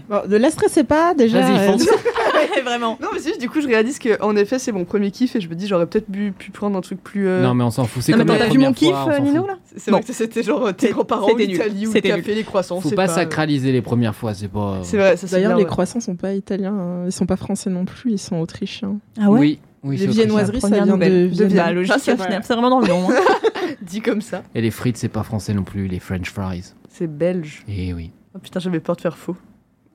Bon, 0.09 0.21
ne 0.27 0.37
la 0.37 0.49
stressez 0.49 0.83
pas 0.85 1.13
déjà. 1.13 1.41
Vas-y, 1.41 1.59
euh, 1.59 1.71
fonce. 1.73 1.87
Ouais, 2.55 2.61
vraiment. 2.61 2.97
Non, 3.01 3.07
mais 3.13 3.19
c'est 3.19 3.29
juste, 3.29 3.41
du 3.41 3.49
coup, 3.49 3.61
je 3.61 3.67
réalise 3.67 3.99
que, 3.99 4.21
en 4.21 4.35
effet, 4.35 4.59
c'est 4.59 4.71
mon 4.71 4.85
premier 4.85 5.11
kiff 5.11 5.35
et 5.35 5.41
je 5.41 5.47
me 5.49 5.55
dis, 5.55 5.67
j'aurais 5.67 5.85
peut-être 5.87 6.07
pu, 6.11 6.31
pu 6.37 6.51
prendre 6.51 6.77
un 6.77 6.81
truc 6.81 7.01
plus. 7.03 7.27
euh, 7.27 7.41
Non, 7.43 7.53
mais 7.53 7.63
on 7.63 7.71
s'en 7.71 7.85
fout. 7.85 8.01
C'est 8.03 8.11
Non, 8.11 8.19
mais 8.19 8.25
comme 8.25 8.33
la 8.37 8.45
t'as 8.45 8.51
vu 8.51 8.57
mon 8.59 8.73
première 8.73 8.75
kiff, 8.75 8.89
fois, 8.91 9.05
on 9.07 9.17
s'en 9.17 9.23
Nino 9.23 9.41
fout. 9.41 9.47
là 9.49 9.57
C'est 9.75 9.91
vrai 9.91 9.99
Bon. 10.01 10.05
que 10.07 10.13
c'était 10.13 10.43
genre 10.43 10.65
euh, 10.67 10.71
tes 10.73 10.89
grands-parents 10.91 11.25
en 11.25 11.29
c'était 11.29 11.47
nul. 11.47 11.55
Italie 11.55 11.83
ou 11.87 11.89
le 11.89 11.93
C'était 11.93 12.09
café, 12.09 12.35
les 12.35 12.43
croissants. 12.43 12.79
Faut 12.81 12.89
c'est 12.89 12.95
pas 12.95 13.07
sacraliser 13.07 13.71
les 13.71 13.81
premières 13.81 14.15
fois, 14.15 14.33
c'est 14.33 14.47
pas. 14.47 14.79
C'est 14.83 14.97
vrai, 14.97 15.17
ça 15.17 15.27
c'est 15.27 15.35
D'ailleurs, 15.35 15.51
bien, 15.51 15.57
les 15.57 15.63
ouais. 15.63 15.69
croissants 15.69 15.99
sont 15.99 16.15
pas 16.15 16.33
italiens, 16.33 16.73
hein. 16.73 17.03
ils 17.05 17.11
sont 17.11 17.25
pas 17.25 17.37
français 17.37 17.69
non 17.69 17.85
plus, 17.85 18.11
ils 18.13 18.19
sont 18.19 18.37
autrichiens. 18.39 18.97
Ah 19.19 19.29
ouais 19.29 19.39
Oui, 19.39 19.59
oui. 19.83 19.97
les 19.97 20.05
c'est 20.05 20.11
viennoiseries, 20.11 20.61
ça 20.61 20.67
Première 20.67 20.85
vient 20.85 20.97
de 20.97 21.05
nouvelle. 21.05 21.27
Vienne. 21.27 21.53
Bah, 21.53 21.71
logique, 21.71 21.93
Ah, 21.95 21.99
c'est 21.99 22.13
vrai. 22.15 22.39
vraiment 22.49 22.69
dans 22.69 22.79
le 22.81 22.87
nom. 22.87 23.09
hein. 23.09 23.15
Dit 23.81 24.01
comme 24.01 24.21
ça. 24.21 24.43
Et 24.55 24.61
les 24.61 24.71
frites, 24.71 24.97
c'est 24.97 25.09
pas 25.09 25.23
français 25.23 25.53
non 25.53 25.63
plus, 25.63 25.87
les 25.87 25.99
French 25.99 26.29
fries. 26.29 26.73
C'est 26.89 27.07
belge. 27.07 27.63
Eh 27.67 27.93
oui. 27.93 28.11
Oh 28.35 28.39
putain, 28.39 28.59
j'avais 28.59 28.79
peur 28.79 28.95
de 28.95 29.01
faire 29.01 29.17
faux. 29.17 29.35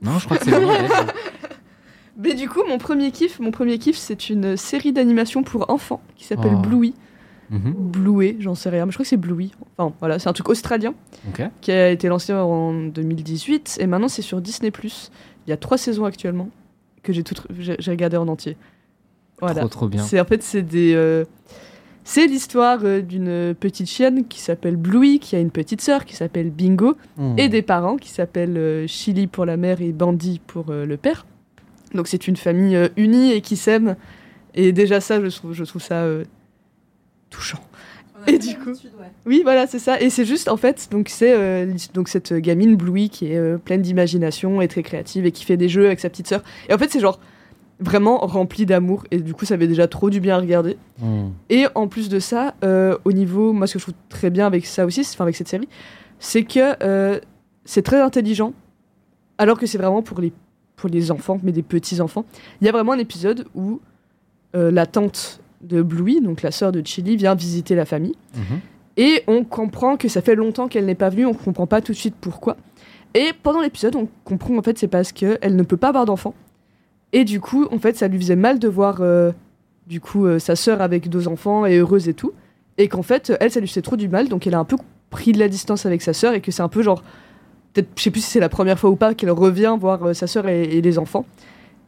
Non, 0.02 0.18
je 0.18 0.24
crois 0.24 0.36
que 0.38 0.44
c'est 0.44 0.50
vraiment 0.50 0.72
belge. 0.72 0.90
Mais 2.22 2.34
du 2.34 2.48
coup, 2.48 2.60
mon 2.68 2.78
premier 2.78 3.10
kiff, 3.10 3.40
mon 3.40 3.50
premier 3.50 3.78
kiff, 3.78 3.96
c'est 3.96 4.28
une 4.30 4.56
série 4.56 4.92
d'animation 4.92 5.42
pour 5.42 5.70
enfants 5.70 6.00
qui 6.16 6.24
s'appelle 6.24 6.52
Oh. 6.56 6.60
Bluey. 6.60 6.92
Mhm. 7.50 7.74
Bluey, 7.76 8.36
j'en 8.38 8.54
sais 8.54 8.68
rien, 8.68 8.84
mais 8.86 8.92
je 8.92 8.96
crois 8.96 9.04
que 9.04 9.08
c'est 9.08 9.16
Bluey. 9.16 9.50
Enfin, 9.76 9.92
voilà, 9.98 10.18
c'est 10.20 10.28
un 10.28 10.32
truc 10.32 10.48
australien 10.48 10.94
qui 11.60 11.72
a 11.72 11.90
été 11.90 12.08
lancé 12.08 12.32
en 12.32 12.72
2018 12.74 13.78
et 13.80 13.86
maintenant 13.86 14.08
c'est 14.08 14.22
sur 14.22 14.40
Disney+. 14.40 14.70
Il 15.46 15.50
y 15.50 15.52
a 15.52 15.56
trois 15.56 15.76
saisons 15.78 16.04
actuellement 16.04 16.48
que 17.02 17.12
j'ai 17.12 17.24
j'ai 17.58 17.74
j'ai 17.78 17.90
regardé 17.90 18.16
en 18.16 18.28
entier. 18.28 18.56
Voilà. 19.40 19.60
Trop, 19.60 19.68
trop 19.68 19.88
bien. 19.88 20.02
C'est 20.04 20.20
en 20.20 20.24
fait 20.24 20.42
c'est 20.42 20.62
des 20.62 20.92
euh, 20.94 21.24
c'est 22.04 22.26
l'histoire 22.26 22.80
euh, 22.84 23.00
d'une 23.00 23.54
petite 23.58 23.88
chienne 23.88 24.26
qui 24.28 24.38
s'appelle 24.40 24.76
Bluey, 24.76 25.18
qui 25.18 25.34
a 25.34 25.40
une 25.40 25.50
petite 25.50 25.80
sœur 25.80 26.04
qui 26.04 26.14
s'appelle 26.14 26.50
Bingo 26.50 26.96
Hmm. 27.16 27.34
et 27.38 27.48
des 27.48 27.62
parents 27.62 27.96
qui 27.96 28.10
s'appellent 28.10 28.56
euh, 28.58 28.86
Chili 28.86 29.26
pour 29.26 29.44
la 29.44 29.56
mère 29.56 29.80
et 29.80 29.92
Bandy 29.92 30.40
pour 30.46 30.66
euh, 30.70 30.86
le 30.86 30.96
père. 30.96 31.26
Donc 31.94 32.08
c'est 32.08 32.28
une 32.28 32.36
famille 32.36 32.76
euh, 32.76 32.88
unie 32.96 33.32
et 33.32 33.40
qui 33.40 33.56
s'aime. 33.56 33.96
Et 34.54 34.72
déjà 34.72 35.00
ça, 35.00 35.20
je 35.22 35.34
trouve, 35.34 35.52
je 35.52 35.64
trouve 35.64 35.82
ça 35.82 36.02
euh, 36.02 36.24
touchant. 37.30 37.60
Et 38.26 38.38
du 38.38 38.54
coup, 38.58 38.72
oui, 39.24 39.40
voilà, 39.42 39.66
c'est 39.66 39.78
ça. 39.78 39.98
Et 39.98 40.10
c'est 40.10 40.26
juste, 40.26 40.48
en 40.48 40.58
fait, 40.58 40.88
donc 40.90 41.08
c'est 41.08 41.32
euh, 41.34 41.72
donc 41.94 42.08
cette 42.08 42.34
gamine 42.34 42.76
Bluey 42.76 43.08
qui 43.08 43.32
est 43.32 43.36
euh, 43.38 43.56
pleine 43.56 43.80
d'imagination 43.80 44.60
et 44.60 44.68
très 44.68 44.82
créative 44.82 45.24
et 45.24 45.32
qui 45.32 45.44
fait 45.44 45.56
des 45.56 45.70
jeux 45.70 45.86
avec 45.86 46.00
sa 46.00 46.10
petite 46.10 46.26
sœur. 46.26 46.42
Et 46.68 46.74
en 46.74 46.78
fait, 46.78 46.90
c'est 46.90 47.00
genre 47.00 47.18
vraiment 47.78 48.18
rempli 48.18 48.66
d'amour. 48.66 49.04
Et 49.10 49.18
du 49.20 49.32
coup, 49.32 49.46
ça 49.46 49.56
fait 49.56 49.66
déjà 49.66 49.88
trop 49.88 50.10
du 50.10 50.20
bien 50.20 50.36
à 50.36 50.38
regarder. 50.40 50.76
Hmm. 50.98 51.28
Et 51.48 51.64
en 51.74 51.88
plus 51.88 52.10
de 52.10 52.18
ça, 52.18 52.54
euh, 52.62 52.98
au 53.06 53.12
niveau, 53.12 53.54
moi 53.54 53.66
ce 53.66 53.74
que 53.74 53.78
je 53.78 53.84
trouve 53.84 53.94
très 54.10 54.28
bien 54.28 54.46
avec 54.46 54.66
ça 54.66 54.84
aussi, 54.84 55.02
c'est- 55.02 55.14
enfin 55.16 55.24
avec 55.24 55.36
cette 55.36 55.48
série, 55.48 55.68
c'est 56.18 56.42
que 56.42 56.74
euh, 56.84 57.18
c'est 57.64 57.80
très 57.82 58.02
intelligent, 58.02 58.52
alors 59.38 59.58
que 59.58 59.64
c'est 59.64 59.78
vraiment 59.78 60.02
pour 60.02 60.20
les, 60.20 60.34
pour 60.80 60.88
les 60.88 61.10
enfants, 61.10 61.38
mais 61.42 61.52
des 61.52 61.62
petits 61.62 62.00
enfants. 62.00 62.24
Il 62.60 62.66
y 62.66 62.68
a 62.68 62.72
vraiment 62.72 62.92
un 62.92 62.98
épisode 62.98 63.44
où 63.54 63.80
euh, 64.56 64.70
la 64.70 64.86
tante 64.86 65.40
de 65.60 65.82
Bluey, 65.82 66.20
donc 66.20 66.40
la 66.40 66.50
sœur 66.50 66.72
de 66.72 66.80
Chili, 66.84 67.16
vient 67.16 67.34
visiter 67.34 67.74
la 67.74 67.84
famille. 67.84 68.16
Mhm. 68.34 68.60
Et 68.96 69.22
on 69.26 69.44
comprend 69.44 69.96
que 69.96 70.08
ça 70.08 70.22
fait 70.22 70.34
longtemps 70.34 70.68
qu'elle 70.68 70.86
n'est 70.86 70.94
pas 70.94 71.10
venue, 71.10 71.26
on 71.26 71.34
comprend 71.34 71.66
pas 71.66 71.82
tout 71.82 71.92
de 71.92 71.96
suite 71.96 72.14
pourquoi. 72.18 72.56
Et 73.14 73.32
pendant 73.42 73.60
l'épisode, 73.60 73.94
on 73.94 74.08
comprend 74.24 74.56
en 74.56 74.62
fait 74.62 74.78
c'est 74.78 74.88
parce 74.88 75.12
qu'elle 75.12 75.54
ne 75.54 75.62
peut 75.62 75.76
pas 75.76 75.88
avoir 75.88 76.06
d'enfant. 76.06 76.34
Et 77.12 77.24
du 77.24 77.40
coup, 77.40 77.66
en 77.70 77.78
fait, 77.78 77.96
ça 77.96 78.08
lui 78.08 78.18
faisait 78.18 78.36
mal 78.36 78.58
de 78.58 78.68
voir 78.68 78.98
euh, 79.00 79.32
du 79.86 80.00
coup 80.00 80.26
euh, 80.26 80.38
sa 80.38 80.56
sœur 80.56 80.80
avec 80.80 81.10
deux 81.10 81.28
enfants 81.28 81.66
et 81.66 81.76
heureuse 81.76 82.08
et 82.08 82.14
tout. 82.14 82.32
Et 82.78 82.88
qu'en 82.88 83.02
fait, 83.02 83.32
elle, 83.40 83.50
ça 83.50 83.60
lui 83.60 83.68
faisait 83.68 83.82
trop 83.82 83.96
du 83.96 84.08
mal, 84.08 84.28
donc 84.28 84.46
elle 84.46 84.54
a 84.54 84.58
un 84.58 84.64
peu 84.64 84.76
pris 85.10 85.32
de 85.32 85.38
la 85.38 85.48
distance 85.48 85.84
avec 85.84 86.00
sa 86.00 86.14
sœur 86.14 86.32
et 86.32 86.40
que 86.40 86.50
c'est 86.50 86.62
un 86.62 86.68
peu 86.68 86.82
genre. 86.82 87.02
Peut-être, 87.72 87.88
je 87.96 88.02
sais 88.02 88.10
plus 88.10 88.20
si 88.20 88.30
c'est 88.30 88.40
la 88.40 88.48
première 88.48 88.78
fois 88.78 88.90
ou 88.90 88.96
pas 88.96 89.14
qu'elle 89.14 89.30
revient 89.30 89.76
voir 89.78 90.08
euh, 90.08 90.12
sa 90.14 90.26
sœur 90.26 90.48
et, 90.48 90.62
et 90.64 90.80
les 90.80 90.98
enfants. 90.98 91.24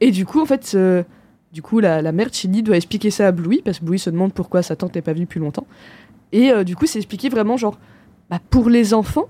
Et 0.01 0.11
du 0.11 0.25
coup, 0.27 0.41
en 0.41 0.47
fait, 0.47 0.73
euh, 0.75 1.03
du 1.53 1.63
coup, 1.63 1.81
la, 1.81 2.03
la 2.03 2.13
mère 2.13 2.29
Chili 2.33 2.63
doit 2.63 2.77
expliquer 2.77 3.11
ça 3.11 3.27
à 3.29 3.33
Bluey 3.33 3.63
parce 3.65 3.79
que 3.81 3.85
Bluey 3.85 3.99
se 3.99 4.11
demande 4.11 4.33
pourquoi 4.33 4.63
sa 4.63 4.77
tante 4.77 4.95
n'est 4.95 5.03
pas 5.03 5.13
venue 5.13 5.25
depuis 5.25 5.41
longtemps. 5.41 5.67
Et 6.33 6.51
euh, 6.51 6.65
du 6.65 6.77
coup, 6.77 6.87
c'est 6.87 6.99
expliqué 6.99 7.29
vraiment 7.29 7.57
genre 7.57 7.79
bah, 8.31 8.39
pour 8.51 8.71
les 8.71 8.95
enfants, 8.95 9.29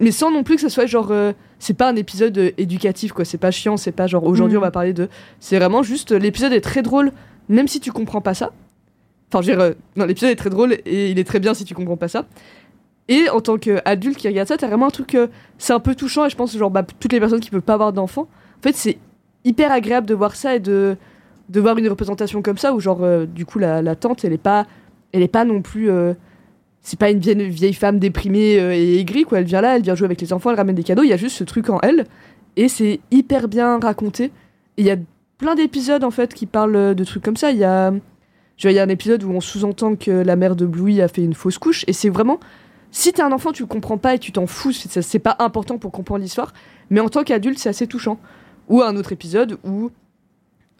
mais 0.00 0.10
sans 0.10 0.30
non 0.30 0.42
plus 0.42 0.56
que 0.56 0.60
ça 0.62 0.68
soit 0.68 0.86
genre. 0.86 1.10
euh, 1.12 1.32
c'est 1.58 1.74
pas 1.74 1.88
un 1.88 1.96
épisode 1.96 2.52
éducatif, 2.58 3.12
quoi. 3.12 3.24
C'est 3.24 3.38
pas 3.38 3.50
chiant, 3.50 3.76
c'est 3.78 3.92
pas 3.92 4.06
genre 4.06 4.24
aujourd'hui 4.24 4.56
Mhm. 4.56 4.62
on 4.62 4.66
va 4.66 4.70
parler 4.70 4.92
de. 4.92 5.08
C'est 5.40 5.56
vraiment 5.58 5.82
juste. 5.82 6.12
L'épisode 6.12 6.52
est 6.52 6.60
très 6.60 6.82
drôle, 6.82 7.12
même 7.48 7.66
si 7.68 7.80
tu 7.80 7.92
comprends 7.92 8.20
pas 8.20 8.34
ça. 8.34 8.52
Enfin, 9.32 9.40
je 9.42 9.50
veux 9.52 9.56
dire, 9.56 9.74
non, 9.96 10.04
l'épisode 10.04 10.30
est 10.30 10.36
très 10.36 10.50
drôle 10.50 10.74
et 10.84 11.10
il 11.10 11.18
est 11.18 11.24
très 11.24 11.40
bien 11.40 11.54
si 11.54 11.64
tu 11.64 11.74
comprends 11.74 11.96
pas 11.96 12.08
ça. 12.08 12.26
Et 13.08 13.28
en 13.30 13.40
tant 13.40 13.56
qu'adulte 13.56 14.16
qui 14.16 14.26
regarde 14.28 14.48
ça, 14.48 14.56
t'as 14.56 14.66
vraiment 14.66 14.86
un 14.86 14.90
truc. 14.90 15.14
euh, 15.14 15.28
c'est 15.58 15.72
un 15.72 15.80
peu 15.80 15.94
touchant 15.94 16.26
et 16.26 16.30
je 16.30 16.36
pense, 16.36 16.56
genre, 16.56 16.70
bah, 16.70 16.82
toutes 16.82 17.12
les 17.12 17.20
personnes 17.20 17.40
qui 17.40 17.50
peuvent 17.50 17.60
pas 17.60 17.74
avoir 17.74 17.92
d'enfants, 17.92 18.28
en 18.58 18.62
fait, 18.62 18.74
c'est 18.74 18.98
hyper 19.44 19.70
agréable 19.70 20.06
de 20.06 20.14
voir 20.14 20.34
ça 20.34 20.56
et 20.56 20.60
de, 20.60 20.96
de 21.48 21.60
voir 21.60 21.78
une 21.78 21.88
représentation 21.88 22.42
comme 22.42 22.58
ça 22.58 22.72
où, 22.74 22.80
genre, 22.80 23.04
euh, 23.04 23.26
du 23.26 23.46
coup, 23.46 23.58
la, 23.60 23.80
la 23.80 23.94
tante, 23.94 24.24
elle 24.24 24.32
est 24.32 24.38
pas, 24.38 24.66
elle 25.12 25.22
est 25.22 25.28
pas 25.28 25.44
non 25.44 25.62
plus. 25.62 25.88
euh, 25.90 26.14
c'est 26.82 26.98
pas 26.98 27.10
une 27.10 27.18
vieille, 27.18 27.48
vieille 27.48 27.74
femme 27.74 27.98
déprimée 27.98 28.54
et 28.54 29.00
aigrie, 29.00 29.24
quoi. 29.24 29.38
Elle 29.38 29.44
vient 29.44 29.60
là, 29.60 29.76
elle 29.76 29.82
vient 29.82 29.94
jouer 29.96 30.06
avec 30.06 30.20
les 30.20 30.32
enfants, 30.32 30.50
elle 30.50 30.56
ramène 30.56 30.76
des 30.76 30.84
cadeaux. 30.84 31.02
Il 31.02 31.08
y 31.08 31.12
a 31.12 31.16
juste 31.16 31.36
ce 31.36 31.44
truc 31.44 31.68
en 31.68 31.80
elle. 31.82 32.06
Et 32.56 32.68
c'est 32.68 33.00
hyper 33.10 33.48
bien 33.48 33.80
raconté. 33.80 34.30
Il 34.76 34.86
y 34.86 34.90
a 34.92 34.96
plein 35.38 35.56
d'épisodes, 35.56 36.04
en 36.04 36.12
fait, 36.12 36.32
qui 36.32 36.46
parlent 36.46 36.94
de 36.94 37.04
trucs 37.04 37.24
comme 37.24 37.36
ça. 37.36 37.50
Il 37.50 37.58
y 37.58 37.64
a. 37.64 37.92
Il 38.62 38.70
y 38.70 38.78
a 38.78 38.82
un 38.82 38.88
épisode 38.88 39.22
où 39.24 39.30
on 39.32 39.40
sous-entend 39.40 39.96
que 39.96 40.10
la 40.10 40.36
mère 40.36 40.56
de 40.56 40.64
Bluey 40.64 41.02
a 41.02 41.08
fait 41.08 41.22
une 41.22 41.34
fausse 41.34 41.58
couche. 41.58 41.84
Et 41.88 41.92
c'est 41.92 42.08
vraiment. 42.08 42.38
Si 42.98 43.12
t'es 43.12 43.20
un 43.20 43.30
enfant, 43.30 43.52
tu 43.52 43.62
le 43.62 43.66
comprends 43.66 43.98
pas 43.98 44.14
et 44.14 44.18
tu 44.18 44.32
t'en 44.32 44.46
fous, 44.46 44.72
c'est 44.72 45.18
pas 45.18 45.36
important 45.38 45.76
pour 45.76 45.92
comprendre 45.92 46.22
l'histoire. 46.22 46.54
Mais 46.88 47.00
en 47.00 47.10
tant 47.10 47.24
qu'adulte, 47.24 47.58
c'est 47.58 47.68
assez 47.68 47.86
touchant. 47.86 48.18
Ou 48.70 48.80
un 48.80 48.96
autre 48.96 49.12
épisode 49.12 49.58
où 49.64 49.90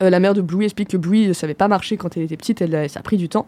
euh, 0.02 0.08
la 0.08 0.18
mère 0.18 0.32
de 0.32 0.40
Bluey 0.40 0.64
explique 0.64 0.88
que 0.88 0.96
Bluey 0.96 1.28
ne 1.28 1.34
savait 1.34 1.52
pas 1.52 1.68
marcher 1.68 1.98
quand 1.98 2.16
elle 2.16 2.22
était 2.22 2.38
petite, 2.38 2.62
elle, 2.62 2.74
a- 2.74 2.88
ça 2.88 3.00
a 3.00 3.02
pris 3.02 3.18
du 3.18 3.28
temps. 3.28 3.46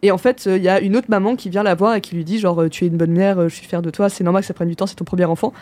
Et 0.00 0.10
en 0.12 0.16
fait, 0.16 0.46
il 0.46 0.62
y 0.62 0.68
a 0.70 0.80
une 0.80 0.96
autre 0.96 1.08
maman 1.10 1.36
qui 1.36 1.50
vient 1.50 1.62
la 1.62 1.74
voir 1.74 1.94
et 1.94 2.00
qui 2.00 2.14
lui 2.14 2.24
dit 2.24 2.38
genre 2.38 2.62
euh, 2.62 2.70
tu 2.70 2.84
es 2.84 2.88
une 2.88 2.96
bonne 2.96 3.12
mère, 3.12 3.38
euh, 3.38 3.48
je 3.50 3.54
suis 3.56 3.66
fière 3.66 3.82
de 3.82 3.90
toi, 3.90 4.08
c'est 4.08 4.24
normal 4.24 4.40
que 4.42 4.46
ça 4.46 4.54
prenne 4.54 4.68
du 4.68 4.76
temps, 4.76 4.86
c'est 4.86 4.94
ton 4.96 5.04
premier 5.04 5.26
enfant. 5.26 5.52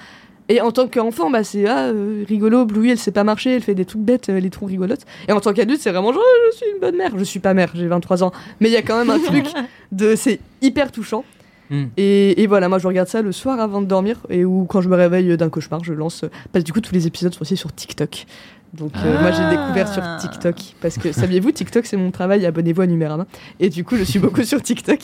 Et 0.49 0.61
en 0.61 0.71
tant 0.71 0.87
qu'enfant, 0.87 1.31
bah 1.31 1.43
c'est 1.43 1.67
ah, 1.67 1.87
euh, 1.89 2.23
rigolo, 2.29 2.67
Bluey 2.67 2.91
elle 2.93 2.99
sait 2.99 3.11
pas 3.11 3.25
marcher, 3.25 3.57
elle 3.57 3.63
fait 3.63 3.75
des 3.75 3.85
trucs 3.85 4.03
bêtes, 4.03 4.29
euh, 4.29 4.37
elle 4.39 4.47
est 4.47 4.51
trop 4.51 4.67
rigolote. 4.67 5.01
Et 5.27 5.33
en 5.33 5.41
tant 5.41 5.53
qu'adulte, 5.53 5.81
c'est 5.81 5.91
vraiment 5.91 6.13
genre 6.13 6.23
je 6.53 6.57
suis 6.57 6.67
une 6.73 6.81
bonne 6.81 6.97
mère. 6.97 7.11
Je 7.19 7.25
suis 7.25 7.41
pas 7.41 7.53
mère, 7.53 7.73
j'ai 7.75 7.89
23 7.89 8.23
ans, 8.23 8.31
mais 8.61 8.69
il 8.69 8.73
y 8.73 8.77
a 8.77 8.83
quand 8.83 8.97
même 8.97 9.11
un 9.11 9.19
truc 9.19 9.47
de 9.93 10.15
c'est 10.15 10.39
hyper 10.63 10.93
touchant. 10.93 11.25
Mm. 11.71 11.85
Et, 11.97 12.43
et 12.43 12.47
voilà, 12.47 12.69
moi 12.69 12.79
je 12.79 12.87
regarde 12.87 13.09
ça 13.09 13.23
le 13.23 13.33
soir 13.33 13.59
avant 13.61 13.81
de 13.81 13.87
dormir 13.87 14.19
et 14.29 14.45
ou 14.45 14.65
quand 14.67 14.81
je 14.83 14.89
me 14.89 14.97
réveille 14.97 15.37
d'un 15.37 15.49
cauchemar, 15.49 15.83
je 15.83 15.93
lance. 15.95 16.25
euh, 16.25 16.29
Parce 16.53 16.63
que 16.63 16.67
du 16.67 16.73
coup, 16.73 16.81
tous 16.81 16.95
les 16.95 17.07
épisodes 17.07 17.33
sont 17.35 17.43
aussi 17.43 17.57
sur 17.57 17.73
TikTok. 17.75 18.27
Donc 18.75 18.91
euh, 18.97 19.21
moi 19.21 19.31
j'ai 19.31 19.49
découvert 19.57 19.87
sur 19.87 20.03
Ah. 20.05 20.19
TikTok 20.21 20.57
parce 20.81 20.99
que 20.99 21.13
saviez-vous 21.13 21.53
TikTok 21.53 21.87
c'est 21.87 21.97
mon 21.97 22.11
travail 22.11 22.45
abonnez-vous 22.45 22.83
à 22.83 22.87
Numérama 22.89 23.25
et 23.61 23.69
du 23.71 23.85
coup 23.85 23.95
je 23.95 24.03
suis 24.03 24.19
beaucoup 24.19 24.43
sur 24.53 24.61
TikTok 24.61 24.99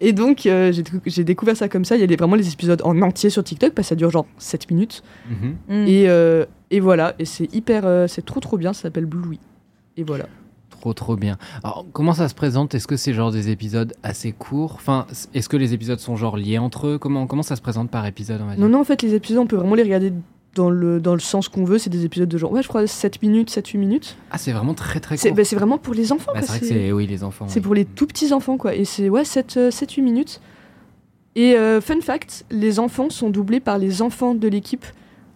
et 0.00 0.12
donc 0.12 0.46
euh, 0.46 0.72
j'ai 0.72 0.82
décou- 0.82 1.00
j'ai 1.06 1.22
découvert 1.22 1.56
ça 1.56 1.68
comme 1.68 1.84
ça 1.84 1.94
il 1.96 2.00
y 2.10 2.12
a 2.12 2.16
vraiment 2.16 2.34
les 2.34 2.52
épisodes 2.52 2.82
en 2.82 3.00
entier 3.02 3.30
sur 3.30 3.44
TikTok 3.44 3.72
parce 3.72 3.86
que 3.86 3.90
ça 3.90 3.94
dure 3.94 4.10
genre 4.10 4.26
7 4.38 4.68
minutes 4.68 5.04
Mhm. 5.30 5.54
Mm. 5.68 5.86
et, 5.86 6.08
euh, 6.08 6.44
et 6.72 6.80
voilà 6.80 7.14
et 7.20 7.24
c'est 7.24 7.54
hyper 7.54 7.86
euh, 7.86 8.08
c'est 8.08 8.24
trop 8.24 8.40
trop 8.40 8.58
bien 8.58 8.72
ça 8.72 8.82
s'appelle 8.82 9.06
Bluey 9.06 9.38
et 9.96 10.02
voilà 10.02 10.24
Trop 10.84 10.92
trop 10.92 11.16
bien. 11.16 11.38
Alors 11.62 11.86
comment 11.94 12.12
ça 12.12 12.28
se 12.28 12.34
présente? 12.34 12.74
Est-ce 12.74 12.86
que 12.86 12.98
c'est 12.98 13.14
genre 13.14 13.32
des 13.32 13.48
épisodes 13.48 13.94
assez 14.02 14.32
courts? 14.32 14.72
Enfin, 14.74 15.06
est-ce 15.32 15.48
que 15.48 15.56
les 15.56 15.72
épisodes 15.72 15.98
sont 15.98 16.14
genre 16.14 16.36
liés 16.36 16.58
entre 16.58 16.88
eux? 16.88 16.98
Comment 16.98 17.26
comment 17.26 17.42
ça 17.42 17.56
se 17.56 17.62
présente 17.62 17.90
par 17.90 18.04
épisode 18.04 18.42
on 18.42 18.46
va 18.48 18.54
dire? 18.54 18.60
Non 18.62 18.68
non 18.68 18.80
en 18.80 18.84
fait 18.84 19.00
les 19.00 19.14
épisodes 19.14 19.38
on 19.42 19.46
peut 19.46 19.56
vraiment 19.56 19.76
les 19.76 19.82
regarder 19.82 20.12
dans 20.54 20.68
le, 20.68 21.00
dans 21.00 21.14
le 21.14 21.20
sens 21.20 21.48
qu'on 21.48 21.64
veut 21.64 21.78
c'est 21.78 21.88
des 21.88 22.04
épisodes 22.04 22.28
de 22.28 22.36
genre 22.36 22.52
ouais 22.52 22.62
je 22.62 22.68
crois 22.68 22.86
7 22.86 23.22
minutes 23.22 23.50
7-8 23.50 23.78
minutes 23.78 24.16
Ah, 24.30 24.36
c'est 24.36 24.52
vraiment 24.52 24.74
très 24.74 25.00
très 25.00 25.16
c'est 25.16 25.30
court. 25.30 25.36
bah, 25.38 25.44
c'est 25.44 25.56
vraiment 25.56 25.78
pour 25.78 25.94
les 25.94 26.12
enfants 26.12 26.32
Bah, 26.34 26.42
c'est 26.42 26.48
vrai 26.48 26.60
que 26.60 26.66
c'est- 26.66 26.74
c'est 26.74 26.92
oui 26.92 27.06
les 27.06 27.24
enfants. 27.24 27.46
C'est 27.48 27.60
oui. 27.60 27.64
pour 27.64 27.74
les 27.74 27.86
tout 27.86 28.06
petits 28.06 28.34
enfants, 28.34 28.58
quoi. 28.58 28.74
Et 28.74 28.84
c'est, 28.84 29.08
ouais, 29.08 29.22
7-8 29.22 30.02
minutes. 30.02 30.42
Et 31.34 31.54
euh, 31.56 31.80
fun 31.80 32.00
fact, 32.02 32.44
les 32.50 32.78
enfants 32.78 33.08
sont 33.08 33.30
doublés 33.30 33.60
par 33.60 33.78
les 33.78 34.02
enfants 34.02 34.34
de 34.34 34.48
l'équipe. 34.48 34.84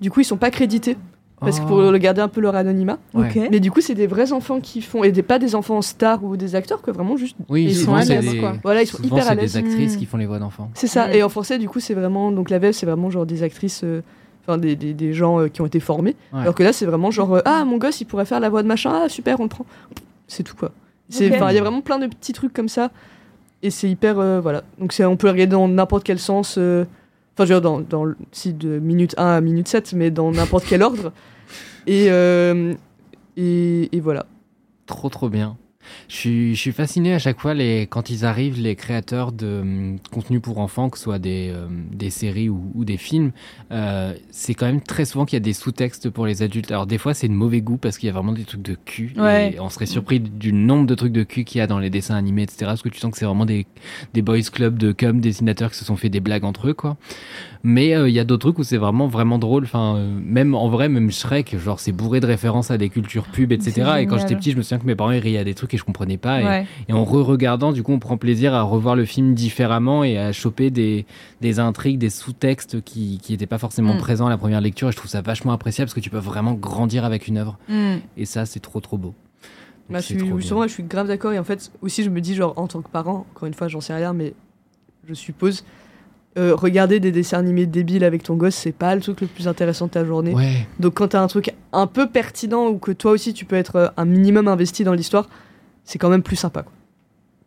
Du 0.03 0.11
coup, 0.11 0.21
ils 0.21 0.25
sont 0.25 0.37
pas 0.37 0.51
crédités. 0.51 0.99
Parce 1.41 1.59
que 1.61 1.65
Oh. 1.65 1.69
pour 1.69 1.81
le 1.93 1.99
garder 1.99 2.21
un 2.21 2.29
peu 2.29 2.41
leur 2.41 2.55
anonymat. 2.57 2.99
Mais 3.15 3.61
du 3.61 3.71
coup, 3.71 3.81
c'est 3.81 3.95
des 3.95 4.07
vrais 4.07 4.33
enfants 4.33 4.61
qui 4.61 4.81
font, 4.83 5.05
et 5.05 5.13
des, 5.13 5.23
pas 5.23 5.39
des 5.39 5.55
enfants 5.55 5.81
stars 5.83 6.23
ou 6.25 6.37
des 6.37 6.55
acteurs, 6.55 6.83
que 6.83 6.91
vraiment 6.91 7.17
juste. 7.17 7.37
Oui, 7.49 7.65
Ils 7.65 7.77
sont 7.77 7.95
à 7.95 8.03
c'est 8.03 8.21
l'aise, 8.21 8.33
des... 8.33 8.39
quoi. 8.41 8.55
Voilà, 8.63 8.83
ils 8.83 8.87
sont 8.87 8.97
souvent, 8.99 9.17
hyper 9.17 9.27
à 9.27 9.31
c'est 9.31 9.35
l'aise. 9.37 9.53
des 9.53 9.59
actrices 9.59 9.95
Mm. 9.95 9.99
qui 9.99 10.07
font 10.07 10.17
les 10.17 10.27
voix 10.27 10.39
d'enfants. 10.39 10.71
C'est 10.75 10.87
ça. 10.89 11.13
Et 11.15 11.23
en 11.23 11.29
français, 11.29 11.59
du 11.59 11.69
coup, 11.69 11.81
c'est 11.81 11.95
vraiment. 11.95 12.31
Donc 12.33 12.51
la 12.51 12.59
VF, 12.59 12.75
c'est 12.77 12.87
vraiment 12.87 13.11
genre 13.11 13.27
des 13.27 13.43
actrices. 13.43 13.83
euh, 13.85 14.01
Enfin, 14.47 14.57
des, 14.57 14.77
des, 14.77 14.95
des 14.95 15.13
gens 15.13 15.41
euh, 15.41 15.49
qui 15.49 15.61
ont 15.61 15.67
été 15.67 15.79
formés. 15.79 16.17
Ouais. 16.33 16.41
Alors 16.41 16.55
que 16.55 16.63
là, 16.63 16.73
c'est 16.73 16.87
vraiment 16.87 17.11
genre 17.11 17.35
euh, 17.35 17.41
Ah, 17.45 17.65
mon 17.67 17.77
gosse, 17.77 18.01
il 18.01 18.07
pourrait 18.07 18.25
faire 18.25 18.41
la 18.41 18.49
voix 18.49 18.63
de 18.63 18.69
machin. 18.69 18.91
Ah, 19.05 19.09
super, 19.11 19.39
on 19.41 19.43
le 19.43 19.49
prend. 19.51 19.67
C'est 20.27 20.43
tout, 20.43 20.57
quoi. 20.57 20.71
C'est- 21.11 21.27
Il 21.27 21.33
y 21.33 21.35
a 21.37 21.61
vraiment 21.61 21.83
plein 21.83 21.99
de 21.99 22.07
petits 22.07 22.33
trucs 22.33 22.55
comme 22.55 22.69
ça. 22.71 22.91
Et 23.63 23.69
c'est 23.71 23.91
hyper. 23.91 24.19
euh, 24.19 24.41
voilà. 24.41 24.63
Donc 24.79 24.95
c'est- 24.95 25.05
on 25.05 25.17
peut 25.17 25.27
le 25.27 25.33
regarder 25.33 25.53
dans 25.53 25.69
n'importe 25.69 26.03
quel 26.03 26.19
sens. 26.19 26.59
Enfin, 27.39 27.47
je 27.47 27.55
veux 27.55 27.61
dire, 27.61 27.71
dans, 27.71 27.81
dans 27.83 28.13
si 28.33 28.53
de 28.53 28.81
minute 28.81 29.15
1 29.17 29.25
à 29.25 29.41
minute 29.41 29.69
7, 29.69 29.93
mais 29.93 30.11
dans 30.11 30.33
n'importe 30.33 30.65
quel 30.67 30.83
ordre. 30.83 31.13
Et, 31.87 32.07
euh, 32.11 32.75
voilà. 34.03 34.27
Trop 34.87 35.09
trop 35.09 35.29
bien. 35.29 35.57
Je 36.09 36.15
suis, 36.15 36.55
je 36.55 36.61
suis 36.61 36.73
fasciné 36.73 37.15
à 37.15 37.19
chaque 37.19 37.41
fois 37.41 37.55
les, 37.55 37.87
quand 37.87 38.11
ils 38.11 38.25
arrivent, 38.25 38.61
les 38.61 38.77
créateurs 38.77 39.33
de 39.33 39.61
hum, 39.61 39.97
contenu 40.11 40.41
pour 40.41 40.59
enfants, 40.59 40.91
que 40.91 40.99
ce 40.99 41.05
soit 41.05 41.19
des, 41.19 41.51
euh, 41.55 41.67
des 41.93 42.11
séries 42.11 42.49
ou, 42.49 42.71
ou 42.75 42.85
des 42.85 42.97
films. 42.97 43.33
euh, 43.73 44.15
c'est 44.31 44.55
quand 44.55 44.67
même 44.67 44.81
très 44.81 45.05
souvent 45.05 45.25
qu'il 45.25 45.37
y 45.37 45.43
a 45.43 45.45
des 45.45 45.53
sous-textes 45.53 46.11
pour 46.11 46.27
les 46.27 46.43
adultes. 46.43 46.71
Alors 46.71 46.87
des 46.87 46.99
fois 46.99 47.15
c'est 47.15 47.29
de 47.29 47.33
mauvais 47.33 47.61
goût 47.61 47.77
parce 47.77 47.99
qu'il 47.99 48.07
y 48.07 48.11
a 48.11 48.13
vraiment 48.13 48.33
des 48.33 48.45
trucs 48.45 48.63
de 48.63 48.77
cul. 48.85 49.13
Ouais. 49.17 49.55
Et 49.55 49.61
on 49.61 49.69
serait 49.69 49.87
surpris 49.87 50.21
du 50.21 50.53
nombre 50.53 50.87
de 50.87 50.95
trucs 50.95 51.13
de 51.13 51.23
cul 51.23 51.45
qu'il 51.45 51.59
y 51.59 51.63
a 51.63 51.67
dans 51.67 51.79
les 51.79 51.91
dessins 51.91 52.17
animés, 52.17 52.43
etc. 52.43 52.59
Parce 52.67 52.83
que 52.83 52.89
tu 52.89 52.99
sens 52.99 53.13
que 53.13 53.19
c'est 53.19 53.25
vraiment 53.27 53.47
des, 53.47 53.67
des 54.15 54.23
boys 54.23 54.41
clubs 54.53 54.79
de 54.79 54.93
cum 54.93 55.21
dessinateurs 55.21 55.71
qui 55.71 55.79
se 55.79 55.85
sont 55.85 55.97
fait 55.97 56.09
des 56.09 56.21
blagues 56.21 56.45
entre 56.45 56.69
eux, 56.69 56.75
quoi. 56.75 56.97
Mais 57.65 57.95
euh, 57.95 58.09
il 58.09 58.15
y 58.15 58.21
a 58.21 58.25
d'autres 58.25 58.43
trucs 58.51 58.59
où 58.59 58.63
c'est 58.63 58.77
vraiment 58.77 59.09
vraiment 59.09 59.39
drôle. 59.39 59.65
Enfin, 59.65 59.97
euh, 59.97 60.19
même 60.23 60.55
en 60.55 60.69
vrai, 60.69 60.89
même 60.89 61.11
Shrek, 61.11 61.57
genre 61.59 61.81
c'est 61.81 61.93
bourré 61.93 62.21
de 62.21 62.27
références 62.27 62.71
à 62.71 62.79
des 62.79 62.89
cultures 62.89 63.25
pub, 63.25 63.53
etc. 63.53 63.93
Et 64.01 64.07
quand 64.07 64.19
j'étais 64.19 64.37
petit, 64.37 64.53
je 64.53 64.57
me 64.57 64.63
souviens 64.63 64.79
que 64.79 64.87
mes 64.87 64.95
parents 64.95 65.11
ils 65.11 65.19
riaient 65.19 65.39
à 65.39 65.45
des 65.45 65.55
trucs 65.55 65.75
et 65.75 65.78
je 65.79 65.85
comprenais 65.85 66.19
pas. 66.19 66.41
Et, 66.41 66.45
Ouais. 66.45 66.67
et 66.89 66.93
en 66.93 67.05
re-regardant, 67.05 67.73
du 67.73 67.83
coup, 67.83 67.93
on 67.93 67.99
prend 67.99 68.17
plaisir 68.17 68.53
à 68.55 68.63
revoir 68.63 68.97
le 68.97 69.05
film 69.05 69.35
différemment 69.35 70.05
et 70.05 70.19
à 70.19 70.33
choper 70.33 70.71
des, 70.71 71.07
des 71.41 71.59
intrigues, 71.61 71.99
des 71.99 72.11
sous-textes 72.11 72.83
qui 72.83 73.19
qui 73.23 73.33
n'étaient 73.33 73.47
pas 73.47 73.59
forcément 73.59 73.95
Mm. 73.95 73.99
présents 73.99 74.27
à 74.27 74.31
la 74.31 74.39
première 74.39 74.61
lecture. 74.61 74.89
Et 74.89 74.93
je 74.93 74.97
trouve 74.97 75.11
ça 75.11 75.23
vachement 75.23 75.53
appréciable 75.53 75.87
parce 75.87 75.95
que 75.95 76.01
tu 76.01 76.11
peux 76.11 76.19
vraiment 76.19 76.53
grandir 76.55 77.05
avec 77.05 77.27
une 77.29 77.39
œuvre. 77.39 77.57
Mm. 77.69 77.97
Et 78.17 78.25
ça, 78.27 78.45
c'est 78.47 78.61
trop 78.61 78.81
trop 78.81 78.99
beau. 78.99 79.15
Bah, 79.91 80.01
je, 80.01 80.05
suis, 80.05 80.17
moi, 80.53 80.67
je 80.67 80.73
suis 80.75 80.83
grave 80.83 81.07
d'accord. 81.09 81.33
Et 81.33 81.39
en 81.39 81.45
fait, 81.45 81.71
aussi, 81.81 82.03
je 82.03 82.11
me 82.11 82.21
dis, 82.21 82.35
genre, 82.35 82.53
en 82.57 82.67
tant 82.67 82.83
que 82.83 82.91
parent, 82.91 83.25
encore 83.35 83.47
une 83.47 83.55
fois, 83.55 83.69
j'en 83.69 83.81
sais 83.81 83.95
rien, 83.95 84.13
mais 84.13 84.35
je 85.09 85.15
suppose, 85.15 85.65
euh, 86.37 86.55
regarder 86.55 87.01
des 87.01 87.11
dessins 87.11 87.39
animés 87.39 87.65
débiles 87.65 88.05
avec 88.05 88.23
ton 88.23 88.35
gosse, 88.37 88.55
c'est 88.55 88.73
pas 88.73 88.95
le 88.95 89.01
truc 89.01 89.23
le 89.23 89.27
plus 89.27 89.49
intéressant 89.49 89.87
de 89.87 89.93
ta 89.93 90.05
journée. 90.05 90.35
Ouais. 90.35 90.67
Donc, 90.79 90.93
quand 90.93 91.09
t'as 91.09 91.23
un 91.23 91.27
truc 91.27 91.55
un 91.73 91.87
peu 91.87 92.07
pertinent 92.07 92.67
ou 92.69 92.77
que 92.79 92.93
toi 92.93 93.13
aussi 93.13 93.33
tu 93.33 93.47
peux 93.47 93.57
être 93.57 93.77
euh, 93.77 93.89
un 93.97 94.05
minimum 94.05 94.47
investi 94.47 94.85
dans 94.85 94.93
l'histoire, 94.93 95.27
c'est 95.89 95.99
quand 95.99 96.11
même 96.11 96.23
plus 96.23 96.37
sympa. 96.37 96.63
Quoi. 96.65 96.73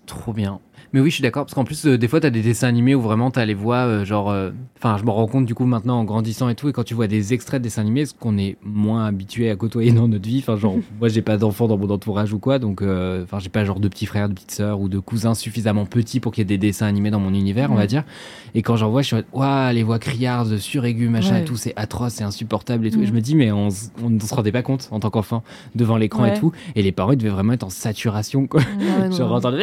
Trop 0.08 0.34
bien. 0.34 0.60
Mais 0.94 1.00
oui, 1.00 1.10
je 1.10 1.16
suis 1.16 1.22
d'accord, 1.22 1.46
parce 1.46 1.54
qu'en 1.54 1.64
plus, 1.64 1.86
euh, 1.86 1.98
des 1.98 2.08
fois, 2.10 2.20
t'as 2.20 2.30
des 2.30 2.42
dessins 2.42 2.68
animés 2.68 2.96
où 2.96 3.02
vraiment 3.02 3.32
t'as 3.32 3.46
les 3.46 3.54
voix, 3.54 3.78
euh, 3.86 4.04
genre. 4.06 4.30
euh, 4.30 4.52
Enfin, 4.84 4.98
je 4.98 5.04
me 5.06 5.12
rends 5.12 5.28
compte 5.28 5.46
du 5.46 5.54
coup 5.54 5.66
maintenant 5.66 6.00
en 6.00 6.04
grandissant 6.06 6.50
et 6.50 6.56
tout, 6.56 6.68
et 6.68 6.74
quand 6.74 6.84
tu 6.84 6.96
vois 6.96 7.06
des 7.06 7.34
extraits 7.34 7.62
de 7.62 7.64
dessins 7.66 7.82
animés, 7.82 8.08
ce 8.08 8.16
qu'on 8.16 8.36
est 8.40 8.58
moins 8.64 9.06
habitué 9.06 9.52
à 9.52 9.56
côtoyer 9.56 9.92
dans 9.92 10.08
notre 10.08 10.28
vie. 10.28 10.40
Enfin, 10.40 10.56
genre, 10.58 10.76
moi, 11.00 11.08
j'ai 11.08 11.22
pas 11.22 11.38
d'enfants 11.38 11.68
dans 11.68 11.78
mon 11.78 11.88
entourage 11.92 12.34
ou 12.34 12.40
quoi, 12.40 12.58
donc, 12.58 12.82
enfin, 12.82 13.38
j'ai 13.40 13.50
pas 13.50 13.64
genre 13.64 13.80
de 13.80 13.88
petits 13.88 14.08
frères, 14.08 14.28
de 14.28 14.34
petites 14.34 14.52
sœurs 14.52 14.80
ou 14.82 14.90
de 14.90 14.98
cousins 14.98 15.36
suffisamment 15.36 15.86
petits 15.86 16.20
pour 16.20 16.32
qu'il 16.32 16.42
y 16.42 16.44
ait 16.44 16.46
des 16.46 16.58
dessins 16.58 16.88
animés 16.88 17.12
dans 17.12 17.20
mon 17.20 17.34
univers, 17.34 17.72
on 17.72 17.76
va 17.76 17.86
dire. 17.86 18.04
Et 18.56 18.64
quand 18.64 18.76
j'en 18.76 18.90
vois, 18.90 19.02
je 19.04 19.08
suis 19.08 19.16
en 19.16 19.20
mode, 19.20 19.26
waouh, 19.34 19.72
les 19.74 19.84
voix 19.84 20.00
criardes, 20.00 20.58
suraigus, 20.58 21.10
machin 21.10 21.36
Ouais. 21.36 21.42
et 21.42 21.46
tout, 21.46 21.56
c'est 21.58 21.74
atroce, 21.76 22.14
c'est 22.14 22.24
insupportable 22.24 22.88
et 22.88 22.92
tout. 22.92 23.02
Et 23.04 23.06
je 23.06 23.14
me 23.14 23.22
dis, 23.22 23.36
mais 23.36 23.52
on, 23.52 23.70
on 24.04 24.10
ne 24.10 24.20
se 24.20 24.34
rendait 24.34 24.52
pas 24.52 24.64
compte 24.64 24.90
en 24.92 25.00
tant 25.00 25.12
qu'enfant 25.12 25.44
devant 25.76 25.96
l'écran 25.98 26.26
et 26.26 26.40
tout. 26.40 26.52
Et 26.76 26.82
les 26.82 26.92
parents, 26.92 27.12
ils 27.12 27.18
devaient 27.18 27.30
vraiment 27.30 27.54
être 27.54 27.64
en 27.64 27.70
saturation, 27.70 28.48
quoi. 28.48 28.62
Genre 29.16 29.32
entendre 29.32 29.58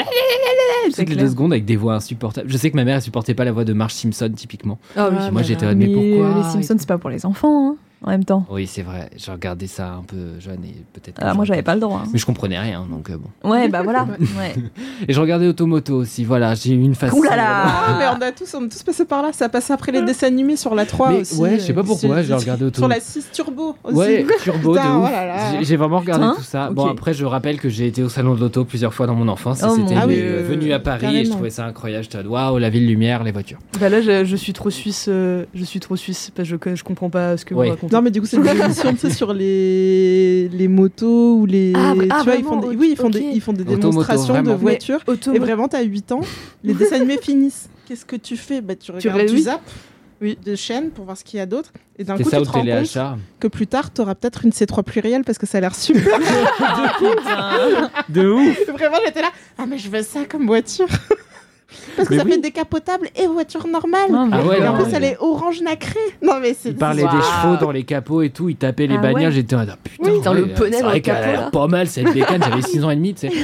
C'est. 0.92 1.04
deux 1.18 1.28
secondes 1.30 1.52
avec 1.52 1.64
des 1.64 1.76
voix 1.76 1.94
insupportables. 1.94 2.48
Je 2.50 2.56
sais 2.56 2.70
que 2.70 2.76
ma 2.76 2.84
mère 2.84 2.96
elle 2.96 3.02
supportait 3.02 3.34
pas 3.34 3.44
la 3.44 3.52
voix 3.52 3.64
de 3.64 3.72
Marge 3.72 3.94
Simpson 3.94 4.30
typiquement. 4.34 4.78
Ah 4.96 5.08
oui. 5.10 5.16
Ah, 5.20 5.30
Moi 5.30 5.42
j'étais 5.42 5.74
Mais 5.74 5.86
pourquoi 5.88 6.34
les 6.36 6.42
Simpsons, 6.50 6.76
c'est 6.78 6.88
pas 6.88 6.98
pour 6.98 7.10
les 7.10 7.26
enfants, 7.26 7.70
hein, 7.72 7.76
en 8.02 8.10
même 8.10 8.24
temps. 8.24 8.46
Oui 8.50 8.66
c'est 8.66 8.82
vrai. 8.82 9.10
J'ai 9.16 9.32
regardé 9.32 9.66
ça 9.66 9.92
un 9.94 10.02
peu 10.02 10.38
jeune 10.40 10.64
et 10.64 10.74
peut-être. 10.92 11.18
Ah, 11.20 11.34
moi, 11.34 11.44
j'avais 11.44 11.62
pas 11.62 11.74
le 11.74 11.80
droit. 11.80 12.02
hein. 12.04 12.08
Mais 12.12 12.18
je 12.18 12.26
comprenais 12.26 12.58
rien 12.58 12.86
donc 12.90 13.10
euh, 13.10 13.16
bon. 13.16 13.50
Ouais, 13.50 13.68
bah 13.68 13.82
voilà. 13.82 14.06
Ouais. 14.38 14.54
Et 15.08 15.12
je 15.12 15.20
regardais 15.20 15.46
Automoto 15.46 15.94
aussi. 15.96 16.24
Voilà 16.24 16.54
j'ai 16.54 16.72
eu 16.74 16.80
une 16.82 16.94
façon. 16.94 17.16
Ouh 17.16 17.22
là 17.22 17.36
là 17.36 17.46
Ah, 17.64 17.96
mais 17.98 18.04
on 18.18 18.20
a 18.26 18.32
tous, 18.32 18.52
on 18.54 18.64
est 18.64 18.68
tous 18.68 18.82
passé 18.82 19.04
par 19.04 19.22
là. 19.22 19.30
Ça 19.32 19.48
passe 19.48 19.70
après 19.70 19.92
les 19.92 20.02
dessins 20.02 20.26
animés 20.28 20.56
sur 20.56 20.74
la 20.74 20.86
3 20.86 21.10
Mais 21.10 21.20
aussi. 21.22 21.36
ouais, 21.40 21.54
je 21.58 21.64
sais 21.64 21.72
pas 21.72 21.80
euh, 21.80 21.84
pourquoi, 21.84 22.22
j'ai 22.22 22.34
regardé 22.34 22.58
Sur 22.60 22.66
Automoto. 22.68 22.94
la 22.94 23.00
6 23.00 23.28
Turbo 23.32 23.74
aussi. 23.84 23.96
Ouais, 23.96 24.26
turbo 24.42 24.74
de 24.74 24.78
ouf. 24.80 25.10
oh. 25.10 25.58
J'ai- 25.62 25.76
vraiment 25.76 25.98
regardé 26.00 26.24
Putain, 26.24 26.36
tout 26.36 26.42
ça. 26.42 26.70
Bon 26.70 26.86
après 26.86 27.14
je 27.14 27.24
rappelle 27.24 27.60
que 27.60 27.68
j'ai 27.68 27.86
été 27.86 28.02
au 28.02 28.08
salon 28.08 28.34
de 28.34 28.40
l'auto 28.40 28.64
plusieurs 28.64 28.92
fois 28.94 29.06
dans 29.06 29.14
mon 29.14 29.28
enfance. 29.28 29.60
Oh, 29.64 29.74
C'était 29.76 29.94
Ah 30.00 30.06
oui, 30.06 30.16
euh, 30.18 30.40
euh, 30.40 30.48
venu 30.48 30.72
à 30.72 30.78
Paris 30.80 31.16
et 31.18 31.24
je 31.24 31.30
trouvais 31.30 31.50
ça 31.50 31.64
incroyable. 31.66 32.04
J'étais 32.04 32.26
waouh 32.26 32.58
la 32.58 32.70
ville 32.70 32.86
lumière, 32.86 33.22
les 33.24 33.32
voitures. 33.32 33.58
Bah 33.80 33.88
là, 33.88 34.00
je, 34.00 34.24
je 34.24 34.36
suis 34.36 34.52
trop 34.52 34.70
suisse. 34.70 35.06
euh, 35.08 35.44
je 35.54 35.64
suis 35.64 35.80
trop 35.80 35.96
suisse 35.96 36.30
parce 36.34 36.48
que 36.48 36.70
je, 36.70 36.76
je 36.76 36.84
comprends 36.84 37.10
pas 37.10 37.36
ce 37.36 37.44
que 37.44 37.54
vous 37.54 37.60
racontez. 37.60 37.87
Non 37.92 38.02
mais 38.02 38.10
du 38.10 38.20
coup 38.20 38.26
c'est 38.26 38.40
des 38.40 38.48
émissions 38.50 38.94
tu 38.94 39.10
sur 39.10 39.32
les 39.32 40.48
les 40.48 40.68
motos 40.68 41.36
ou 41.36 41.46
les 41.46 41.72
Ah, 41.76 41.94
tu 41.96 42.06
ah, 42.10 42.22
vois 42.22 42.34
ils 42.36 42.44
font 42.44 42.56
des... 42.60 42.76
oui 42.76 42.88
ils 42.92 42.96
font 42.96 43.10
des 43.10 43.20
ils 43.20 43.40
font 43.40 43.52
des 43.52 43.62
Automoto, 43.62 43.88
démonstrations 43.90 44.42
de 44.42 44.52
voitures. 44.52 45.00
Et 45.34 45.38
vraiment 45.38 45.68
t'as 45.68 45.82
8 45.82 46.12
ans 46.12 46.20
les 46.64 46.74
dessins 46.74 46.96
animés 46.96 47.18
finissent. 47.20 47.68
Qu'est-ce 47.86 48.04
que 48.04 48.16
tu 48.16 48.36
fais? 48.36 48.60
Bah 48.60 48.74
tu 48.76 48.90
regardes 48.92 49.26
tu 49.26 49.34
oui. 49.34 49.42
zappes 49.42 49.60
Oui. 50.20 50.36
de 50.44 50.54
chaînes 50.54 50.90
pour 50.90 51.04
voir 51.06 51.16
ce 51.16 51.24
qu'il 51.24 51.38
y 51.38 51.40
a 51.40 51.46
d'autre. 51.46 51.72
Et 51.98 52.04
d'un 52.04 52.16
C'est 52.16 52.24
coup 52.24 52.30
ça 52.30 52.36
tu 52.38 52.42
te 52.44 52.48
rends 52.48 52.54
compte 52.54 52.62
téléachat. 52.64 53.16
que 53.40 53.48
plus 53.48 53.66
tard 53.66 53.90
t'auras 53.90 54.14
peut-être 54.14 54.44
une 54.44 54.50
C3 54.50 54.82
plurielle 54.82 55.24
parce 55.24 55.38
que 55.38 55.46
ça 55.46 55.58
a 55.58 55.60
l'air 55.62 55.74
super. 55.74 56.04
De 58.08 58.28
ouf. 58.30 58.58
vraiment 58.68 58.96
j'étais 59.04 59.22
là 59.22 59.30
ah 59.56 59.64
mais 59.66 59.78
je 59.78 59.88
veux 59.88 60.02
ça 60.02 60.24
comme 60.26 60.46
voiture 60.46 60.86
parce 61.96 62.08
que 62.08 62.14
Mais 62.14 62.20
ça 62.20 62.24
oui. 62.26 62.32
fait 62.32 62.38
décapotable 62.38 63.08
et 63.14 63.26
voiture 63.26 63.66
normale 63.66 64.10
Non, 64.10 64.26
mais 64.26 64.36
Ah 64.40 64.46
ouais, 64.46 64.58
et 64.60 64.66
en 64.66 64.72
non, 64.76 64.82
plus 64.84 64.92
elle 64.94 65.04
est 65.04 65.16
orange 65.20 65.60
nacrée 65.60 65.98
non 66.22 66.34
mais 66.40 66.54
c'est 66.58 66.70
Il 66.70 66.76
parlait 66.76 67.02
des 67.02 67.08
chevaux 67.08 67.56
dans 67.60 67.70
les 67.70 67.84
capots 67.84 68.22
et 68.22 68.30
tout, 68.30 68.48
il 68.48 68.56
tapait 68.56 68.86
les 68.86 68.96
Ah 68.96 69.00
ouais. 69.12 69.30
j'étais 69.30 69.54
en 69.54 69.58
mode, 69.60 69.70
ah, 69.74 69.78
putain, 69.82 70.10
Oui, 70.10 70.20
dans 70.22 70.32
le 70.32 70.46
poney 70.48 70.80
dans 70.80 70.86
vrai 70.86 70.94
le 70.96 71.00
qu'elle 71.02 71.14
a 71.16 71.18
capot, 71.20 71.30
l'air 71.32 71.40
là. 71.42 71.50
pas 71.50 71.66
mal 71.66 71.86
cette 71.88 72.12
bécane, 72.12 72.42
j'avais 72.42 72.62
6 72.62 72.84
ans 72.84 72.90
et 72.90 72.96
demi, 72.96 73.14
tu 73.14 73.28
sais. 73.28 73.32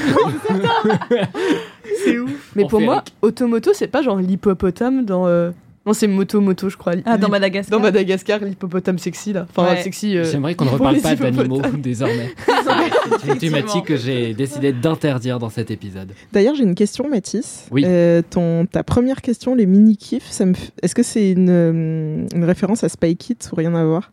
C'est 2.04 2.18
ouf. 2.18 2.52
Mais 2.56 2.64
On 2.64 2.68
pour 2.68 2.80
moi, 2.80 2.94
avec. 2.96 3.12
Automoto, 3.22 3.72
c'est 3.74 3.88
pas 3.88 4.02
genre 4.02 4.16
l'hippopotame 4.16 5.04
dans. 5.04 5.26
euh, 5.26 5.50
Non, 5.86 5.92
c'est 5.92 6.06
Moto 6.06 6.40
Moto, 6.40 6.70
je 6.70 6.76
crois. 6.78 6.94
Ah, 7.04 7.18
dans 7.18 7.28
Madagascar. 7.28 7.78
Dans 7.78 7.82
Madagascar, 7.82 8.40
l'hippopotame 8.40 8.98
sexy, 8.98 9.34
là. 9.34 9.46
Enfin, 9.50 9.68
Ouais. 9.74 9.82
sexy. 9.82 10.16
euh, 10.16 10.24
J'aimerais 10.24 10.54
qu'on 10.54 10.64
ne 10.64 10.70
reparle 10.78 10.98
pas 11.00 11.14
d'animaux 11.14 11.60
désormais. 11.76 12.32
C'est 13.22 13.28
une 13.32 13.38
thématique 13.38 13.84
que 13.84 13.96
j'ai 13.98 14.32
décidé 14.32 14.72
d'interdire 14.72 15.38
dans 15.38 15.50
cet 15.50 15.70
épisode. 15.70 16.12
D'ailleurs, 16.32 16.54
j'ai 16.54 16.62
une 16.64 16.74
question, 16.74 17.08
Mathis. 17.10 17.66
Oui. 17.70 17.82
Euh, 17.86 18.22
ton, 18.28 18.64
ta 18.64 18.82
première 18.82 19.20
question, 19.20 19.54
les 19.54 19.66
mini-kifs, 19.66 20.26
ça 20.30 20.46
me 20.46 20.54
f- 20.54 20.70
est-ce 20.82 20.94
que 20.94 21.02
c'est 21.02 21.32
une, 21.32 21.50
euh, 21.50 22.26
une 22.34 22.44
référence 22.44 22.82
à 22.82 22.88
Spy 22.88 23.14
Kids 23.16 23.36
ou 23.52 23.56
rien 23.56 23.74
à 23.74 23.84
voir? 23.84 24.10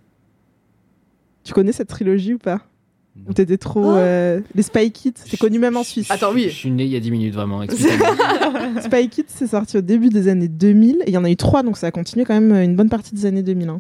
Tu 1.46 1.54
connais 1.54 1.72
cette 1.72 1.88
trilogie 1.88 2.34
ou 2.34 2.38
pas? 2.38 2.60
Ou 3.28 3.34
t'étais 3.34 3.58
trop. 3.58 3.84
Oh. 3.84 3.96
euh, 3.96 4.40
Les 4.56 4.64
Spy 4.64 4.92
Kids, 4.92 5.14
c'est 5.26 5.38
connu 5.38 5.60
même 5.60 5.76
en 5.78 5.84
Suisse. 5.84 6.10
Attends, 6.10 6.32
oui. 6.34 6.46
Je 6.50 6.56
suis 6.56 6.72
né 6.72 6.86
il 6.86 6.90
y 6.90 6.96
a 6.96 7.00
10 7.00 7.12
minutes, 7.12 7.34
vraiment. 7.34 7.62
Spy 8.82 9.10
Kids, 9.10 9.26
c'est 9.28 9.48
sorti 9.48 9.78
au 9.78 9.82
début 9.82 10.10
des 10.10 10.28
années 10.28 10.48
2000. 10.48 10.98
Et 11.06 11.10
il 11.10 11.14
y 11.14 11.18
en 11.18 11.24
a 11.24 11.30
eu 11.30 11.36
trois, 11.36 11.62
donc 11.64 11.78
ça 11.78 11.88
a 11.88 11.92
continué 11.92 12.26
quand 12.26 12.34
même 12.40 12.54
une 12.54 12.76
bonne 12.76 12.90
partie 12.90 13.14
des 13.14 13.26
années 13.26 13.44
2000. 13.44 13.70
hein. 13.70 13.80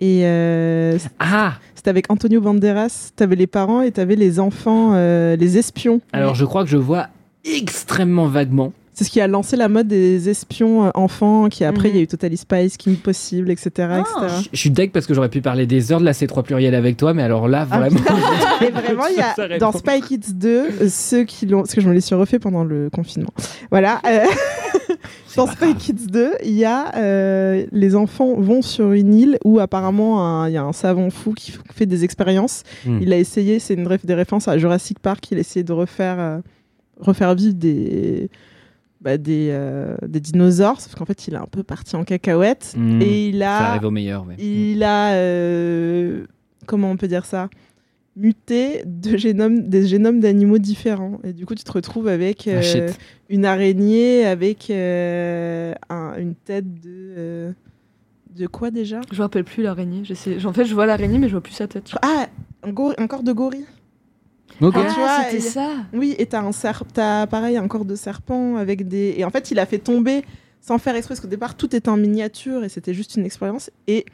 Et 0.00 0.20
euh, 0.22 0.96
ah 1.18 1.54
c'était 1.74 1.90
avec 1.90 2.10
Antonio 2.10 2.40
Banderas. 2.40 3.10
T'avais 3.16 3.34
les 3.34 3.48
parents 3.48 3.82
et 3.82 3.90
t'avais 3.90 4.14
les 4.14 4.38
enfants, 4.38 4.92
euh, 4.94 5.34
les 5.34 5.58
espions. 5.58 6.00
Alors 6.12 6.36
je 6.36 6.44
crois 6.44 6.62
que 6.62 6.70
je 6.70 6.76
vois 6.76 7.08
extrêmement 7.44 8.26
vaguement. 8.28 8.72
C'est 8.98 9.04
ce 9.04 9.10
qui 9.10 9.20
a 9.20 9.28
lancé 9.28 9.54
la 9.54 9.68
mode 9.68 9.86
des 9.86 10.28
espions 10.28 10.86
euh, 10.86 10.90
enfants, 10.94 11.48
qui 11.48 11.62
après, 11.64 11.86
il 11.88 11.92
Mhm. 11.92 11.96
y 11.98 12.00
a 12.00 12.02
eu 12.02 12.06
Totally 12.08 12.36
Spice, 12.36 12.76
Kim 12.76 12.96
Possible, 12.96 13.48
etc. 13.48 13.70
Ah. 13.92 14.00
etc. 14.00 14.48
Je- 14.52 14.58
suis 14.58 14.70
deg 14.70 14.90
parce 14.90 15.06
que 15.06 15.14
j'aurais 15.14 15.28
pu 15.28 15.40
parler 15.40 15.66
des 15.66 15.92
heures 15.92 16.00
de 16.00 16.04
la 16.04 16.12
C3 16.14 16.42
pluriel 16.42 16.74
avec 16.74 16.96
toi, 16.96 17.14
mais 17.14 17.22
alors 17.22 17.46
là, 17.46 17.64
Ah, 17.70 17.78
vraiment. 17.78 18.00
Et 18.60 18.70
vraiment, 18.72 19.04
il 19.08 19.16
y 19.16 19.20
a 19.54 19.58
dans. 19.60 19.70
Spy 19.70 20.00
Kids 20.00 20.34
2, 20.34 20.48
euh, 20.50 20.88
ceux 20.88 21.22
qui 21.22 21.46
l'ont, 21.46 21.60
parce 21.62 21.74
que 21.76 21.80
je 21.80 21.88
me 21.88 21.94
les 21.94 22.00
suis 22.00 22.16
refait 22.16 22.40
pendant 22.40 22.64
le 22.64 22.90
confinement. 22.90 23.30
Voilà. 23.70 24.00
euh, 24.04 24.24
dans 25.36 25.46
Spy 25.46 25.66
grave. 25.66 25.76
Kids 25.76 26.06
2, 26.10 26.30
il 26.44 26.54
y 26.54 26.64
a 26.64 26.96
euh, 26.96 27.66
les 27.70 27.94
enfants 27.94 28.34
vont 28.36 28.62
sur 28.62 28.90
une 28.92 29.14
île 29.14 29.38
où 29.44 29.60
apparemment 29.60 30.44
il 30.46 30.54
y 30.54 30.56
a 30.56 30.64
un 30.64 30.72
savant 30.72 31.10
fou 31.10 31.34
qui 31.34 31.52
fait 31.72 31.86
des 31.86 32.02
expériences. 32.02 32.64
Hmm. 32.84 32.98
Il 33.00 33.12
a 33.12 33.16
essayé, 33.18 33.60
c'est 33.60 33.74
une 33.74 33.86
ref- 33.86 34.04
des 34.04 34.14
références 34.14 34.48
à 34.48 34.58
Jurassic 34.58 34.98
Park, 34.98 35.30
il 35.30 35.36
a 35.38 35.40
essayé 35.42 35.62
de 35.62 35.72
refaire 35.72 36.16
euh, 36.18 36.38
refaire 37.00 37.32
vivre 37.36 37.54
des 37.54 38.28
bah, 39.00 39.16
des, 39.16 39.48
euh, 39.52 39.96
des 40.06 40.20
dinosaures, 40.20 40.80
sauf 40.80 40.94
qu'en 40.94 41.04
fait 41.04 41.28
il 41.28 41.34
est 41.34 41.38
un 41.38 41.46
peu 41.46 41.62
parti 41.62 41.94
en 41.96 42.04
cacahuète 42.04 42.74
Hmm. 42.76 43.00
et 43.00 43.28
il 43.28 43.38
Ça 43.40 43.50
a 43.58 43.68
arrive 43.70 43.84
au 43.84 43.90
meilleur. 43.90 44.24
mais- 44.24 44.34
il 44.38 44.82
a 44.82 45.12
euh, 45.12 46.24
comment 46.66 46.90
on 46.90 46.96
peut 46.96 47.08
dire 47.08 47.24
ça 47.24 47.48
muté 48.16 48.82
de 48.84 49.16
génomes, 49.16 49.68
des 49.68 49.86
génomes 49.86 50.18
d'animaux 50.18 50.58
différents 50.58 51.20
et 51.22 51.32
du 51.32 51.46
coup 51.46 51.54
tu 51.54 51.62
te 51.62 51.70
retrouves 51.70 52.08
avec 52.08 52.48
euh, 52.48 52.88
une 53.28 53.44
araignée 53.44 54.24
avec 54.26 54.70
euh, 54.70 55.72
un- 55.88 56.14
une 56.18 56.34
tête 56.34 56.80
de, 56.80 57.14
euh, 57.16 57.52
De 58.36 58.46
quoi 58.48 58.70
déjà? 58.72 59.00
Je 59.12 59.16
me 59.16 59.22
rappelle 59.22 59.44
plus 59.44 59.62
l'araignée. 59.62 60.00
j'essaie- 60.04 60.44
En 60.46 60.52
fait, 60.52 60.64
je 60.64 60.74
vois 60.74 60.86
l'araignée, 60.86 61.18
mais 61.18 61.26
je 61.28 61.32
vois 61.32 61.40
plus 61.40 61.54
sa 61.54 61.66
tête. 61.68 61.90
Ah, 62.02 62.26
un, 62.64 62.72
un 62.98 63.06
corps 63.06 63.22
de 63.22 63.32
gorille? 63.32 63.64
Ok. 64.60 64.74
Ah, 64.76 65.22
c'était 65.30 65.36
il- 65.44 65.50
ça. 65.50 65.68
Oui, 65.92 66.14
et 66.18 66.26
t'as 66.26 66.40
un 66.42 66.50
serp- 66.50 66.86
t'as 66.92 67.26
pareil 67.26 67.56
un 67.56 67.68
corps 67.68 67.84
de 67.84 67.94
serpent 67.94 68.56
avec 68.56 68.88
des. 68.88 69.14
Et 69.16 69.24
en 69.24 69.30
fait, 69.30 69.50
il 69.50 69.58
a 69.58 69.66
fait 69.66 69.78
tomber 69.78 70.22
sans 70.60 70.78
faire 70.78 70.94
exprès, 70.96 71.14
parce 71.14 71.20
qu'au 71.20 71.28
départ, 71.28 71.56
tout 71.56 71.74
était 71.76 71.88
en 71.88 71.96
miniature 71.96 72.64
et 72.64 72.68
c'était 72.68 72.92
juste 72.94 73.14
une 73.16 73.24
expérience. 73.24 73.70
Et 73.86 74.04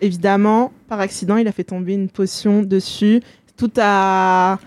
évidemment, 0.00 0.72
par 0.88 1.00
accident, 1.00 1.36
il 1.36 1.46
a 1.48 1.52
fait 1.52 1.64
tomber 1.64 1.94
une 1.94 2.08
potion 2.08 2.62
dessus. 2.62 3.20
Tout 3.56 3.70
a 3.78 4.58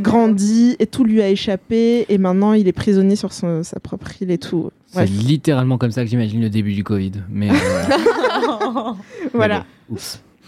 grandi 0.00 0.76
et 0.78 0.86
tout 0.86 1.04
lui 1.04 1.22
a 1.22 1.28
échappé. 1.28 2.04
Et 2.08 2.18
maintenant, 2.18 2.52
il 2.52 2.68
est 2.68 2.72
prisonnier 2.72 3.16
sur 3.16 3.32
son- 3.32 3.62
sa 3.62 3.80
propre 3.80 4.10
île 4.20 4.30
et 4.30 4.38
tout. 4.38 4.70
C'est 4.88 5.06
littéralement 5.06 5.78
comme 5.78 5.90
ça 5.92 6.02
que 6.04 6.10
j'imagine 6.10 6.40
le 6.40 6.50
début 6.50 6.74
du 6.74 6.84
Covid. 6.84 7.12
Mais 7.30 7.50
euh, 7.50 7.54
voilà. 9.32 9.64
mais 9.88 9.96
bon. 9.96 10.00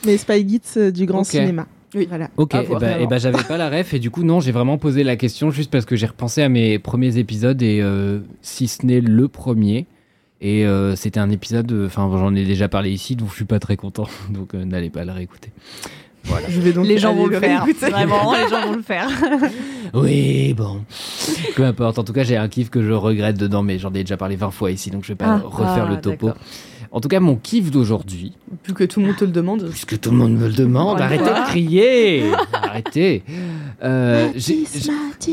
Mais 0.05 0.17
Spy 0.17 0.61
euh, 0.77 0.91
du 0.91 1.07
grand 1.07 1.25
cinéma. 1.25 1.67
Oui. 1.95 2.07
Voilà. 2.09 2.29
Ok, 2.37 2.55
et 2.55 2.67
bah, 2.69 2.77
alors. 2.87 2.97
eh 3.01 3.07
bah, 3.07 3.19
j'avais 3.19 3.43
pas 3.45 3.57
la 3.57 3.69
ref 3.69 3.93
et 3.95 3.99
du 3.99 4.11
coup 4.11 4.23
non, 4.25 4.41
j'ai 4.41 4.53
vraiment 4.53 4.79
posé 4.79 5.05
la 5.05 5.17
question 5.17 5.51
juste 5.51 5.71
parce 5.71 5.85
que 5.85 5.95
j'ai 5.97 6.07
repensé 6.07 6.43
à 6.43 6.49
mes 6.49 6.79
premiers 6.79 7.19
épisodes 7.19 7.61
et 7.63 7.81
euh, 7.83 8.21
si 8.41 8.69
ce 8.69 8.87
n'est 8.87 9.01
le 9.01 9.29
premier. 9.29 9.87
Et 10.41 10.67
euh, 10.67 10.97
c'était 10.97 11.21
un 11.21 11.31
épisode, 11.31 11.73
enfin 11.87 12.11
j'en 12.13 12.35
ai 12.35 12.45
déjà 12.45 12.69
parlé 12.69 12.91
ici, 12.91 13.15
donc 13.15 13.29
je 13.31 13.35
suis 13.37 13.45
pas 13.45 13.61
très 13.61 13.77
content, 13.77 14.09
donc 14.31 14.55
euh, 14.55 14.65
n'allez 14.65 14.91
pas 14.91 15.05
le 15.05 15.13
réécouter. 15.13 15.51
Je 16.49 16.61
vais 16.61 16.73
donc 16.73 16.87
Les 16.87 16.99
gens 16.99 17.15
vont 17.15 17.27
le 17.27 17.39
faire. 17.39 17.65
réécouter. 17.65 17.91
Vraiment, 17.91 18.33
les 18.33 18.49
gens 18.49 18.67
vont 18.67 18.77
le 18.77 18.83
faire. 18.83 19.09
Oui, 19.95 20.55
bon, 20.55 20.81
peu 21.55 21.65
importe. 21.65 21.99
En 21.99 22.05
tout 22.05 22.15
cas, 22.15 22.23
j'ai 22.23 22.39
un 22.39 22.49
kiff 22.49 22.71
que 22.71 22.83
je 22.83 22.93
regrette 22.93 23.37
dedans, 23.37 23.63
mais 23.63 23.79
j'en 23.79 23.91
ai 23.91 24.03
déjà 24.05 24.17
parlé 24.17 24.37
20 24.37 24.51
fois 24.51 24.71
ici, 24.71 24.91
donc 24.91 25.03
je 25.05 25.09
vais 25.09 25.17
pas 25.17 25.27
Ah, 25.35 25.43
refaire 25.45 25.87
ah, 25.87 25.91
le 25.91 26.01
topo. 26.01 26.31
En 26.95 27.01
tout 27.01 27.09
cas, 27.09 27.21
mon 27.21 27.37
kiff 27.37 27.71
d'aujourd'hui, 27.71 28.35
Vu 28.67 28.75
que 28.75 28.85
tout 28.85 29.01
le 29.01 29.07
monde 29.07 29.17
te 29.17 29.25
le 29.25 29.31
demande. 29.31 29.67
puisque 29.71 29.99
tout 29.99 30.11
le 30.11 30.17
monde 30.19 30.35
me 30.37 30.47
le 30.47 30.53
demande, 30.53 30.99
Voilà. 30.99 31.07
arrêtez 31.07 31.25
de 31.25 31.47
crier, 31.47 32.25
arrêtez. 32.53 33.23
Euh, 33.83 34.29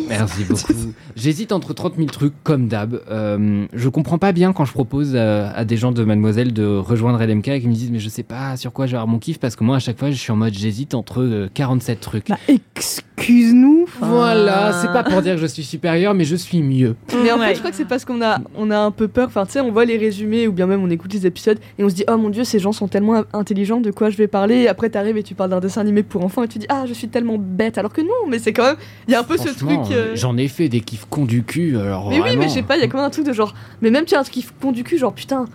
Merci 0.08 0.44
beaucoup. 0.46 0.74
J'hésite 1.16 1.52
entre 1.52 1.74
30 1.74 1.96
000 1.98 2.08
trucs, 2.08 2.34
comme 2.44 2.68
d'hab. 2.68 3.02
Euh, 3.12 3.66
je 3.74 3.90
comprends 3.90 4.18
pas 4.18 4.32
bien 4.32 4.54
quand 4.54 4.64
je 4.66 4.72
propose 4.72 5.16
à, 5.16 5.52
à 5.52 5.66
des 5.66 5.76
gens 5.78 5.92
de 5.92 6.04
Mademoiselle 6.04 6.54
de 6.54 6.66
rejoindre 6.66 7.22
LMK 7.24 7.48
et 7.50 7.60
qu'ils 7.60 7.70
me 7.70 7.76
disent 7.76 7.92
mais 7.92 8.00
je 8.00 8.10
sais 8.10 8.24
pas 8.24 8.56
sur 8.56 8.72
quoi 8.72 8.86
je 8.86 8.92
vais 8.92 8.98
avoir 8.98 9.08
mon 9.08 9.20
kiff 9.20 9.38
parce 9.40 9.56
que 9.56 9.64
moi 9.64 9.76
à 9.76 9.80
chaque 9.80 10.00
fois 10.00 10.12
je 10.12 10.16
suis 10.16 10.32
en 10.32 10.36
mode 10.38 10.54
j'hésite 10.54 10.94
entre 10.94 11.22
euh, 11.22 11.50
47 11.54 12.00
trucs. 12.00 12.30
Bah, 12.30 12.38
excuse-nous. 12.48 13.86
Voilà, 14.00 14.72
c'est 14.82 14.88
pas 14.94 15.04
pour 15.04 15.22
dire 15.22 15.36
que 15.36 15.42
je 15.42 15.48
suis 15.48 15.64
supérieur, 15.64 16.14
mais 16.14 16.24
je 16.24 16.36
suis 16.36 16.62
mieux. 16.62 16.96
Mais 17.24 17.32
en 17.32 17.40
Ouais. 17.40 17.48
fait, 17.50 17.54
je 17.56 17.60
crois 17.60 17.72
que 17.72 17.78
c'est 17.78 17.86
parce 17.88 18.06
qu'on 18.06 18.22
a, 18.22 18.40
on 18.56 18.72
a 18.72 18.78
un 18.78 18.92
peu 18.92 19.08
peur. 19.08 19.28
Enfin, 19.28 19.46
tu 19.46 19.54
sais, 19.54 19.60
on 19.62 19.72
voit 19.72 19.86
les 19.86 19.98
résumés 19.98 20.48
ou 20.48 20.52
bien 20.52 20.68
même 20.68 20.82
on 20.84 20.90
écoute 20.90 21.14
les 21.14 21.26
épisodes 21.26 21.49
et 21.78 21.84
on 21.84 21.90
se 21.90 21.96
dit, 21.96 22.04
oh 22.08 22.18
mon 22.18 22.30
dieu, 22.30 22.44
ces 22.44 22.60
gens 22.60 22.72
sont 22.72 22.88
tellement 22.88 23.24
intelligents, 23.34 23.82
de 23.82 23.90
quoi 23.92 24.10
je 24.10 24.18
vais 24.18 24.28
parler? 24.28 24.56
Et 24.58 24.68
après, 24.68 24.90
t'arrives 24.90 25.18
et 25.18 25.24
tu 25.24 25.34
parles 25.36 25.50
d'un 25.50 25.60
dessin 25.60 25.82
animé 25.82 26.04
pour 26.04 26.24
enfants 26.24 26.44
et 26.44 26.48
tu 26.48 26.60
dis, 26.60 26.68
ah, 26.70 26.84
je 26.88 26.94
suis 26.94 27.08
tellement 27.10 27.38
bête. 27.40 27.78
Alors 27.78 27.92
que 27.94 28.02
non, 28.02 28.28
mais 28.30 28.40
c'est 28.40 28.54
quand 28.54 28.64
même, 28.66 28.76
il 29.08 29.12
y 29.12 29.16
a 29.16 29.20
un 29.20 29.24
peu 29.24 29.38
ce 29.38 29.50
truc. 29.50 29.80
euh, 29.92 30.12
J'en 30.16 30.38
ai 30.38 30.48
fait 30.48 30.70
des 30.70 30.82
kiffs 30.82 31.06
cons 31.10 31.26
du 31.26 31.44
cul, 31.44 31.78
alors 31.78 32.10
Mais 32.10 32.20
oui, 32.22 32.38
mais 32.38 32.48
je 32.50 32.54
sais 32.56 32.62
pas, 32.64 32.78
il 32.78 32.82
y 32.82 32.84
a 32.84 32.88
quand 32.88 32.98
même 32.98 33.08
un 33.08 33.10
truc 33.10 33.26
de 33.26 33.34
genre. 33.34 33.54
Mais 33.82 33.90
même, 33.90 34.06
tu 34.06 34.16
as 34.16 34.20
un 34.20 34.24
truc 34.24 34.34
qui 34.34 34.46
fond 34.60 34.72
du 34.72 34.84
cul, 34.84 34.98
genre 34.98 35.14
putain, 35.14 35.46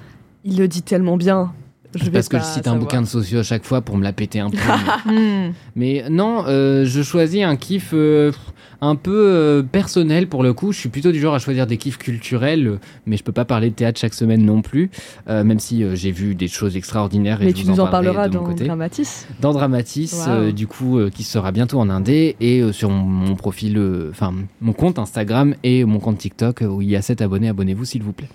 il 0.45 0.59
le 0.59 0.68
dit 0.68 0.82
tellement 0.82 1.16
bien. 1.16 1.53
Je 1.97 2.11
Parce 2.11 2.28
que 2.28 2.38
je 2.38 2.42
cite 2.42 2.66
un 2.66 2.74
bouquin 2.74 3.03
de 3.03 3.07
sociaux 3.07 3.38
à 3.38 3.42
chaque 3.45 3.64
fois 3.64 3.80
pour 3.80 3.97
me 3.97 4.03
la 4.03 4.12
péter 4.12 4.40
un 4.40 4.51
peu. 4.51 4.59
mais-. 5.07 5.53
Mais 5.76 6.05
non, 6.11 6.45
euh, 6.49 6.84
je 6.84 7.03
choisis 7.03 7.45
un 7.45 7.55
kiff 7.55 7.90
euh, 7.92 8.32
un 8.81 8.97
peu 8.97 9.12
euh, 9.14 9.62
personnel 9.62 10.29
pour 10.29 10.43
le 10.43 10.53
coup. 10.53 10.72
Je 10.72 10.79
suis 10.79 10.89
plutôt 10.89 11.12
du 11.12 11.20
genre 11.20 11.35
à 11.35 11.39
choisir 11.39 11.66
des 11.66 11.77
kiffs 11.77 11.99
culturels, 11.99 12.66
euh, 12.66 12.79
mais 13.07 13.16
je 13.16 13.25
peux 13.25 13.33
pas 13.33 13.45
parler 13.45 13.70
de 13.70 13.75
théâtre 13.75 13.99
chaque 13.99 14.14
semaine 14.14 14.45
non 14.45 14.62
plus, 14.62 14.91
euh, 15.29 15.45
même 15.45 15.59
si 15.59 15.85
j'ai 15.97 16.11
vu 16.11 16.35
des 16.35 16.49
choses 16.49 16.77
extraordinaires. 16.77 17.41
Et 17.43 17.47
Mais 17.47 17.51
je 17.51 17.57
tu 17.57 17.64
vous 17.64 17.72
nous 17.72 17.81
en 17.81 17.89
parleras 17.89 18.29
dans. 18.29 18.43
Dramatis. 18.55 19.27
Dans 19.41 19.53
Dramatis, 19.53 20.14
Wow. 20.27 20.53
du 20.53 20.66
coup, 20.66 20.99
qui 21.11 21.22
sera 21.22 21.53
bientôt 21.53 21.79
en 21.81 21.91
indé, 21.91 22.37
et 22.41 22.72
sur 22.72 22.91
mon, 22.91 23.03
mon 23.05 23.35
profil, 23.35 23.81
enfin 24.11 24.33
mon 24.61 24.72
compte 24.72 24.99
Instagram 24.99 25.55
et 25.62 25.85
mon 25.85 25.99
compte 25.99 26.18
TikTok 26.18 26.62
où 26.62 26.83
il 26.83 26.91
y 26.91 26.97
a 26.97 27.03
7 27.03 27.22
abonnés. 27.22 27.49
Abonnez-vous 27.49 27.85
s'il 27.85 28.03
vous 28.03 28.12
plaît. 28.12 28.29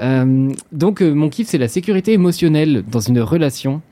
Euh, 0.00 0.52
donc 0.70 1.02
euh, 1.02 1.12
mon 1.12 1.28
kiff 1.28 1.48
c'est 1.48 1.58
la 1.58 1.66
sécurité 1.66 2.12
émotionnelle 2.12 2.84
dans 2.88 3.00
une 3.00 3.18
relation 3.20 3.82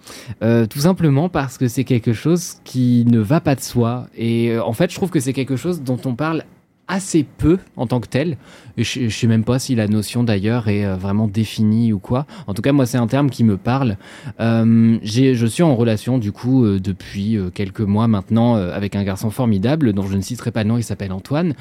euh, 0.41 0.65
tout 0.67 0.79
simplement 0.79 1.29
parce 1.29 1.59
que 1.59 1.67
c'est 1.67 1.83
quelque 1.83 2.13
chose 2.13 2.59
qui 2.63 3.05
ne 3.09 3.19
va 3.19 3.41
pas 3.41 3.57
de 3.57 3.61
soi 3.61 4.07
et 4.17 4.57
en 4.57 4.73
fait 4.73 4.91
je 4.93 4.95
trouve 4.95 5.11
que 5.11 5.19
c'est 5.19 5.33
quelque 5.33 5.57
chose 5.57 5.66
dont 5.75 5.99
on 6.05 6.15
parle 6.15 6.45
assez 6.89 7.25
peu 7.25 7.59
en 7.77 7.87
tant 7.87 8.01
que 8.01 8.09
tel 8.09 8.37
et 8.77 8.85
je, 8.85 9.09
je 9.09 9.17
sais 9.17 9.27
même 9.27 9.45
pas 9.45 9.59
si 9.59 9.75
la 9.75 9.89
notion 9.89 10.23
d'ailleurs 10.23 10.69
est 10.69 10.85
euh, 10.85 10.97
vraiment 10.97 11.27
définie 11.29 11.93
ou 11.93 11.99
quoi 11.99 12.27
en 12.47 12.55
tout 12.55 12.63
cas 12.63 12.73
moi 12.73 12.87
c'est 12.87 12.99
un 12.99 13.07
terme 13.07 13.31
qui 13.31 13.45
me 13.45 13.57
parle 13.57 13.97
euh, 14.41 14.99
je 15.03 15.47
suis 15.47 15.63
en 15.63 15.75
relation 15.75 16.19
du 16.19 16.33
coup 16.33 16.65
euh, 16.65 16.81
depuis 16.81 17.39
quelques 17.55 17.81
mois 17.81 18.09
maintenant 18.09 18.57
euh, 18.57 18.73
avec 18.75 18.97
un 18.97 19.05
garçon 19.05 19.31
formidable 19.31 19.93
dont 19.93 20.07
je 20.07 20.17
ne 20.17 20.23
citerai 20.23 20.51
pas 20.51 20.63
le 20.63 20.69
nom 20.71 20.79
il 20.79 20.83
s'appelle 20.85 21.13
Antoine 21.13 21.55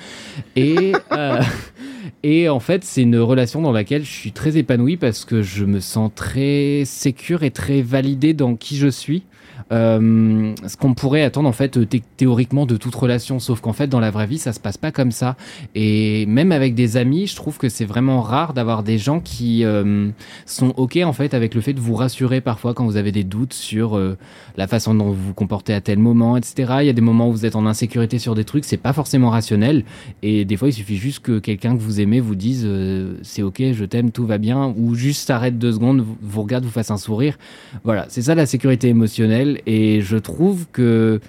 et 0.55 0.93
et 2.23 2.49
en 2.49 2.59
fait, 2.59 2.83
c'est 2.83 3.01
une 3.01 3.17
relation 3.17 3.61
dans 3.61 3.71
laquelle 3.71 4.03
je 4.03 4.11
suis 4.11 4.31
très 4.31 4.57
épanoui 4.57 4.97
parce 4.97 5.25
que 5.25 5.41
je 5.41 5.65
me 5.65 5.79
sens 5.79 6.11
très 6.13 6.83
sécure 6.85 7.43
et 7.43 7.51
très 7.51 7.81
validé 7.81 8.33
dans 8.33 8.55
qui 8.55 8.77
je 8.77 8.87
suis. 8.87 9.23
Euh, 9.71 10.53
ce 10.67 10.77
qu'on 10.77 10.93
pourrait 10.93 11.23
attendre 11.23 11.49
en 11.49 11.53
fait 11.53 11.79
thé- 11.89 12.03
théoriquement 12.17 12.65
de 12.67 12.77
toute 12.77 12.93
relation, 12.93 13.39
sauf 13.39 13.61
qu'en 13.61 13.73
fait 13.73 13.87
dans 13.87 13.99
la 13.99 14.11
vraie 14.11 14.27
vie 14.27 14.37
ça 14.37 14.53
se 14.53 14.59
passe 14.59 14.77
pas 14.77 14.91
comme 14.91 15.11
ça. 15.11 15.37
Et 15.73 16.25
même 16.27 16.51
avec 16.51 16.75
des 16.75 16.97
amis, 16.97 17.04
je 17.05 17.35
trouve 17.35 17.57
que 17.57 17.69
c'est 17.69 17.85
vraiment 17.85 18.21
rare 18.21 18.53
d'avoir 18.53 18.83
des 18.83 18.97
gens 18.97 19.19
qui 19.19 19.63
euh, 19.63 20.09
sont 20.45 20.73
ok 20.77 20.97
en 21.03 21.13
fait 21.13 21.33
avec 21.33 21.53
le 21.53 21.61
fait 21.61 21.73
de 21.73 21.79
vous 21.79 21.95
rassurer 21.95 22.41
parfois 22.41 22.73
quand 22.73 22.85
vous 22.85 22.97
avez 22.97 23.11
des 23.11 23.23
doutes 23.23 23.53
sur 23.53 23.97
euh, 23.97 24.17
la 24.57 24.67
façon 24.67 24.93
dont 24.95 25.05
vous 25.05 25.27
vous 25.27 25.33
comportez 25.33 25.73
à 25.73 25.81
tel 25.81 25.99
moment, 25.99 26.37
etc. 26.37 26.77
Il 26.81 26.85
y 26.87 26.89
a 26.89 26.93
des 26.93 27.01
moments 27.01 27.29
où 27.29 27.31
vous 27.31 27.45
êtes 27.45 27.55
en 27.55 27.65
insécurité 27.65 28.19
sur 28.19 28.35
des 28.35 28.43
trucs, 28.43 28.65
c'est 28.65 28.77
pas 28.77 28.93
forcément 28.93 29.29
rationnel. 29.29 29.83
Et 30.23 30.45
des 30.45 30.57
fois, 30.57 30.69
il 30.69 30.73
suffit 30.73 30.97
juste 30.97 31.19
que 31.19 31.39
quelqu'un 31.39 31.75
que 31.75 31.81
vous 31.81 32.01
aimez 32.01 32.19
vous 32.19 32.35
dise 32.35 32.63
euh, 32.65 33.17
c'est 33.21 33.43
ok, 33.43 33.61
je 33.73 33.85
t'aime, 33.85 34.11
tout 34.11 34.25
va 34.25 34.37
bien, 34.37 34.73
ou 34.77 34.95
juste 34.95 35.27
s'arrête 35.27 35.57
deux 35.57 35.73
secondes, 35.73 36.05
vous, 36.21 36.41
regarde, 36.41 36.63
vous 36.63 36.71
fasse 36.71 36.91
un 36.91 36.97
sourire. 36.97 37.37
Voilà, 37.83 38.05
c'est 38.09 38.23
ça 38.23 38.35
la 38.35 38.45
sécurité 38.45 38.87
émotionnelle. 38.87 39.61
Et 39.65 40.01
je 40.01 40.17
trouve 40.17 40.67
que 40.71 41.19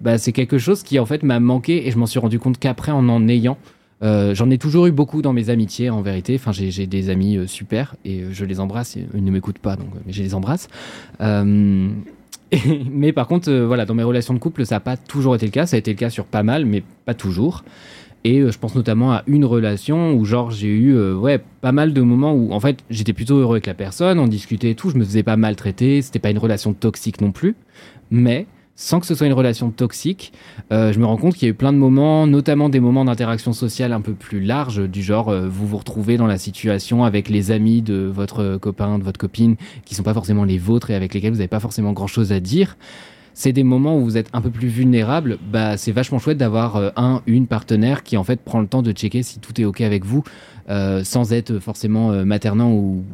bah, 0.00 0.18
c'est 0.18 0.32
quelque 0.32 0.58
chose 0.58 0.82
qui 0.82 0.98
en 0.98 1.06
fait 1.06 1.22
m'a 1.22 1.40
manqué 1.40 1.86
et 1.86 1.90
je 1.90 1.98
m'en 1.98 2.06
suis 2.06 2.18
rendu 2.18 2.38
compte 2.38 2.58
qu'après 2.58 2.92
en 2.92 3.08
en 3.08 3.28
ayant. 3.28 3.58
Euh, 4.02 4.34
J'en 4.34 4.50
ai 4.50 4.58
toujours 4.58 4.86
eu 4.86 4.92
beaucoup 4.92 5.22
dans 5.22 5.32
mes 5.32 5.50
amitiés 5.50 5.90
en 5.90 6.00
vérité. 6.02 6.34
Enfin, 6.36 6.52
j'ai 6.52 6.86
des 6.86 7.10
amis 7.10 7.36
euh, 7.36 7.46
super 7.46 7.94
et 8.04 8.20
euh, 8.20 8.28
je 8.32 8.44
les 8.44 8.60
embrasse. 8.60 8.96
Ils 9.14 9.24
ne 9.24 9.30
m'écoutent 9.30 9.58
pas, 9.58 9.76
donc 9.76 9.88
mais 10.06 10.12
je 10.12 10.22
les 10.22 10.34
embrasse. 10.34 10.68
Mais 12.90 13.12
par 13.12 13.28
contre, 13.28 13.52
voilà, 13.52 13.86
dans 13.86 13.94
mes 13.94 14.02
relations 14.02 14.34
de 14.34 14.40
couple, 14.40 14.66
ça 14.66 14.74
n'a 14.74 14.80
pas 14.80 14.96
toujours 14.96 15.36
été 15.36 15.46
le 15.46 15.52
cas. 15.52 15.66
Ça 15.66 15.76
a 15.76 15.78
été 15.78 15.92
le 15.92 15.96
cas 15.96 16.10
sur 16.10 16.24
pas 16.24 16.42
mal, 16.42 16.66
mais 16.66 16.82
pas 17.04 17.14
toujours. 17.14 17.62
Et 18.24 18.40
je 18.40 18.58
pense 18.58 18.74
notamment 18.74 19.12
à 19.12 19.22
une 19.28 19.44
relation 19.44 20.14
où, 20.14 20.24
genre, 20.24 20.50
j'ai 20.50 20.66
eu 20.66 21.12
ouais, 21.12 21.40
pas 21.60 21.70
mal 21.70 21.92
de 21.92 22.00
moments 22.00 22.32
où, 22.34 22.52
en 22.52 22.58
fait, 22.58 22.78
j'étais 22.90 23.12
plutôt 23.12 23.36
heureux 23.36 23.54
avec 23.54 23.66
la 23.66 23.74
personne, 23.74 24.18
on 24.18 24.26
discutait 24.26 24.70
et 24.70 24.74
tout, 24.74 24.90
je 24.90 24.96
me 24.96 25.04
faisais 25.04 25.22
pas 25.22 25.36
maltraiter, 25.36 26.02
c'était 26.02 26.18
pas 26.18 26.30
une 26.30 26.38
relation 26.38 26.72
toxique 26.72 27.20
non 27.20 27.30
plus. 27.30 27.54
Mais, 28.10 28.46
sans 28.80 28.98
que 28.98 29.04
ce 29.04 29.14
soit 29.14 29.26
une 29.26 29.34
relation 29.34 29.70
toxique, 29.70 30.32
euh, 30.72 30.90
je 30.90 30.98
me 30.98 31.04
rends 31.04 31.18
compte 31.18 31.34
qu'il 31.34 31.42
y 31.42 31.50
a 31.50 31.52
eu 31.52 31.54
plein 31.54 31.74
de 31.74 31.76
moments, 31.76 32.26
notamment 32.26 32.70
des 32.70 32.80
moments 32.80 33.04
d'interaction 33.04 33.52
sociale 33.52 33.92
un 33.92 34.00
peu 34.00 34.14
plus 34.14 34.40
larges, 34.40 34.88
du 34.88 35.02
genre, 35.02 35.28
euh, 35.28 35.46
vous 35.46 35.66
vous 35.66 35.76
retrouvez 35.76 36.16
dans 36.16 36.26
la 36.26 36.38
situation 36.38 37.04
avec 37.04 37.28
les 37.28 37.50
amis 37.50 37.82
de 37.82 38.10
votre 38.10 38.56
copain, 38.56 38.98
de 38.98 39.04
votre 39.04 39.20
copine, 39.20 39.56
qui 39.84 39.94
sont 39.94 40.02
pas 40.02 40.14
forcément 40.14 40.44
les 40.44 40.56
vôtres 40.56 40.90
et 40.90 40.94
avec 40.94 41.12
lesquels 41.12 41.30
vous 41.30 41.36
n'avez 41.36 41.46
pas 41.46 41.60
forcément 41.60 41.92
grand 41.92 42.06
chose 42.06 42.32
à 42.32 42.40
dire. 42.40 42.78
C'est 43.34 43.52
des 43.52 43.64
moments 43.64 43.98
où 43.98 44.02
vous 44.02 44.16
êtes 44.16 44.30
un 44.32 44.40
peu 44.40 44.50
plus 44.50 44.68
vulnérable, 44.68 45.36
bah 45.52 45.76
c'est 45.76 45.92
vachement 45.92 46.18
chouette 46.18 46.38
d'avoir 46.38 46.76
euh, 46.76 46.88
un, 46.96 47.20
une 47.26 47.46
partenaire 47.46 48.02
qui 48.02 48.16
en 48.16 48.24
fait 48.24 48.40
prend 48.40 48.62
le 48.62 48.66
temps 48.66 48.80
de 48.80 48.92
checker 48.92 49.22
si 49.22 49.40
tout 49.40 49.60
est 49.60 49.66
ok 49.66 49.82
avec 49.82 50.06
vous, 50.06 50.24
sans 51.02 51.32
être 51.34 51.58
forcément 51.58 52.24
maternant 52.24 52.70
ou, 52.70 53.04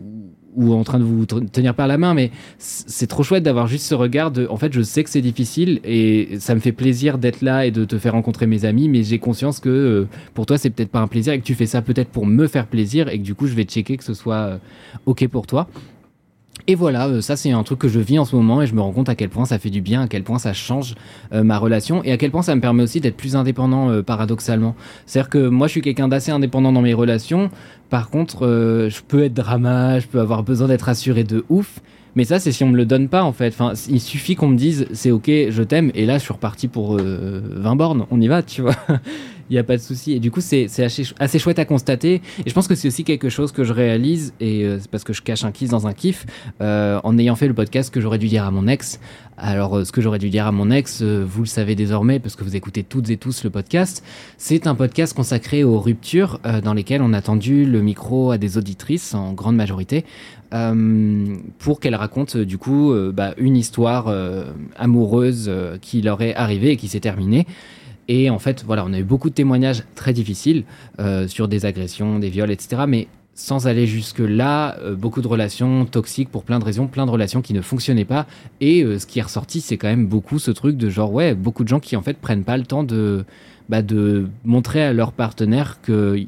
ou 0.56 0.72
en 0.72 0.82
train 0.84 0.98
de 0.98 1.04
vous 1.04 1.26
tenir 1.26 1.74
par 1.74 1.86
la 1.86 1.98
main, 1.98 2.14
mais 2.14 2.30
c'est 2.58 3.06
trop 3.06 3.22
chouette 3.22 3.42
d'avoir 3.42 3.66
juste 3.66 3.86
ce 3.86 3.94
regard 3.94 4.30
de, 4.30 4.46
en 4.48 4.56
fait, 4.56 4.72
je 4.72 4.82
sais 4.82 5.04
que 5.04 5.10
c'est 5.10 5.20
difficile 5.20 5.80
et 5.84 6.38
ça 6.40 6.54
me 6.54 6.60
fait 6.60 6.72
plaisir 6.72 7.18
d'être 7.18 7.42
là 7.42 7.66
et 7.66 7.70
de 7.70 7.84
te 7.84 7.98
faire 7.98 8.12
rencontrer 8.12 8.46
mes 8.46 8.64
amis, 8.64 8.88
mais 8.88 9.02
j'ai 9.02 9.18
conscience 9.18 9.60
que 9.60 9.68
euh, 9.68 10.08
pour 10.34 10.46
toi 10.46 10.58
c'est 10.58 10.70
peut-être 10.70 10.90
pas 10.90 11.00
un 11.00 11.06
plaisir 11.06 11.32
et 11.32 11.38
que 11.38 11.44
tu 11.44 11.54
fais 11.54 11.66
ça 11.66 11.82
peut-être 11.82 12.08
pour 12.08 12.26
me 12.26 12.46
faire 12.46 12.66
plaisir 12.66 13.08
et 13.08 13.18
que 13.18 13.22
du 13.22 13.34
coup 13.34 13.46
je 13.46 13.54
vais 13.54 13.64
checker 13.64 13.96
que 13.96 14.04
ce 14.04 14.14
soit 14.14 14.34
euh, 14.34 14.58
ok 15.04 15.28
pour 15.28 15.46
toi. 15.46 15.68
Et 16.68 16.74
voilà, 16.74 17.06
euh, 17.06 17.20
ça 17.20 17.36
c'est 17.36 17.52
un 17.52 17.62
truc 17.62 17.78
que 17.78 17.88
je 17.88 18.00
vis 18.00 18.18
en 18.18 18.24
ce 18.24 18.34
moment 18.34 18.60
et 18.60 18.66
je 18.66 18.74
me 18.74 18.80
rends 18.80 18.90
compte 18.90 19.08
à 19.08 19.14
quel 19.14 19.28
point 19.28 19.44
ça 19.44 19.58
fait 19.58 19.70
du 19.70 19.80
bien, 19.80 20.02
à 20.02 20.08
quel 20.08 20.24
point 20.24 20.38
ça 20.40 20.52
change 20.52 20.96
euh, 21.32 21.44
ma 21.44 21.58
relation 21.58 22.02
et 22.02 22.10
à 22.10 22.16
quel 22.16 22.32
point 22.32 22.42
ça 22.42 22.56
me 22.56 22.60
permet 22.60 22.82
aussi 22.82 23.00
d'être 23.00 23.16
plus 23.16 23.36
indépendant 23.36 23.90
euh, 23.90 24.02
paradoxalement. 24.02 24.74
C'est-à-dire 25.06 25.30
que 25.30 25.46
moi 25.46 25.68
je 25.68 25.72
suis 25.72 25.80
quelqu'un 25.80 26.08
d'assez 26.08 26.32
indépendant 26.32 26.72
dans 26.72 26.82
mes 26.82 26.94
relations, 26.94 27.50
par 27.88 28.10
contre 28.10 28.46
je 28.90 29.00
peux 29.06 29.22
être 29.22 29.34
drama, 29.34 30.00
je 30.00 30.08
peux 30.08 30.18
avoir 30.18 30.42
besoin 30.42 30.66
d'être 30.66 30.88
assuré 30.88 31.22
de 31.22 31.44
ouf, 31.50 31.80
mais 32.16 32.24
ça 32.24 32.40
c'est 32.40 32.50
si 32.50 32.64
on 32.64 32.68
me 32.68 32.76
le 32.76 32.86
donne 32.86 33.08
pas 33.08 33.22
en 33.22 33.32
fait. 33.32 33.48
Enfin, 33.48 33.74
il 33.88 34.00
suffit 34.00 34.34
qu'on 34.34 34.48
me 34.48 34.56
dise 34.56 34.88
c'est 34.92 35.12
ok, 35.12 35.30
je 35.50 35.62
t'aime 35.62 35.92
et 35.94 36.04
là 36.04 36.18
je 36.18 36.24
suis 36.24 36.32
reparti 36.32 36.66
pour 36.66 36.96
euh, 36.96 37.42
20 37.54 37.76
bornes, 37.76 38.06
on 38.10 38.20
y 38.20 38.26
va, 38.26 38.42
tu 38.42 38.62
vois. 38.62 38.74
Il 39.48 39.52
n'y 39.52 39.58
a 39.58 39.64
pas 39.64 39.76
de 39.76 39.82
souci. 39.82 40.12
Et 40.12 40.20
du 40.20 40.30
coup, 40.30 40.40
c'est 40.40 40.66
assez, 40.82 41.38
chouette 41.38 41.58
à 41.58 41.64
constater. 41.64 42.20
Et 42.44 42.48
je 42.48 42.54
pense 42.54 42.66
que 42.66 42.74
c'est 42.74 42.88
aussi 42.88 43.04
quelque 43.04 43.28
chose 43.28 43.52
que 43.52 43.64
je 43.64 43.72
réalise, 43.72 44.34
et 44.40 44.64
euh, 44.64 44.78
c'est 44.80 44.90
parce 44.90 45.04
que 45.04 45.12
je 45.12 45.22
cache 45.22 45.44
un 45.44 45.52
kiff 45.52 45.68
dans 45.70 45.86
un 45.86 45.92
kiff, 45.92 46.26
euh, 46.60 47.00
en 47.04 47.16
ayant 47.18 47.36
fait 47.36 47.46
le 47.46 47.54
podcast 47.54 47.92
que 47.92 48.00
j'aurais 48.00 48.18
dû 48.18 48.26
dire 48.26 48.44
à 48.44 48.50
mon 48.50 48.66
ex. 48.66 48.98
Alors, 49.36 49.76
euh, 49.76 49.84
ce 49.84 49.92
que 49.92 50.00
j'aurais 50.00 50.18
dû 50.18 50.30
dire 50.30 50.46
à 50.46 50.52
mon 50.52 50.70
ex, 50.70 51.02
vous 51.02 51.42
le 51.42 51.46
savez 51.46 51.74
désormais, 51.74 52.18
parce 52.18 52.34
que 52.34 52.42
vous 52.42 52.56
écoutez 52.56 52.82
toutes 52.82 53.08
et 53.10 53.16
tous 53.16 53.44
le 53.44 53.50
podcast, 53.50 54.02
c'est 54.36 54.66
un 54.66 54.74
podcast 54.74 55.14
consacré 55.14 55.62
aux 55.62 55.78
ruptures, 55.78 56.40
dans 56.64 56.74
lesquelles 56.74 57.02
on 57.02 57.12
a 57.12 57.22
tendu 57.22 57.64
le 57.64 57.82
micro 57.82 58.32
à 58.32 58.38
des 58.38 58.58
auditrices, 58.58 59.14
en 59.14 59.32
grande 59.32 59.56
majorité, 59.56 60.04
pour 61.58 61.80
qu'elles 61.80 61.94
racontent, 61.94 62.38
du 62.38 62.58
coup, 62.58 62.94
bah, 63.12 63.34
une 63.36 63.56
histoire 63.56 64.12
amoureuse 64.76 65.50
qui 65.82 66.02
leur 66.02 66.22
est 66.22 66.34
arrivée 66.34 66.72
et 66.72 66.76
qui 66.76 66.88
s'est 66.88 67.00
terminée. 67.00 67.46
Et 68.08 68.30
en 68.30 68.38
fait, 68.38 68.62
voilà, 68.64 68.84
on 68.86 68.92
a 68.92 68.98
eu 68.98 69.04
beaucoup 69.04 69.30
de 69.30 69.34
témoignages 69.34 69.82
très 69.94 70.12
difficiles 70.12 70.64
euh, 71.00 71.26
sur 71.26 71.48
des 71.48 71.66
agressions, 71.66 72.18
des 72.18 72.30
viols, 72.30 72.50
etc. 72.50 72.82
Mais 72.86 73.08
sans 73.34 73.66
aller 73.66 73.86
jusque-là, 73.86 74.78
euh, 74.80 74.94
beaucoup 74.94 75.20
de 75.20 75.28
relations 75.28 75.84
toxiques 75.84 76.30
pour 76.30 76.44
plein 76.44 76.58
de 76.58 76.64
raisons, 76.64 76.86
plein 76.86 77.04
de 77.04 77.10
relations 77.10 77.42
qui 77.42 77.52
ne 77.52 77.60
fonctionnaient 77.60 78.04
pas. 78.04 78.26
Et 78.60 78.82
euh, 78.82 78.98
ce 78.98 79.06
qui 79.06 79.18
est 79.18 79.22
ressorti, 79.22 79.60
c'est 79.60 79.76
quand 79.76 79.88
même 79.88 80.06
beaucoup 80.06 80.38
ce 80.38 80.50
truc 80.50 80.76
de 80.76 80.88
genre, 80.88 81.12
ouais, 81.12 81.34
beaucoup 81.34 81.62
de 81.62 81.68
gens 81.68 81.80
qui 81.80 81.96
en 81.96 82.02
fait 82.02 82.16
prennent 82.16 82.44
pas 82.44 82.56
le 82.56 82.64
temps 82.64 82.84
de, 82.84 83.24
bah, 83.68 83.82
de 83.82 84.28
montrer 84.44 84.82
à 84.82 84.92
leur 84.92 85.12
partenaire 85.12 85.80
que 85.82 86.18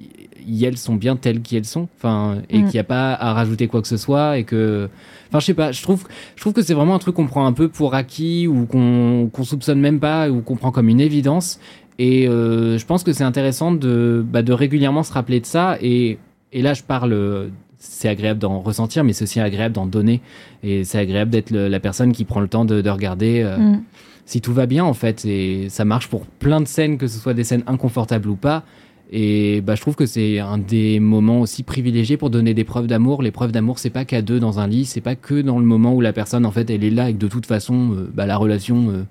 y- 0.46 0.64
elles 0.64 0.76
sont 0.78 0.94
bien 0.96 1.16
telles 1.16 1.40
qu'elles 1.40 1.64
sont, 1.64 1.88
enfin, 1.96 2.38
et 2.50 2.58
Mm. 2.58 2.64
qu'il 2.64 2.72
n'y 2.74 2.78
a 2.80 2.84
pas 2.84 3.12
à 3.14 3.32
rajouter 3.32 3.66
quoi 3.68 3.80
que 3.82 3.88
ce 3.88 3.96
soit, 3.96 4.38
et 4.38 4.44
que, 4.44 4.88
enfin, 5.28 5.40
je 5.40 5.46
sais 5.46 5.54
pas, 5.54 5.72
je 5.72 5.82
trouve, 5.82 6.06
je 6.36 6.40
trouve 6.40 6.52
que 6.52 6.62
c'est 6.62 6.74
vraiment 6.74 6.94
un 6.94 6.98
truc 6.98 7.14
qu'on 7.16 7.26
prend 7.26 7.46
un 7.46 7.52
peu 7.52 7.68
pour 7.68 7.94
acquis 7.94 8.46
ou 8.46 8.66
qu'on 8.66 9.30
qu'on 9.32 9.44
soupçonne 9.44 9.80
même 9.80 10.00
pas 10.00 10.28
ou 10.30 10.40
qu'on 10.40 10.56
prend 10.56 10.70
comme 10.70 10.88
une 10.88 11.00
évidence. 11.00 11.58
Et 11.98 12.28
euh, 12.28 12.78
je 12.78 12.86
pense 12.86 13.02
que 13.02 13.12
c'est 13.12 13.24
intéressant 13.24 13.72
de, 13.72 14.24
bah, 14.28 14.42
de 14.42 14.52
régulièrement 14.52 15.02
se 15.02 15.12
rappeler 15.12 15.40
de 15.40 15.46
ça. 15.46 15.76
Et, 15.82 16.18
et 16.52 16.62
là, 16.62 16.72
je 16.74 16.82
parle, 16.84 17.50
c'est 17.78 18.08
agréable 18.08 18.38
d'en 18.38 18.60
ressentir, 18.60 19.02
mais 19.02 19.12
c'est 19.12 19.24
aussi 19.24 19.40
agréable 19.40 19.74
d'en 19.74 19.86
donner. 19.86 20.20
Et 20.62 20.84
c'est 20.84 20.98
agréable 20.98 21.30
d'être 21.32 21.50
la 21.50 21.80
personne 21.80 22.12
qui 22.12 22.24
prend 22.24 22.40
le 22.40 22.46
temps 22.48 22.64
de, 22.64 22.80
de 22.82 22.90
regarder 22.90 23.42
euh, 23.44 23.58
Mm. 23.58 23.82
si 24.26 24.40
tout 24.40 24.52
va 24.52 24.66
bien, 24.66 24.84
en 24.84 24.94
fait. 24.94 25.24
Et 25.24 25.68
ça 25.70 25.84
marche 25.84 26.06
pour 26.08 26.24
plein 26.26 26.60
de 26.60 26.68
scènes, 26.68 26.98
que 26.98 27.08
ce 27.08 27.18
soit 27.18 27.34
des 27.34 27.42
scènes 27.44 27.64
inconfortables 27.66 28.28
ou 28.28 28.36
pas. 28.36 28.62
Et 29.10 29.62
bah, 29.62 29.74
je 29.74 29.80
trouve 29.80 29.96
que 29.96 30.06
c'est 30.06 30.38
un 30.38 30.58
des 30.58 31.00
moments 31.00 31.40
aussi 31.40 31.62
privilégiés 31.62 32.18
pour 32.18 32.28
donner 32.28 32.52
des 32.52 32.64
preuves 32.64 32.86
d'amour. 32.86 33.22
Les 33.22 33.30
preuves 33.30 33.52
d'amour, 33.52 33.78
c'est 33.78 33.90
pas 33.90 34.04
qu'à 34.04 34.20
deux 34.20 34.38
dans 34.38 34.60
un 34.60 34.66
lit, 34.66 34.84
c'est 34.84 35.00
pas 35.00 35.14
que 35.14 35.40
dans 35.40 35.58
le 35.58 35.64
moment 35.64 35.94
où 35.94 36.00
la 36.00 36.12
personne, 36.12 36.44
en 36.44 36.50
fait, 36.50 36.68
elle 36.68 36.84
est 36.84 36.90
là 36.90 37.08
et 37.08 37.14
que 37.14 37.18
de 37.18 37.28
toute 37.28 37.46
façon, 37.46 37.94
euh, 37.94 38.10
bah, 38.12 38.26
la 38.26 38.36
relation, 38.36 38.90
euh, 38.90 39.04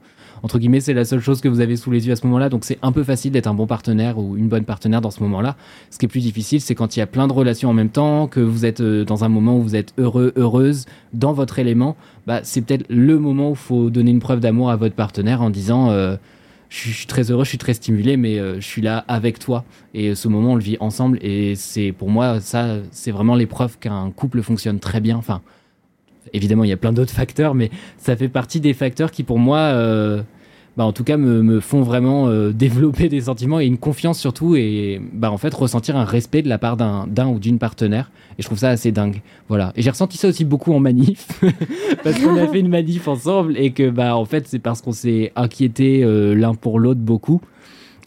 entre 0.44 0.60
guillemets, 0.60 0.82
c'est 0.82 0.94
la 0.94 1.04
seule 1.04 1.20
chose 1.20 1.42
que 1.42 1.48
vous 1.48 1.62
avez 1.62 1.76
sous 1.78 1.90
les 1.90 2.06
yeux 2.06 2.14
à 2.14 2.16
ce 2.16 2.28
moment-là. 2.28 2.50
Donc 2.50 2.64
c'est 2.64 2.78
un 2.84 2.92
peu 2.92 3.04
facile 3.04 3.32
d'être 3.32 3.48
un 3.48 3.56
bon 3.56 3.66
partenaire 3.66 4.20
ou 4.20 4.38
une 4.38 4.50
bonne 4.50 4.66
partenaire 4.66 5.02
dans 5.02 5.10
ce 5.10 5.24
moment-là. 5.24 5.56
Ce 5.90 5.98
qui 5.98 6.06
est 6.06 6.10
plus 6.10 6.22
difficile, 6.22 6.62
c'est 6.62 6.76
quand 6.76 6.96
il 6.96 7.00
y 7.00 7.02
a 7.02 7.08
plein 7.08 7.28
de 7.28 7.34
relations 7.34 7.72
en 7.72 7.74
même 7.74 7.90
temps, 7.90 8.28
que 8.28 8.40
vous 8.40 8.66
êtes 8.66 8.82
euh, 8.82 9.04
dans 9.04 9.24
un 9.24 9.30
moment 9.30 9.58
où 9.58 9.64
vous 9.64 9.76
êtes 9.76 9.94
heureux, 9.98 10.32
heureuse, 10.36 10.86
dans 11.14 11.34
votre 11.34 11.58
élément. 11.58 11.96
Bah, 12.28 12.42
c'est 12.44 12.62
peut-être 12.62 12.86
le 12.90 13.18
moment 13.18 13.50
où 13.50 13.54
il 13.54 13.58
faut 13.58 13.90
donner 13.90 14.12
une 14.12 14.20
preuve 14.20 14.42
d'amour 14.42 14.70
à 14.70 14.76
votre 14.76 14.96
partenaire 14.96 15.42
en 15.42 15.50
disant. 15.50 15.92
Je 16.70 16.90
suis- 16.92 17.06
très 17.08 17.32
heureux, 17.32 17.44
je 17.44 17.50
suis 17.50 17.58
très 17.58 17.74
stimulé, 17.74 18.18
mais 18.18 18.40
euh, 18.40 18.56
je 18.56 18.66
suis 18.66 18.82
là 18.82 19.06
avec 19.08 19.40
toi. 19.40 19.64
Et 19.94 20.16
ce 20.16 20.28
moment, 20.28 20.52
on 20.54 20.56
le 20.56 20.62
vit 20.62 20.78
ensemble. 20.80 21.18
Et 21.22 21.56
c'est 21.56 21.92
pour 21.92 22.10
moi, 22.10 22.40
ça, 22.40 22.78
c'est 22.92 23.12
vraiment 23.12 23.36
l'épreuve 23.36 23.78
qu'un 23.80 24.12
couple 24.12 24.42
fonctionne 24.42 24.80
très 24.80 25.00
bien. 25.00 25.18
Enfin, 25.18 25.42
évidemment, 26.34 26.64
il 26.64 26.70
y 26.70 26.74
a 26.74 26.78
plein 26.78 26.94
d'autres 26.94 27.14
facteurs, 27.14 27.56
mais 27.56 27.70
ça 27.98 28.16
fait 28.16 28.30
partie 28.30 28.60
des 28.60 28.74
facteurs 28.74 29.12
qui, 29.12 29.24
pour 29.24 29.40
moi, 29.40 29.60
euh, 29.60 30.22
bah, 30.78 30.86
en 30.86 30.94
tout 30.94 31.04
cas, 31.04 31.18
me, 31.18 31.60
font 31.60 31.82
vraiment 31.82 32.28
euh, 32.28 32.52
développer 32.54 33.10
des 33.10 33.22
sentiments 33.22 33.60
et 33.60 33.66
une 33.66 33.80
confiance 33.80 34.20
surtout. 34.20 34.56
Et 34.56 35.02
bah, 35.14 35.32
en 35.32 35.38
fait, 35.38 35.54
ressentir 35.54 35.98
un 35.98 36.06
respect 36.06 36.44
de 36.44 36.50
la 36.50 36.60
part 36.60 36.78
d'un 36.78 37.08
d'un 37.08 37.28
ou 37.28 37.40
d'une 37.40 37.58
partenaire. 37.58 38.12
Et 38.38 38.44
je 38.44 38.48
trouve 38.48 38.60
ça 38.60 38.70
assez 38.70 38.92
dingue. 38.92 39.22
Voilà. 39.50 39.74
Et 39.76 39.82
j'ai 39.82 39.90
ressenti 39.90 40.18
ça 40.18 40.28
aussi 40.28 40.46
beaucoup 40.46 40.74
en 40.74 40.80
manif. 40.80 41.28
parce 42.04 42.20
qu'on 42.20 42.38
a 42.38 42.48
fait 42.48 42.60
une 42.60 42.70
manif 42.70 43.08
ensemble 43.08 43.58
et 43.58 43.72
que, 43.72 43.90
bah, 43.90 44.16
en 44.16 44.26
fait, 44.26 44.48
c'est 44.48 44.60
parce 44.60 44.82
qu'on 44.82 44.92
s'est 44.92 45.32
inquiété 45.36 46.04
euh, 46.04 46.36
l'un 46.36 46.54
pour 46.54 46.80
l'autre 46.80 47.02
beaucoup 47.02 47.42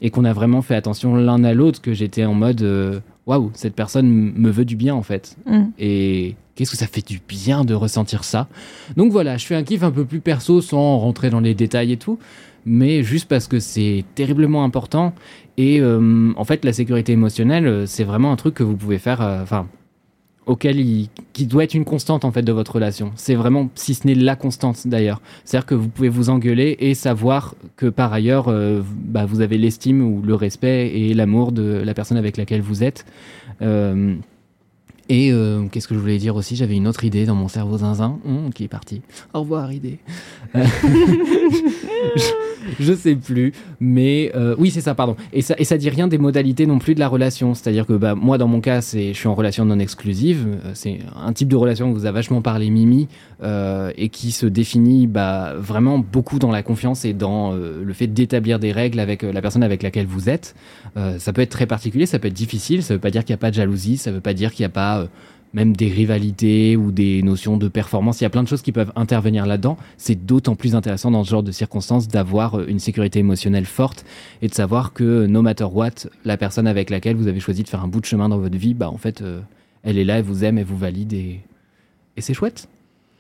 et 0.01 0.11
qu'on 0.11 0.25
a 0.25 0.33
vraiment 0.33 0.63
fait 0.63 0.77
attention 0.77 1.15
l'un 1.17 1.45
à 1.45 1.53
l'autre 1.53 1.81
que 1.83 1.93
j'étais 1.93 2.25
en 2.25 2.35
mode 2.35 2.63
euh, 2.63 3.01
waouh, 3.27 3.51
cette 3.55 3.75
personne 3.75 4.09
me 4.09 4.51
veut 4.51 4.65
du 4.65 4.77
bien 4.77 4.95
en 4.95 5.03
fait. 5.03 5.37
Mm. 5.47 5.63
Et 5.79 6.37
qu'est-ce 6.55 6.71
que 6.71 6.77
ça 6.77 6.87
fait 6.87 7.07
du 7.07 7.21
bien 7.27 7.65
de 7.65 7.75
ressentir 7.75 8.25
ça? 8.25 8.49
Donc 8.97 9.13
voilà, 9.13 9.37
je 9.37 9.47
fais 9.47 9.55
un 9.55 9.63
kiff 9.63 9.83
un 9.83 9.91
peu 9.91 10.05
plus 10.05 10.21
perso 10.21 10.61
sans 10.61 10.99
rentrer 10.99 11.31
dans 11.31 11.41
les 11.41 11.55
détails 11.55 11.93
et 11.93 11.97
tout, 11.97 12.19
mais 12.65 13.03
juste 13.03 13.29
parce 13.29 13.47
que 13.49 13.61
c'est 13.61 14.05
terriblement 14.15 14.65
important. 14.65 15.15
Et 15.57 15.81
euh, 15.81 16.33
en 16.37 16.45
fait, 16.45 16.65
la 16.65 16.73
sécurité 16.73 17.13
émotionnelle, 17.13 17.67
euh, 17.67 17.87
c'est 17.87 18.05
vraiment 18.05 18.33
un 18.33 18.37
truc 18.37 18.55
que 18.55 18.63
vous 18.63 18.77
pouvez 18.77 18.99
faire. 18.99 19.21
euh, 19.21 19.43
Enfin. 19.43 19.67
Auquel 20.51 20.81
il, 20.81 21.09
qui 21.33 21.47
doit 21.47 21.63
être 21.63 21.75
une 21.75 21.85
constante 21.85 22.25
en 22.25 22.33
fait 22.33 22.43
de 22.43 22.51
votre 22.51 22.75
relation. 22.75 23.13
C'est 23.15 23.37
vraiment, 23.37 23.71
si 23.77 23.95
ce 23.95 24.05
n'est 24.05 24.17
la 24.17 24.35
constante 24.35 24.85
d'ailleurs. 24.89 25.23
C'est-à-dire 25.45 25.67
que 25.67 25.77
vous 25.77 25.89
pouvez 25.89 26.09
vous 26.09 26.29
engueuler 26.29 26.77
et 26.81 26.95
savoir 26.95 27.55
que 27.77 27.87
par 27.87 28.13
ailleurs, 28.13 28.49
euh, 28.49 28.83
bah, 28.85 29.27
vous 29.27 29.43
avez 29.43 29.59
l'estime 29.59 30.03
ou 30.03 30.23
le 30.23 30.35
respect 30.35 30.89
et 30.89 31.15
l'amour 31.15 31.53
de 31.53 31.63
la 31.63 31.95
personne 31.95 32.17
avec 32.17 32.37
laquelle 32.37 32.63
vous 32.63 32.83
êtes. 32.83 33.07
Euh, 33.63 34.17
et 35.11 35.33
euh, 35.33 35.65
qu'est-ce 35.71 35.89
que 35.89 35.95
je 35.97 35.99
voulais 35.99 36.19
dire 36.19 36.37
aussi? 36.37 36.55
J'avais 36.55 36.77
une 36.77 36.87
autre 36.87 37.03
idée 37.03 37.27
dans 37.27 37.35
mon 37.35 37.49
cerveau 37.49 37.79
zinzin 37.79 38.21
hum, 38.25 38.53
qui 38.55 38.63
est 38.63 38.69
partie. 38.69 39.03
Au 39.35 39.41
revoir, 39.41 39.73
idée. 39.73 39.99
Euh, 40.55 40.65
je, 42.17 42.23
je 42.79 42.93
sais 42.93 43.17
plus, 43.17 43.53
mais 43.81 44.31
euh, 44.37 44.55
oui, 44.57 44.71
c'est 44.71 44.81
ça, 44.81 44.95
pardon. 44.95 45.17
Et 45.33 45.43
ça, 45.43 45.57
et 45.59 45.65
ça 45.65 45.77
dit 45.79 45.91
rien 45.91 46.07
des 46.07 46.19
modalités 46.19 46.65
non 46.65 46.79
plus 46.79 46.95
de 46.95 47.01
la 47.01 47.09
relation. 47.09 47.55
C'est-à-dire 47.55 47.87
que 47.87 47.95
bah, 47.95 48.15
moi, 48.15 48.39
dans 48.39 48.47
mon 48.47 48.61
cas, 48.61 48.83
c'est, 48.83 49.13
je 49.13 49.19
suis 49.19 49.27
en 49.27 49.35
relation 49.35 49.65
non 49.65 49.81
exclusive. 49.81 50.47
Euh, 50.65 50.71
C'est 50.75 51.01
un 51.21 51.33
type 51.33 51.49
de 51.49 51.57
relation 51.57 51.93
que 51.93 51.99
vous 51.99 52.07
a 52.07 52.13
vachement 52.13 52.41
parlé 52.41 52.71
Mimi 52.71 53.09
euh, 53.43 53.91
et 53.97 54.11
qui 54.11 54.33
se 54.33 54.45
définit 54.45 55.07
bah, 55.07 55.55
vraiment 55.57 55.99
beaucoup 55.99 56.39
dans 56.39 56.51
la 56.51 56.63
confiance 56.63 57.07
et 57.07 57.15
dans 57.15 57.55
euh, 57.55 57.83
le 57.83 57.93
fait 57.95 58.07
d'établir 58.07 58.59
des 58.59 58.71
règles 58.71 59.01
avec 59.01 59.25
euh, 59.25 59.33
la 59.33 59.41
personne 59.41 59.63
avec 59.63 59.83
laquelle 59.83 60.07
vous 60.07 60.29
êtes. 60.29 60.55
Ça 61.19 61.33
peut 61.33 61.41
être 61.41 61.51
très 61.51 61.67
particulier, 61.67 62.05
ça 62.05 62.19
peut 62.19 62.29
être 62.29 62.35
difficile. 62.35 62.83
Ça 62.83 62.93
veut 62.93 63.01
pas 63.01 63.11
dire 63.11 63.25
qu'il 63.25 63.33
n'y 63.33 63.39
a 63.39 63.39
pas 63.39 63.51
de 63.51 63.55
jalousie, 63.55 63.97
ça 63.97 64.11
veut 64.13 64.21
pas 64.21 64.35
dire 64.35 64.53
qu'il 64.53 64.65
n'y 64.65 64.67
a 64.67 64.71
pas 64.71 65.07
même 65.55 65.75
des 65.75 65.89
rivalités 65.89 66.77
ou 66.77 66.93
des 66.93 67.23
notions 67.23 67.57
de 67.57 67.69
performance. 67.69 68.21
Il 68.21 68.25
y 68.25 68.27
a 68.27 68.31
plein 68.31 68.43
de 68.43 68.49
choses 68.49 68.61
qui 68.61 68.73
peuvent 68.73 68.93
intervenir 68.97 69.47
là-dedans. 69.47 69.79
C'est 69.97 70.27
d'autant 70.27 70.57
plus 70.57 70.75
intéressant 70.75 71.11
dans 71.11 71.25
ce 71.25 71.31
genre 71.31 71.43
de 71.43 71.53
circonstances 71.53 72.09
d'avoir 72.09 72.61
une 72.61 72.79
sécurité 72.79 73.21
émotionnelle 73.21 73.65
forte 73.65 74.05
et 74.43 74.49
de 74.49 74.55
savoir 74.55 74.93
que 74.93 75.27
no 75.27 75.41
matter 75.41 75.65
what, 75.65 76.09
la 76.25 76.37
personne 76.37 76.67
avec 76.67 76.91
laquelle 76.91 77.17
vous 77.17 77.29
avez 77.29 77.41
choisi 77.41 77.63
de 77.63 77.69
faire 77.69 77.83
un 77.83 77.89
bout 77.89 78.01
de 78.01 78.07
chemin 78.07 78.29
dans 78.29 78.39
votre 78.39 78.59
vie, 78.59 78.75
bah 78.75 78.91
en 78.91 78.99
fait, 78.99 79.25
elle 79.83 79.97
est 79.97 80.05
là, 80.05 80.19
elle 80.19 80.25
vous 80.25 80.45
aime, 80.45 80.59
elle 80.59 80.67
vous 80.67 80.77
valide 80.77 81.15
et 81.15 81.41
c'est 82.19 82.35
chouette. 82.35 82.69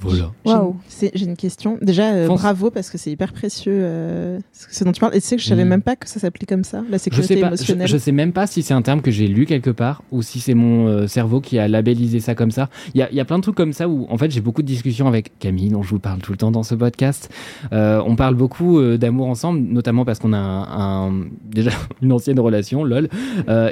Voilà. 0.00 0.32
Waouh. 0.44 0.76
J'ai 1.14 1.24
une 1.24 1.36
question. 1.36 1.78
Déjà, 1.80 2.12
euh, 2.12 2.26
bravo 2.28 2.70
parce 2.70 2.90
que 2.90 2.98
c'est 2.98 3.10
hyper 3.10 3.32
précieux 3.32 3.72
euh, 3.74 4.38
ce 4.52 4.84
dont 4.84 4.92
tu 4.92 5.00
parles. 5.00 5.16
Et 5.16 5.20
tu 5.20 5.26
sais 5.26 5.36
que 5.36 5.42
je 5.42 5.48
savais 5.48 5.64
Mm. 5.64 5.68
même 5.68 5.82
pas 5.82 5.96
que 5.96 6.08
ça 6.08 6.20
s'appelait 6.20 6.46
comme 6.46 6.64
ça, 6.64 6.82
la 6.90 6.98
Je 6.98 7.02
sécurité 7.02 7.34
sais 7.34 7.40
pas, 7.40 7.46
je, 7.48 7.54
émotionnelle. 7.54 7.88
je 7.88 7.96
sais 7.96 8.12
même 8.12 8.32
pas 8.32 8.46
si 8.46 8.62
c'est 8.62 8.74
un 8.74 8.82
terme 8.82 9.00
que 9.00 9.10
j'ai 9.10 9.26
lu 9.28 9.46
quelque 9.46 9.70
part 9.70 10.02
ou 10.12 10.20
si 10.22 10.40
c'est 10.40 10.52
mon 10.54 10.86
euh, 10.88 11.06
cerveau 11.06 11.40
qui 11.40 11.58
a 11.58 11.68
labellisé 11.68 12.20
ça 12.20 12.34
comme 12.34 12.50
ça. 12.50 12.68
Il 12.94 12.98
y 12.98 13.02
a, 13.02 13.10
il 13.10 13.16
y 13.16 13.20
a 13.20 13.24
plein 13.24 13.38
de 13.38 13.42
trucs 13.42 13.54
comme 13.56 13.72
ça 13.72 13.88
où 13.88 14.06
en 14.10 14.18
fait 14.18 14.30
j'ai 14.30 14.40
beaucoup 14.42 14.60
de 14.62 14.66
discussions 14.66 15.06
avec 15.08 15.38
Camille 15.38 15.70
dont 15.70 15.82
je 15.82 15.90
vous 15.90 15.98
parle 16.00 16.20
tout 16.20 16.32
le 16.32 16.38
temps 16.38 16.50
dans 16.50 16.62
ce 16.62 16.74
podcast. 16.74 17.30
Euh, 17.72 18.02
on 18.06 18.16
parle 18.16 18.34
beaucoup 18.34 18.82
d'amour 18.96 19.28
ensemble, 19.28 19.60
notamment 19.60 20.04
parce 20.04 20.18
qu'on 20.18 20.32
a 20.32 20.38
un, 20.38 21.08
un- 21.08 21.24
déjà 21.50 21.70
une 22.02 22.12
ancienne 22.12 22.38
relation, 22.40 22.84
lol, 22.84 23.08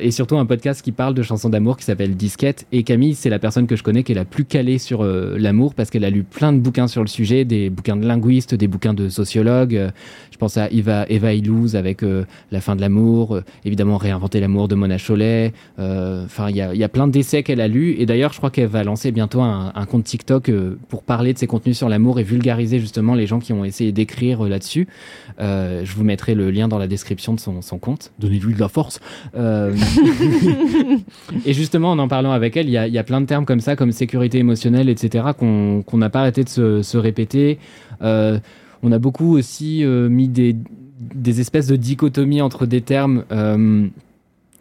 et 0.00 0.10
surtout 0.10 0.36
un 0.38 0.46
podcast 0.46 0.82
qui 0.82 0.92
parle 0.92 1.14
de 1.14 1.22
chansons 1.22 1.48
d'amour 1.50 1.76
qui 1.76 1.84
s'appelle 1.84 2.14
Disquette. 2.16 2.66
Et 2.72 2.82
Camille, 2.84 3.14
c'est 3.14 3.30
la 3.30 3.38
personne 3.38 3.66
que 3.66 3.76
je 3.76 3.82
connais 3.82 4.02
qui 4.02 4.12
est 4.12 4.16
la 4.16 4.24
plus 4.24 4.44
calée 4.44 4.78
sur 4.78 5.04
l'amour 5.04 5.74
parce 5.74 5.90
qu'elle 5.90 6.04
a 6.04 6.10
lu 6.12 6.22
plein 6.22 6.52
de 6.52 6.58
bouquins 6.58 6.86
sur 6.86 7.02
le 7.02 7.08
sujet, 7.08 7.44
des 7.44 7.70
bouquins 7.70 7.96
de 7.96 8.06
linguistes, 8.06 8.54
des 8.54 8.68
bouquins 8.68 8.94
de 8.94 9.08
sociologues. 9.08 9.90
Je 10.30 10.36
pense 10.38 10.56
à 10.56 10.68
Eva, 10.70 11.06
Eva 11.08 11.34
Illouz 11.34 11.76
avec 11.76 12.02
euh, 12.02 12.24
La 12.50 12.60
fin 12.60 12.74
de 12.74 12.80
l'amour, 12.80 13.36
euh, 13.36 13.44
évidemment 13.64 13.96
Réinventer 13.96 14.40
l'amour 14.40 14.66
de 14.68 14.74
Mona 14.74 14.98
Chollet. 14.98 15.52
Euh, 15.78 16.24
Enfin, 16.24 16.50
il 16.50 16.56
y 16.56 16.58
y 16.58 16.84
a 16.84 16.88
plein 16.88 17.08
d'essais 17.08 17.42
qu'elle 17.42 17.60
a 17.60 17.68
lus. 17.68 17.96
Et 17.98 18.06
d'ailleurs, 18.06 18.32
je 18.32 18.38
crois 18.38 18.50
qu'elle 18.50 18.68
va 18.68 18.84
lancer 18.84 19.12
bientôt 19.12 19.40
un, 19.40 19.72
un 19.74 19.86
compte 19.86 20.04
TikTok 20.04 20.50
pour 20.88 21.02
parler 21.02 21.32
de 21.32 21.38
ses 21.38 21.46
contenus 21.46 21.76
sur 21.76 21.88
l'amour 21.88 22.18
et 22.20 22.22
vulgariser 22.22 22.78
justement 22.78 23.14
les 23.14 23.26
gens 23.26 23.38
qui 23.38 23.52
ont 23.52 23.64
essayé 23.64 23.92
d'écrire 23.92 24.42
là-dessus. 24.44 24.88
Je 25.38 25.94
vous 25.94 26.04
mettrai 26.04 26.34
le 26.34 26.50
lien 26.50 26.68
dans 26.68 26.78
la 26.78 26.86
description 26.86 27.34
de 27.34 27.40
son, 27.40 27.62
son 27.62 27.78
compte. 27.78 28.12
Donnez-lui 28.18 28.54
de 28.54 28.60
la 28.60 28.68
force. 28.68 29.00
Et 31.46 31.52
justement, 31.52 31.92
en 31.92 31.98
en 31.98 32.08
parlant 32.08 32.32
avec 32.32 32.56
elle, 32.56 32.68
il 32.68 32.72
y 32.72 32.90
y 32.92 32.98
a 32.98 33.04
plein 33.04 33.20
de 33.20 33.26
termes 33.26 33.44
comme 33.44 33.60
ça, 33.60 33.76
comme 33.76 33.92
sécurité 33.92 34.38
émotionnelle, 34.38 34.88
etc., 34.88 35.26
qu'on 35.38 35.82
qu'on 35.84 36.01
n'a 36.02 36.10
pas 36.10 36.20
arrêté 36.20 36.44
de 36.44 36.82
se, 36.82 36.96
répéter. 36.96 37.58
Euh, 38.02 38.38
on 38.82 38.92
a 38.92 38.98
beaucoup 38.98 39.36
aussi 39.36 39.84
euh, 39.84 40.08
mis 40.08 40.28
des, 40.28 40.56
des 41.14 41.40
espèces 41.40 41.66
de 41.66 41.76
dichotomies 41.76 42.42
entre 42.42 42.66
des 42.66 42.80
termes. 42.80 43.24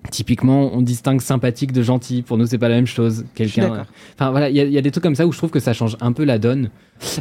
Euh, 0.06 0.10
Typiquement, 0.12 0.72
on 0.74 0.82
distingue 0.82 1.22
sympathique 1.22 1.72
de 1.74 1.82
gentil. 1.84 2.22
Pour 2.22 2.38
nous, 2.38 2.46
c'est 2.46 2.58
pas 2.58 2.70
la 2.70 2.76
même 2.76 2.88
chose. 2.88 3.26
Quelqu'un. 3.36 3.70
d'accord. 3.70 3.86
Enfin 4.16 4.32
voilà, 4.32 4.50
il 4.50 4.56
y, 4.56 4.60
a- 4.60 4.66
il 4.66 4.72
y 4.74 4.78
a 4.78 4.82
des 4.82 4.92
trucs 4.92 5.04
comme 5.04 5.16
ça 5.16 5.28
où 5.28 5.32
je 5.32 5.38
trouve 5.38 5.52
que 5.52 5.60
ça 5.60 5.74
change 5.74 5.96
un 6.02 6.12
peu 6.12 6.24
la 6.24 6.38
donne. 6.40 6.70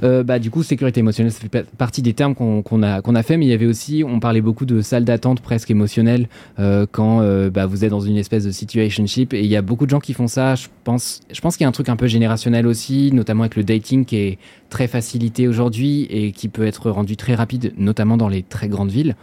Euh, 0.03 0.23
bah 0.23 0.39
du 0.39 0.51
coup, 0.51 0.63
sécurité 0.63 1.01
émotionnelle, 1.01 1.33
ça 1.33 1.41
fait 1.41 1.49
pa- 1.49 1.63
partie 1.79 2.03
des 2.03 2.13
termes 2.13 2.35
qu'on 2.35 2.83
a 2.83 3.01
qu'on 3.01 3.15
a 3.15 3.23
fait, 3.23 3.39
mais 3.39 3.47
il 3.47 3.49
y 3.49 3.55
avait 3.55 3.65
aussi, 3.65 4.05
on 4.07 4.21
parlait 4.21 4.43
beaucoup 4.43 4.67
de 4.67 4.83
salle 4.83 5.07
d'attente 5.07 5.41
presque 5.41 5.71
émotionnelle 5.71 6.29
euh, 6.59 6.85
quand 6.91 7.23
euh, 7.23 7.49
bah, 7.49 7.65
vous 7.65 7.83
êtes 7.83 7.91
dans 7.91 8.01
une 8.01 8.19
espèce 8.19 8.45
de 8.45 8.51
situationship. 8.51 9.33
Et 9.33 9.41
il 9.41 9.47
y 9.47 9.57
a 9.57 9.63
beaucoup 9.63 9.87
de 9.87 9.91
gens 9.91 10.01
qui 10.01 10.13
font 10.13 10.27
ça. 10.27 10.55
Je 10.55 10.67
pense, 10.85 11.21
je 11.33 11.41
pense 11.41 11.57
qu'il 11.57 11.65
y 11.65 11.67
a 11.67 11.69
un 11.69 11.73
truc 11.73 11.89
un 11.89 11.97
peu 11.97 12.09
générationnel 12.09 12.67
aussi, 12.67 13.11
notamment 13.15 13.45
avec 13.45 13.57
le 13.57 13.65
dating 13.65 14.05
qui 14.05 14.17
est 14.17 14.39
très 14.69 14.87
facilité 14.87 15.49
aujourd'hui 15.49 16.03
et 16.11 16.33
qui 16.33 16.49
peut 16.51 16.67
être 16.67 16.91
rendu 16.91 17.17
très 17.17 17.35
rapide, 17.35 17.73
notamment 17.79 18.19
dans 18.19 18.29
les 18.29 18.43
très 18.43 18.69
grandes 18.69 18.91
villes. 18.91 19.17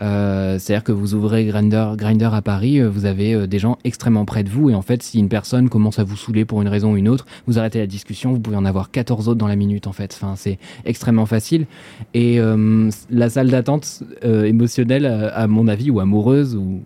Euh, 0.00 0.58
C'est-à-dire 0.60 0.84
que 0.84 0.92
vous 0.92 1.14
ouvrez 1.14 1.44
Grinder, 1.44 1.88
Grinder 1.96 2.30
à 2.32 2.40
Paris, 2.40 2.78
euh, 2.80 2.88
vous 3.04 3.10
avez 3.10 3.34
euh, 3.34 3.46
des 3.46 3.58
gens 3.58 3.76
extrêmement 3.84 4.24
près 4.24 4.42
de 4.42 4.48
vous 4.48 4.70
et 4.70 4.74
en 4.74 4.80
fait, 4.80 5.02
si 5.02 5.18
une 5.18 5.28
personne 5.28 5.68
commence 5.68 5.98
à 5.98 6.04
vous 6.04 6.16
saouler 6.16 6.46
pour 6.46 6.62
une 6.62 6.68
raison 6.68 6.92
ou 6.92 6.96
une 6.96 7.08
autre, 7.08 7.26
vous 7.46 7.58
arrêtez 7.58 7.78
la 7.78 7.86
discussion, 7.86 8.32
vous 8.32 8.40
pouvez 8.40 8.56
en 8.56 8.64
avoir 8.64 8.90
14 8.90 9.28
autres 9.28 9.38
dans 9.38 9.46
la 9.46 9.56
minute 9.56 9.86
en 9.86 9.92
fait. 9.92 10.12
Enfin, 10.14 10.34
c'est 10.36 10.58
extrêmement 10.86 11.26
facile. 11.26 11.66
Et 12.14 12.40
euh, 12.40 12.88
la 13.10 13.28
salle 13.28 13.50
d'attente 13.50 14.02
euh, 14.24 14.44
émotionnelle, 14.44 15.04
à 15.06 15.46
mon 15.46 15.68
avis, 15.68 15.90
ou 15.90 16.00
amoureuse 16.00 16.56
ou, 16.56 16.80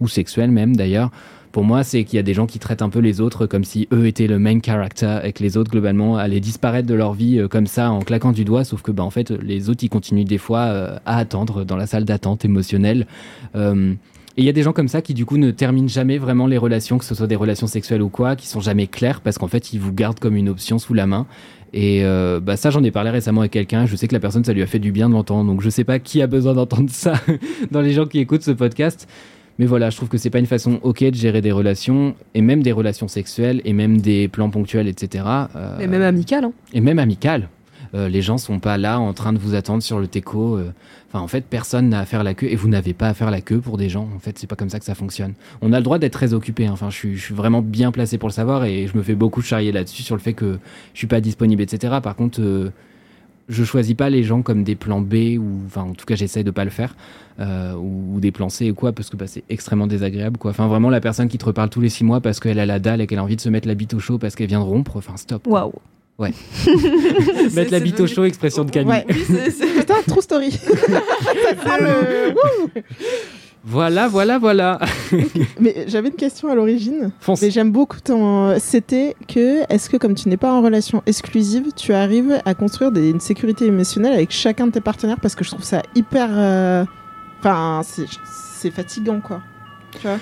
ou 0.00 0.08
sexuelle 0.08 0.50
même 0.50 0.74
d'ailleurs. 0.74 1.10
Pour 1.52 1.64
moi, 1.64 1.84
c'est 1.84 2.04
qu'il 2.04 2.16
y 2.16 2.18
a 2.18 2.22
des 2.22 2.32
gens 2.32 2.46
qui 2.46 2.58
traitent 2.58 2.80
un 2.80 2.88
peu 2.88 3.00
les 3.00 3.20
autres 3.20 3.46
comme 3.46 3.62
si 3.62 3.86
eux 3.92 4.06
étaient 4.06 4.26
le 4.26 4.38
main 4.38 4.58
character 4.60 5.18
et 5.22 5.34
que 5.34 5.42
les 5.42 5.58
autres, 5.58 5.70
globalement, 5.70 6.16
allaient 6.16 6.40
disparaître 6.40 6.88
de 6.88 6.94
leur 6.94 7.12
vie 7.12 7.46
comme 7.50 7.66
ça 7.66 7.90
en 7.90 8.00
claquant 8.00 8.32
du 8.32 8.46
doigt, 8.46 8.64
sauf 8.64 8.80
que, 8.80 8.90
bah, 8.90 9.02
en 9.02 9.10
fait, 9.10 9.30
les 9.30 9.68
autres, 9.68 9.84
ils 9.84 9.90
continuent 9.90 10.24
des 10.24 10.38
fois 10.38 10.62
à 11.04 11.18
attendre 11.18 11.64
dans 11.64 11.76
la 11.76 11.86
salle 11.86 12.06
d'attente 12.06 12.46
émotionnelle. 12.46 13.06
Et 14.36 14.42
il 14.42 14.44
y 14.44 14.48
a 14.48 14.52
des 14.52 14.62
gens 14.62 14.72
comme 14.72 14.88
ça 14.88 15.02
qui, 15.02 15.14
du 15.14 15.26
coup, 15.26 15.36
ne 15.36 15.50
terminent 15.50 15.88
jamais 15.88 16.18
vraiment 16.18 16.46
les 16.46 16.56
relations, 16.58 16.98
que 16.98 17.04
ce 17.04 17.14
soit 17.14 17.26
des 17.26 17.36
relations 17.36 17.66
sexuelles 17.66 18.02
ou 18.02 18.08
quoi, 18.08 18.34
qui 18.36 18.46
sont 18.46 18.60
jamais 18.60 18.86
claires 18.86 19.20
parce 19.20 19.36
qu'en 19.38 19.48
fait, 19.48 19.72
ils 19.72 19.80
vous 19.80 19.92
gardent 19.92 20.20
comme 20.20 20.36
une 20.36 20.48
option 20.48 20.78
sous 20.78 20.94
la 20.94 21.06
main. 21.06 21.26
Et 21.74 22.04
euh, 22.04 22.40
bah 22.40 22.56
ça, 22.56 22.70
j'en 22.70 22.82
ai 22.82 22.90
parlé 22.90 23.10
récemment 23.10 23.40
avec 23.40 23.52
quelqu'un. 23.52 23.86
Je 23.86 23.96
sais 23.96 24.08
que 24.08 24.14
la 24.14 24.20
personne, 24.20 24.44
ça 24.44 24.52
lui 24.52 24.62
a 24.62 24.66
fait 24.66 24.78
du 24.78 24.92
bien 24.92 25.08
de 25.08 25.14
l'entendre. 25.14 25.50
Donc, 25.50 25.60
je 25.62 25.70
sais 25.70 25.84
pas 25.84 25.98
qui 25.98 26.22
a 26.22 26.26
besoin 26.26 26.54
d'entendre 26.54 26.90
ça 26.90 27.14
dans 27.70 27.80
les 27.80 27.92
gens 27.92 28.06
qui 28.06 28.18
écoutent 28.18 28.42
ce 28.42 28.50
podcast. 28.50 29.08
Mais 29.58 29.66
voilà, 29.66 29.90
je 29.90 29.96
trouve 29.96 30.08
que 30.08 30.16
c'est 30.16 30.30
pas 30.30 30.38
une 30.38 30.46
façon 30.46 30.80
ok 30.82 31.04
de 31.04 31.14
gérer 31.14 31.42
des 31.42 31.52
relations, 31.52 32.14
et 32.34 32.40
même 32.40 32.62
des 32.62 32.72
relations 32.72 33.06
sexuelles, 33.06 33.60
et 33.66 33.74
même 33.74 34.00
des 34.00 34.28
plans 34.28 34.48
ponctuels, 34.48 34.88
etc. 34.88 35.24
euh, 35.56 35.78
Et 35.78 35.86
même 35.86 36.02
amical, 36.02 36.44
hein. 36.44 36.52
et 36.72 36.80
même 36.80 36.98
amicales. 36.98 37.48
Euh, 37.94 38.08
les 38.08 38.22
gens 38.22 38.38
sont 38.38 38.58
pas 38.58 38.78
là 38.78 38.98
en 38.98 39.12
train 39.12 39.32
de 39.32 39.38
vous 39.38 39.54
attendre 39.54 39.82
sur 39.82 39.98
le 39.98 40.06
teco. 40.06 40.56
euh. 40.56 40.72
Enfin, 41.08 41.22
en 41.22 41.28
fait, 41.28 41.44
personne 41.44 41.90
n'a 41.90 42.00
à 42.00 42.06
faire 42.06 42.24
la 42.24 42.32
queue 42.32 42.46
et 42.46 42.56
vous 42.56 42.68
n'avez 42.68 42.94
pas 42.94 43.08
à 43.08 43.14
faire 43.14 43.30
la 43.30 43.42
queue 43.42 43.58
pour 43.58 43.76
des 43.76 43.90
gens. 43.90 44.08
En 44.16 44.18
fait, 44.18 44.38
c'est 44.38 44.46
pas 44.46 44.56
comme 44.56 44.70
ça 44.70 44.78
que 44.78 44.84
ça 44.86 44.94
fonctionne. 44.94 45.34
On 45.60 45.74
a 45.74 45.76
le 45.76 45.82
droit 45.82 45.98
d'être 45.98 46.14
très 46.14 46.32
occupé. 46.32 46.66
hein. 46.66 46.72
Enfin, 46.72 46.88
je 46.88 46.96
suis, 46.96 47.34
vraiment 47.34 47.60
bien 47.60 47.92
placé 47.92 48.16
pour 48.16 48.30
le 48.30 48.32
savoir 48.32 48.64
et 48.64 48.86
je 48.86 48.96
me 48.96 49.02
fais 49.02 49.14
beaucoup 49.14 49.42
charrier 49.42 49.72
là-dessus 49.72 50.02
sur 50.02 50.16
le 50.16 50.22
fait 50.22 50.32
que 50.32 50.58
je 50.94 50.98
suis 50.98 51.06
pas 51.06 51.20
disponible, 51.20 51.60
etc. 51.60 51.98
Par 52.02 52.16
contre, 52.16 52.40
euh, 52.40 52.70
je 53.50 53.62
choisis 53.62 53.94
pas 53.94 54.08
les 54.08 54.22
gens 54.22 54.40
comme 54.40 54.64
des 54.64 54.74
plans 54.74 55.02
B 55.02 55.36
ou, 55.38 55.60
enfin, 55.66 55.82
en 55.82 55.92
tout 55.92 56.06
cas, 56.06 56.14
j'essaye 56.14 56.44
de 56.44 56.50
pas 56.50 56.64
le 56.64 56.70
faire 56.70 56.96
euh, 57.40 57.74
ou, 57.74 58.18
des 58.18 58.32
plans 58.32 58.48
C 58.48 58.70
ou 58.70 58.74
quoi 58.74 58.92
parce 58.92 59.10
que 59.10 59.16
bah, 59.18 59.26
c'est 59.26 59.44
extrêmement 59.50 59.86
désagréable. 59.86 60.38
Quoi. 60.38 60.52
Enfin, 60.52 60.66
vraiment, 60.66 60.88
la 60.88 61.00
personne 61.00 61.28
qui 61.28 61.36
te 61.36 61.44
reparle 61.44 61.68
tous 61.68 61.82
les 61.82 61.90
six 61.90 62.04
mois 62.04 62.22
parce 62.22 62.40
qu'elle 62.40 62.58
a 62.58 62.64
la 62.64 62.78
dalle 62.78 63.02
et 63.02 63.06
qu'elle 63.06 63.18
a 63.18 63.22
envie 63.22 63.36
de 63.36 63.42
se 63.42 63.50
mettre 63.50 63.68
la 63.68 63.74
bite 63.74 63.92
au 63.92 63.98
chaud 63.98 64.16
parce 64.16 64.34
qu'elle 64.34 64.48
vient 64.48 64.60
de 64.60 64.64
rompre. 64.64 64.96
Enfin, 64.96 65.18
stop. 65.18 65.46
quoi. 65.70 65.82
Mettre 67.54 67.72
la 67.72 67.80
bite 67.80 67.98
au 68.00 68.06
chaud, 68.06 68.24
expression 68.24 68.64
de 68.64 68.70
Camille. 68.70 68.90
Ouais. 68.90 69.04
Putain, 69.78 69.94
true 70.06 70.22
story. 70.22 70.50
Ça 70.60 71.56
sera 71.62 71.78
le- 71.78 72.34
Voilà, 73.64 74.08
voilà, 74.08 74.38
voilà. 74.38 74.80
Mais 75.60 75.84
j'avais 75.86 76.08
une 76.08 76.16
question 76.16 76.48
à 76.50 76.54
l'origine. 76.54 77.12
Fonce. 77.20 77.42
Mais 77.42 77.50
j'aime 77.50 77.70
beaucoup 77.70 78.00
ton. 78.00 78.58
C'était 78.58 79.14
que, 79.28 79.60
est-ce 79.72 79.88
que 79.88 79.96
comme 79.96 80.14
tu 80.14 80.28
n'es 80.28 80.36
pas 80.36 80.52
en 80.52 80.62
relation 80.62 81.02
exclusive, 81.06 81.66
tu 81.76 81.92
arrives 81.92 82.40
à 82.44 82.54
construire 82.54 82.90
des- 82.90 83.10
une 83.10 83.20
sécurité 83.20 83.66
émotionnelle 83.66 84.14
avec 84.14 84.30
chacun 84.32 84.66
de 84.66 84.72
tes 84.72 84.80
partenaires? 84.80 85.18
Parce 85.22 85.34
que 85.36 85.44
je 85.44 85.50
trouve 85.50 85.64
ça 85.64 85.82
hyper. 85.94 86.28
euh, 86.32 86.84
Enfin, 87.40 87.82
c'est- 87.84 88.06
c'est 88.60 88.70
fatigant, 88.70 89.20
quoi. 89.20 89.42
Tu 90.00 90.06
vois? 90.06 90.18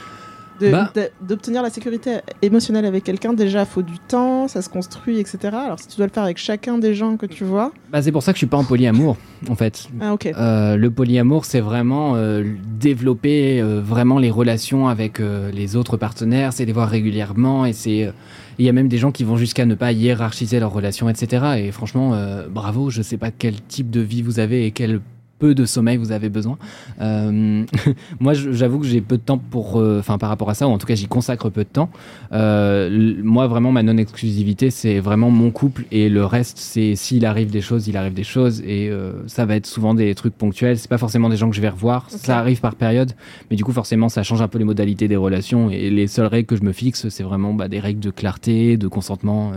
Bah. 0.60 0.92
D'obtenir 1.20 1.62
la 1.62 1.70
sécurité 1.70 2.18
émotionnelle 2.42 2.84
avec 2.84 3.04
quelqu'un, 3.04 3.32
déjà, 3.32 3.64
faut 3.64 3.82
du 3.82 3.98
temps, 3.98 4.48
ça 4.48 4.62
se 4.62 4.68
construit, 4.68 5.18
etc. 5.18 5.38
Alors, 5.52 5.78
si 5.78 5.88
tu 5.88 5.96
dois 5.96 6.06
le 6.06 6.12
faire 6.12 6.24
avec 6.24 6.38
chacun 6.38 6.78
des 6.78 6.94
gens 6.94 7.16
que 7.16 7.26
tu 7.26 7.44
vois. 7.44 7.72
Bah, 7.90 8.02
c'est 8.02 8.12
pour 8.12 8.22
ça 8.22 8.32
que 8.32 8.36
je 8.36 8.40
suis 8.40 8.46
pas 8.46 8.58
en 8.58 8.64
polyamour, 8.64 9.16
en 9.48 9.54
fait. 9.54 9.88
Ah, 10.00 10.12
ok. 10.12 10.26
Euh, 10.26 10.76
le 10.76 10.90
polyamour, 10.90 11.44
c'est 11.44 11.60
vraiment 11.60 12.16
euh, 12.16 12.44
développer 12.78 13.60
euh, 13.60 13.80
vraiment 13.80 14.18
les 14.18 14.30
relations 14.30 14.88
avec 14.88 15.20
euh, 15.20 15.50
les 15.50 15.76
autres 15.76 15.96
partenaires, 15.96 16.52
c'est 16.52 16.64
les 16.64 16.72
voir 16.72 16.88
régulièrement 16.88 17.66
et 17.66 17.72
c'est. 17.72 18.12
Il 18.58 18.66
y 18.66 18.68
a 18.68 18.72
même 18.72 18.88
des 18.88 18.98
gens 18.98 19.10
qui 19.10 19.24
vont 19.24 19.38
jusqu'à 19.38 19.64
ne 19.64 19.74
pas 19.74 19.90
hiérarchiser 19.92 20.60
leurs 20.60 20.72
relations, 20.72 21.08
etc. 21.08 21.54
Et 21.56 21.72
franchement, 21.72 22.14
bravo, 22.50 22.90
je 22.90 23.00
sais 23.00 23.16
pas 23.16 23.30
quel 23.30 23.58
type 23.62 23.88
de 23.88 24.00
vie 24.00 24.20
vous 24.20 24.38
avez 24.38 24.66
et 24.66 24.70
quel 24.70 25.00
peu 25.40 25.54
de 25.54 25.64
sommeil 25.64 25.96
vous 25.96 26.12
avez 26.12 26.28
besoin. 26.28 26.58
Euh, 27.00 27.64
moi, 28.20 28.34
j'avoue 28.34 28.78
que 28.78 28.86
j'ai 28.86 29.00
peu 29.00 29.16
de 29.16 29.22
temps 29.22 29.38
pour, 29.38 29.80
euh, 29.80 29.98
enfin, 29.98 30.18
par 30.18 30.28
rapport 30.28 30.50
à 30.50 30.54
ça, 30.54 30.68
ou 30.68 30.70
en 30.70 30.78
tout 30.78 30.86
cas, 30.86 30.94
j'y 30.94 31.08
consacre 31.08 31.48
peu 31.50 31.64
de 31.64 31.68
temps. 31.68 31.90
Euh, 32.32 33.16
moi, 33.24 33.48
vraiment, 33.48 33.72
ma 33.72 33.82
non-exclusivité, 33.82 34.70
c'est 34.70 35.00
vraiment 35.00 35.30
mon 35.30 35.50
couple 35.50 35.84
et 35.90 36.08
le 36.08 36.24
reste, 36.24 36.58
c'est 36.58 36.94
s'il 36.94 37.26
arrive 37.26 37.50
des 37.50 37.62
choses, 37.62 37.88
il 37.88 37.96
arrive 37.96 38.14
des 38.14 38.24
choses 38.24 38.60
et 38.60 38.92
ça 39.26 39.46
va 39.46 39.56
être 39.56 39.66
souvent 39.66 39.94
des 39.94 40.14
trucs 40.14 40.34
ponctuels. 40.34 40.78
C'est 40.78 40.90
pas 40.90 40.98
forcément 40.98 41.28
des 41.28 41.36
gens 41.36 41.48
que 41.48 41.56
je 41.56 41.62
vais 41.62 41.68
revoir. 41.68 42.06
Ça 42.10 42.38
arrive 42.38 42.60
par 42.60 42.74
période, 42.76 43.12
mais 43.50 43.56
du 43.56 43.64
coup, 43.64 43.72
forcément, 43.72 44.08
ça 44.08 44.22
change 44.22 44.42
un 44.42 44.48
peu 44.48 44.58
les 44.58 44.64
modalités 44.64 45.08
des 45.08 45.16
relations 45.16 45.70
et 45.70 45.90
les 45.90 46.06
seules 46.06 46.26
règles 46.26 46.46
que 46.46 46.56
je 46.56 46.62
me 46.62 46.72
fixe, 46.72 47.08
c'est 47.08 47.22
vraiment 47.22 47.54
bah, 47.54 47.68
des 47.68 47.80
règles 47.80 48.00
de 48.00 48.10
clarté, 48.10 48.76
de 48.76 48.86
consentement. 48.86 49.52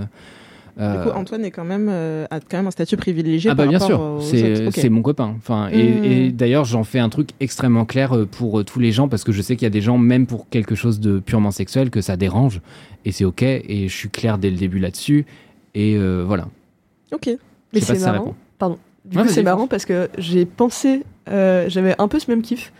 Euh, 0.79 0.97
Du 1.03 1.09
coup, 1.09 1.15
Antoine 1.17 1.45
est 1.45 1.51
quand 1.51 1.63
même, 1.63 1.87
euh, 1.89 2.25
a 2.31 2.39
quand 2.39 2.57
même 2.57 2.67
un 2.67 2.71
statut 2.71 2.97
privilégié 2.97 3.51
ah 3.51 3.55
bah 3.55 3.63
par 3.63 3.69
bien 3.69 3.79
sûr, 3.79 4.19
c'est 4.21 4.89
mon 4.89 5.01
copain. 5.01 5.33
Enfin, 5.37 5.69
et, 5.71 5.83
Mm. 5.83 6.03
et 6.05 6.31
d'ailleurs, 6.31 6.65
j'en 6.65 6.83
fais 6.83 6.99
un 6.99 7.09
truc 7.09 7.29
extrêmement 7.39 7.85
clair 7.85 8.15
euh, 8.15 8.25
pour 8.25 8.63
tous 8.65 8.79
les 8.79 8.91
gens 8.91 9.07
parce 9.07 9.23
que 9.23 9.31
je 9.31 9.41
sais 9.41 9.55
qu'il 9.55 9.65
y 9.65 9.67
a 9.67 9.71
des 9.71 9.81
gens, 9.81 9.97
même 9.97 10.25
pour 10.27 10.49
quelque 10.49 10.75
chose 10.75 10.99
de 10.99 11.19
purement 11.19 11.51
sexuel, 11.51 11.89
que 11.89 12.01
ça 12.01 12.17
dérange 12.17 12.61
et 13.05 13.11
c'est 13.11 13.25
ok. 13.25 13.43
Et 13.43 13.87
je 13.87 13.95
suis 13.95 14.09
clair 14.09 14.37
dès 14.37 14.49
le 14.49 14.57
début 14.57 14.79
là-dessus. 14.79 15.25
Et 15.75 15.95
euh, 15.95 16.23
voilà. 16.25 16.47
Ok. 17.13 17.29
Mais 17.73 17.79
c'est 17.79 17.95
ça 17.95 18.11
marrant. 18.11 18.23
répond. 18.25 18.35
Pardon. 18.59 18.77
Du 19.05 19.17
Ouais, 19.17 19.23
coup, 19.23 19.29
c'est 19.29 19.43
marrant 19.43 19.67
parce 19.67 19.85
que 19.85 20.07
j'ai 20.17 20.45
pensé, 20.45 21.03
euh, 21.29 21.65
j'avais 21.67 21.93
un 21.99 22.07
peu 22.07 22.19
ce 22.19 22.31
même 22.31 22.41
kiff. 22.41 22.71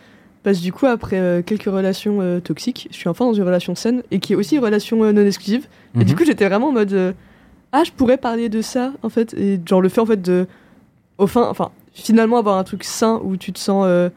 Parce 0.44 0.58
que 0.60 0.64
du 0.64 0.74
coup, 0.74 0.86
après 0.86 1.20
euh, 1.20 1.42
quelques 1.42 1.64
relations 1.66 2.20
euh, 2.22 2.40
toxiques, 2.40 2.88
je 2.92 2.98
suis 2.98 3.08
enfin 3.10 3.26
dans 3.26 3.34
une 3.34 3.44
relation 3.44 3.76
saine 3.76 4.04
et 4.12 4.20
qui 4.20 4.34
est 4.34 4.36
aussi 4.36 4.56
une 4.56 4.64
relation 4.64 5.04
euh, 5.04 5.12
non 5.12 5.26
exclusive. 5.26 5.68
Et 6.00 6.04
du 6.04 6.12
Mhm. 6.14 6.18
coup, 6.18 6.26
j'étais 6.26 6.48
vraiment 6.48 6.68
en 6.68 6.72
mode 6.74 7.16
ah, 7.74 7.84
je 7.84 7.92
pourrais 7.92 8.18
parler 8.18 8.48
de 8.50 8.62
ça 8.62 8.94
en 9.04 9.10
fait. 9.10 9.34
Et 9.34 9.60
genre 9.66 9.82
le 9.82 9.90
fait 9.90 10.00
en 10.00 10.06
fait 10.06 10.22
de, 10.22 10.48
au 11.18 11.28
fin, 11.28 11.50
enfin, 11.50 11.72
finalement 11.94 12.38
avoir 12.38 12.58
un 12.58 12.64
truc 12.64 12.84
sain 12.86 13.20
où 13.24 13.36
tu 13.36 13.52
te 13.52 13.60
sens, 13.60 13.84
euh, 13.88 14.10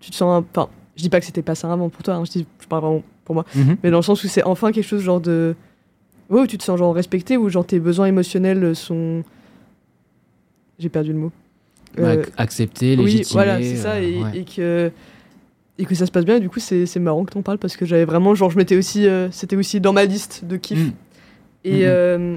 tu 0.00 0.10
te 0.10 0.16
sens, 0.16 0.42
enfin, 0.54 0.68
je 0.96 1.02
dis 1.02 1.08
pas 1.10 1.20
que 1.20 1.26
c'était 1.26 1.42
pas 1.42 1.54
sain 1.54 1.70
avant 1.72 1.88
pour 1.88 2.02
toi, 2.02 2.14
hein, 2.14 2.24
je, 2.24 2.30
dis, 2.32 2.46
je 2.60 2.66
parle 2.66 2.82
vraiment 2.82 3.02
pour 3.24 3.34
moi, 3.34 3.44
Mhm. 3.54 3.76
mais 3.82 3.90
dans 3.90 3.98
le 3.98 4.02
sens 4.02 4.22
où 4.24 4.28
c'est 4.28 4.42
enfin 4.44 4.72
quelque 4.72 4.84
chose 4.86 5.02
genre 5.02 5.20
de, 5.20 5.54
ouais, 6.30 6.40
où 6.42 6.46
tu 6.46 6.58
te 6.58 6.62
sens 6.64 6.78
genre 6.78 6.94
respecté, 6.94 7.36
où 7.36 7.48
genre 7.48 7.64
tes 7.66 7.78
besoins 7.80 8.06
émotionnels 8.06 8.74
sont, 8.76 9.22
j'ai 10.78 10.88
perdu 10.88 11.12
le 11.12 11.18
mot. 11.18 11.32
Bah, 11.96 12.08
Euh, 12.08 12.22
ac- 12.22 12.28
accepter, 12.36 12.96
oui, 12.96 13.04
légitimer. 13.04 13.32
voilà, 13.44 13.62
c'est 13.62 13.76
ça, 13.76 13.92
euh, 13.92 14.00
et, 14.02 14.22
ouais. 14.22 14.38
et 14.40 14.44
que 14.44 14.90
et 15.78 15.84
que 15.86 15.94
ça 15.96 16.06
se 16.06 16.12
passe 16.12 16.24
bien. 16.24 16.36
Et 16.36 16.40
du 16.40 16.48
coup, 16.48 16.60
c'est 16.60 16.96
marrant 17.00 17.24
que 17.24 17.32
t'en 17.32 17.42
parles 17.42 17.58
parce 17.58 17.76
que 17.76 17.84
j'avais 17.84 18.04
vraiment, 18.04 18.34
genre, 18.36 18.48
je 18.50 18.56
m'étais 18.56 18.76
aussi, 18.76 19.08
euh, 19.08 19.28
c'était 19.32 19.56
aussi 19.56 19.80
dans 19.80 19.92
ma 19.92 20.04
liste 20.04 20.44
de 20.44 20.56
kiff. 20.56 20.78
Mm. 20.78 20.90
Et 21.64 21.72
Mhm. 21.78 21.82
euh, 21.86 22.36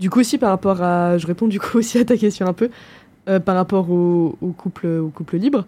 du 0.00 0.10
coup 0.10 0.20
aussi 0.20 0.38
par 0.38 0.50
rapport 0.50 0.82
à, 0.82 1.18
je 1.18 1.26
réponds 1.26 1.46
du 1.46 1.60
coup 1.60 1.78
aussi 1.78 1.98
à 1.98 2.04
ta 2.04 2.16
question 2.16 2.46
un 2.46 2.52
peu 2.54 2.70
euh, 3.28 3.38
par 3.38 3.54
rapport 3.54 3.90
au, 3.90 4.36
au 4.40 4.48
couple, 4.48 4.86
au 4.86 5.08
couple 5.10 5.36
libre. 5.36 5.66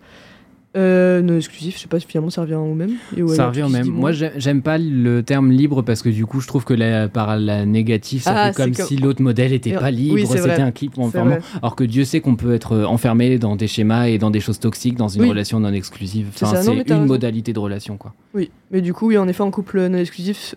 Euh, 0.74 1.20
non 1.20 1.36
exclusif, 1.36 1.76
je 1.76 1.82
sais 1.82 1.86
pas 1.86 2.00
si 2.00 2.06
finalement 2.06 2.30
ça 2.30 2.40
revient 2.40 2.54
au 2.54 2.72
même. 2.72 2.92
Et 3.14 3.22
ouais, 3.22 3.36
ça 3.36 3.48
revient 3.48 3.64
au 3.64 3.68
même. 3.68 3.88
Moi, 3.88 4.10
j'aime 4.12 4.62
pas 4.62 4.78
le 4.78 5.22
terme 5.22 5.50
libre 5.50 5.82
parce 5.82 6.00
que 6.00 6.08
du 6.08 6.24
coup, 6.24 6.40
je 6.40 6.46
trouve 6.46 6.64
que 6.64 6.72
la, 6.72 7.08
par 7.10 7.36
la 7.36 7.66
négative, 7.66 8.22
ça 8.22 8.32
Ah, 8.34 8.52
fait 8.54 8.56
comme 8.62 8.72
si 8.72 8.96
l'autre 8.96 9.20
modèle 9.20 9.52
était 9.52 9.74
pas 9.74 9.90
oui, 9.90 9.96
libre, 9.96 10.24
vrai. 10.24 10.38
c'était 10.38 10.62
un 10.62 10.70
clip 10.70 10.96
enfermant. 10.98 11.36
Alors 11.60 11.76
que 11.76 11.84
Dieu 11.84 12.06
sait 12.06 12.20
qu'on 12.22 12.36
peut 12.36 12.54
être 12.54 12.86
enfermé 12.86 13.38
dans 13.38 13.54
des 13.54 13.66
schémas 13.66 14.06
et 14.06 14.16
dans 14.16 14.30
des 14.30 14.40
choses 14.40 14.60
toxiques 14.60 14.94
dans 14.96 15.08
une 15.08 15.20
Oui. 15.20 15.28
relation 15.28 15.60
non 15.60 15.74
exclusive. 15.74 16.28
C'est 16.34 16.46
Enfin, 16.46 16.62
une 16.72 16.80
raison. 16.80 17.04
modalité 17.04 17.52
de 17.52 17.58
relation, 17.58 17.98
quoi. 17.98 18.14
Oui, 18.32 18.50
mais 18.70 18.80
du 18.80 18.94
coup, 18.94 19.08
oui, 19.08 19.18
en 19.18 19.28
effet, 19.28 19.42
en 19.42 19.50
couple 19.50 19.86
non 19.88 19.98
exclusif, 19.98 20.54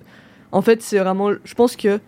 en 0.53 0.61
fait, 0.61 0.81
c'est 0.81 0.97
vraiment. 0.99 1.31
Je 1.43 1.53
pense 1.56 1.76
que 1.76 1.99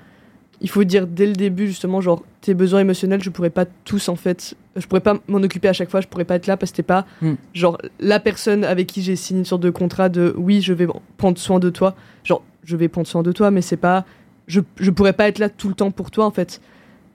il 0.61 0.69
faut 0.69 0.83
dire 0.83 1.05
dès 1.07 1.25
le 1.27 1.33
début, 1.33 1.67
justement, 1.67 2.01
genre, 2.01 2.23
tes 2.41 2.53
besoins 2.53 2.79
émotionnels, 2.79 3.21
je 3.21 3.29
pourrais 3.29 3.49
pas 3.51 3.65
tous, 3.85 4.09
en 4.09 4.15
fait. 4.15 4.55
Je 4.75 4.85
pourrais 4.87 5.01
pas 5.01 5.17
m'en 5.27 5.37
occuper 5.39 5.67
à 5.67 5.73
chaque 5.73 5.89
fois, 5.89 6.01
je 6.01 6.07
pourrais 6.07 6.25
pas 6.25 6.35
être 6.35 6.47
là 6.47 6.57
parce 6.57 6.71
que 6.71 6.77
t'es 6.77 6.83
pas, 6.83 7.05
Hmm. 7.21 7.33
genre, 7.53 7.77
la 7.99 8.19
personne 8.19 8.63
avec 8.63 8.87
qui 8.87 9.01
j'ai 9.03 9.15
signé 9.15 9.39
une 9.39 9.45
sorte 9.45 9.61
de 9.61 9.69
contrat 9.69 10.09
de 10.09 10.33
oui, 10.37 10.61
je 10.61 10.73
vais 10.73 10.87
prendre 11.17 11.37
soin 11.37 11.59
de 11.59 11.69
toi. 11.69 11.95
Genre, 12.23 12.43
je 12.63 12.75
vais 12.75 12.87
prendre 12.87 13.07
soin 13.07 13.21
de 13.23 13.31
toi, 13.31 13.51
mais 13.51 13.61
c'est 13.61 13.77
pas. 13.77 14.05
Je, 14.47 14.61
je 14.77 14.89
pourrais 14.91 15.13
pas 15.13 15.27
être 15.27 15.39
là 15.39 15.49
tout 15.49 15.67
le 15.69 15.75
temps 15.75 15.91
pour 15.91 16.09
toi, 16.11 16.25
en 16.25 16.31
fait. 16.31 16.59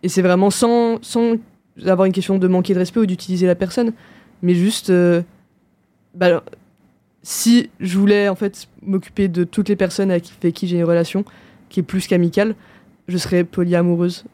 Et 0.02 0.08
c'est 0.08 0.22
vraiment 0.22 0.50
sans, 0.50 0.98
sans 1.02 1.34
avoir 1.86 2.06
une 2.06 2.12
question 2.12 2.38
de 2.38 2.46
manquer 2.48 2.74
de 2.74 2.78
respect 2.78 3.00
ou 3.00 3.06
d'utiliser 3.06 3.46
la 3.46 3.54
personne, 3.54 3.92
mais 4.42 4.54
juste. 4.54 4.90
euh, 4.90 5.22
bah, 6.14 6.42
si 7.22 7.70
je 7.80 7.98
voulais 7.98 8.28
en 8.28 8.34
fait 8.34 8.66
m'occuper 8.82 9.28
de 9.28 9.44
toutes 9.44 9.68
les 9.68 9.76
personnes 9.76 10.10
avec 10.10 10.24
avec 10.42 10.54
qui 10.54 10.66
j'ai 10.66 10.76
une 10.78 10.84
relation 10.84 11.24
qui 11.68 11.80
est 11.80 11.82
plus 11.84 12.06
qu'amicale, 12.08 12.54
je 13.08 13.16
serais 13.18 13.44
polyamoureuse. 13.44 14.24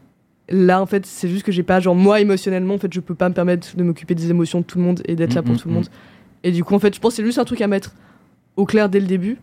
Là, 0.51 0.81
en 0.81 0.87
fait, 0.87 1.05
c'est 1.05 1.29
juste 1.29 1.45
que 1.45 1.53
j'ai 1.53 1.63
pas, 1.63 1.79
genre, 1.81 1.95
moi, 1.95 2.21
émotionnellement, 2.21 2.75
en 2.75 2.79
fait, 2.79 2.93
je 2.93 3.01
peux 3.01 3.15
pas 3.15 3.29
me 3.29 3.35
permettre 3.35 3.77
de 3.77 3.83
m'occuper 3.83 4.15
des 4.15 4.31
émotions 4.31 4.61
de 4.61 4.65
tout 4.65 4.79
le 4.79 4.85
monde 4.85 5.03
et 5.07 5.15
d'être 5.15 5.35
là 5.35 5.43
pour 5.43 5.55
Mm, 5.55 5.59
tout 5.59 5.69
le 5.69 5.73
mm, 5.73 5.77
monde. 5.77 5.89
Et 6.43 6.53
du 6.53 6.65
coup, 6.65 6.75
en 6.75 6.79
fait, 6.79 6.95
je 6.95 7.01
pense 7.01 7.13
que 7.13 7.17
c'est 7.17 7.25
juste 7.25 7.39
un 7.39 7.45
truc 7.45 7.61
à 7.61 7.67
mettre 7.67 7.95
au 8.57 8.65
clair 8.65 8.89
dès 8.89 9.01
le 9.01 9.07
début. 9.07 9.37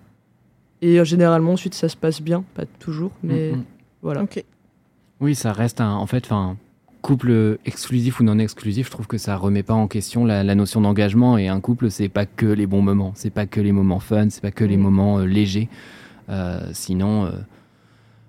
Et 0.81 0.99
euh, 0.99 1.03
généralement, 1.03 1.53
ensuite, 1.53 1.75
ça 1.75 1.89
se 1.89 1.95
passe 1.97 2.21
bien. 2.21 2.43
Pas 2.55 2.65
toujours, 2.79 3.11
mais 3.21 3.51
Mm, 3.51 3.55
mm. 3.57 3.63
voilà. 4.01 4.23
Ok. 4.23 4.43
Oui, 5.21 5.35
ça 5.35 5.53
reste 5.53 5.79
un, 5.79 5.93
en 5.93 6.07
fait, 6.07 6.25
enfin, 6.25 6.57
couple 7.03 7.59
exclusif 7.65 8.19
ou 8.19 8.23
non 8.23 8.39
exclusif. 8.39 8.87
Je 8.87 8.91
trouve 8.91 9.05
que 9.07 9.19
ça 9.19 9.37
remet 9.37 9.61
pas 9.63 9.75
en 9.75 9.87
question 9.87 10.25
la, 10.25 10.43
la 10.43 10.55
notion 10.55 10.81
d'engagement. 10.81 11.37
Et 11.37 11.47
un 11.49 11.59
couple, 11.61 11.91
c'est 11.91 12.09
pas 12.09 12.25
que 12.25 12.47
les 12.47 12.65
bons 12.65 12.81
moments, 12.81 13.11
c'est 13.15 13.29
pas 13.29 13.45
que 13.45 13.61
les 13.61 13.71
moments 13.71 13.99
fun, 13.99 14.29
c'est 14.31 14.41
pas 14.41 14.51
que 14.51 14.63
les 14.65 14.77
Mm. 14.77 14.81
moments 14.81 15.19
euh, 15.19 15.25
légers. 15.25 15.69
Euh, 16.29 16.61
sinon, 16.73 17.25
euh, 17.25 17.31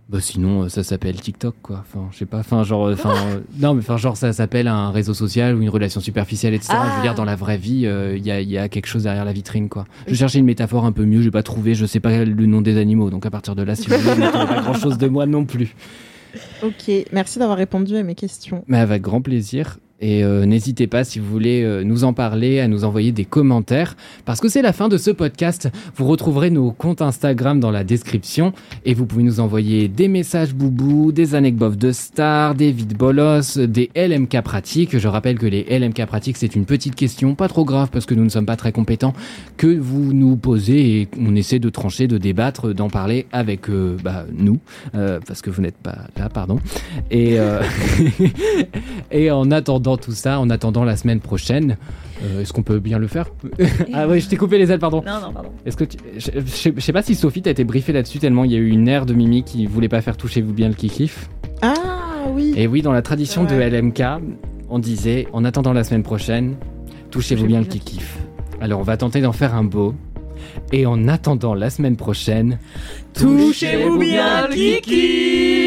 bah, 0.09 0.19
sinon, 0.20 0.62
euh, 0.62 0.69
ça 0.69 0.85
s'appelle 0.85 1.20
TikTok, 1.20 1.55
quoi. 1.62 1.78
Enfin, 1.81 2.09
je 2.12 2.19
sais 2.19 2.27
pas. 2.27 2.39
Enfin, 2.39 2.62
genre, 2.62 2.87
euh, 2.87 2.93
enfin, 2.95 3.15
euh, 3.28 3.41
non, 3.61 3.74
mais 3.74 3.81
enfin, 3.81 3.97
genre, 3.97 4.16
ça 4.16 4.33
s'appelle 4.33 4.69
un 4.69 4.91
réseau 4.91 5.15
social 5.15 5.57
ou 5.57 5.62
une 5.62 5.69
relation 5.69 6.01
superficielle, 6.01 6.55
etc. 6.55 6.74
Je 6.74 6.77
veux 6.91 6.93
Ah. 6.99 7.03
dire, 7.03 7.15
dans 7.16 7.24
la 7.24 7.35
vraie 7.35 7.59
vie, 7.59 7.87
euh, 7.87 8.16
il 8.16 8.24
y, 8.24 8.31
a, 8.31 8.41
y 8.41 8.57
a 8.57 8.69
quelque 8.69 8.87
chose 8.87 9.03
derrière 9.03 9.24
la 9.24 9.33
vitrine, 9.33 9.69
quoi. 9.69 9.85
Je 10.07 10.15
cherchais 10.15 10.39
une 10.39 10.45
métaphore 10.45 10.85
un 10.85 10.93
peu 10.93 11.05
mieux, 11.05 11.23
j'ai 11.23 11.31
pas 11.33 11.43
trouvé. 11.43 11.74
Je 11.74 11.87
sais 11.87 12.01
pas 12.01 12.24
le 12.24 12.47
nom 12.47 12.61
des 12.61 12.78
animaux, 12.78 13.11
donc 13.11 13.27
à 13.27 13.31
partir 13.31 13.57
de 13.57 13.62
là, 13.62 13.74
si 13.74 13.89
vous 13.89 13.97
voulez, 13.99 14.20
n'attendez 14.20 14.47
pas 14.47 14.61
grand 14.62 14.74
chose 14.74 14.97
de 14.99 15.09
moi 15.09 15.27
non 15.27 15.45
plus. 15.45 15.74
Ok, 16.62 16.91
merci 17.12 17.39
d'avoir 17.39 17.57
répondu 17.57 17.97
à 17.97 18.03
mes 18.03 18.15
questions. 18.15 18.62
Mais 18.69 18.78
avec 18.78 19.03
grand 19.03 19.23
plaisir. 19.23 19.78
Et 20.01 20.23
euh, 20.24 20.44
n'hésitez 20.44 20.86
pas, 20.86 21.05
si 21.05 21.18
vous 21.18 21.31
voulez 21.31 21.62
euh, 21.62 21.82
nous 21.82 22.05
en 22.05 22.12
parler, 22.12 22.60
à 22.60 22.68
nous 22.68 22.85
envoyer 22.85 23.12
des 23.12 23.24
commentaires. 23.24 23.97
Parce 24.27 24.40
que 24.40 24.48
c'est 24.48 24.60
la 24.60 24.73
fin 24.73 24.89
de 24.89 24.98
ce 24.98 25.10
podcast. 25.10 25.70
Vous 25.97 26.06
retrouverez 26.06 26.51
nos 26.51 26.70
comptes 26.70 27.01
Instagram 27.01 27.60
dans 27.60 27.70
la 27.70 27.82
description. 27.82 28.52
Et 28.85 28.93
vous 28.93 29.06
pouvez 29.06 29.23
nous 29.23 29.40
envoyer 29.40 29.89
des 29.89 30.09
messages 30.09 30.55
boubou, 30.55 31.12
des 31.12 31.35
anecdotes 31.35 31.78
de 31.78 31.93
stars, 31.93 32.55
des 32.55 32.73
vides 32.73 32.97
bolos, 32.97 33.56
des 33.59 33.90
LMK 33.97 34.43
pratiques. 34.43 34.98
Je 34.98 35.09
rappelle 35.09 35.39
que 35.39 35.47
les 35.47 35.64
LMK 35.78 36.05
pratiques, 36.06 36.36
c'est 36.36 36.55
une 36.55 36.66
petite 36.66 36.94
question, 36.94 37.35
pas 37.35 37.48
trop 37.48 37.64
grave 37.64 37.89
parce 37.90 38.05
que 38.05 38.14
nous 38.14 38.24
ne 38.24 38.28
sommes 38.28 38.47
pas 38.47 38.56
très 38.56 38.73
compétents, 38.73 39.14
que 39.56 39.66
vous 39.66 40.12
nous 40.12 40.36
posez 40.36 41.01
et 41.01 41.09
on 41.18 41.35
essaie 41.35 41.59
de 41.59 41.70
trancher, 41.70 42.06
de 42.06 42.18
débattre, 42.18 42.74
d'en 42.74 42.90
parler 42.90 43.27
avec 43.32 43.70
euh, 43.70 43.97
bah, 44.02 44.27
nous. 44.36 44.59
Euh, 44.94 45.20
parce 45.27 45.40
que 45.40 45.48
vous 45.48 45.62
n'êtes 45.62 45.78
pas 45.78 45.97
là, 46.18 46.28
pardon. 46.28 46.59
Et, 47.10 47.39
euh, 47.39 47.62
et 49.10 49.31
en 49.31 49.51
attendant 49.51 49.86
tout 49.97 50.11
ça, 50.11 50.41
en 50.41 50.51
attendant 50.51 50.83
la 50.83 50.97
semaine 50.97 51.21
prochaine, 51.21 51.77
euh, 52.25 52.41
est-ce 52.43 52.53
qu'on 52.53 52.65
peut 52.65 52.81
bien 52.81 52.99
le 52.99 53.07
faire 53.07 53.27
Ah 53.95 54.09
oui, 54.09 54.19
je 54.21 54.29
t'ai 54.29 54.37
coupé 54.37 54.59
les 54.59 54.73
ailes, 54.73 54.81
pardon. 54.81 55.05
Non, 55.07 55.21
non, 55.23 55.33
pardon. 55.33 55.51
Est-ce 55.65 55.77
que 55.77 55.85
tu- 55.85 55.99
je, 56.17 56.31
je 56.35 56.41
sais- 56.51 56.73
je 56.75 56.81
sais 56.81 56.93
pas 56.93 57.03
si 57.03 57.15
Sophie 57.15 57.43
t'a 57.43 57.51
été 57.51 57.63
briefée 57.63 57.93
là-dessus 57.93 58.19
tellement 58.19 58.43
il 58.43 58.51
y 58.51 58.57
a 58.57 58.59
eu 58.59 58.71
une 58.71 58.89
ère 58.89 59.07
de 59.07 59.15
Mimi 59.15 59.45
qui 59.45 59.67
voulait 59.67 59.89
pas 59.89 60.01
faire 60.01 60.17
touchez-vous 60.17 60.53
bien 60.53 60.67
le 60.67 60.75
kikif. 60.75 61.29
Ah 61.63 61.75
oui. 62.35 62.53
Et 62.57 62.67
oui, 62.67 62.83
dans 62.83 62.93
la 62.93 63.03
tradition 63.03 63.45
de. 63.45 63.55
LMK, 63.55 64.03
on 64.69 64.81
disait 64.81 65.29
en 65.33 65.45
attendant 65.45 65.73
la 65.73 65.85
semaine 65.85 66.03
prochaine, 66.03 66.57
touchez-vous 67.13 67.47
bien 67.47 67.61
le 67.61 67.67
kikif. 67.67 68.19
Alors 68.61 68.81
on 68.81 68.85
va 68.85 68.97
tenter 68.97 69.21
d'en 69.21 69.33
faire 69.33 69.55
un 69.55 69.63
beau. 69.63 69.95
Et 70.73 70.87
en 70.87 71.07
attendant 71.09 71.55
la 71.55 71.71
semaine 71.71 71.97
prochaine, 71.97 72.59
Touchez-vous 73.15 73.99
bien 73.99 74.49
le 74.49 74.55
kikif 74.55 75.66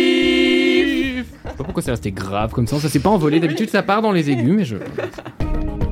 pas 1.59 1.65
pourquoi 1.65 1.83
c'est 1.83 1.91
resté 1.91 2.11
grave 2.11 2.53
comme 2.53 2.67
ça, 2.67 2.79
ça 2.79 2.87
s'est 2.87 3.01
pas 3.01 3.09
envolé. 3.09 3.41
D'habitude 3.41 3.69
ça 3.69 3.83
part 3.83 4.01
dans 4.01 4.13
les 4.13 4.29
aigus, 4.29 4.55
mais 4.55 4.65
je. 4.65 4.77